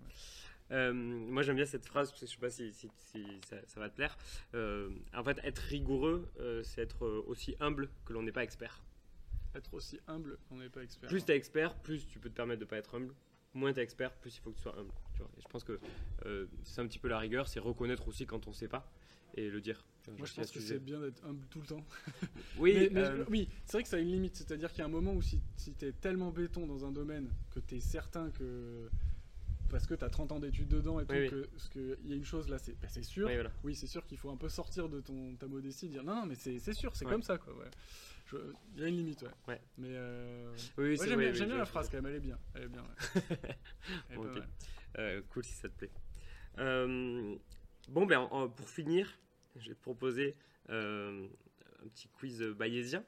Euh, 0.71 0.93
moi 0.93 1.41
j'aime 1.43 1.55
bien 1.55 1.65
cette 1.65 1.85
phrase, 1.85 2.13
je 2.19 2.25
sais 2.25 2.37
pas 2.37 2.49
si, 2.49 2.71
si- 2.73 2.89
si 2.97 3.25
ça, 3.47 3.55
ça 3.67 3.79
va 3.79 3.89
te 3.89 3.95
plaire. 3.95 4.17
En 4.53 5.23
fait, 5.23 5.39
être 5.43 5.59
rigoureux, 5.59 6.29
c'est 6.63 6.81
être 6.81 7.07
aussi 7.27 7.55
humble 7.59 7.89
que 8.05 8.13
l'on 8.13 8.21
n'est 8.23 8.31
pas 8.31 8.43
expert. 8.43 8.83
Être 9.55 9.73
aussi 9.73 9.99
humble 10.07 10.37
qu'on 10.49 10.57
n'est 10.57 10.69
pas 10.69 10.83
expert. 10.83 11.07
Plus 11.09 11.23
tu 11.23 11.31
es 11.31 11.35
expert, 11.37 11.75
plus 11.75 12.05
tu 12.07 12.19
peux 12.19 12.29
te 12.29 12.35
permettre 12.35 12.59
de 12.59 12.65
pas 12.65 12.77
être 12.77 12.93
humble. 12.95 13.13
Moins 13.55 13.73
tu 13.73 13.79
es 13.79 13.83
expert, 13.83 14.13
plus 14.13 14.35
il 14.35 14.41
faut 14.41 14.51
que 14.51 14.57
tu 14.57 14.61
sois 14.63 14.77
humble. 14.77 14.91
Tu 15.13 15.19
vois. 15.19 15.31
Et 15.37 15.41
je 15.41 15.47
pense 15.47 15.63
que 15.63 15.79
euh, 16.25 16.45
c'est 16.63 16.81
un 16.81 16.87
petit 16.87 16.99
peu 16.99 17.07
la 17.07 17.17
rigueur, 17.17 17.47
c'est 17.47 17.59
reconnaître 17.59 18.07
aussi 18.07 18.25
quand 18.25 18.47
on 18.47 18.53
sait 18.53 18.67
pas 18.67 18.91
et 19.33 19.49
le 19.49 19.59
dire. 19.61 19.83
Moi 20.17 20.27
je 20.27 20.33
pense 20.35 20.51
que 20.51 20.59
c'est 20.59 20.77
bien 20.79 20.99
d'être 20.99 21.25
humble 21.25 21.45
tout 21.49 21.61
le 21.61 21.65
temps. 21.67 21.83
Oui, 22.59 22.73
mais, 22.75 22.89
mais- 22.91 23.01
euh, 23.01 23.25
oui, 23.29 23.49
c'est 23.65 23.73
vrai 23.73 23.83
que 23.83 23.89
ça 23.89 23.95
a 23.97 23.99
une 23.99 24.11
limite. 24.11 24.35
C'est-à-dire 24.35 24.69
qu'il 24.69 24.79
y 24.79 24.81
a 24.81 24.85
un 24.85 24.89
moment 24.89 25.13
où 25.13 25.21
si, 25.21 25.41
si 25.57 25.73
tu 25.73 25.85
es 25.85 25.91
tellement 25.93 26.31
béton 26.31 26.67
dans 26.67 26.85
un 26.85 26.91
domaine 26.91 27.29
que 27.51 27.59
tu 27.59 27.75
es 27.75 27.79
certain 27.79 28.29
que. 28.31 28.89
Parce 29.69 29.87
que 29.87 29.95
tu 29.95 30.03
as 30.05 30.09
30 30.09 30.31
ans 30.33 30.39
d'études 30.39 30.67
dedans 30.67 30.99
et 30.99 31.05
tout, 31.05 31.13
Oui, 31.13 31.29
oui. 31.31 31.69
que 31.73 31.97
il 32.03 32.09
y 32.09 32.13
a 32.13 32.15
une 32.15 32.23
chose 32.23 32.47
là, 32.49 32.59
c'est 32.59 32.79
bah, 32.79 32.87
sûr. 33.01 33.27
oui, 33.27 33.33
voilà. 33.33 33.51
Oui, 33.63 33.73
c'est 33.75 33.87
sûr 33.87 34.05
qu'il 34.05 34.17
faut 34.17 34.29
un 34.29 34.37
peu 34.37 34.47
sortir 34.47 34.87
de 34.89 35.01
ton, 35.01 35.35
ta 35.37 35.47
modestie, 35.47 35.89
dire 35.89 36.03
non, 36.03 36.15
non, 36.15 36.25
mais 36.27 36.35
c'est 36.35 36.59
c'est 36.59 36.73
sûr, 36.73 36.95
c'est 36.95 37.03
Ouais. 37.05 37.11
comme 37.11 37.23
ça 37.23 37.37
quoi. 37.39 37.53
ouais. 37.57 37.65
Je- 38.25 38.37
Il 38.75 38.81
y 38.81 38.85
a 38.85 38.87
une 38.87 38.97
limite, 38.97 39.21
ouais. 39.21 39.29
Ouais. 39.47 39.61
Mais 39.77 39.89
euh, 39.91 40.51
Oui, 40.77 40.83
ouais, 40.89 40.97
j'aime 40.97 41.09
oui, 41.09 41.15
bien, 41.25 41.31
oui, 41.31 41.35
j'aime 41.37 41.47
bien 41.47 41.55
je- 41.55 41.59
la 41.59 41.65
phrase 41.65 41.89
quand 41.89 41.97
même, 41.97 42.07
elle 42.07 42.15
est 42.15 42.19
bien. 42.19 42.39
Elle 42.55 42.63
est 42.63 42.67
bien, 42.67 42.81
ouais. 42.81 43.21
Elle 44.09 44.19
est. 44.19 44.99
Euh, 44.99 45.21
cool 45.29 45.43
si 45.43 45.53
ça 45.53 45.69
te 45.69 45.77
plaît. 45.77 45.91
Euh, 46.57 47.35
bon, 47.89 48.05
ben, 48.05 48.19
en- 48.31 48.47
pour 48.49 48.69
finir, 48.69 49.11
je 49.57 49.69
vais 49.69 49.75
te 49.75 49.81
proposer 49.81 50.35
euh, 50.69 51.27
un 51.83 51.87
petit 51.89 52.07
quiz 52.07 52.41
bayésien. 52.57 53.03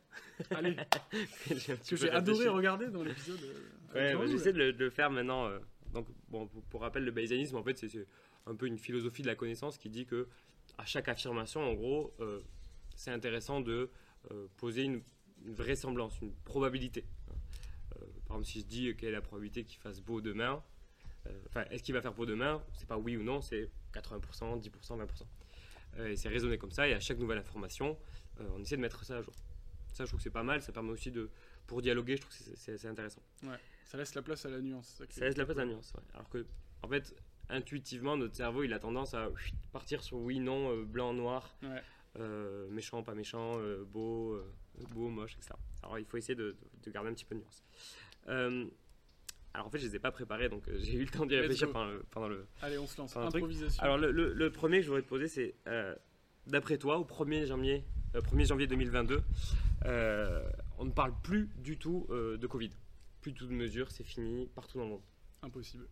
Allez, 0.52 0.76
que 1.90 1.96
j'ai 1.96 2.12
adoré 2.12 2.48
regarder 2.50 2.88
dans 2.88 3.04
l'épisode. 3.04 3.40
Ouais, 3.96 4.14
bah, 4.16 4.28
j'essaie 4.28 4.54
de 4.54 4.58
le, 4.60 4.74
de 4.74 4.84
le 4.86 4.90
faire 4.92 5.10
maintenant. 5.10 5.50
donc, 5.94 6.08
bon, 6.30 6.46
pour, 6.48 6.62
pour 6.66 6.82
rappel, 6.82 7.04
le 7.06 7.12
bayésianisme, 7.12 7.56
en 7.56 7.64
fait, 7.64 7.78
c'est- 7.78 8.06
un 8.46 8.56
peu 8.56 8.66
une 8.68 8.78
philosophie 8.78 9.24
de 9.24 9.28
la 9.28 9.36
connaissance 9.36 9.78
qui 9.78 9.90
dit 9.90 10.06
que 10.06 10.28
à 10.78 10.86
chaque 10.86 11.10
affirmation, 11.10 11.62
en 11.62 11.74
gros, 11.74 12.14
c'est 12.96 13.12
intéressant 13.12 13.60
de 13.62 13.90
poser 14.58 14.84
une, 14.84 15.02
une 15.46 15.54
vraisemblance, 15.54 16.20
une 16.22 16.34
probabilité. 16.34 17.06
Euh, 17.96 18.06
par 18.28 18.38
exemple, 18.38 18.46
si 18.46 18.60
je 18.62 18.66
dis 18.66 18.96
quelle 18.96 19.10
est 19.10 19.14
la 19.14 19.22
probabilité 19.22 19.64
qu'il 19.64 19.80
fasse 19.80 20.02
beau 20.02 20.22
demain, 20.22 20.64
euh, 21.28 21.32
enfin, 21.48 21.66
est-ce 21.72 21.84
qu'il 21.84 21.94
va 21.94 22.02
faire 22.02 22.14
beau 22.14 22.26
demain 22.26 22.64
C'est 22.74 22.88
pas 22.88 22.98
oui 22.98 23.18
ou 23.18 23.24
non, 23.24 23.42
c'est 23.42 23.70
80%, 23.94 24.60
10%, 24.62 24.98
20%. 24.98 25.26
Euh, 25.98 26.10
et 26.10 26.16
c'est 26.16 26.30
raisonné 26.30 26.58
comme 26.58 26.72
ça, 26.72 26.88
et 26.88 26.94
à 26.94 27.00
chaque 27.00 27.18
nouvelle 27.18 27.38
information, 27.40 27.98
euh, 28.40 28.48
on 28.56 28.62
essaie 28.62 28.76
de 28.78 28.82
mettre 28.82 29.04
ça 29.06 29.18
à 29.18 29.22
jour. 29.22 29.34
Ça, 29.94 30.04
je 30.04 30.10
trouve 30.10 30.20
que 30.20 30.24
c'est 30.24 30.30
pas 30.30 30.44
mal, 30.44 30.62
ça 30.62 30.72
permet 30.72 30.92
aussi 30.92 31.12
de, 31.12 31.30
pour 31.66 31.82
dialoguer, 31.82 32.18
je 32.18 32.22
trouve 32.22 32.38
que 32.38 32.56
c'est- 32.56 32.86
intéressant. 32.86 33.22
Ça 33.86 33.98
laisse 33.98 34.14
la 34.16 34.22
place 34.22 34.46
à 34.46 34.50
la 34.50 34.60
nuance. 34.62 35.02
ça 35.10 35.26
laisse 35.26 35.38
la 35.38 35.46
place 35.46 35.58
à 35.58 35.62
la 35.66 35.72
nuance. 35.72 35.94
ouais. 35.96 36.04
Alors 36.14 36.30
que, 36.30 36.46
en 36.84 36.88
fait, 36.90 37.16
intuitivement, 37.50 38.18
notre 38.18 38.36
cerveau, 38.36 38.64
il 38.64 38.74
a 38.74 38.80
tendance 38.80 39.14
à 39.14 39.30
partir 39.72 40.04
sur 40.04 40.18
oui, 40.18 40.40
non, 40.40 40.72
euh, 40.72 40.84
blanc, 40.86 41.14
noir, 41.14 41.56
Ouais. 41.64 41.82
Euh, 42.20 42.68
méchant, 42.70 43.04
pas 43.04 43.14
méchant, 43.16 43.58
euh, 43.60 43.84
beau, 43.86 44.34
euh, 44.34 44.44
beau, 44.94 45.10
moche, 45.10 45.36
etc. 45.36 45.52
Alors 45.84 46.00
il 46.00 46.06
faut 46.06 46.18
essayer 46.18 46.36
de, 46.36 46.56
de 46.84 46.92
garder 46.92 47.10
un 47.10 47.14
petit 47.14 47.26
peu 47.26 47.36
de 47.36 47.42
nuance. 47.42 47.64
Alors 49.54 49.68
en 49.68 49.70
fait, 49.72 49.80
je 49.80 49.88
les 49.88 49.96
ai 49.96 50.00
pas 50.00 50.12
préparés, 50.12 50.50
donc 50.50 50.64
j'ai 50.78 50.94
eu 50.98 51.04
le 51.06 51.10
temps 51.10 51.26
d'y 51.26 51.36
réfléchir 51.36 51.72
pendant 51.72 51.88
le, 51.92 52.04
pendant 52.12 52.28
le- 52.28 52.46
Allez, 52.62 52.78
on 52.78 52.86
se 52.86 52.98
lance. 53.00 53.16
Improvisation. 53.18 53.82
Alors 53.82 53.98
le, 53.98 54.12
le- 54.12 54.34
le 54.34 54.52
premier 54.52 54.78
que 54.78 54.84
je 54.84 54.88
voudrais 54.90 55.02
te 55.02 55.08
poser, 55.10 55.28
c'est 55.28 55.56
d'après 56.46 56.78
toi, 56.78 57.00
au 57.00 57.06
1er 57.06 57.46
janvier, 57.48 57.84
euh, 58.16 58.22
1er 58.22 58.46
janvier 58.48 58.68
2022, 58.68 59.22
euh, 59.86 60.48
on 60.78 60.86
ne 60.86 60.92
parle 60.92 61.14
plus 61.24 61.50
du 61.58 61.78
tout 61.78 62.06
de 62.10 62.48
Covid. 62.48 62.70
Plus 63.22 63.32
du 63.32 63.40
tout 63.40 63.48
de 63.48 63.54
mesures, 63.54 63.90
c'est 63.92 64.04
fini 64.04 64.48
partout 64.54 64.78
dans 64.78 64.84
le 64.84 64.90
monde. 64.92 65.02
Impossible. 65.42 65.88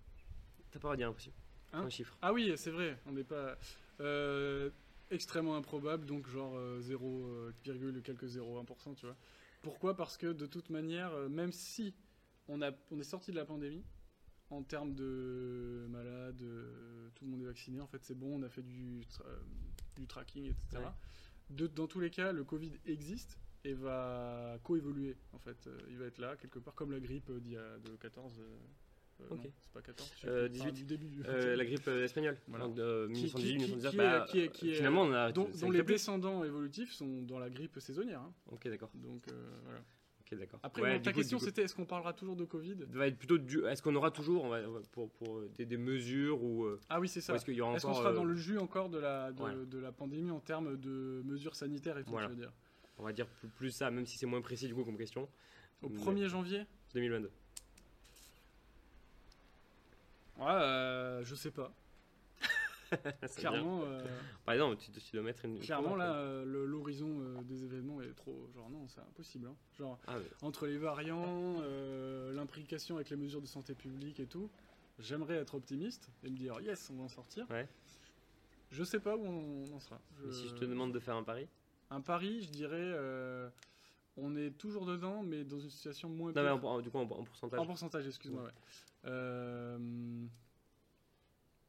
T'as 0.72 0.80
pas 0.80 0.94
à 0.94 0.96
dire 0.96 1.10
impossible. 1.10 1.36
Hein 1.74 1.82
un 1.86 1.90
chiffre. 1.90 2.16
Ah 2.22 2.32
oui, 2.34 2.54
c'est 2.58 2.72
vrai. 2.72 2.98
On 3.08 3.12
n'est 3.14 3.24
pas 3.24 3.58
euh, 4.00 4.70
extrêmement 5.12 5.56
improbable, 5.56 6.06
donc 6.06 6.28
genre 6.28 6.56
euh, 6.58 6.80
0, 6.82 7.26
euh, 7.28 7.54
virgule 7.64 8.02
quelques 8.02 8.26
0,1%, 8.26 8.96
tu 8.96 9.06
vois. 9.06 9.16
Pourquoi? 9.62 9.96
Parce 9.96 10.18
que 10.18 10.28
de 10.34 10.46
toute 10.46 10.70
manière, 10.70 11.12
euh, 11.14 11.30
même 11.30 11.52
si 11.52 11.94
on, 12.48 12.62
a, 12.62 12.72
on 12.92 13.00
est 13.00 13.04
sorti 13.04 13.32
de 13.32 13.36
la 13.36 13.46
pandémie, 13.46 13.84
en 14.52 14.62
termes 14.64 14.94
de 14.94 15.88
malades, 15.90 16.42
euh, 16.42 17.10
tout 17.16 17.26
le 17.26 17.32
monde 17.32 17.42
est 17.42 17.46
vacciné, 17.46 17.82
en 17.82 17.88
fait 17.88 18.04
c'est 18.04 18.14
bon, 18.18 18.40
on 18.40 18.44
a 18.44 18.50
fait 18.50 18.62
du, 18.62 19.02
tra- 19.10 19.26
euh, 19.26 19.40
du 19.98 20.06
tracking, 20.08 20.46
etc. 20.46 20.84
Ouais. 20.84 20.86
De- 21.50 21.68
dans 21.68 21.88
tous 21.88 22.00
les 22.00 22.10
cas, 22.12 22.32
le 22.32 22.44
Covid 22.44 22.74
existe 22.86 23.40
et 23.64 23.74
va 23.74 24.60
coévoluer, 24.64 25.18
en 25.34 25.40
fait. 25.40 25.66
Euh, 25.66 25.80
il 25.90 25.98
va 25.98 26.06
être 26.06 26.20
là, 26.20 26.36
quelque 26.38 26.60
part, 26.60 26.76
comme 26.76 26.92
la 26.92 27.00
grippe 27.00 27.30
euh, 27.32 27.40
d'il 27.40 27.54
y 27.54 27.58
a 27.58 27.78
de 27.80 27.96
14... 27.96 28.40
euh, 29.22 29.26
Ok. 29.32 29.50
C'est 29.60 29.72
pas 29.72 29.82
14, 29.82 30.12
je 30.16 30.22
sais 30.22 30.28
Euh, 30.28 30.48
plus. 30.50 30.60
Enfin, 30.62 30.70
18. 30.72 30.74
du 30.74 30.84
début 30.86 31.08
du 31.08 31.24
Euh, 31.26 31.56
la 31.56 31.66
grippe 31.66 31.88
euh, 31.88 32.04
espagnole, 32.04 32.38
Voilà. 32.48 32.66
Qui- 32.66 32.72
1918, 32.74 33.32
qui- 33.32 33.58
qui- 33.58 33.64
1919, 33.72 34.30
qui 34.32 34.40
est- 34.42 34.48
bah, 34.48 34.76
finalement 34.76 35.02
on 35.04 35.14
a 35.14 35.32
dont, 35.32 35.50
dont 35.62 35.70
les 35.72 35.84
plus. 35.84 35.94
descendants 35.94 36.44
évolutifs 36.44 36.92
sont 36.94 37.22
dans 37.24 37.40
la 37.40 37.50
grippe 37.50 37.80
saisonnière. 37.80 38.22
hein. 38.22 38.34
Ok, 38.52 38.68
d'accord. 38.68 38.92
Donc 38.96 39.24
euh, 39.32 39.50
voilà. 39.64 39.80
Ok, 40.22 40.40
d'accord. 40.40 40.60
Après, 40.64 40.82
Ouais, 40.82 40.92
bon, 40.94 40.98
du 40.98 41.02
ta 41.04 41.12
coup- 41.12 41.20
question 41.20 41.38
c'était 41.38 41.62
est-ce 41.64 41.76
qu'on 41.76 41.86
parlera 41.86 42.12
toujours 42.14 42.36
de 42.36 42.46
Covid? 42.46 42.78
Va 42.90 43.08
être 43.08 43.18
plutôt 43.18 43.38
du. 43.38 43.64
Est-ce 43.66 43.84
qu'on 43.84 43.94
aura 43.96 44.10
toujours, 44.10 44.44
on 44.46 44.50
va, 44.50 44.60
pour, 44.92 45.12
pour 45.12 45.42
des, 45.56 45.66
des 45.68 45.78
mesures 45.78 46.44
ou, 46.44 46.68
Ah 46.90 47.00
oui, 47.00 47.08
c'est 47.08 47.22
ça. 47.22 47.36
est-ce 47.36 47.46
qu'il 47.46 47.54
y 47.54 47.62
aura 47.62 47.76
Est-ce 47.76 47.86
qu'on 47.86 47.94
sera 47.94 48.10
euh, 48.10 48.16
dans 48.16 48.24
le 48.26 48.34
jus 48.36 48.58
encore 48.58 48.90
de 48.90 48.98
la, 48.98 49.32
de, 49.32 49.66
de 49.66 49.78
la 49.78 49.92
pandémie 49.92 50.32
en 50.32 50.40
termes 50.40 50.78
de 50.78 51.22
mesures 51.26 51.56
sanitaires 51.56 51.98
et 52.00 52.04
tout, 52.04 52.10
Voilà. 52.12 52.28
je 52.28 52.32
veux 52.34 52.40
dire? 52.40 52.52
On 52.98 53.04
va 53.04 53.14
dire 53.14 53.28
plus, 53.28 53.50
plus 53.50 53.72
ça, 53.72 53.92
même 53.92 54.06
si 54.08 54.18
c'est 54.18 54.26
moins 54.26 54.42
précis 54.42 54.66
du 54.68 54.74
coup 54.74 54.84
comme 54.84 54.98
question. 54.98 55.30
Au 55.84 55.90
Mais- 55.90 55.96
1er 56.00 56.28
janvier 56.28 56.66
2022. 56.96 57.30
Ouais, 60.38 60.46
euh, 60.50 61.24
je 61.24 61.36
sais 61.36 61.52
pas. 61.52 61.74
Clairement, 63.38 63.82
euh, 63.86 64.06
Par 64.46 64.54
exemple, 64.54 64.78
tu, 64.78 64.92
tu 64.92 65.12
dois 65.14 65.24
mettre 65.24 65.44
une. 65.46 65.60
clairement 65.60 65.96
là, 65.96 66.14
euh, 66.18 66.46
l'horizon 66.46 67.42
des 67.44 67.64
événements 67.64 68.02
est 68.02 68.14
trop. 68.14 68.48
Genre, 68.54 68.70
non, 68.70 68.88
c'est 68.88 69.02
impossible. 69.02 69.48
hein. 69.48 69.56
Genre, 69.78 70.00
Ah, 70.08 70.18
mais- 70.20 70.30
entre 70.42 70.68
les 70.68 70.78
variants, 70.78 71.60
l'implication 72.32 72.96
avec 72.96 73.10
les 73.10 73.16
mesures 73.18 73.42
de 73.42 73.48
santé 73.48 73.74
publique 73.76 74.20
et 74.20 74.28
tout, 74.28 74.50
j'aimerais 75.00 75.36
être 75.36 75.56
optimiste 75.56 76.10
et 76.24 76.30
me 76.30 76.36
dire 76.38 76.60
yes, 76.62 76.90
on 76.92 76.98
va 76.98 77.04
en 77.04 77.10
sortir. 77.10 77.50
Ouais. 77.50 77.68
Je 78.72 78.84
sais 78.84 79.00
pas 79.00 79.16
où 79.16 79.26
on 79.26 79.74
en 79.74 79.80
sera. 79.80 80.00
mais 80.24 80.32
si 80.32 80.48
je 80.50 80.54
te 80.56 80.66
demande 80.66 80.94
de 80.94 81.00
faire 81.00 81.16
un 81.16 81.24
pari? 81.24 81.48
Un 81.90 82.02
pari, 82.02 82.42
je 82.42 82.50
dirais, 82.50 82.94
on 84.18 84.36
est 84.36 84.52
toujours 84.52 84.86
dedans, 84.86 85.24
mais 85.24 85.44
dans 85.44 85.60
une 85.60 85.70
situation 85.70 86.10
moins 86.10 86.32
Non, 86.32 86.44
mais 86.44 86.60
pire. 86.60 86.66
en, 86.70 86.82
du 86.82 86.90
coup 86.90 86.98
en, 86.98 87.02
en 87.04 87.24
pourcentage. 87.24 87.60
En 87.60 87.66
pourcentage, 87.66 88.08
excuse-moi, 88.08 88.44
ouais. 88.44 88.52
Euh, 89.06 89.78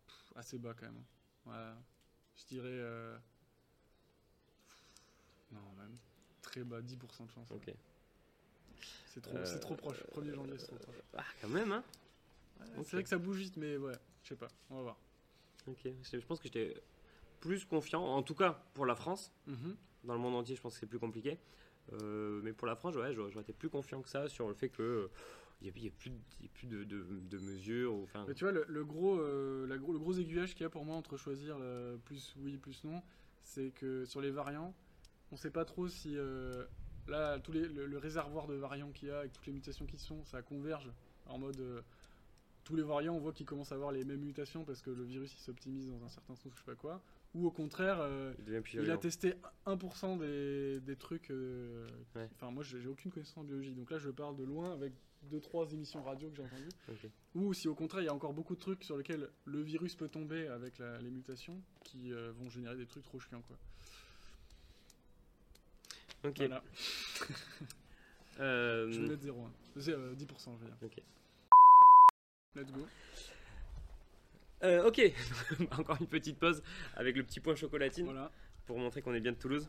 pff, 0.07 0.33
assez 0.37 0.59
bas 0.59 0.75
quand 0.75 0.87
même. 0.87 1.03
Ouais. 1.47 1.75
Je 2.37 2.45
dirais. 2.47 2.69
euh, 2.71 3.17
non, 5.53 5.61
même. 5.79 5.97
Très 6.43 6.63
bas, 6.65 6.81
10% 6.81 7.27
de 7.27 7.31
chance. 7.31 7.51
ouais. 7.51 7.57
Ok. 7.57 7.75
C'est 9.09 9.21
trop, 9.23 9.37
Euh, 9.37 9.45
c'est 9.45 9.61
trop 9.61 9.75
proche. 9.75 10.03
1er 10.15 10.35
janvier, 10.35 10.59
c'est 10.59 10.67
trop 10.67 10.77
proche. 10.77 10.97
Ah, 11.17 11.25
quand 11.41 11.49
même, 11.49 11.73
hein 11.73 11.83
Ouais. 12.61 12.67
C'est 12.85 12.93
vrai 12.93 13.03
que 13.03 13.09
ça 13.09 13.19
bouge 13.19 13.37
vite, 13.39 13.57
mais 13.57 13.77
ouais, 13.77 13.93
je 14.23 14.29
sais 14.31 14.37
pas. 14.37 14.49
On 14.71 14.77
va 14.77 14.83
voir. 14.83 14.97
Ok. 15.67 15.81
Je, 15.85 16.17
pense 16.19 16.39
que 16.39 16.45
j'étais 16.45 16.75
plus 17.41 17.65
confiant, 17.65 18.03
en 18.03 18.23
tout 18.23 18.35
cas 18.35 18.63
pour 18.75 18.87
la 18.87 18.95
France. 18.95 19.31
Mhm. 19.47 19.77
Dans 20.05 20.15
le 20.15 20.21
monde 20.21 20.37
entier, 20.37 20.55
je 20.57 20.61
pense 20.61 20.75
que 20.75 20.81
c'est 20.81 20.87
plus 20.87 20.99
compliqué. 20.99 21.39
Euh, 21.93 22.41
mais 22.43 22.53
pour 22.53 22.67
la 22.67 22.77
France, 22.77 22.97
ouais, 22.97 23.13
j'aurais 23.15 23.31
été 23.41 23.53
plus 23.53 23.69
confiant 23.69 24.03
que 24.03 24.09
ça 24.09 24.29
sur 24.29 24.49
le 24.49 24.55
fait 24.55 24.69
que. 24.69 25.11
Il 25.63 25.73
n'y 25.73 25.89
a, 25.89 25.91
plus, 25.91 26.13
plus 26.53 26.67
de, 26.67 26.85
de- 26.85 27.39
mesures. 27.39 27.95
ou- 27.95 28.07
Mais 28.29 28.35
tu 28.35 28.45
vois, 28.45 28.53
le, 28.53 28.67
le 28.69 28.85
gros, 28.85 29.19
euh, 29.19 29.67
gros, 29.79 29.93
le 29.95 29.99
gros 29.99 30.13
aiguillage 30.13 30.53
qu'il 30.53 30.63
y 30.63 30.67
a 30.67 30.71
pour 30.71 30.85
moi 30.85 30.97
entre 30.97 31.17
choisir 31.17 31.57
euh, 31.59 31.97
plus 31.97 32.35
oui, 32.39 32.59
plus 32.59 32.85
non, 32.85 33.03
c'est 33.43 33.71
que 33.71 34.05
sur 34.05 34.21
les 34.21 34.31
variants, 34.31 34.75
on 35.33 35.37
sait 35.37 35.51
pas 35.51 35.65
trop 35.65 35.89
si 35.89 36.15
euh, 36.19 36.67
là, 37.09 37.39
tous 37.39 37.53
les, 37.53 37.67
le, 37.69 37.87
le 37.87 37.99
réservoir 37.99 38.47
de 38.47 38.55
variants 38.55 38.93
qu'il 38.93 39.09
y 39.09 39.11
a 39.11 39.21
avec 39.21 39.33
toutes 39.33 39.47
les 39.47 39.53
mutations 39.55 39.87
qui 39.87 39.97
sont, 39.97 40.25
ça 40.25 40.43
converge 40.43 40.93
en 41.25 41.39
mode 41.39 41.59
euh, 41.61 41.81
tous 42.65 42.77
les 42.77 42.83
variants, 42.83 43.15
on 43.15 43.21
voit 43.21 43.33
qu'ils 43.33 43.47
commencent 43.47 43.73
à 43.73 43.77
avoir 43.77 43.93
les 43.93 44.05
mêmes 44.05 44.21
mutations 44.21 44.65
parce 44.65 44.83
que 44.83 44.91
le 44.91 45.05
virus 45.05 45.33
il 45.35 45.41
s'optimise 45.41 45.89
dans 45.89 46.05
un 46.05 46.09
certain 46.11 46.35
sens, 46.35 46.53
je 46.53 46.59
sais 46.59 46.65
pas 46.65 46.75
quoi, 46.75 47.03
ou 47.37 47.47
au 47.47 47.51
contraire, 47.51 47.99
euh, 48.01 48.33
il 48.83 48.91
a 48.91 48.95
testé 49.01 49.35
1% 49.67 50.19
des, 50.19 50.81
des 50.81 50.97
trucs. 50.97 51.31
euh, 51.31 51.87
Ouais. 52.15 52.29
Enfin, 52.35 52.51
moi, 52.51 52.63
j'ai 52.65 52.87
aucune 52.87 53.11
connaissance 53.13 53.37
en 53.39 53.45
biologie, 53.45 53.73
donc 53.75 53.91
là, 53.91 53.99
je 53.99 54.09
parle 54.11 54.37
de 54.37 54.45
loin 54.45 54.73
avec 54.73 54.93
deux 55.25 55.41
trois 55.41 55.71
émissions 55.73 56.03
radio 56.03 56.31
que 56.31 56.37
j'ai 56.37 56.43
entendues. 56.43 56.69
Ou 57.35 57.53
si 57.53 57.69
au 57.69 57.75
contraire, 57.75 58.03
il 58.03 58.07
y 58.07 58.09
a 58.09 58.15
encore 58.15 58.33
beaucoup 58.33 58.55
de 58.55 58.61
trucs 58.61 58.85
sur 58.85 58.97
lesquels 58.97 59.29
le 59.45 59.61
virus 59.63 59.95
peut 59.97 60.09
tomber 60.09 60.47
avec 60.49 60.79
la- 60.79 60.99
les 60.99 61.11
mutations 61.11 61.61
qui 61.85 62.13
euh, 62.13 62.33
vont 62.33 62.49
générer 62.49 62.77
des 62.77 62.87
trucs 62.87 63.03
trop 63.05 63.19
chiants, 63.21 63.43
quoi. 63.43 63.57
Ok. 66.25 66.39
Voilà, 66.39 66.63
je 68.39 69.01
vais 69.01 69.09
mettre 69.09 69.23
0. 69.23 69.41
hein. 69.43 69.53
C'est, 69.79 69.93
euh, 69.93 70.15
10%, 70.15 70.57
je 70.59 70.65
veux 70.65 70.67
dire. 70.67 70.77
Ok. 70.83 71.03
Let's 72.55 72.73
go. 72.73 72.87
Euh, 74.63 74.87
ok. 74.87 75.01
Encore 75.79 75.99
une 76.01 76.07
petite 76.07 76.39
pause 76.39 76.63
avec 76.95 77.17
le 77.17 77.23
petit 77.23 77.41
point 77.41 77.55
chocolatine. 77.55 78.05
Voilà. 78.07 78.31
pour 78.67 78.79
montrer 78.79 79.03
qu'on 79.03 79.15
est 79.15 79.21
bien 79.21 79.33
de 79.33 79.37
Toulouse. 79.39 79.69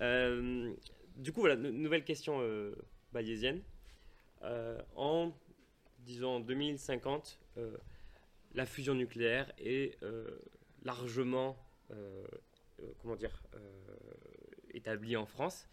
Euh, 0.00 0.72
du 1.16 1.32
coup, 1.32 1.40
voilà, 1.40 1.56
nou- 1.56 1.70
nouvelle 1.72 2.04
question 2.04 2.38
euh, 2.40 2.74
bayésienne. 3.12 3.62
Euh, 4.42 4.80
en, 4.96 5.32
disons, 6.00 6.36
en 6.36 6.40
2050, 6.40 7.38
euh, 7.58 7.76
la 8.54 8.66
fusion 8.66 8.94
nucléaire 8.94 9.52
est 9.58 9.98
largement, 10.84 11.56
comment 13.00 13.16
dire, 13.16 13.42
établie 14.74 15.16
en 15.16 15.26
France, 15.26 15.68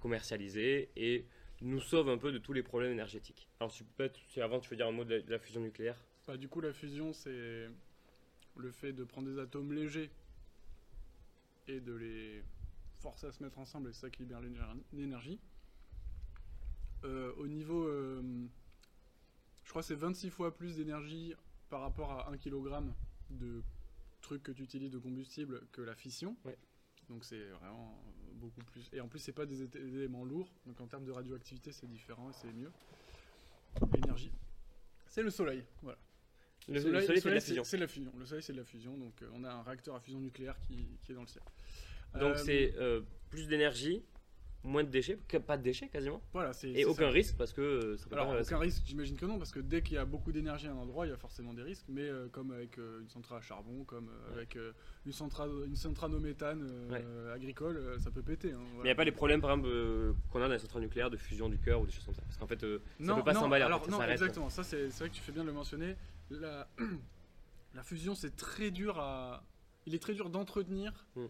commercialisée 0.00 0.90
et 0.96 1.26
nous 1.62 1.80
sauve 1.80 2.08
un 2.10 2.18
peu 2.18 2.30
de 2.32 2.38
tous 2.38 2.52
les 2.52 2.62
problèmes 2.62 2.92
énergétiques. 2.92 3.48
Alors, 3.60 3.72
si 3.72 3.84
peut-être, 3.84 4.18
si 4.28 4.40
avant 4.40 4.60
tu 4.60 4.70
veux 4.70 4.76
dire 4.76 4.86
un 4.86 4.92
mot 4.92 5.04
de 5.04 5.16
la, 5.16 5.20
de 5.20 5.30
la 5.30 5.38
fusion 5.38 5.60
nucléaire? 5.60 5.96
Bah, 6.26 6.36
du 6.36 6.48
coup, 6.48 6.60
la 6.60 6.72
fusion, 6.72 7.12
c'est 7.12 7.68
le 8.56 8.70
fait 8.70 8.92
de 8.92 9.04
prendre 9.04 9.28
des 9.28 9.38
atomes 9.38 9.72
légers 9.72 10.10
et 11.68 11.80
de 11.80 11.92
les 11.94 12.42
forcer 13.00 13.26
à 13.26 13.32
se 13.32 13.42
mettre 13.42 13.58
ensemble 13.58 13.90
et 13.90 13.92
c'est 13.92 14.02
ça 14.02 14.10
qui 14.10 14.22
libère 14.22 14.40
l'éner- 14.40 14.60
l'énergie. 14.92 15.40
Euh, 17.04 17.32
au 17.36 17.46
niveau. 17.46 17.84
euh, 17.84 18.22
je 19.64 19.70
crois 19.70 19.82
que 19.82 19.88
c'est 19.88 19.94
26 19.94 20.30
fois 20.30 20.54
plus 20.54 20.76
d'énergie 20.76 21.34
par 21.68 21.80
rapport 21.80 22.12
à 22.12 22.30
1 22.30 22.38
kg 22.38 22.82
de 23.30 23.62
trucs 24.20 24.42
que 24.42 24.52
tu 24.52 24.62
utilises 24.62 24.90
de 24.90 24.98
combustible 24.98 25.66
que 25.72 25.82
la 25.82 25.94
fission. 25.94 26.36
Ouais. 26.44 26.56
Donc 27.08 27.24
c'est 27.24 27.48
vraiment 27.50 28.02
beaucoup 28.34 28.62
plus. 28.62 28.88
Et 28.92 29.00
en 29.00 29.08
plus, 29.08 29.18
c'est 29.18 29.32
pas 29.32 29.46
des, 29.46 29.62
éléments 29.76 30.24
lourds. 30.24 30.50
Donc 30.66 30.80
en 30.80 30.86
termes 30.86 31.04
de 31.04 31.12
radioactivité, 31.12 31.72
c'est 31.72 31.86
différent 31.86 32.30
et 32.30 32.32
c'est 32.32 32.52
mieux. 32.52 32.72
Énergie. 33.96 34.32
C'est 35.08 35.22
le 35.22 35.30
soleil. 35.30 35.64
Voilà. 35.82 35.98
Le, 36.68 36.74
le 36.74 36.80
soleil, 36.80 37.20
c'est 37.20 37.28
de 37.28 37.34
la 37.34 37.40
c'est- 37.40 37.46
fusion. 37.48 37.64
C'est 37.64 37.76
de 37.76 37.82
la 37.82 37.88
fusion. 37.88 38.12
Le 38.18 38.26
soleil, 38.26 38.42
c'est 38.42 38.52
de 38.52 38.58
la 38.58 38.64
fusion. 38.64 38.96
Donc, 38.96 39.20
euh, 39.22 39.26
on 39.34 39.44
a 39.44 39.50
un 39.52 39.62
réacteur 39.62 39.94
à 39.96 40.00
fusion 40.00 40.20
nucléaire 40.20 40.56
qui, 40.66 40.88
qui 41.02 41.12
est 41.12 41.14
dans 41.14 41.20
le 41.22 41.26
ciel. 41.26 41.42
Donc 42.18 42.36
Euh, 42.36 42.42
c'est 42.44 42.74
euh, 42.78 43.00
plus 43.28 43.48
d'énergie, 43.48 44.02
moins 44.62 44.82
de 44.84 44.88
déchets, 44.88 45.16
pas 45.46 45.58
de 45.58 45.62
déchets 45.62 45.88
quasiment, 45.88 46.22
Voilà, 46.32 46.52
et 46.62 46.84
aucun 46.86 47.08
ça. 47.08 47.10
risque 47.10 47.36
parce 47.36 47.52
que 47.52 47.96
ça 47.98 48.06
peut 48.08 48.14
Alors, 48.14 48.32
pas- 48.32 48.40
aucun 48.40 48.58
risque, 48.58 48.82
j'imagine 48.86 49.16
que 49.16 49.26
non, 49.26 49.36
parce 49.36 49.50
que 49.50 49.58
dès 49.60 49.82
qu'il 49.82 49.96
y 49.96 49.98
a 49.98 50.04
beaucoup 50.06 50.30
d'énergie 50.32 50.68
à 50.68 50.72
un 50.72 50.76
endroit, 50.76 51.06
il 51.06 51.10
y 51.10 51.12
a 51.12 51.16
forcément 51.18 51.52
des 51.52 51.62
risques. 51.62 51.84
Mais 51.88 52.08
comme 52.32 52.50
avec 52.52 52.76
une 52.78 53.08
centrale 53.08 53.38
à 53.38 53.42
charbon, 53.42 53.84
comme 53.84 54.06
Ouais. 54.06 54.36
avec 54.36 54.56
une 55.04 55.12
centrale, 55.12 55.50
une 55.66 55.76
centrale 55.76 56.14
au 56.14 56.20
méthane 56.20 56.66
agricole, 57.34 58.00
ça 58.00 58.10
peut 58.10 58.22
péter. 58.22 58.52
hein, 58.52 58.60
Mais 58.74 58.78
il 58.78 58.84
n'y 58.84 58.90
a 58.90 58.94
pas 58.94 59.04
les 59.04 59.12
problèmes, 59.12 59.40
par 59.42 59.50
exemple, 59.50 59.68
qu'on 60.30 60.40
a 60.40 60.46
dans 60.46 60.52
les 60.54 60.58
centrales 60.60 60.82
nucléaires 60.82 61.10
de 61.10 61.16
fusion 61.18 61.48
du 61.48 61.58
cœur 61.58 61.80
ou 61.80 61.86
des 61.86 61.92
choses 61.92 62.04
comme 62.06 62.14
ça. 62.14 62.22
Parce 62.22 62.38
qu'en 62.38 62.46
fait, 62.46 62.60
ça 62.60 62.66
non, 63.00 63.16
peut 63.16 63.24
pas 63.24 63.34
s'emballer, 63.34 63.64
en 63.64 63.66
Alors, 63.66 63.80
fait, 63.80 63.86
ça 63.86 63.90
non, 63.90 63.98
s'arrête. 63.98 64.12
exactement. 64.14 64.48
Ça, 64.50 64.62
c'est 64.62 64.86
vrai 64.88 65.08
que 65.10 65.14
tu 65.14 65.20
fais 65.20 65.32
bien 65.32 65.42
de 65.42 65.48
le 65.48 65.52
mentionner. 65.54 65.96
La, 66.40 66.68
la 67.74 67.82
fusion, 67.82 68.14
c'est 68.14 68.36
très 68.36 68.70
dur 68.70 68.98
à. 68.98 69.44
Il 69.86 69.94
est 69.94 69.98
très 70.02 70.14
dur 70.14 70.30
d'entretenir 70.30 71.06
Mm. 71.16 71.26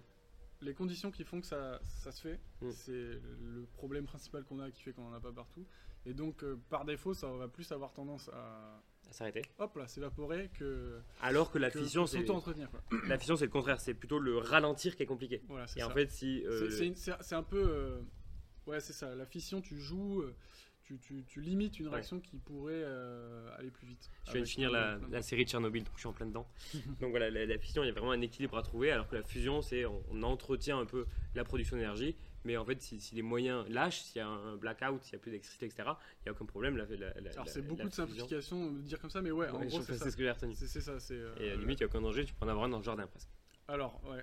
les 0.63 0.75
conditions 0.75 1.11
qui 1.11 1.25
font 1.25 1.41
que 1.41 1.47
ça, 1.47 1.81
ça 2.03 2.13
se 2.13 2.21
fait. 2.21 2.41
Mm. 2.61 2.71
C'est 2.73 2.93
le 2.93 3.67
problème 3.75 4.07
principal 4.07 4.45
qu'on 4.45 4.61
a 4.61 4.71
qui 4.71 4.83
fait 4.83 4.93
qu'on 4.93 5.07
en 5.09 5.13
a 5.13 5.21
pas 5.21 5.33
partout. 5.33 5.67
Et 6.07 6.13
donc, 6.15 6.45
euh, 6.45 6.59
par 6.69 6.85
défaut, 6.85 7.15
ça 7.15 7.29
va 7.33 7.49
plus 7.49 7.71
avoir 7.73 7.93
tendance 7.93 8.29
à. 8.33 8.83
à 9.09 9.13
s'arrêter. 9.13 9.43
Hop 9.59 9.75
là, 9.77 9.89
s'évaporer 9.89 10.51
que. 10.59 11.01
Alors 11.23 11.51
que 11.51 11.59
la 11.59 11.71
que- 11.71 11.79
fission, 11.81 12.05
que 12.05 12.11
c'est 12.11 12.19
s'auto-entretenir, 12.21 12.71
quoi. 12.71 12.83
la 13.09 13.19
fission, 13.19 13.37
c'est 13.37 13.47
le 13.47 13.51
contraire. 13.51 13.81
C'est 13.81 13.95
plutôt 13.95 14.19
le 14.19 14.39
ralentir 14.39 14.97
qui 14.97 15.03
est 15.03 15.07
compliqué. 15.07 15.43
Voilà, 15.49 15.67
c'est 15.67 15.79
Et 15.81 15.83
ça. 15.83 15.89
en 15.89 15.91
fait, 15.91 16.11
si 16.11 16.45
euh, 16.47 16.71
c'est 16.95 17.35
un 17.35 17.43
peu. 17.43 17.65
euh, 17.69 18.01
ouais, 18.67 18.81
c'est 18.81 18.93
ça. 18.93 19.15
La 19.15 19.27
fission, 19.27 19.61
tu 19.61 19.79
joues. 19.79 20.23
Tu, 20.85 20.99
tu- 20.99 21.25
tu 21.27 21.41
limites 21.41 21.79
une 21.79 21.87
Ouais. 21.87 21.95
réaction 21.95 22.21
qui 22.21 22.37
pourrait 22.39 22.73
euh, 22.85 23.49
aller 23.59 23.71
plus 23.71 23.87
vite. 23.87 24.11
Je 24.27 24.33
viens 24.33 24.41
de 24.43 24.47
finir 24.47 24.71
la, 24.71 25.23
série 25.23 25.45
de 25.45 25.51
Tchernobyl, 25.51 25.83
donc 25.83 25.95
je 25.95 26.01
suis 26.01 26.09
en 26.09 26.13
plein 26.13 26.27
dedans. 26.27 26.47
donc 27.01 27.11
voilà, 27.11 27.31
la, 27.31 27.47
la 27.47 27.59
fission, 27.59 27.83
il 27.83 27.87
y 27.87 27.91
a 27.91 27.93
vraiment 27.93 28.13
un 28.13 28.21
équilibre 28.21 28.57
à 28.59 28.63
trouver, 28.63 28.91
alors 28.91 29.09
que 29.09 29.17
la 29.17 29.23
fusion, 29.23 29.63
c'est 29.63 29.87
on, 29.87 30.03
on 30.11 30.23
entretient 30.23 30.79
un 30.79 30.85
peu 30.85 31.07
la 31.35 31.45
production 31.45 31.77
d'énergie, 31.77 32.17
mais 32.45 32.57
en 32.59 32.65
fait, 32.65 32.81
si, 32.83 33.01
si 33.01 33.15
les 33.15 33.23
moyens 33.23 33.67
lâchent, 33.69 34.03
s'il 34.03 34.19
y 34.19 34.21
a 34.21 34.29
un 34.29 34.57
blackout, 34.57 35.03
s'il 35.03 35.15
n'y 35.15 35.21
a 35.21 35.23
plus 35.23 35.31
d'électricité, 35.31 35.67
etc., 35.67 35.89
il 35.89 36.25
n'y 36.25 36.29
a 36.29 36.33
aucun 36.33 36.45
problème. 36.45 36.77
La, 36.77 36.85
Alors 37.33 37.49
c'est 37.49 37.63
beaucoup 37.63 37.89
de 37.89 37.95
simplification 37.95 38.71
de 38.73 38.81
dire 38.83 39.01
comme 39.01 39.11
ça, 39.11 39.23
mais 39.23 39.31
ouais, 39.31 39.49
en 39.49 39.65
gros 39.65 39.81
c'est 39.83 39.97
ce 39.99 40.17
que 40.17 40.23
j'ai 40.23 40.31
retenu. 40.31 40.55
C'est 40.55 40.81
ça, 40.81 41.01
c'est. 41.01 41.15
euh, 41.15 41.35
Et 41.41 41.51
à 41.51 41.55
la 41.55 41.61
limite, 41.61 41.81
il 41.81 41.85
n'y 41.85 41.85
a 41.85 41.87
aucun 41.87 42.03
danger, 42.03 42.25
tu 42.27 42.35
peux 42.35 42.45
en 42.45 42.49
avoir 42.49 42.67
un 42.67 42.69
dans 42.69 42.79
le 42.79 42.85
jardin 42.85 43.07
presque. 43.07 43.29
Alors, 43.69 43.99
ouais. 44.05 44.23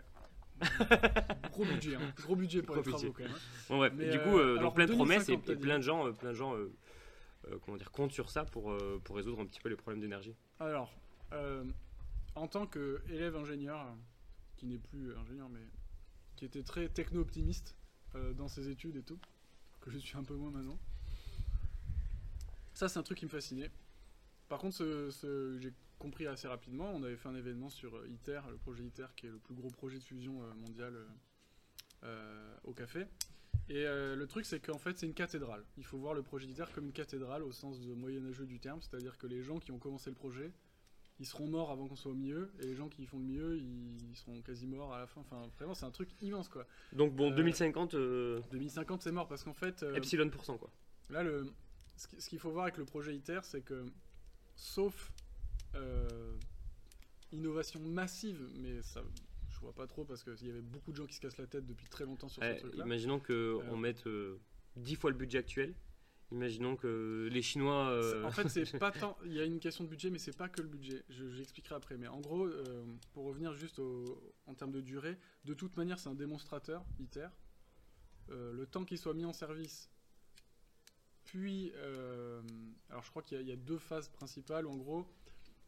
Gros 1.51 1.65
budget, 1.65 1.95
hein. 1.95 2.13
gros 2.17 2.35
budget 2.35 2.61
pour 2.61 2.75
Gros 2.75 2.83
les 2.85 2.91
travaux 2.91 3.11
budget. 3.11 3.13
quand 3.17 3.23
même. 3.23 3.33
hein. 3.33 3.65
Bon, 3.69 3.77
bref, 3.77 3.93
Mais, 3.95 4.09
du 4.09 4.17
euh, 4.17 4.23
coup, 4.23 4.37
euh, 4.37 4.51
alors, 4.57 4.61
donc 4.63 4.75
plein 4.75 4.85
de 4.85 4.93
promesses 4.93 5.29
et, 5.29 5.37
2050, 5.37 5.45
t'as 5.45 5.53
et 5.53 5.55
dit. 5.55 5.61
plein 5.61 5.77
de 5.77 5.83
gens, 5.83 6.07
euh, 6.07 6.11
plein 6.11 6.29
de 6.29 6.35
gens 6.35 6.55
euh, 6.55 6.71
euh, 7.47 7.57
comment 7.65 7.77
dire, 7.77 7.91
comptent 7.91 8.11
sur 8.11 8.29
ça 8.29 8.45
pour, 8.45 8.71
euh, 8.71 8.99
pour 9.03 9.15
résoudre 9.15 9.39
un 9.41 9.45
petit 9.45 9.59
peu 9.59 9.69
les 9.69 9.75
problèmes 9.75 10.01
d'énergie. 10.01 10.35
Alors, 10.59 10.93
euh, 11.33 11.63
en 12.35 12.47
tant 12.47 12.65
qu'élève 12.67 13.35
ingénieur, 13.35 13.79
euh, 13.81 13.91
qui 14.57 14.65
n'est 14.67 14.77
plus 14.77 15.15
ingénieur, 15.17 15.49
mais 15.49 15.61
qui 16.35 16.45
était 16.45 16.63
très 16.63 16.87
techno-optimiste 16.89 17.75
euh, 18.15 18.33
dans 18.33 18.47
ses 18.47 18.69
études 18.69 18.95
et 18.97 19.03
tout, 19.03 19.19
que 19.81 19.89
je 19.91 19.97
suis 19.97 20.17
un 20.17 20.23
peu 20.23 20.35
moins 20.35 20.51
maintenant, 20.51 20.77
ça 22.73 22.87
c'est 22.89 22.99
un 22.99 23.03
truc 23.03 23.17
qui 23.17 23.25
me 23.25 23.29
fascinait. 23.31 23.69
Par 24.49 24.59
contre, 24.59 24.75
ce, 24.75 25.09
ce- 25.11 25.57
j'ai 25.59 25.73
compris 26.01 26.25
assez 26.27 26.47
rapidement, 26.47 26.91
on 26.93 27.03
avait 27.03 27.15
fait 27.15 27.29
un 27.29 27.35
événement 27.35 27.69
sur 27.69 27.95
euh, 27.95 28.07
ITER, 28.09 28.41
le 28.49 28.57
projet 28.57 28.83
ITER, 28.83 29.05
qui 29.15 29.27
est 29.27 29.29
le 29.29 29.37
plus 29.37 29.53
gros 29.53 29.69
projet 29.69 29.99
de 29.99 30.03
fusion 30.03 30.41
euh, 30.41 30.53
mondial 30.55 30.93
euh, 32.03 32.55
au 32.63 32.73
café. 32.73 33.05
Et 33.69 33.85
le 33.85 34.25
truc, 34.25 34.45
c'est 34.45 34.59
qu'en 34.59 34.79
fait, 34.79 34.97
c'est 34.97 35.05
une 35.05 35.13
cathédrale. 35.13 35.63
Il 35.77 35.85
faut 35.85 35.97
voir 35.97 36.13
le 36.13 36.23
projet 36.23 36.45
d'ITER 36.45 36.65
comme 36.73 36.87
une 36.87 36.91
cathédrale 36.91 37.41
au 37.41 37.53
sens 37.53 37.79
de 37.79 37.93
moyenâgeux 37.93 38.45
du 38.45 38.59
terme, 38.59 38.81
c'est-à-dire 38.81 39.17
que 39.17 39.27
les 39.27 39.43
gens 39.43 39.59
qui 39.59 39.71
ont 39.71 39.79
commencé 39.79 40.09
le 40.09 40.15
projet, 40.15 40.51
ils 41.21 41.25
seront 41.25 41.47
morts 41.47 41.71
avant 41.71 41.87
qu'on 41.87 41.95
soit 41.95 42.11
au 42.11 42.15
milieu, 42.15 42.51
et 42.59 42.65
les 42.65 42.75
gens 42.75 42.89
qui 42.89 43.05
font 43.05 43.19
le 43.19 43.23
mieux, 43.25 43.57
ils 43.59 44.15
seront 44.15 44.41
quasi 44.41 44.67
morts 44.67 44.93
à 44.93 44.99
la 44.99 45.07
fin. 45.07 45.21
Enfin, 45.21 45.47
vraiment, 45.57 45.73
c'est 45.73 45.85
un 45.85 45.91
truc 45.91 46.09
immense, 46.21 46.49
quoi. 46.49 46.65
Donc 46.91 47.15
bon, 47.15 47.31
Euh, 47.31 47.35
2050, 47.35 47.93
euh, 47.93 48.41
2050, 48.51 49.03
c'est 49.03 49.11
mort, 49.13 49.29
parce 49.29 49.43
qu'en 49.45 49.53
fait, 49.53 49.83
euh, 49.83 49.95
epsilon 49.95 50.29
pour 50.29 50.43
cent, 50.43 50.57
quoi. 50.57 50.71
là, 51.09 51.23
le, 51.23 51.45
ce 51.95 52.27
qu'il 52.27 52.39
faut 52.39 52.51
voir 52.51 52.63
avec 52.63 52.77
le 52.77 52.83
projet 52.85 53.15
ITER, 53.15 53.39
c'est 53.43 53.61
que, 53.61 53.85
sauf 54.55 55.13
euh, 55.75 56.37
innovation 57.31 57.79
massive, 57.79 58.49
mais 58.55 58.81
ça, 58.81 59.01
je 59.49 59.59
vois 59.59 59.73
pas 59.73 59.87
trop, 59.87 60.05
parce 60.05 60.23
qu'il 60.23 60.47
y 60.47 60.49
avait 60.51 60.61
beaucoup 60.61 60.91
de 60.91 60.97
gens 60.97 61.05
qui 61.05 61.15
se 61.15 61.21
cassent 61.21 61.37
la 61.37 61.47
tête 61.47 61.65
depuis 61.65 61.87
très 61.87 62.05
longtemps 62.05 62.29
sur 62.29 62.43
Eh, 62.43 62.55
ce 62.55 62.59
truc-là. 62.61 62.85
imaginons 62.85 63.19
qu'on 63.19 63.77
mette 63.77 64.05
euh, 64.07 64.39
10 64.75 64.95
fois 64.95 65.11
le 65.11 65.17
budget 65.17 65.37
actuel. 65.39 65.75
Imaginons 66.31 66.77
que 66.77 67.27
les 67.29 67.41
Chinois. 67.41 67.89
euh, 67.89 68.23
En 68.23 68.31
fait, 68.31 68.47
c'est 68.47 68.63
pas 68.79 68.91
tant. 68.91 69.17
Il 69.25 69.33
y 69.33 69.39
a 69.41 69.43
une 69.43 69.59
question 69.59 69.83
de 69.83 69.89
budget, 69.89 70.09
mais 70.09 70.17
c'est 70.17 70.35
pas 70.37 70.47
que 70.47 70.61
le 70.61 70.67
budget. 70.69 71.03
Je- 71.09 71.29
J'expliquerai 71.29 71.75
après. 71.75 71.97
Mais 71.97 72.07
en 72.07 72.21
gros, 72.21 72.45
euh, 72.47 72.85
pour 73.11 73.25
revenir 73.25 73.53
juste 73.53 73.79
au- 73.79 74.33
en 74.45 74.53
termes 74.55 74.71
de 74.71 74.79
durée, 74.79 75.17
de 75.43 75.53
toute 75.53 75.75
manière, 75.75 75.99
c'est 75.99 76.07
un 76.07 76.15
démonstrateur 76.15 76.85
ITER. 76.99 77.27
Euh, 78.29 78.53
le 78.53 78.65
temps 78.65 78.85
qu'il 78.85 78.97
soit 78.97 79.13
mis 79.13 79.25
en 79.25 79.33
service, 79.33 79.91
puis, 81.25 81.71
euh, 81.75 82.41
alors 82.89 83.03
je 83.03 83.09
crois 83.09 83.21
qu'il 83.23 83.41
y, 83.41 83.45
y 83.45 83.51
a 83.51 83.55
deux 83.57 83.77
phases 83.77 84.07
principales. 84.07 84.65
En 84.67 84.77
gros, 84.77 85.05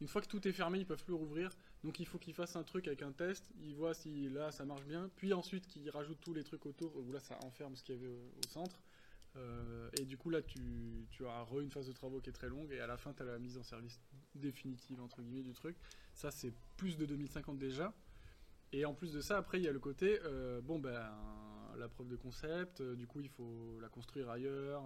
une 0.00 0.08
fois 0.08 0.20
que 0.20 0.26
tout 0.26 0.46
est 0.46 0.52
fermé, 0.52 0.78
ils 0.78 0.86
peuvent 0.86 1.04
plus 1.04 1.14
rouvrir. 1.14 1.50
Donc 1.82 2.00
il 2.00 2.06
faut 2.06 2.18
qu'ils 2.18 2.34
fassent 2.34 2.56
un 2.56 2.62
truc 2.62 2.86
avec 2.88 3.02
un 3.02 3.12
test. 3.12 3.50
Ils 3.62 3.74
voient 3.74 3.94
si 3.94 4.28
là 4.28 4.50
ça 4.50 4.64
marche 4.64 4.84
bien. 4.84 5.10
Puis 5.16 5.32
ensuite 5.32 5.66
qu'ils 5.66 5.88
rajoutent 5.90 6.20
tous 6.20 6.34
les 6.34 6.44
trucs 6.44 6.66
autour. 6.66 6.96
Où 6.96 7.12
là 7.12 7.20
ça 7.20 7.38
enferme 7.44 7.76
ce 7.76 7.82
qu'il 7.82 7.94
y 7.94 7.98
avait 7.98 8.08
au, 8.08 8.48
centre. 8.48 8.80
Euh, 9.36 9.90
et 9.98 10.04
du 10.04 10.16
coup 10.16 10.30
là 10.30 10.42
tu, 10.42 11.08
as 11.26 11.42
re 11.42 11.60
une 11.60 11.70
phase 11.70 11.86
de 11.86 11.92
travaux 11.92 12.20
qui 12.20 12.30
est 12.30 12.34
très 12.34 12.48
longue. 12.48 12.72
Et 12.72 12.80
à 12.80 12.86
la 12.86 12.96
fin 12.96 13.12
tu 13.12 13.22
as 13.22 13.26
la 13.26 13.38
mise 13.38 13.56
en 13.58 13.62
service 13.62 14.00
définitive 14.34 15.00
entre 15.00 15.22
guillemets 15.22 15.42
du 15.42 15.52
truc. 15.52 15.76
Ça 16.14 16.30
c'est 16.30 16.52
plus 16.76 16.96
de 16.96 17.06
2050 17.06 17.58
déjà. 17.58 17.94
Et 18.72 18.84
en 18.84 18.92
plus 18.92 19.12
de 19.12 19.20
ça, 19.20 19.36
après, 19.36 19.60
il 19.60 19.64
y 19.64 19.68
a 19.68 19.72
le 19.72 19.78
côté, 19.78 20.18
euh, 20.24 20.60
bon, 20.60 20.80
ben, 20.80 21.00
la 21.76 21.88
preuve 21.88 22.08
de 22.08 22.16
concept, 22.16 22.80
euh, 22.80 22.96
du 22.96 23.06
coup, 23.06 23.20
il 23.20 23.28
faut 23.28 23.78
la 23.80 23.88
construire 23.88 24.28
ailleurs, 24.28 24.82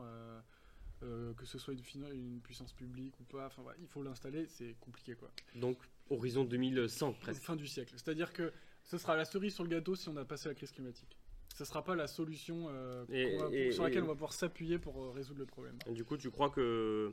euh, 1.03 1.33
que 1.35 1.47
ce 1.47 1.59
soit 1.59 1.75
une, 1.75 2.41
puissance 2.41 2.73
publique 2.73 3.15
ou 3.21 3.25
pas, 3.25 3.47
enfin, 3.47 3.63
voilà, 3.63 3.79
il 3.81 3.87
faut 3.87 4.03
l'installer, 4.03 4.47
c'est 4.49 4.75
compliqué, 4.81 5.15
quoi. 5.15 5.31
Donc, 5.55 5.79
horizon 6.11 6.45
2100 6.45 7.13
presque. 7.15 7.43
Fin 7.43 7.57
du 7.57 7.67
siècle. 7.67 7.93
C'est-à-dire 7.97 8.33
que 8.33 8.53
ce 8.85 8.99
sera 8.99 9.17
la 9.17 9.25
cerise 9.25 9.55
sur 9.55 9.63
le 9.65 9.71
gâteau 9.71 9.95
si 9.95 10.09
on 10.09 10.17
a 10.17 10.25
passé 10.25 10.49
la 10.49 10.55
crise 10.55 10.73
climatique. 10.73 11.17
Ce 11.55 11.65
sera 11.65 11.85
pas 11.85 11.95
la 11.95 12.07
solution 12.09 12.67
euh, 12.69 13.05
Et- 13.11 13.37
qu'on 13.37 13.49
va- 13.49 13.57
et- 13.57 13.73
sur 13.73 13.85
laquelle 13.85 14.01
et- 14.01 14.03
on 14.03 14.09
va 14.09 14.15
pouvoir 14.15 14.33
s'appuyer 14.33 14.79
pour 14.79 15.01
euh, 15.03 15.11
résoudre 15.11 15.39
le 15.41 15.47
problème. 15.47 15.79
Du 15.91 16.05
coup, 16.05 16.17
tu 16.17 16.31
crois 16.31 16.51
que 16.51 17.13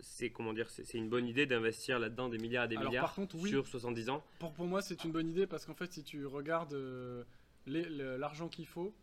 c'est 0.00 0.30
comment 0.30 0.52
dire, 0.52 0.70
c'est 0.70 0.94
une 0.94 1.08
bonne 1.08 1.26
idée 1.26 1.46
d'investir 1.46 1.98
là-dedans 1.98 2.28
des 2.28 2.38
milliards 2.38 2.66
et 2.66 2.68
des 2.68 2.76
Alors, 2.76 2.90
milliards 2.90 3.06
par 3.06 3.14
contre, 3.16 3.36
oui. 3.36 3.48
sur 3.50 3.66
70 3.66 4.08
ans? 4.10 4.22
Pour, 4.38 4.52
pour 4.52 4.66
moi, 4.66 4.80
c'est 4.82 5.02
une 5.04 5.10
bonne 5.10 5.28
idée 5.28 5.46
parce 5.48 5.64
qu'en 5.66 5.74
fait, 5.74 5.92
si 5.92 6.04
tu 6.04 6.24
regardes 6.26 6.76
l'argent 7.66 8.48
qu'il 8.48 8.66
faut 8.66 8.94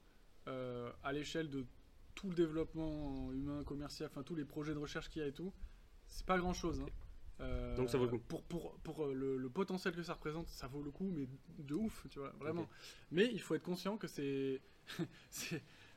à 0.45 1.11
l'échelle 1.13 1.49
de 1.49 1.65
tout 2.15 2.29
le 2.29 2.35
développement 2.35 3.31
humain, 3.31 3.63
commercial, 3.63 4.09
enfin 4.11 4.23
tous 4.23 4.35
les 4.35 4.45
projets 4.45 4.73
de 4.73 4.79
recherche 4.79 5.09
qu'il 5.09 5.21
y 5.21 5.25
a 5.25 5.27
et 5.27 5.31
tout, 5.33 5.51
c'est 6.07 6.25
pas 6.25 6.37
grand 6.37 6.53
chose. 6.53 6.81
Donc 7.75 7.89
ça 7.89 7.97
vaut 7.97 8.05
le 8.05 8.11
coup. 8.11 8.19
Pour, 8.19 8.43
pour, 8.43 8.75
pour 8.83 9.05
euh, 9.05 9.13
le, 9.15 9.37
le 9.37 9.49
potentiel 9.49 9.95
que 9.95 10.03
ça 10.03 10.13
représente, 10.13 10.47
ça 10.49 10.67
vaut 10.67 10.83
le 10.83 10.91
coup, 10.91 11.09
mais 11.11 11.27
de 11.57 11.73
ouf, 11.73 12.05
tu 12.11 12.19
vois, 12.19 12.31
vraiment. 12.39 12.69
Mais 13.09 13.29
il 13.33 13.41
faut 13.41 13.55
être 13.55 13.63
conscient 13.63 13.97
que 13.97 14.07
c'est. 14.07 14.61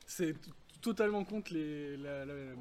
c'est- 0.07 0.35
totalement 0.81 1.25
contre 1.25 1.53
les, 1.55 1.97
la, 1.97 2.25
la- 2.27 2.55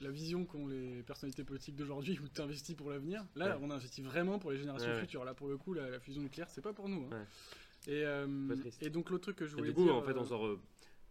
la 0.00 0.10
vision 0.10 0.44
qu'ont 0.44 0.66
les 0.66 1.02
personnalités 1.02 1.44
politiques 1.44 1.76
d'aujourd'hui 1.76 2.18
où 2.18 2.28
tu 2.28 2.40
investis 2.40 2.74
pour 2.74 2.90
l'avenir. 2.90 3.24
Là, 3.36 3.56
Ouais. 3.56 3.62
on 3.62 3.70
investit 3.70 4.02
vraiment 4.02 4.38
pour 4.38 4.50
les 4.50 4.58
générations 4.58 4.90
Ouais, 4.90 5.00
futures. 5.00 5.24
Là, 5.24 5.34
pour 5.34 5.48
le 5.48 5.56
coup, 5.58 5.72
la, 5.74 5.88
la 5.90 6.00
fusion 6.00 6.20
nucléaire, 6.22 6.48
c'est 6.50 6.60
pas 6.62 6.72
pour 6.72 6.88
nous. 6.88 7.06
hein. 7.10 7.18
Ouais. 7.86 7.92
Et, 7.94 8.04
euh, 8.04 8.56
et 8.80 8.88
donc, 8.90 9.10
l'autre 9.10 9.24
truc 9.24 9.36
que 9.36 9.46
je 9.46 9.52
Et 9.52 9.58
voulais 9.58 9.68
du 9.70 9.74
coup, 9.74 9.84
dire. 9.84 9.94
en 9.94 10.02
fait, 10.02 10.12
euh, 10.12 10.18
on 10.20 10.24
sort 10.24 10.46
euh, 10.46 10.60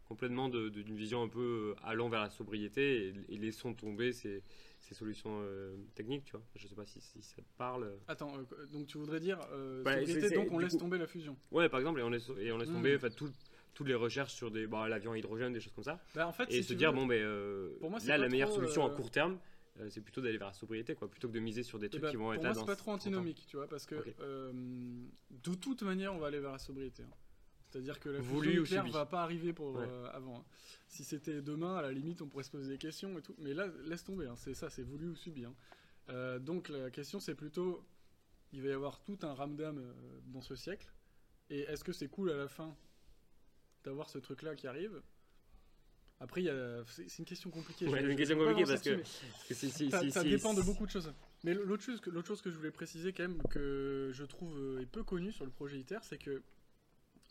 complètement 0.08 0.50
d'une 0.50 0.96
vision 0.96 1.24
un 1.24 1.28
peu 1.30 1.76
euh, 1.78 1.84
allant 1.84 2.10
vers 2.10 2.22
la 2.22 2.30
sobriété 2.30 3.08
et, 3.08 3.14
et 3.30 3.38
laissons 3.38 3.74
tomber 3.74 4.12
ces, 4.14 4.44
ces 4.80 4.94
solutions 4.94 5.40
euh, 5.44 5.76
techniques, 5.96 6.26
tu 6.26 6.32
vois. 6.34 6.44
Je 6.56 6.68
sais 6.68 6.76
pas 6.76 6.86
si, 6.86 7.02
si 7.02 7.22
ça 7.22 7.38
te 7.38 7.58
parle. 7.58 7.92
Attends, 8.08 8.38
euh, 8.38 8.66
donc 8.68 8.88
tu 8.88 8.98
voudrais 8.98 9.20
dire 9.20 9.40
euh, 9.52 9.82
Bah, 9.84 9.96
sobriété, 9.98 10.36
donc 10.36 10.52
on 10.52 10.60
laisse 10.60 10.74
coup- 10.74 10.80
tomber 10.80 10.98
la 10.98 11.08
fusion. 11.08 11.38
Ouais, 11.52 11.70
par 11.70 11.80
exemple, 11.80 12.00
et 12.00 12.04
on 12.04 12.10
laisse, 12.10 12.30
et 12.40 12.52
on 12.52 12.58
laisse 12.58 12.70
Mm. 12.70 12.74
tomber 12.74 12.98
tout- 13.16 13.32
toutes 13.74 13.88
les 13.88 13.96
recherches 13.96 14.34
sur 14.34 14.52
des, 14.52 14.68
bah, 14.68 14.88
l'avion 14.88 15.14
à 15.14 15.18
hydrogène, 15.18 15.54
des 15.54 15.60
choses 15.60 15.74
comme 15.74 15.84
ça. 15.84 16.00
Bah, 16.16 16.28
en 16.28 16.34
fait, 16.34 16.50
et 16.52 16.62
si 16.62 16.64
se 16.64 16.74
dire, 16.74 16.92
veux, 16.92 16.98
bon, 17.00 17.06
ben 17.08 17.22
euh, 17.22 17.76
pour 17.80 17.90
moi, 17.90 18.00
là, 18.06 18.18
la 18.18 18.30
meilleure 18.30 18.50
trop, 18.50 18.58
solution 18.60 18.86
à 18.86 18.90
court 18.92 19.10
terme, 19.10 19.40
c'est 19.90 20.02
plutôt 20.02 20.22
d'aller 20.22 20.38
vers 20.38 20.48
la 20.50 20.54
sobriété, 20.54 20.94
quoi, 20.94 21.10
plutôt 21.10 21.28
que 21.28 21.34
de 21.34 21.40
miser 21.40 21.64
sur 21.64 21.80
des 21.80 21.88
Eh 21.88 21.90
trucs 21.90 22.04
ben, 22.04 22.10
qui 22.12 22.18
vont 22.18 22.26
pour 22.26 22.34
être 22.36 22.44
moi, 22.44 22.50
là 22.50 22.54
c'est 22.60 22.66
pas 22.66 22.76
trop 22.76 22.92
30 22.92 23.02
ans. 23.02 23.08
antinomique, 23.08 23.46
tu 23.48 23.58
vois, 23.58 23.68
parce 23.68 23.88
que 23.88 23.96
de 25.32 25.56
toute 25.56 25.82
manière, 25.82 26.14
on 26.14 26.20
va 26.20 26.28
aller 26.28 26.40
vers 26.40 26.52
la 26.52 26.60
sobriété. 26.60 27.04
hein. 27.04 27.10
C'est-à-dire 27.74 28.00
que 28.00 28.10
la 28.10 28.22
fusion 28.22 28.42
nucléaire 28.42 28.88
va 28.90 29.08
pas 29.08 29.24
arriver 29.24 29.52
pour 29.52 29.74
Ouais. 29.74 29.86
euh, 29.88 30.08
avant. 30.14 30.38
hein. 30.38 30.44
Si 30.90 31.04
c'était 31.04 31.42
demain, 31.42 31.76
à 31.76 31.82
la 31.82 31.92
limite, 31.92 32.22
on 32.22 32.28
pourrait 32.30 32.44
se 32.44 32.52
poser 32.52 32.70
des 32.70 32.78
questions 32.78 33.18
et 33.18 33.22
tout. 33.24 33.34
Mais 33.40 33.56
là, 33.56 33.66
laisse 33.86 34.04
tomber. 34.04 34.28
hein. 34.28 34.36
C'est 34.38 34.54
ça, 34.54 34.70
c'est 34.70 34.84
voulu 34.84 35.10
ou 35.10 35.16
subi. 35.16 35.44
hein. 35.46 35.56
Euh, 36.10 36.38
donc 36.38 36.70
la 36.70 36.92
question, 36.92 37.20
c'est 37.20 37.34
plutôt, 37.34 37.84
il 38.52 38.62
va 38.62 38.70
y 38.70 38.72
avoir 38.74 39.02
tout 39.02 39.18
un 39.24 39.34
ramdam 39.34 39.80
euh, 39.80 39.92
dans 40.28 40.42
ce 40.42 40.56
siècle. 40.56 40.94
Et 41.50 41.62
est-ce 41.62 41.84
que 41.84 41.94
c'est 41.94 42.10
cool 42.10 42.30
à 42.30 42.38
la 42.38 42.48
fin 42.48 42.76
d'avoir 43.84 44.08
ce 44.08 44.20
truc-là 44.20 44.54
qui 44.56 44.68
arrive? 44.68 45.02
Après, 46.20 46.48
a- 46.48 46.84
c'est 46.86 47.18
une 47.20 47.26
question 47.26 47.50
compliquée. 47.50 47.88
Ouais, 47.88 48.02
je- 48.04 48.08
une 48.08 48.16
question 48.16 48.38
compliquée 48.38 48.64
parce 48.66 48.82
que- 48.84 49.04
si- 49.52 49.72
si- 49.72 49.90
ça, 49.90 50.00
si- 50.02 50.12
ça 50.12 50.22
si- 50.22 50.30
dépend 50.30 50.54
de 50.54 50.62
beaucoup 50.62 50.86
de 50.86 50.92
choses. 50.92 51.12
Mais 51.44 51.56
l'autre 51.56 51.82
chose, 51.84 52.00
chose 52.24 52.42
que 52.44 52.52
je 52.52 52.56
voulais 52.56 52.70
préciser 52.72 53.14
quand 53.14 53.24
même, 53.24 53.42
que 53.50 54.12
je 54.14 54.24
trouve 54.26 54.56
euh, 54.60 54.80
est 54.80 54.86
peu 54.86 55.04
connu 55.04 55.32
sur 55.32 55.44
le 55.44 55.52
projet 55.52 55.80
ITER, 55.80 55.98
c'est 56.04 56.20
que 56.20 56.44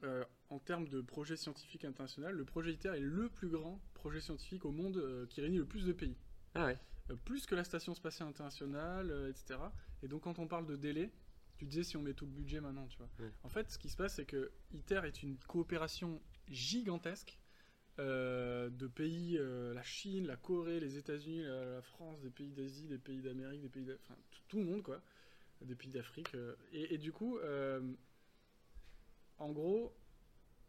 euh, 0.04 0.24
en 0.50 0.58
termes 0.58 0.88
de 0.88 1.00
projet 1.00 1.36
scientifique 1.36 1.84
international, 1.84 2.34
le 2.34 2.44
projet 2.44 2.72
ITER 2.72 2.94
est 2.96 3.00
le 3.00 3.28
plus 3.28 3.48
grand 3.48 3.80
projet 3.94 4.20
scientifique 4.20 4.64
au 4.64 4.72
monde 4.72 4.96
euh, 4.96 5.26
qui 5.26 5.40
réunit 5.40 5.58
le 5.58 5.64
plus 5.64 5.84
de 5.84 5.92
pays. 5.92 6.16
Ah 6.54 6.66
ouais. 6.66 6.78
Euh, 7.10 7.16
plus 7.24 7.46
que 7.46 7.54
la 7.54 7.64
Station 7.64 7.94
Spatiale 7.94 8.28
Internationale, 8.28 9.30
etc. 9.30 9.60
Et 10.02 10.08
donc 10.08 10.22
quand 10.22 10.38
on 10.38 10.46
parle 10.48 10.66
de 10.66 10.76
délai, 10.76 11.10
tu 11.56 11.66
disais 11.66 11.84
si 11.84 11.96
on 11.96 12.02
met 12.02 12.14
tout 12.14 12.26
le 12.26 12.32
budget 12.32 12.60
maintenant, 12.60 12.86
tu 12.88 12.98
vois. 12.98 13.08
Ouais. 13.20 13.32
En 13.44 13.48
fait, 13.48 13.70
ce 13.70 13.78
qui 13.78 13.88
se 13.88 13.96
passe, 13.96 14.16
c'est 14.16 14.24
que 14.24 14.50
ITER 14.72 15.02
est 15.04 15.22
une 15.22 15.36
coopération 15.46 16.20
gigantesque 16.48 17.38
de 17.98 18.86
pays, 18.88 19.38
la 19.38 19.82
Chine, 19.84 20.26
la 20.26 20.36
Corée, 20.36 20.80
les 20.80 20.96
États-Unis, 20.96 21.42
la, 21.42 21.64
la 21.74 21.82
France, 21.82 22.20
des 22.20 22.30
pays 22.30 22.50
d'Asie, 22.50 22.88
des 22.88 22.98
pays 22.98 23.20
d'Amérique, 23.20 23.62
des 23.62 23.68
pays, 23.68 23.86
enfin 24.02 24.16
tout, 24.48 24.58
le 24.58 24.64
monde 24.64 24.82
quoi, 24.82 25.00
des 25.60 25.76
pays 25.76 25.90
d'Afrique. 25.90 26.34
et, 26.72 26.94
et 26.94 26.98
du 26.98 27.12
coup, 27.12 27.38
en 29.42 29.52
gros, 29.52 29.94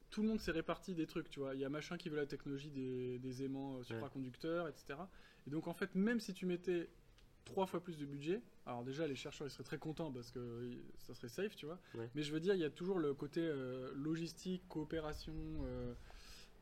tout 0.09 0.21
le 0.21 0.27
monde 0.27 0.39
s'est 0.39 0.51
réparti 0.51 0.93
des 0.95 1.07
trucs, 1.07 1.29
tu 1.29 1.39
vois. 1.39 1.55
Il 1.55 1.61
y 1.61 1.65
a 1.65 1.69
machin 1.69 1.97
qui 1.97 2.09
veut 2.09 2.15
la 2.17 2.25
technologie 2.25 2.69
des, 2.71 3.19
des 3.19 3.43
aimants 3.43 3.77
euh, 3.77 3.83
supraconducteurs, 3.83 4.67
etc. 4.67 4.95
Et 5.47 5.49
donc 5.49 5.67
en 5.67 5.73
fait, 5.73 5.95
même 5.95 6.19
si 6.19 6.33
tu 6.33 6.45
mettais 6.45 6.89
trois 7.45 7.65
fois 7.65 7.81
plus 7.83 7.97
de 7.97 8.05
budget, 8.05 8.41
alors 8.65 8.83
déjà 8.83 9.05
les 9.07 9.15
chercheurs 9.15 9.47
ils 9.47 9.49
seraient 9.51 9.63
très 9.63 9.77
contents 9.79 10.11
parce 10.11 10.31
que 10.31 10.39
euh, 10.39 10.75
ça 10.99 11.13
serait 11.13 11.29
safe, 11.29 11.55
tu 11.55 11.65
vois. 11.65 11.79
Ouais. 11.95 12.09
Mais 12.15 12.21
je 12.23 12.31
veux 12.31 12.39
dire, 12.39 12.53
il 12.53 12.61
y 12.61 12.63
a 12.65 12.69
toujours 12.69 12.99
le 12.99 13.13
côté 13.13 13.41
euh, 13.41 13.91
logistique, 13.95 14.67
coopération, 14.69 15.33
euh, 15.63 15.93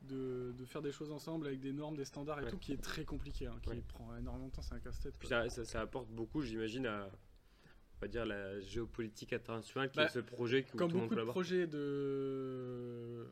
de, 0.02 0.52
de 0.58 0.64
faire 0.64 0.82
des 0.82 0.90
choses 0.90 1.12
ensemble 1.12 1.46
avec 1.46 1.60
des 1.60 1.72
normes, 1.72 1.96
des 1.96 2.04
standards 2.04 2.40
et 2.40 2.44
Ouais. 2.44 2.50
tout, 2.50 2.58
qui 2.58 2.72
est 2.72 2.82
très 2.82 3.04
compliqué, 3.04 3.46
hein, 3.46 3.56
qui 3.62 3.80
prend 3.82 4.16
énormément 4.16 4.48
de 4.48 4.52
temps, 4.52 4.62
c'est 4.62 4.74
un 4.74 4.80
casse-tête. 4.80 5.14
Ça- 5.24 5.48
ça 5.48 5.80
apporte 5.80 6.08
beaucoup, 6.10 6.42
j'imagine, 6.42 6.86
à 6.86 7.08
dire 8.08 8.26
la 8.26 8.60
géopolitique 8.60 9.32
internationale, 9.32 9.90
qui 9.90 9.96
Bah, 9.98 10.04
est 10.04 10.08
ce 10.08 10.18
projet 10.20 10.66
où 10.72 10.76
Comme 10.76 10.90
tout 10.90 10.98
beaucoup 11.00 11.14
de 11.14 11.22
projets 11.24 11.66
de 11.66 11.78
euh, 11.78 13.24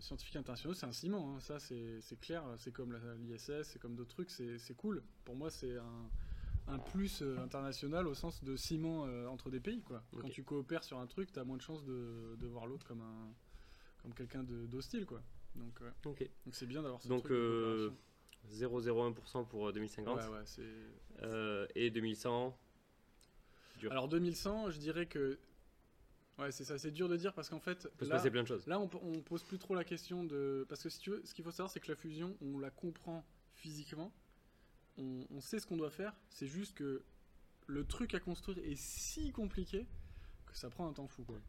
scientifiques 0.00 0.36
internationaux, 0.36 0.74
c'est 0.74 0.86
un 0.86 0.92
ciment, 0.92 1.34
hein, 1.36 1.40
ça 1.40 1.58
c'est 1.58 2.00
clair, 2.20 2.44
c'est 2.56 2.72
comme 2.72 2.96
l'ISS, 3.20 3.62
c'est 3.64 3.78
comme 3.78 3.94
d'autres 3.94 4.10
trucs, 4.10 4.30
c'est 4.30 4.76
cool. 4.76 5.02
Pour 5.24 5.36
moi, 5.36 5.50
c'est 5.50 5.76
un, 5.76 6.10
un 6.68 6.78
plus 6.78 7.22
euh, 7.22 7.38
international 7.38 8.06
au 8.06 8.14
sens 8.14 8.42
de 8.44 8.56
ciment 8.56 9.06
euh, 9.06 9.26
entre 9.26 9.50
des 9.50 9.60
pays. 9.60 9.82
Quoi. 9.82 10.02
Quand 10.20 10.28
tu 10.28 10.44
coopères 10.44 10.84
sur 10.84 10.98
un 10.98 11.06
truc, 11.06 11.32
tu 11.32 11.38
as 11.38 11.44
moins 11.44 11.56
de 11.56 11.62
chances 11.62 11.84
de, 11.84 12.36
de 12.36 12.46
voir 12.46 12.66
l'autre 12.66 12.86
comme, 12.86 13.00
un, 13.02 13.32
comme 14.02 14.14
quelqu'un 14.14 14.42
d'hostile. 14.44 15.06
quoi. 15.06 15.22
Donc 15.54 15.80
ouais. 15.80 15.92
Donc 16.04 16.54
c'est 16.54 16.66
bien 16.66 16.82
d'avoir 16.82 17.00
ce 17.02 17.08
Donc, 17.08 17.20
truc 17.24 17.32
de 17.32 17.36
euh, 17.36 17.90
coopération. 17.90 18.04
0,01% 18.50 19.46
pour 19.48 19.68
euh, 19.68 19.72
2050 19.72 20.16
Ouais, 20.16 20.26
ouais, 20.28 20.42
c'est- 20.44 20.62
euh, 21.22 21.66
et 21.74 21.90
2100. 21.90 22.56
Dur. 23.78 23.90
Alors 23.92 24.08
2100, 24.08 24.70
je 24.70 24.78
dirais 24.78 25.06
que... 25.06 25.38
Ouais, 26.38 26.52
c'est 26.52 26.64
ça, 26.64 26.78
c'est 26.78 26.90
dur 26.92 27.08
de 27.08 27.16
dire 27.16 27.32
parce 27.34 27.48
qu'en 27.48 27.58
fait... 27.58 27.88
Il 27.92 27.96
peut 27.96 28.04
se 28.04 28.10
là- 28.10 28.16
passer 28.16 28.30
plein 28.30 28.42
de 28.42 28.46
choses. 28.48 28.66
Là, 28.66 28.78
on, 28.78 28.88
on 29.02 29.20
pose 29.22 29.42
plus 29.42 29.58
trop 29.58 29.74
la 29.74 29.82
question 29.84 30.22
de. 30.24 30.64
Parce 30.68 30.82
que 30.82 30.88
si 30.88 31.00
tu 31.00 31.10
veux, 31.10 31.22
ce 31.24 31.34
qu'il 31.34 31.44
faut 31.44 31.50
savoir, 31.50 31.70
c'est 31.70 31.80
que 31.80 31.88
la 31.90 31.96
fusion, 31.96 32.36
on 32.40 32.58
la 32.58 32.70
comprend 32.70 33.24
physiquement. 33.54 34.12
On, 34.98 35.26
on 35.30 35.40
sait 35.40 35.58
ce 35.58 35.66
qu'on 35.66 35.76
doit 35.76 35.90
faire. 35.90 36.14
C'est 36.28 36.46
juste 36.46 36.74
que 36.76 37.02
le 37.66 37.84
truc 37.84 38.14
à 38.14 38.20
construire 38.20 38.58
est 38.58 38.76
si 38.76 39.32
compliqué 39.32 39.86
que 40.46 40.56
ça 40.56 40.70
prend 40.70 40.88
un 40.88 40.92
temps 40.92 41.08
fou. 41.08 41.24
quoi. 41.24 41.36
Ouais. 41.36 41.42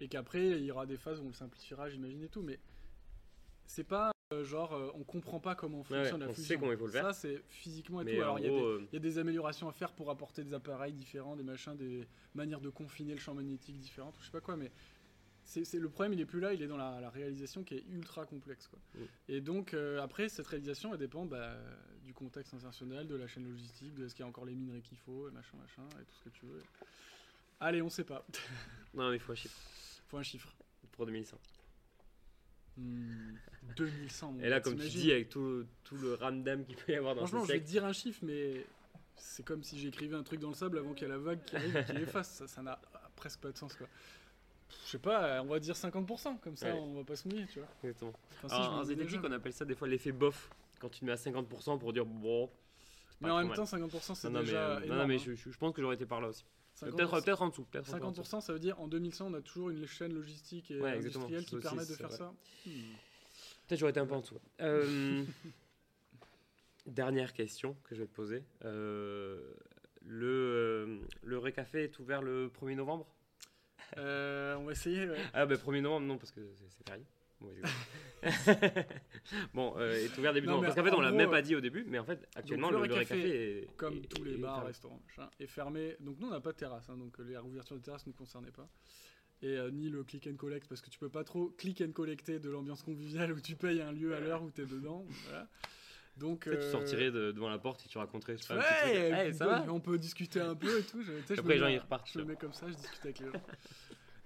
Et 0.00 0.08
qu'après, 0.08 0.50
il 0.58 0.64
y 0.64 0.70
aura 0.70 0.84
des 0.86 0.96
phases 0.98 1.20
où 1.20 1.24
on 1.24 1.28
le 1.28 1.32
simplifiera, 1.34 1.88
j'imagine 1.88 2.22
et 2.22 2.28
tout. 2.28 2.42
Mais 2.42 2.60
c'est 3.66 3.84
pas 3.84 4.10
genre, 4.44 4.74
euh, 4.74 4.90
on 4.94 5.04
comprend 5.04 5.40
pas 5.40 5.54
comment 5.54 5.82
fonctionne 5.82 6.20
ouais, 6.20 6.26
la 6.26 6.30
on 6.30 6.34
fusion. 6.34 6.48
sait 6.48 6.56
comment 6.58 6.72
il 6.72 6.78
faut 6.78 6.86
le 6.86 6.92
faire. 6.92 7.04
Ça, 7.04 7.12
c'est 7.12 7.42
physiquement 7.48 8.02
et 8.02 8.04
Mais 8.04 8.16
tout. 8.16 8.22
Alors, 8.22 8.38
il 8.38 8.44
y 8.44 8.48
a 8.48 8.50
gros, 8.50 8.58
des- 8.58 8.64
euh, 8.82 8.88
il 8.92 8.94
y 8.94 8.96
a 8.96 9.00
des 9.00 9.18
améliorations 9.18 9.68
à 9.68 9.72
faire 9.72 9.92
pour 9.92 10.10
apporter 10.10 10.44
des 10.44 10.52
appareils 10.54 10.92
différents, 10.92 11.36
des 11.36 11.42
machins, 11.42 11.76
des 11.76 12.06
manières 12.34 12.60
de 12.60 12.68
confiner 12.68 13.14
le 13.14 13.20
champ 13.20 13.34
magnétique 13.34 13.78
différentes, 13.78 14.16
ou 14.18 14.20
je 14.20 14.26
sais 14.26 14.32
pas 14.32 14.40
quoi, 14.40 14.56
mais 14.56 14.70
c'est 15.44 15.72
le 15.78 15.88
problème, 15.88 16.12
il 16.12 16.20
est 16.20 16.26
plus 16.26 16.40
là, 16.40 16.52
il 16.52 16.60
est 16.60 16.66
dans 16.66 16.76
la, 16.76 17.00
la 17.00 17.08
réalisation 17.08 17.64
qui 17.64 17.74
est 17.76 17.84
ultra 17.88 18.26
complexe. 18.26 18.66
Quoi. 18.68 18.78
Mm. 18.94 19.04
Et 19.30 19.40
donc, 19.40 19.72
euh, 19.72 19.98
après, 20.02 20.28
cette 20.28 20.46
réalisation, 20.46 20.92
elle 20.92 21.00
dépend 21.00 21.24
bah, 21.24 21.56
du 22.04 22.12
contexte 22.12 22.52
international, 22.52 23.06
de 23.06 23.14
la 23.16 23.26
chaîne 23.26 23.44
logistique, 23.48 23.94
de 23.94 24.04
est-ce 24.04 24.14
qu'il 24.14 24.24
y 24.24 24.26
a 24.26 24.28
encore 24.28 24.44
les 24.44 24.54
minerais 24.54 24.82
qu'il 24.82 24.98
faut, 24.98 25.26
et 25.26 25.30
machin, 25.30 25.56
machin, 25.56 25.88
et 25.98 26.04
tout 26.04 26.14
ce 26.18 26.24
que 26.24 26.28
tu 26.28 26.44
veux. 26.44 26.62
Allez, 27.60 27.80
on 27.80 27.88
sait 27.88 28.04
pas. 28.04 28.26
non, 28.92 29.08
mais 29.08 29.16
il 29.16 29.20
faut 29.20 29.32
un 29.32 29.36
chiffre 29.36 29.56
faut 30.08 30.18
un 30.18 30.22
chiffre. 30.22 30.48
pour 30.92 31.06
2100. 31.06 31.38
Hmm, 32.78 33.34
2100. 33.76 34.32
mon 34.32 34.40
Et 34.40 34.48
là, 34.48 34.56
gars, 34.56 34.60
comme 34.60 34.76
tu 34.78 34.88
dis, 34.88 35.12
avec 35.12 35.28
tout, 35.28 35.40
le- 35.40 35.66
tout 35.84 35.96
le 35.96 36.14
ramdam 36.14 36.64
qu'il 36.64 36.76
peut 36.76 36.92
y 36.92 36.94
avoir 36.96 37.14
dans 37.14 37.22
Franchement, 37.22 37.42
ce 37.42 37.48
je 37.48 37.52
vais 37.54 37.60
te 37.60 37.66
dire 37.66 37.84
un 37.84 37.92
chiffre, 37.92 38.20
mais 38.22 38.64
c'est 39.16 39.44
comme 39.44 39.62
si 39.64 39.78
j'écrivais 39.78 40.14
un 40.16 40.22
truc 40.22 40.40
dans 40.40 40.48
le 40.48 40.54
sable 40.54 40.78
avant 40.78 40.94
qu'il 40.94 41.08
y 41.08 41.10
ait 41.10 41.14
la 41.14 41.18
vague 41.18 41.42
qui 41.44 41.56
arrive 41.56 41.76
et 41.76 41.84
qui 41.84 41.92
l'efface. 42.22 42.44
Ça, 42.46 42.62
n'a 42.62 42.80
presque 43.16 43.40
pas 43.40 43.50
de 43.50 43.56
sens, 43.58 43.74
quoi. 43.74 43.86
Je 44.84 44.90
sais 44.92 44.98
pas, 44.98 45.42
on 45.42 45.46
va 45.46 45.58
dire 45.60 45.74
50%, 45.74 46.38
comme 46.40 46.56
ça 46.56 46.66
Ouais. 46.66 46.72
on 46.80 46.94
va 46.94 47.04
pas 47.04 47.16
se 47.16 47.26
mouiller, 47.26 47.46
tu 47.52 47.58
vois. 47.58 47.68
exactement. 47.82 48.12
Enfin, 48.36 48.48
si, 48.48 48.54
Alors, 48.54 48.72
en 48.74 48.84
zététique, 48.84 49.20
on 49.24 49.32
appelle 49.32 49.52
ça 49.52 49.64
des 49.64 49.74
fois 49.74 49.88
l'effet 49.88 50.12
bof. 50.12 50.50
Quand 50.78 50.88
tu 50.88 51.00
te 51.00 51.04
mets 51.04 51.12
à 51.12 51.16
50% 51.16 51.78
pour 51.78 51.92
dire 51.92 52.04
bon. 52.06 52.48
Mais 53.20 53.30
en 53.30 53.38
même 53.38 53.48
mal. 53.48 53.56
temps, 53.56 53.64
50% 53.64 54.14
c'est 54.14 54.28
non, 54.30 54.38
mais, 54.40 54.44
déjà. 54.44 54.56
euh, 54.58 54.78
non, 54.78 54.84
énorme, 54.84 54.98
non, 55.00 55.06
mais 55.08 55.16
hein. 55.16 55.22
je- 55.36 55.50
je 55.50 55.58
pense 55.58 55.74
que 55.74 55.82
j'aurais 55.82 55.96
été 55.96 56.06
par 56.06 56.20
là 56.20 56.28
aussi. 56.28 56.44
50%, 56.86 56.90
Peut-être 56.96 57.24
peut 57.24 57.32
en 57.44 57.48
dessous. 57.48 57.64
Peut-être 57.64 57.94
un 57.94 57.98
peu 57.98 58.04
en 58.04 58.10
dessous. 58.12 58.22
50%, 58.22 58.40
ça 58.40 58.52
veut 58.52 58.58
dire 58.58 58.78
en 58.80 58.88
2100, 58.88 59.26
on 59.30 59.34
a 59.34 59.40
toujours 59.40 59.70
une 59.70 59.86
chaîne 59.86 60.12
logistique 60.14 60.70
et 60.70 60.80
Ouais, 60.80 60.96
industrielle 60.98 61.44
qui 61.44 61.56
permet 61.58 61.84
de 61.84 61.94
faire 61.94 62.08
vrai. 62.08 62.16
ça. 62.18 62.32
Hmm. 62.66 62.70
Peut-être 63.66 63.80
j'aurais 63.80 63.90
été 63.90 64.00
un 64.00 64.06
peu 64.06 64.14
en 64.14 64.20
dessous. 64.20 64.38
Euh, 64.60 65.24
dernière 66.86 67.32
question 67.32 67.76
que 67.84 67.94
je 67.94 68.00
vais 68.02 68.06
te 68.06 68.14
poser. 68.14 68.42
Euh, 68.64 69.52
le, 70.06 70.26
euh, 70.26 70.98
le 71.22 71.38
Récafé 71.38 71.84
est 71.84 71.98
ouvert 71.98 72.22
le 72.22 72.48
1er 72.48 72.74
novembre? 72.76 73.06
Euh, 73.96 74.54
on 74.56 74.64
va 74.64 74.72
essayer, 74.72 75.08
ouais. 75.08 75.18
Ah, 75.32 75.46
bah 75.46 75.56
1er 75.56 75.80
novembre, 75.80 76.06
non, 76.06 76.18
parce 76.18 76.32
que 76.32 76.40
c'est 76.54 76.64
c'est 76.70 76.86
férié. 76.88 77.04
Bon, 77.40 77.50
bon 79.54 79.74
euh, 79.78 79.92
est 80.04 80.18
ouvert 80.18 80.32
début 80.32 80.46
Non, 80.48 80.60
Parce 80.60 80.74
qu'en 80.74 80.82
fait, 80.84 80.92
on 80.92 81.00
l'a 81.00 81.12
même 81.12 81.30
pas 81.30 81.42
dit 81.42 81.54
au 81.54 81.60
début, 81.60 81.84
mais 81.86 81.98
en 81.98 82.04
fait, 82.04 82.26
actuellement, 82.34 82.70
le 82.70 82.78
le, 82.80 82.86
le 82.88 82.94
Récafé, 82.94 83.14
Récafé 83.14 83.58
est. 83.62 83.76
Comme 83.76 83.98
est- 83.98 84.08
tous 84.12 84.24
les 84.24 84.34
est 84.34 84.38
bars, 84.38 84.54
fermé. 84.56 84.66
restaurants, 84.68 85.02
machin, 85.06 85.30
est 85.38 85.46
fermé. 85.46 85.96
Donc 86.00 86.18
nous, 86.18 86.26
on 86.26 86.30
n'a 86.30 86.40
pas 86.40 86.52
de 86.52 86.56
terrasse, 86.56 86.88
hein, 86.90 86.96
donc 86.96 87.18
euh, 87.20 87.24
les 87.24 87.36
réouvertures 87.36 87.76
de 87.76 87.82
terrasse 87.82 88.06
ne 88.06 88.10
nous 88.12 88.16
concernaient 88.16 88.50
pas. 88.50 88.68
Et 89.40 89.56
euh, 89.56 89.70
ni 89.70 89.88
le 89.88 90.02
click 90.02 90.26
and 90.26 90.34
collect, 90.36 90.66
parce 90.68 90.80
que 90.80 90.90
tu 90.90 90.98
peux 90.98 91.10
pas 91.10 91.22
trop 91.22 91.50
click 91.50 91.80
and 91.80 91.92
collecter 91.92 92.40
de 92.40 92.50
l'ambiance 92.50 92.82
conviviale 92.82 93.32
où 93.32 93.40
tu 93.40 93.54
payes 93.54 93.80
un 93.82 93.92
lieu 93.92 94.14
à 94.16 94.20
l'heure 94.20 94.42
où 94.42 94.50
tu 94.50 94.62
es 94.62 94.66
dedans. 94.66 95.04
Voilà. 95.28 95.46
Donc, 96.16 96.40
Tu 96.44 96.50
sais, 96.50 96.56
tu 96.58 96.64
euh, 96.64 96.70
sortirais 96.72 97.10
de- 97.12 97.30
devant 97.30 97.48
la 97.48 97.58
porte 97.58 97.86
et 97.86 97.88
tu 97.88 97.96
raconterais. 97.98 98.36
je 98.36 98.42
sais 98.42 98.54
Ouais, 98.56 99.12
Hey, 99.28 99.32
ça 99.34 99.46
va 99.46 99.64
on 99.72 99.78
peut 99.78 99.96
discuter 99.98 100.40
un 100.40 100.56
peu 100.56 100.80
et 100.80 100.82
tout. 100.82 101.00
Je, 101.00 101.12
Après, 101.38 101.54
les 101.54 101.58
gens, 101.60 101.68
ils 101.68 101.78
repartent, 101.78 102.10
Je 102.12 102.18
me 102.18 102.24
vois. 102.24 102.32
mets 102.32 102.36
comme 102.36 102.52
ça, 102.52 102.66
je 102.68 102.74
discute 102.74 103.04
avec 103.04 103.20
les 103.20 103.26
gens. 103.26 103.42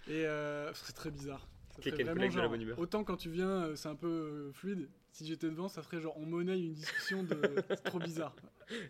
Et 0.09 0.25
euh, 0.27 0.73
ce 0.73 0.81
serait 0.81 0.95
très 0.95 1.11
bizarre. 1.11 1.47
Click 1.81 1.95
and 1.95 2.13
collect 2.13 2.35
de 2.35 2.41
la 2.41 2.49
bonne 2.49 2.63
humeur. 2.63 2.79
Autant 2.79 3.03
quand 3.05 3.17
tu 3.17 3.31
viens, 3.31 3.49
euh, 3.65 3.77
c'est 3.77 3.89
un 3.89 3.95
peu 3.97 4.07
euh, 4.09 4.53
fluide. 4.53 4.89
Si 5.11 5.27
j'étais 5.27 5.49
devant, 5.49 5.69
ça 5.69 5.83
ferait 5.83 6.01
genre 6.01 6.17
on 6.19 6.25
monnaie 6.27 6.59
une 6.61 6.73
discussion 6.75 7.23
de. 7.23 7.37
c'est 7.69 7.83
trop 7.85 7.99
bizarre. 7.99 8.35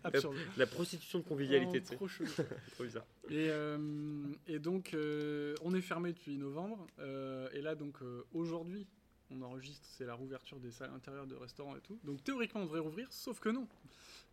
Absurde. 0.03 0.35
La 0.57 0.65
prostitution 0.67 1.19
de 1.19 1.23
convivialité, 1.23 1.81
tu 1.81 1.87
sais. 1.87 1.95
Vraiment 1.95 1.97
trop 1.97 2.07
chelou. 2.07 2.29
Trop 2.73 2.83
bizarre. 2.83 3.05
Et, 3.29 3.49
euh, 3.49 4.23
et 4.47 4.59
donc, 4.59 4.93
euh, 4.93 5.55
on 5.61 5.73
est 5.73 5.81
fermé 5.81 6.13
depuis 6.13 6.37
novembre. 6.37 6.87
euh, 6.99 7.49
et 7.53 7.61
là, 7.61 7.75
donc, 7.75 7.97
aujourd'hui, 8.33 8.87
on 9.29 9.41
enregistre, 9.41 9.85
c'est 9.89 10.05
la 10.05 10.13
rouverture 10.13 10.59
des 10.59 10.71
salles 10.71 10.91
intérieures 10.95 11.27
de 11.27 11.35
restaurants 11.35 11.75
et 11.75 11.81
tout. 11.81 11.99
Donc, 12.03 12.23
théoriquement, 12.23 12.61
on 12.61 12.65
devrait 12.65 12.79
rouvrir, 12.79 13.07
sauf 13.11 13.39
que 13.41 13.49
non. 13.49 13.67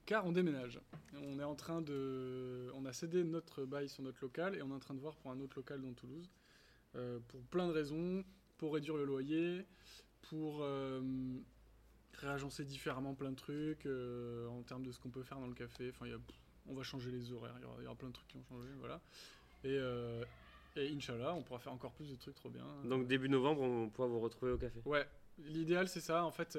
Car 0.06 0.24
on 0.26 0.32
déménage. 0.32 0.80
On 1.22 1.38
est 1.40 1.44
en 1.44 1.54
train 1.56 1.82
de. 1.82 2.70
On 2.74 2.84
a 2.84 2.92
cédé 2.92 3.24
notre 3.24 3.64
bail 3.64 3.88
sur 3.88 4.02
notre 4.04 4.18
local 4.22 4.54
et 4.56 4.62
on 4.62 4.70
est 4.70 4.74
en 4.74 4.78
train 4.78 4.94
de 4.94 5.00
voir 5.00 5.16
pour 5.16 5.30
un 5.32 5.40
autre 5.40 5.56
local 5.56 5.80
dans 5.80 5.92
Toulouse. 5.94 6.30
euh, 6.96 7.18
pour 7.28 7.40
plein 7.42 7.66
de 7.68 7.72
raisons. 7.72 8.24
Pour 8.60 8.74
réduire 8.74 8.98
le 8.98 9.06
loyer, 9.06 9.64
pour 10.28 10.58
euh, 10.60 11.00
réagencer 12.12 12.62
différemment 12.62 13.14
plein 13.14 13.30
de 13.30 13.36
trucs 13.36 13.86
euh, 13.86 14.46
en 14.48 14.62
termes 14.62 14.84
de 14.84 14.92
ce 14.92 15.00
qu'on 15.00 15.08
peut 15.08 15.22
faire 15.22 15.40
dans 15.40 15.46
le 15.46 15.54
café. 15.54 15.88
Enfin, 15.88 16.04
il 16.04 16.12
y 16.12 16.14
a 16.14 16.18
on 16.68 16.74
va 16.74 16.82
changer 16.82 17.10
les 17.10 17.32
horaires, 17.32 17.54
il 17.56 17.62
y 17.62 17.64
aura, 17.64 17.76
il 17.78 17.84
y 17.84 17.86
aura 17.86 17.96
plein 17.96 18.08
de 18.08 18.12
trucs 18.12 18.28
qui 18.28 18.36
vont 18.36 18.44
changer, 18.44 18.68
voilà. 18.78 19.00
Et, 19.64 19.78
euh, 19.78 20.22
et 20.76 20.92
Inch'Allah, 20.94 21.34
on 21.34 21.42
pourra 21.42 21.58
faire 21.58 21.72
encore 21.72 21.92
plus 21.92 22.10
de 22.10 22.16
trucs 22.16 22.34
trop 22.34 22.50
bien. 22.50 22.66
Donc, 22.84 23.06
début 23.06 23.30
novembre, 23.30 23.62
on 23.62 23.88
pourra 23.88 24.08
vous 24.08 24.20
retrouver 24.20 24.52
au 24.52 24.58
café. 24.58 24.78
Ouais, 24.84 25.08
l'idéal 25.38 25.88
c'est 25.88 26.00
ça, 26.00 26.22
en 26.22 26.30
fait, 26.30 26.58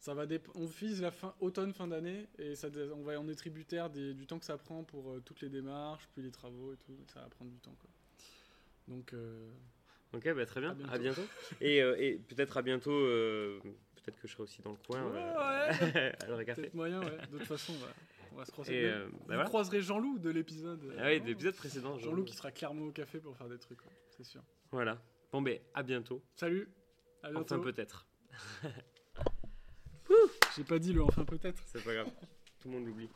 ça 0.00 0.14
va 0.14 0.24
on 0.54 0.64
vise 0.64 1.02
la 1.02 1.10
fin, 1.10 1.34
automne, 1.40 1.74
fin 1.74 1.88
d'année, 1.88 2.26
et 2.38 2.54
ça, 2.54 2.68
on, 2.94 3.02
va, 3.02 3.20
on 3.20 3.28
est 3.28 3.34
tributaire 3.34 3.90
des- 3.90 4.14
du 4.14 4.26
temps 4.26 4.38
que 4.38 4.46
ça 4.46 4.56
prend 4.56 4.82
pour 4.82 5.10
euh, 5.12 5.20
toutes 5.20 5.42
les 5.42 5.50
démarches, 5.50 6.08
puis 6.14 6.22
les 6.22 6.30
travaux 6.30 6.72
et 6.72 6.76
tout, 6.78 6.96
ça 7.12 7.20
va 7.20 7.28
prendre 7.28 7.50
du 7.50 7.58
temps, 7.58 7.76
quoi. 7.78 7.90
Donc, 8.88 9.12
euh, 9.12 9.52
Ok, 10.14 10.32
bah, 10.34 10.46
très 10.46 10.60
bien. 10.60 10.70
À 10.70 10.74
bientôt. 10.74 10.92
À 10.92 10.98
bientôt. 10.98 11.22
et 11.60 11.82
euh, 11.82 11.96
et 11.98 12.18
peut-être 12.18 12.56
à 12.56 12.62
bientôt. 12.62 12.92
euh, 12.92 13.58
peut-être 13.96 14.20
que 14.20 14.28
je 14.28 14.32
serai 14.32 14.42
aussi 14.44 14.62
dans 14.62 14.72
le 14.72 14.76
coin. 14.86 15.02
Ouais, 15.10 15.18
euh, 15.18 16.12
à 16.22 16.26
le 16.26 16.34
Récafé. 16.34 16.62
peut-être 16.62 16.74
moyen, 16.74 17.00
ouais. 17.00 17.16
De 17.32 17.38
toute 17.38 17.46
façon, 17.46 17.72
on 17.74 17.78
va, 17.78 17.92
on 18.32 18.36
va 18.36 18.44
se 18.44 18.50
croiser. 18.52 18.74
Et 18.82 18.84
euh, 18.86 19.04
bah, 19.06 19.10
Vous 19.12 19.24
voilà. 19.26 19.44
croiserez 19.44 19.80
Jean-Loup 19.80 20.18
de 20.18 20.30
l'épisode. 20.30 20.94
Ah 20.98 21.06
oui, 21.06 21.20
de 21.20 21.26
l'épisode 21.26 21.54
précédent. 21.56 21.98
Jean-Loup 21.98 22.24
qui 22.24 22.34
sera 22.36 22.50
clairement 22.50 22.86
au 22.86 22.92
café 22.92 23.18
pour 23.18 23.36
faire 23.36 23.48
des 23.48 23.58
trucs, 23.58 23.80
ouais, 23.84 23.92
c'est 24.10 24.24
sûr. 24.24 24.42
Voilà. 24.70 25.00
Bon, 25.32 25.40
ben, 25.42 25.58
à 25.74 25.82
bientôt. 25.82 26.22
Salut, 26.36 26.68
à 27.22 27.30
bientôt. 27.30 27.54
Enfin, 27.56 27.62
peut-être. 27.62 28.06
J'ai 30.56 30.64
pas 30.64 30.78
dit 30.78 30.92
le 30.92 31.02
enfin 31.02 31.24
peut-être. 31.24 31.62
C'est 31.66 31.82
pas 31.82 31.94
grave. 31.94 32.10
Tout 32.60 32.68
le 32.68 32.74
monde 32.74 32.86
l'oublie. 32.86 33.08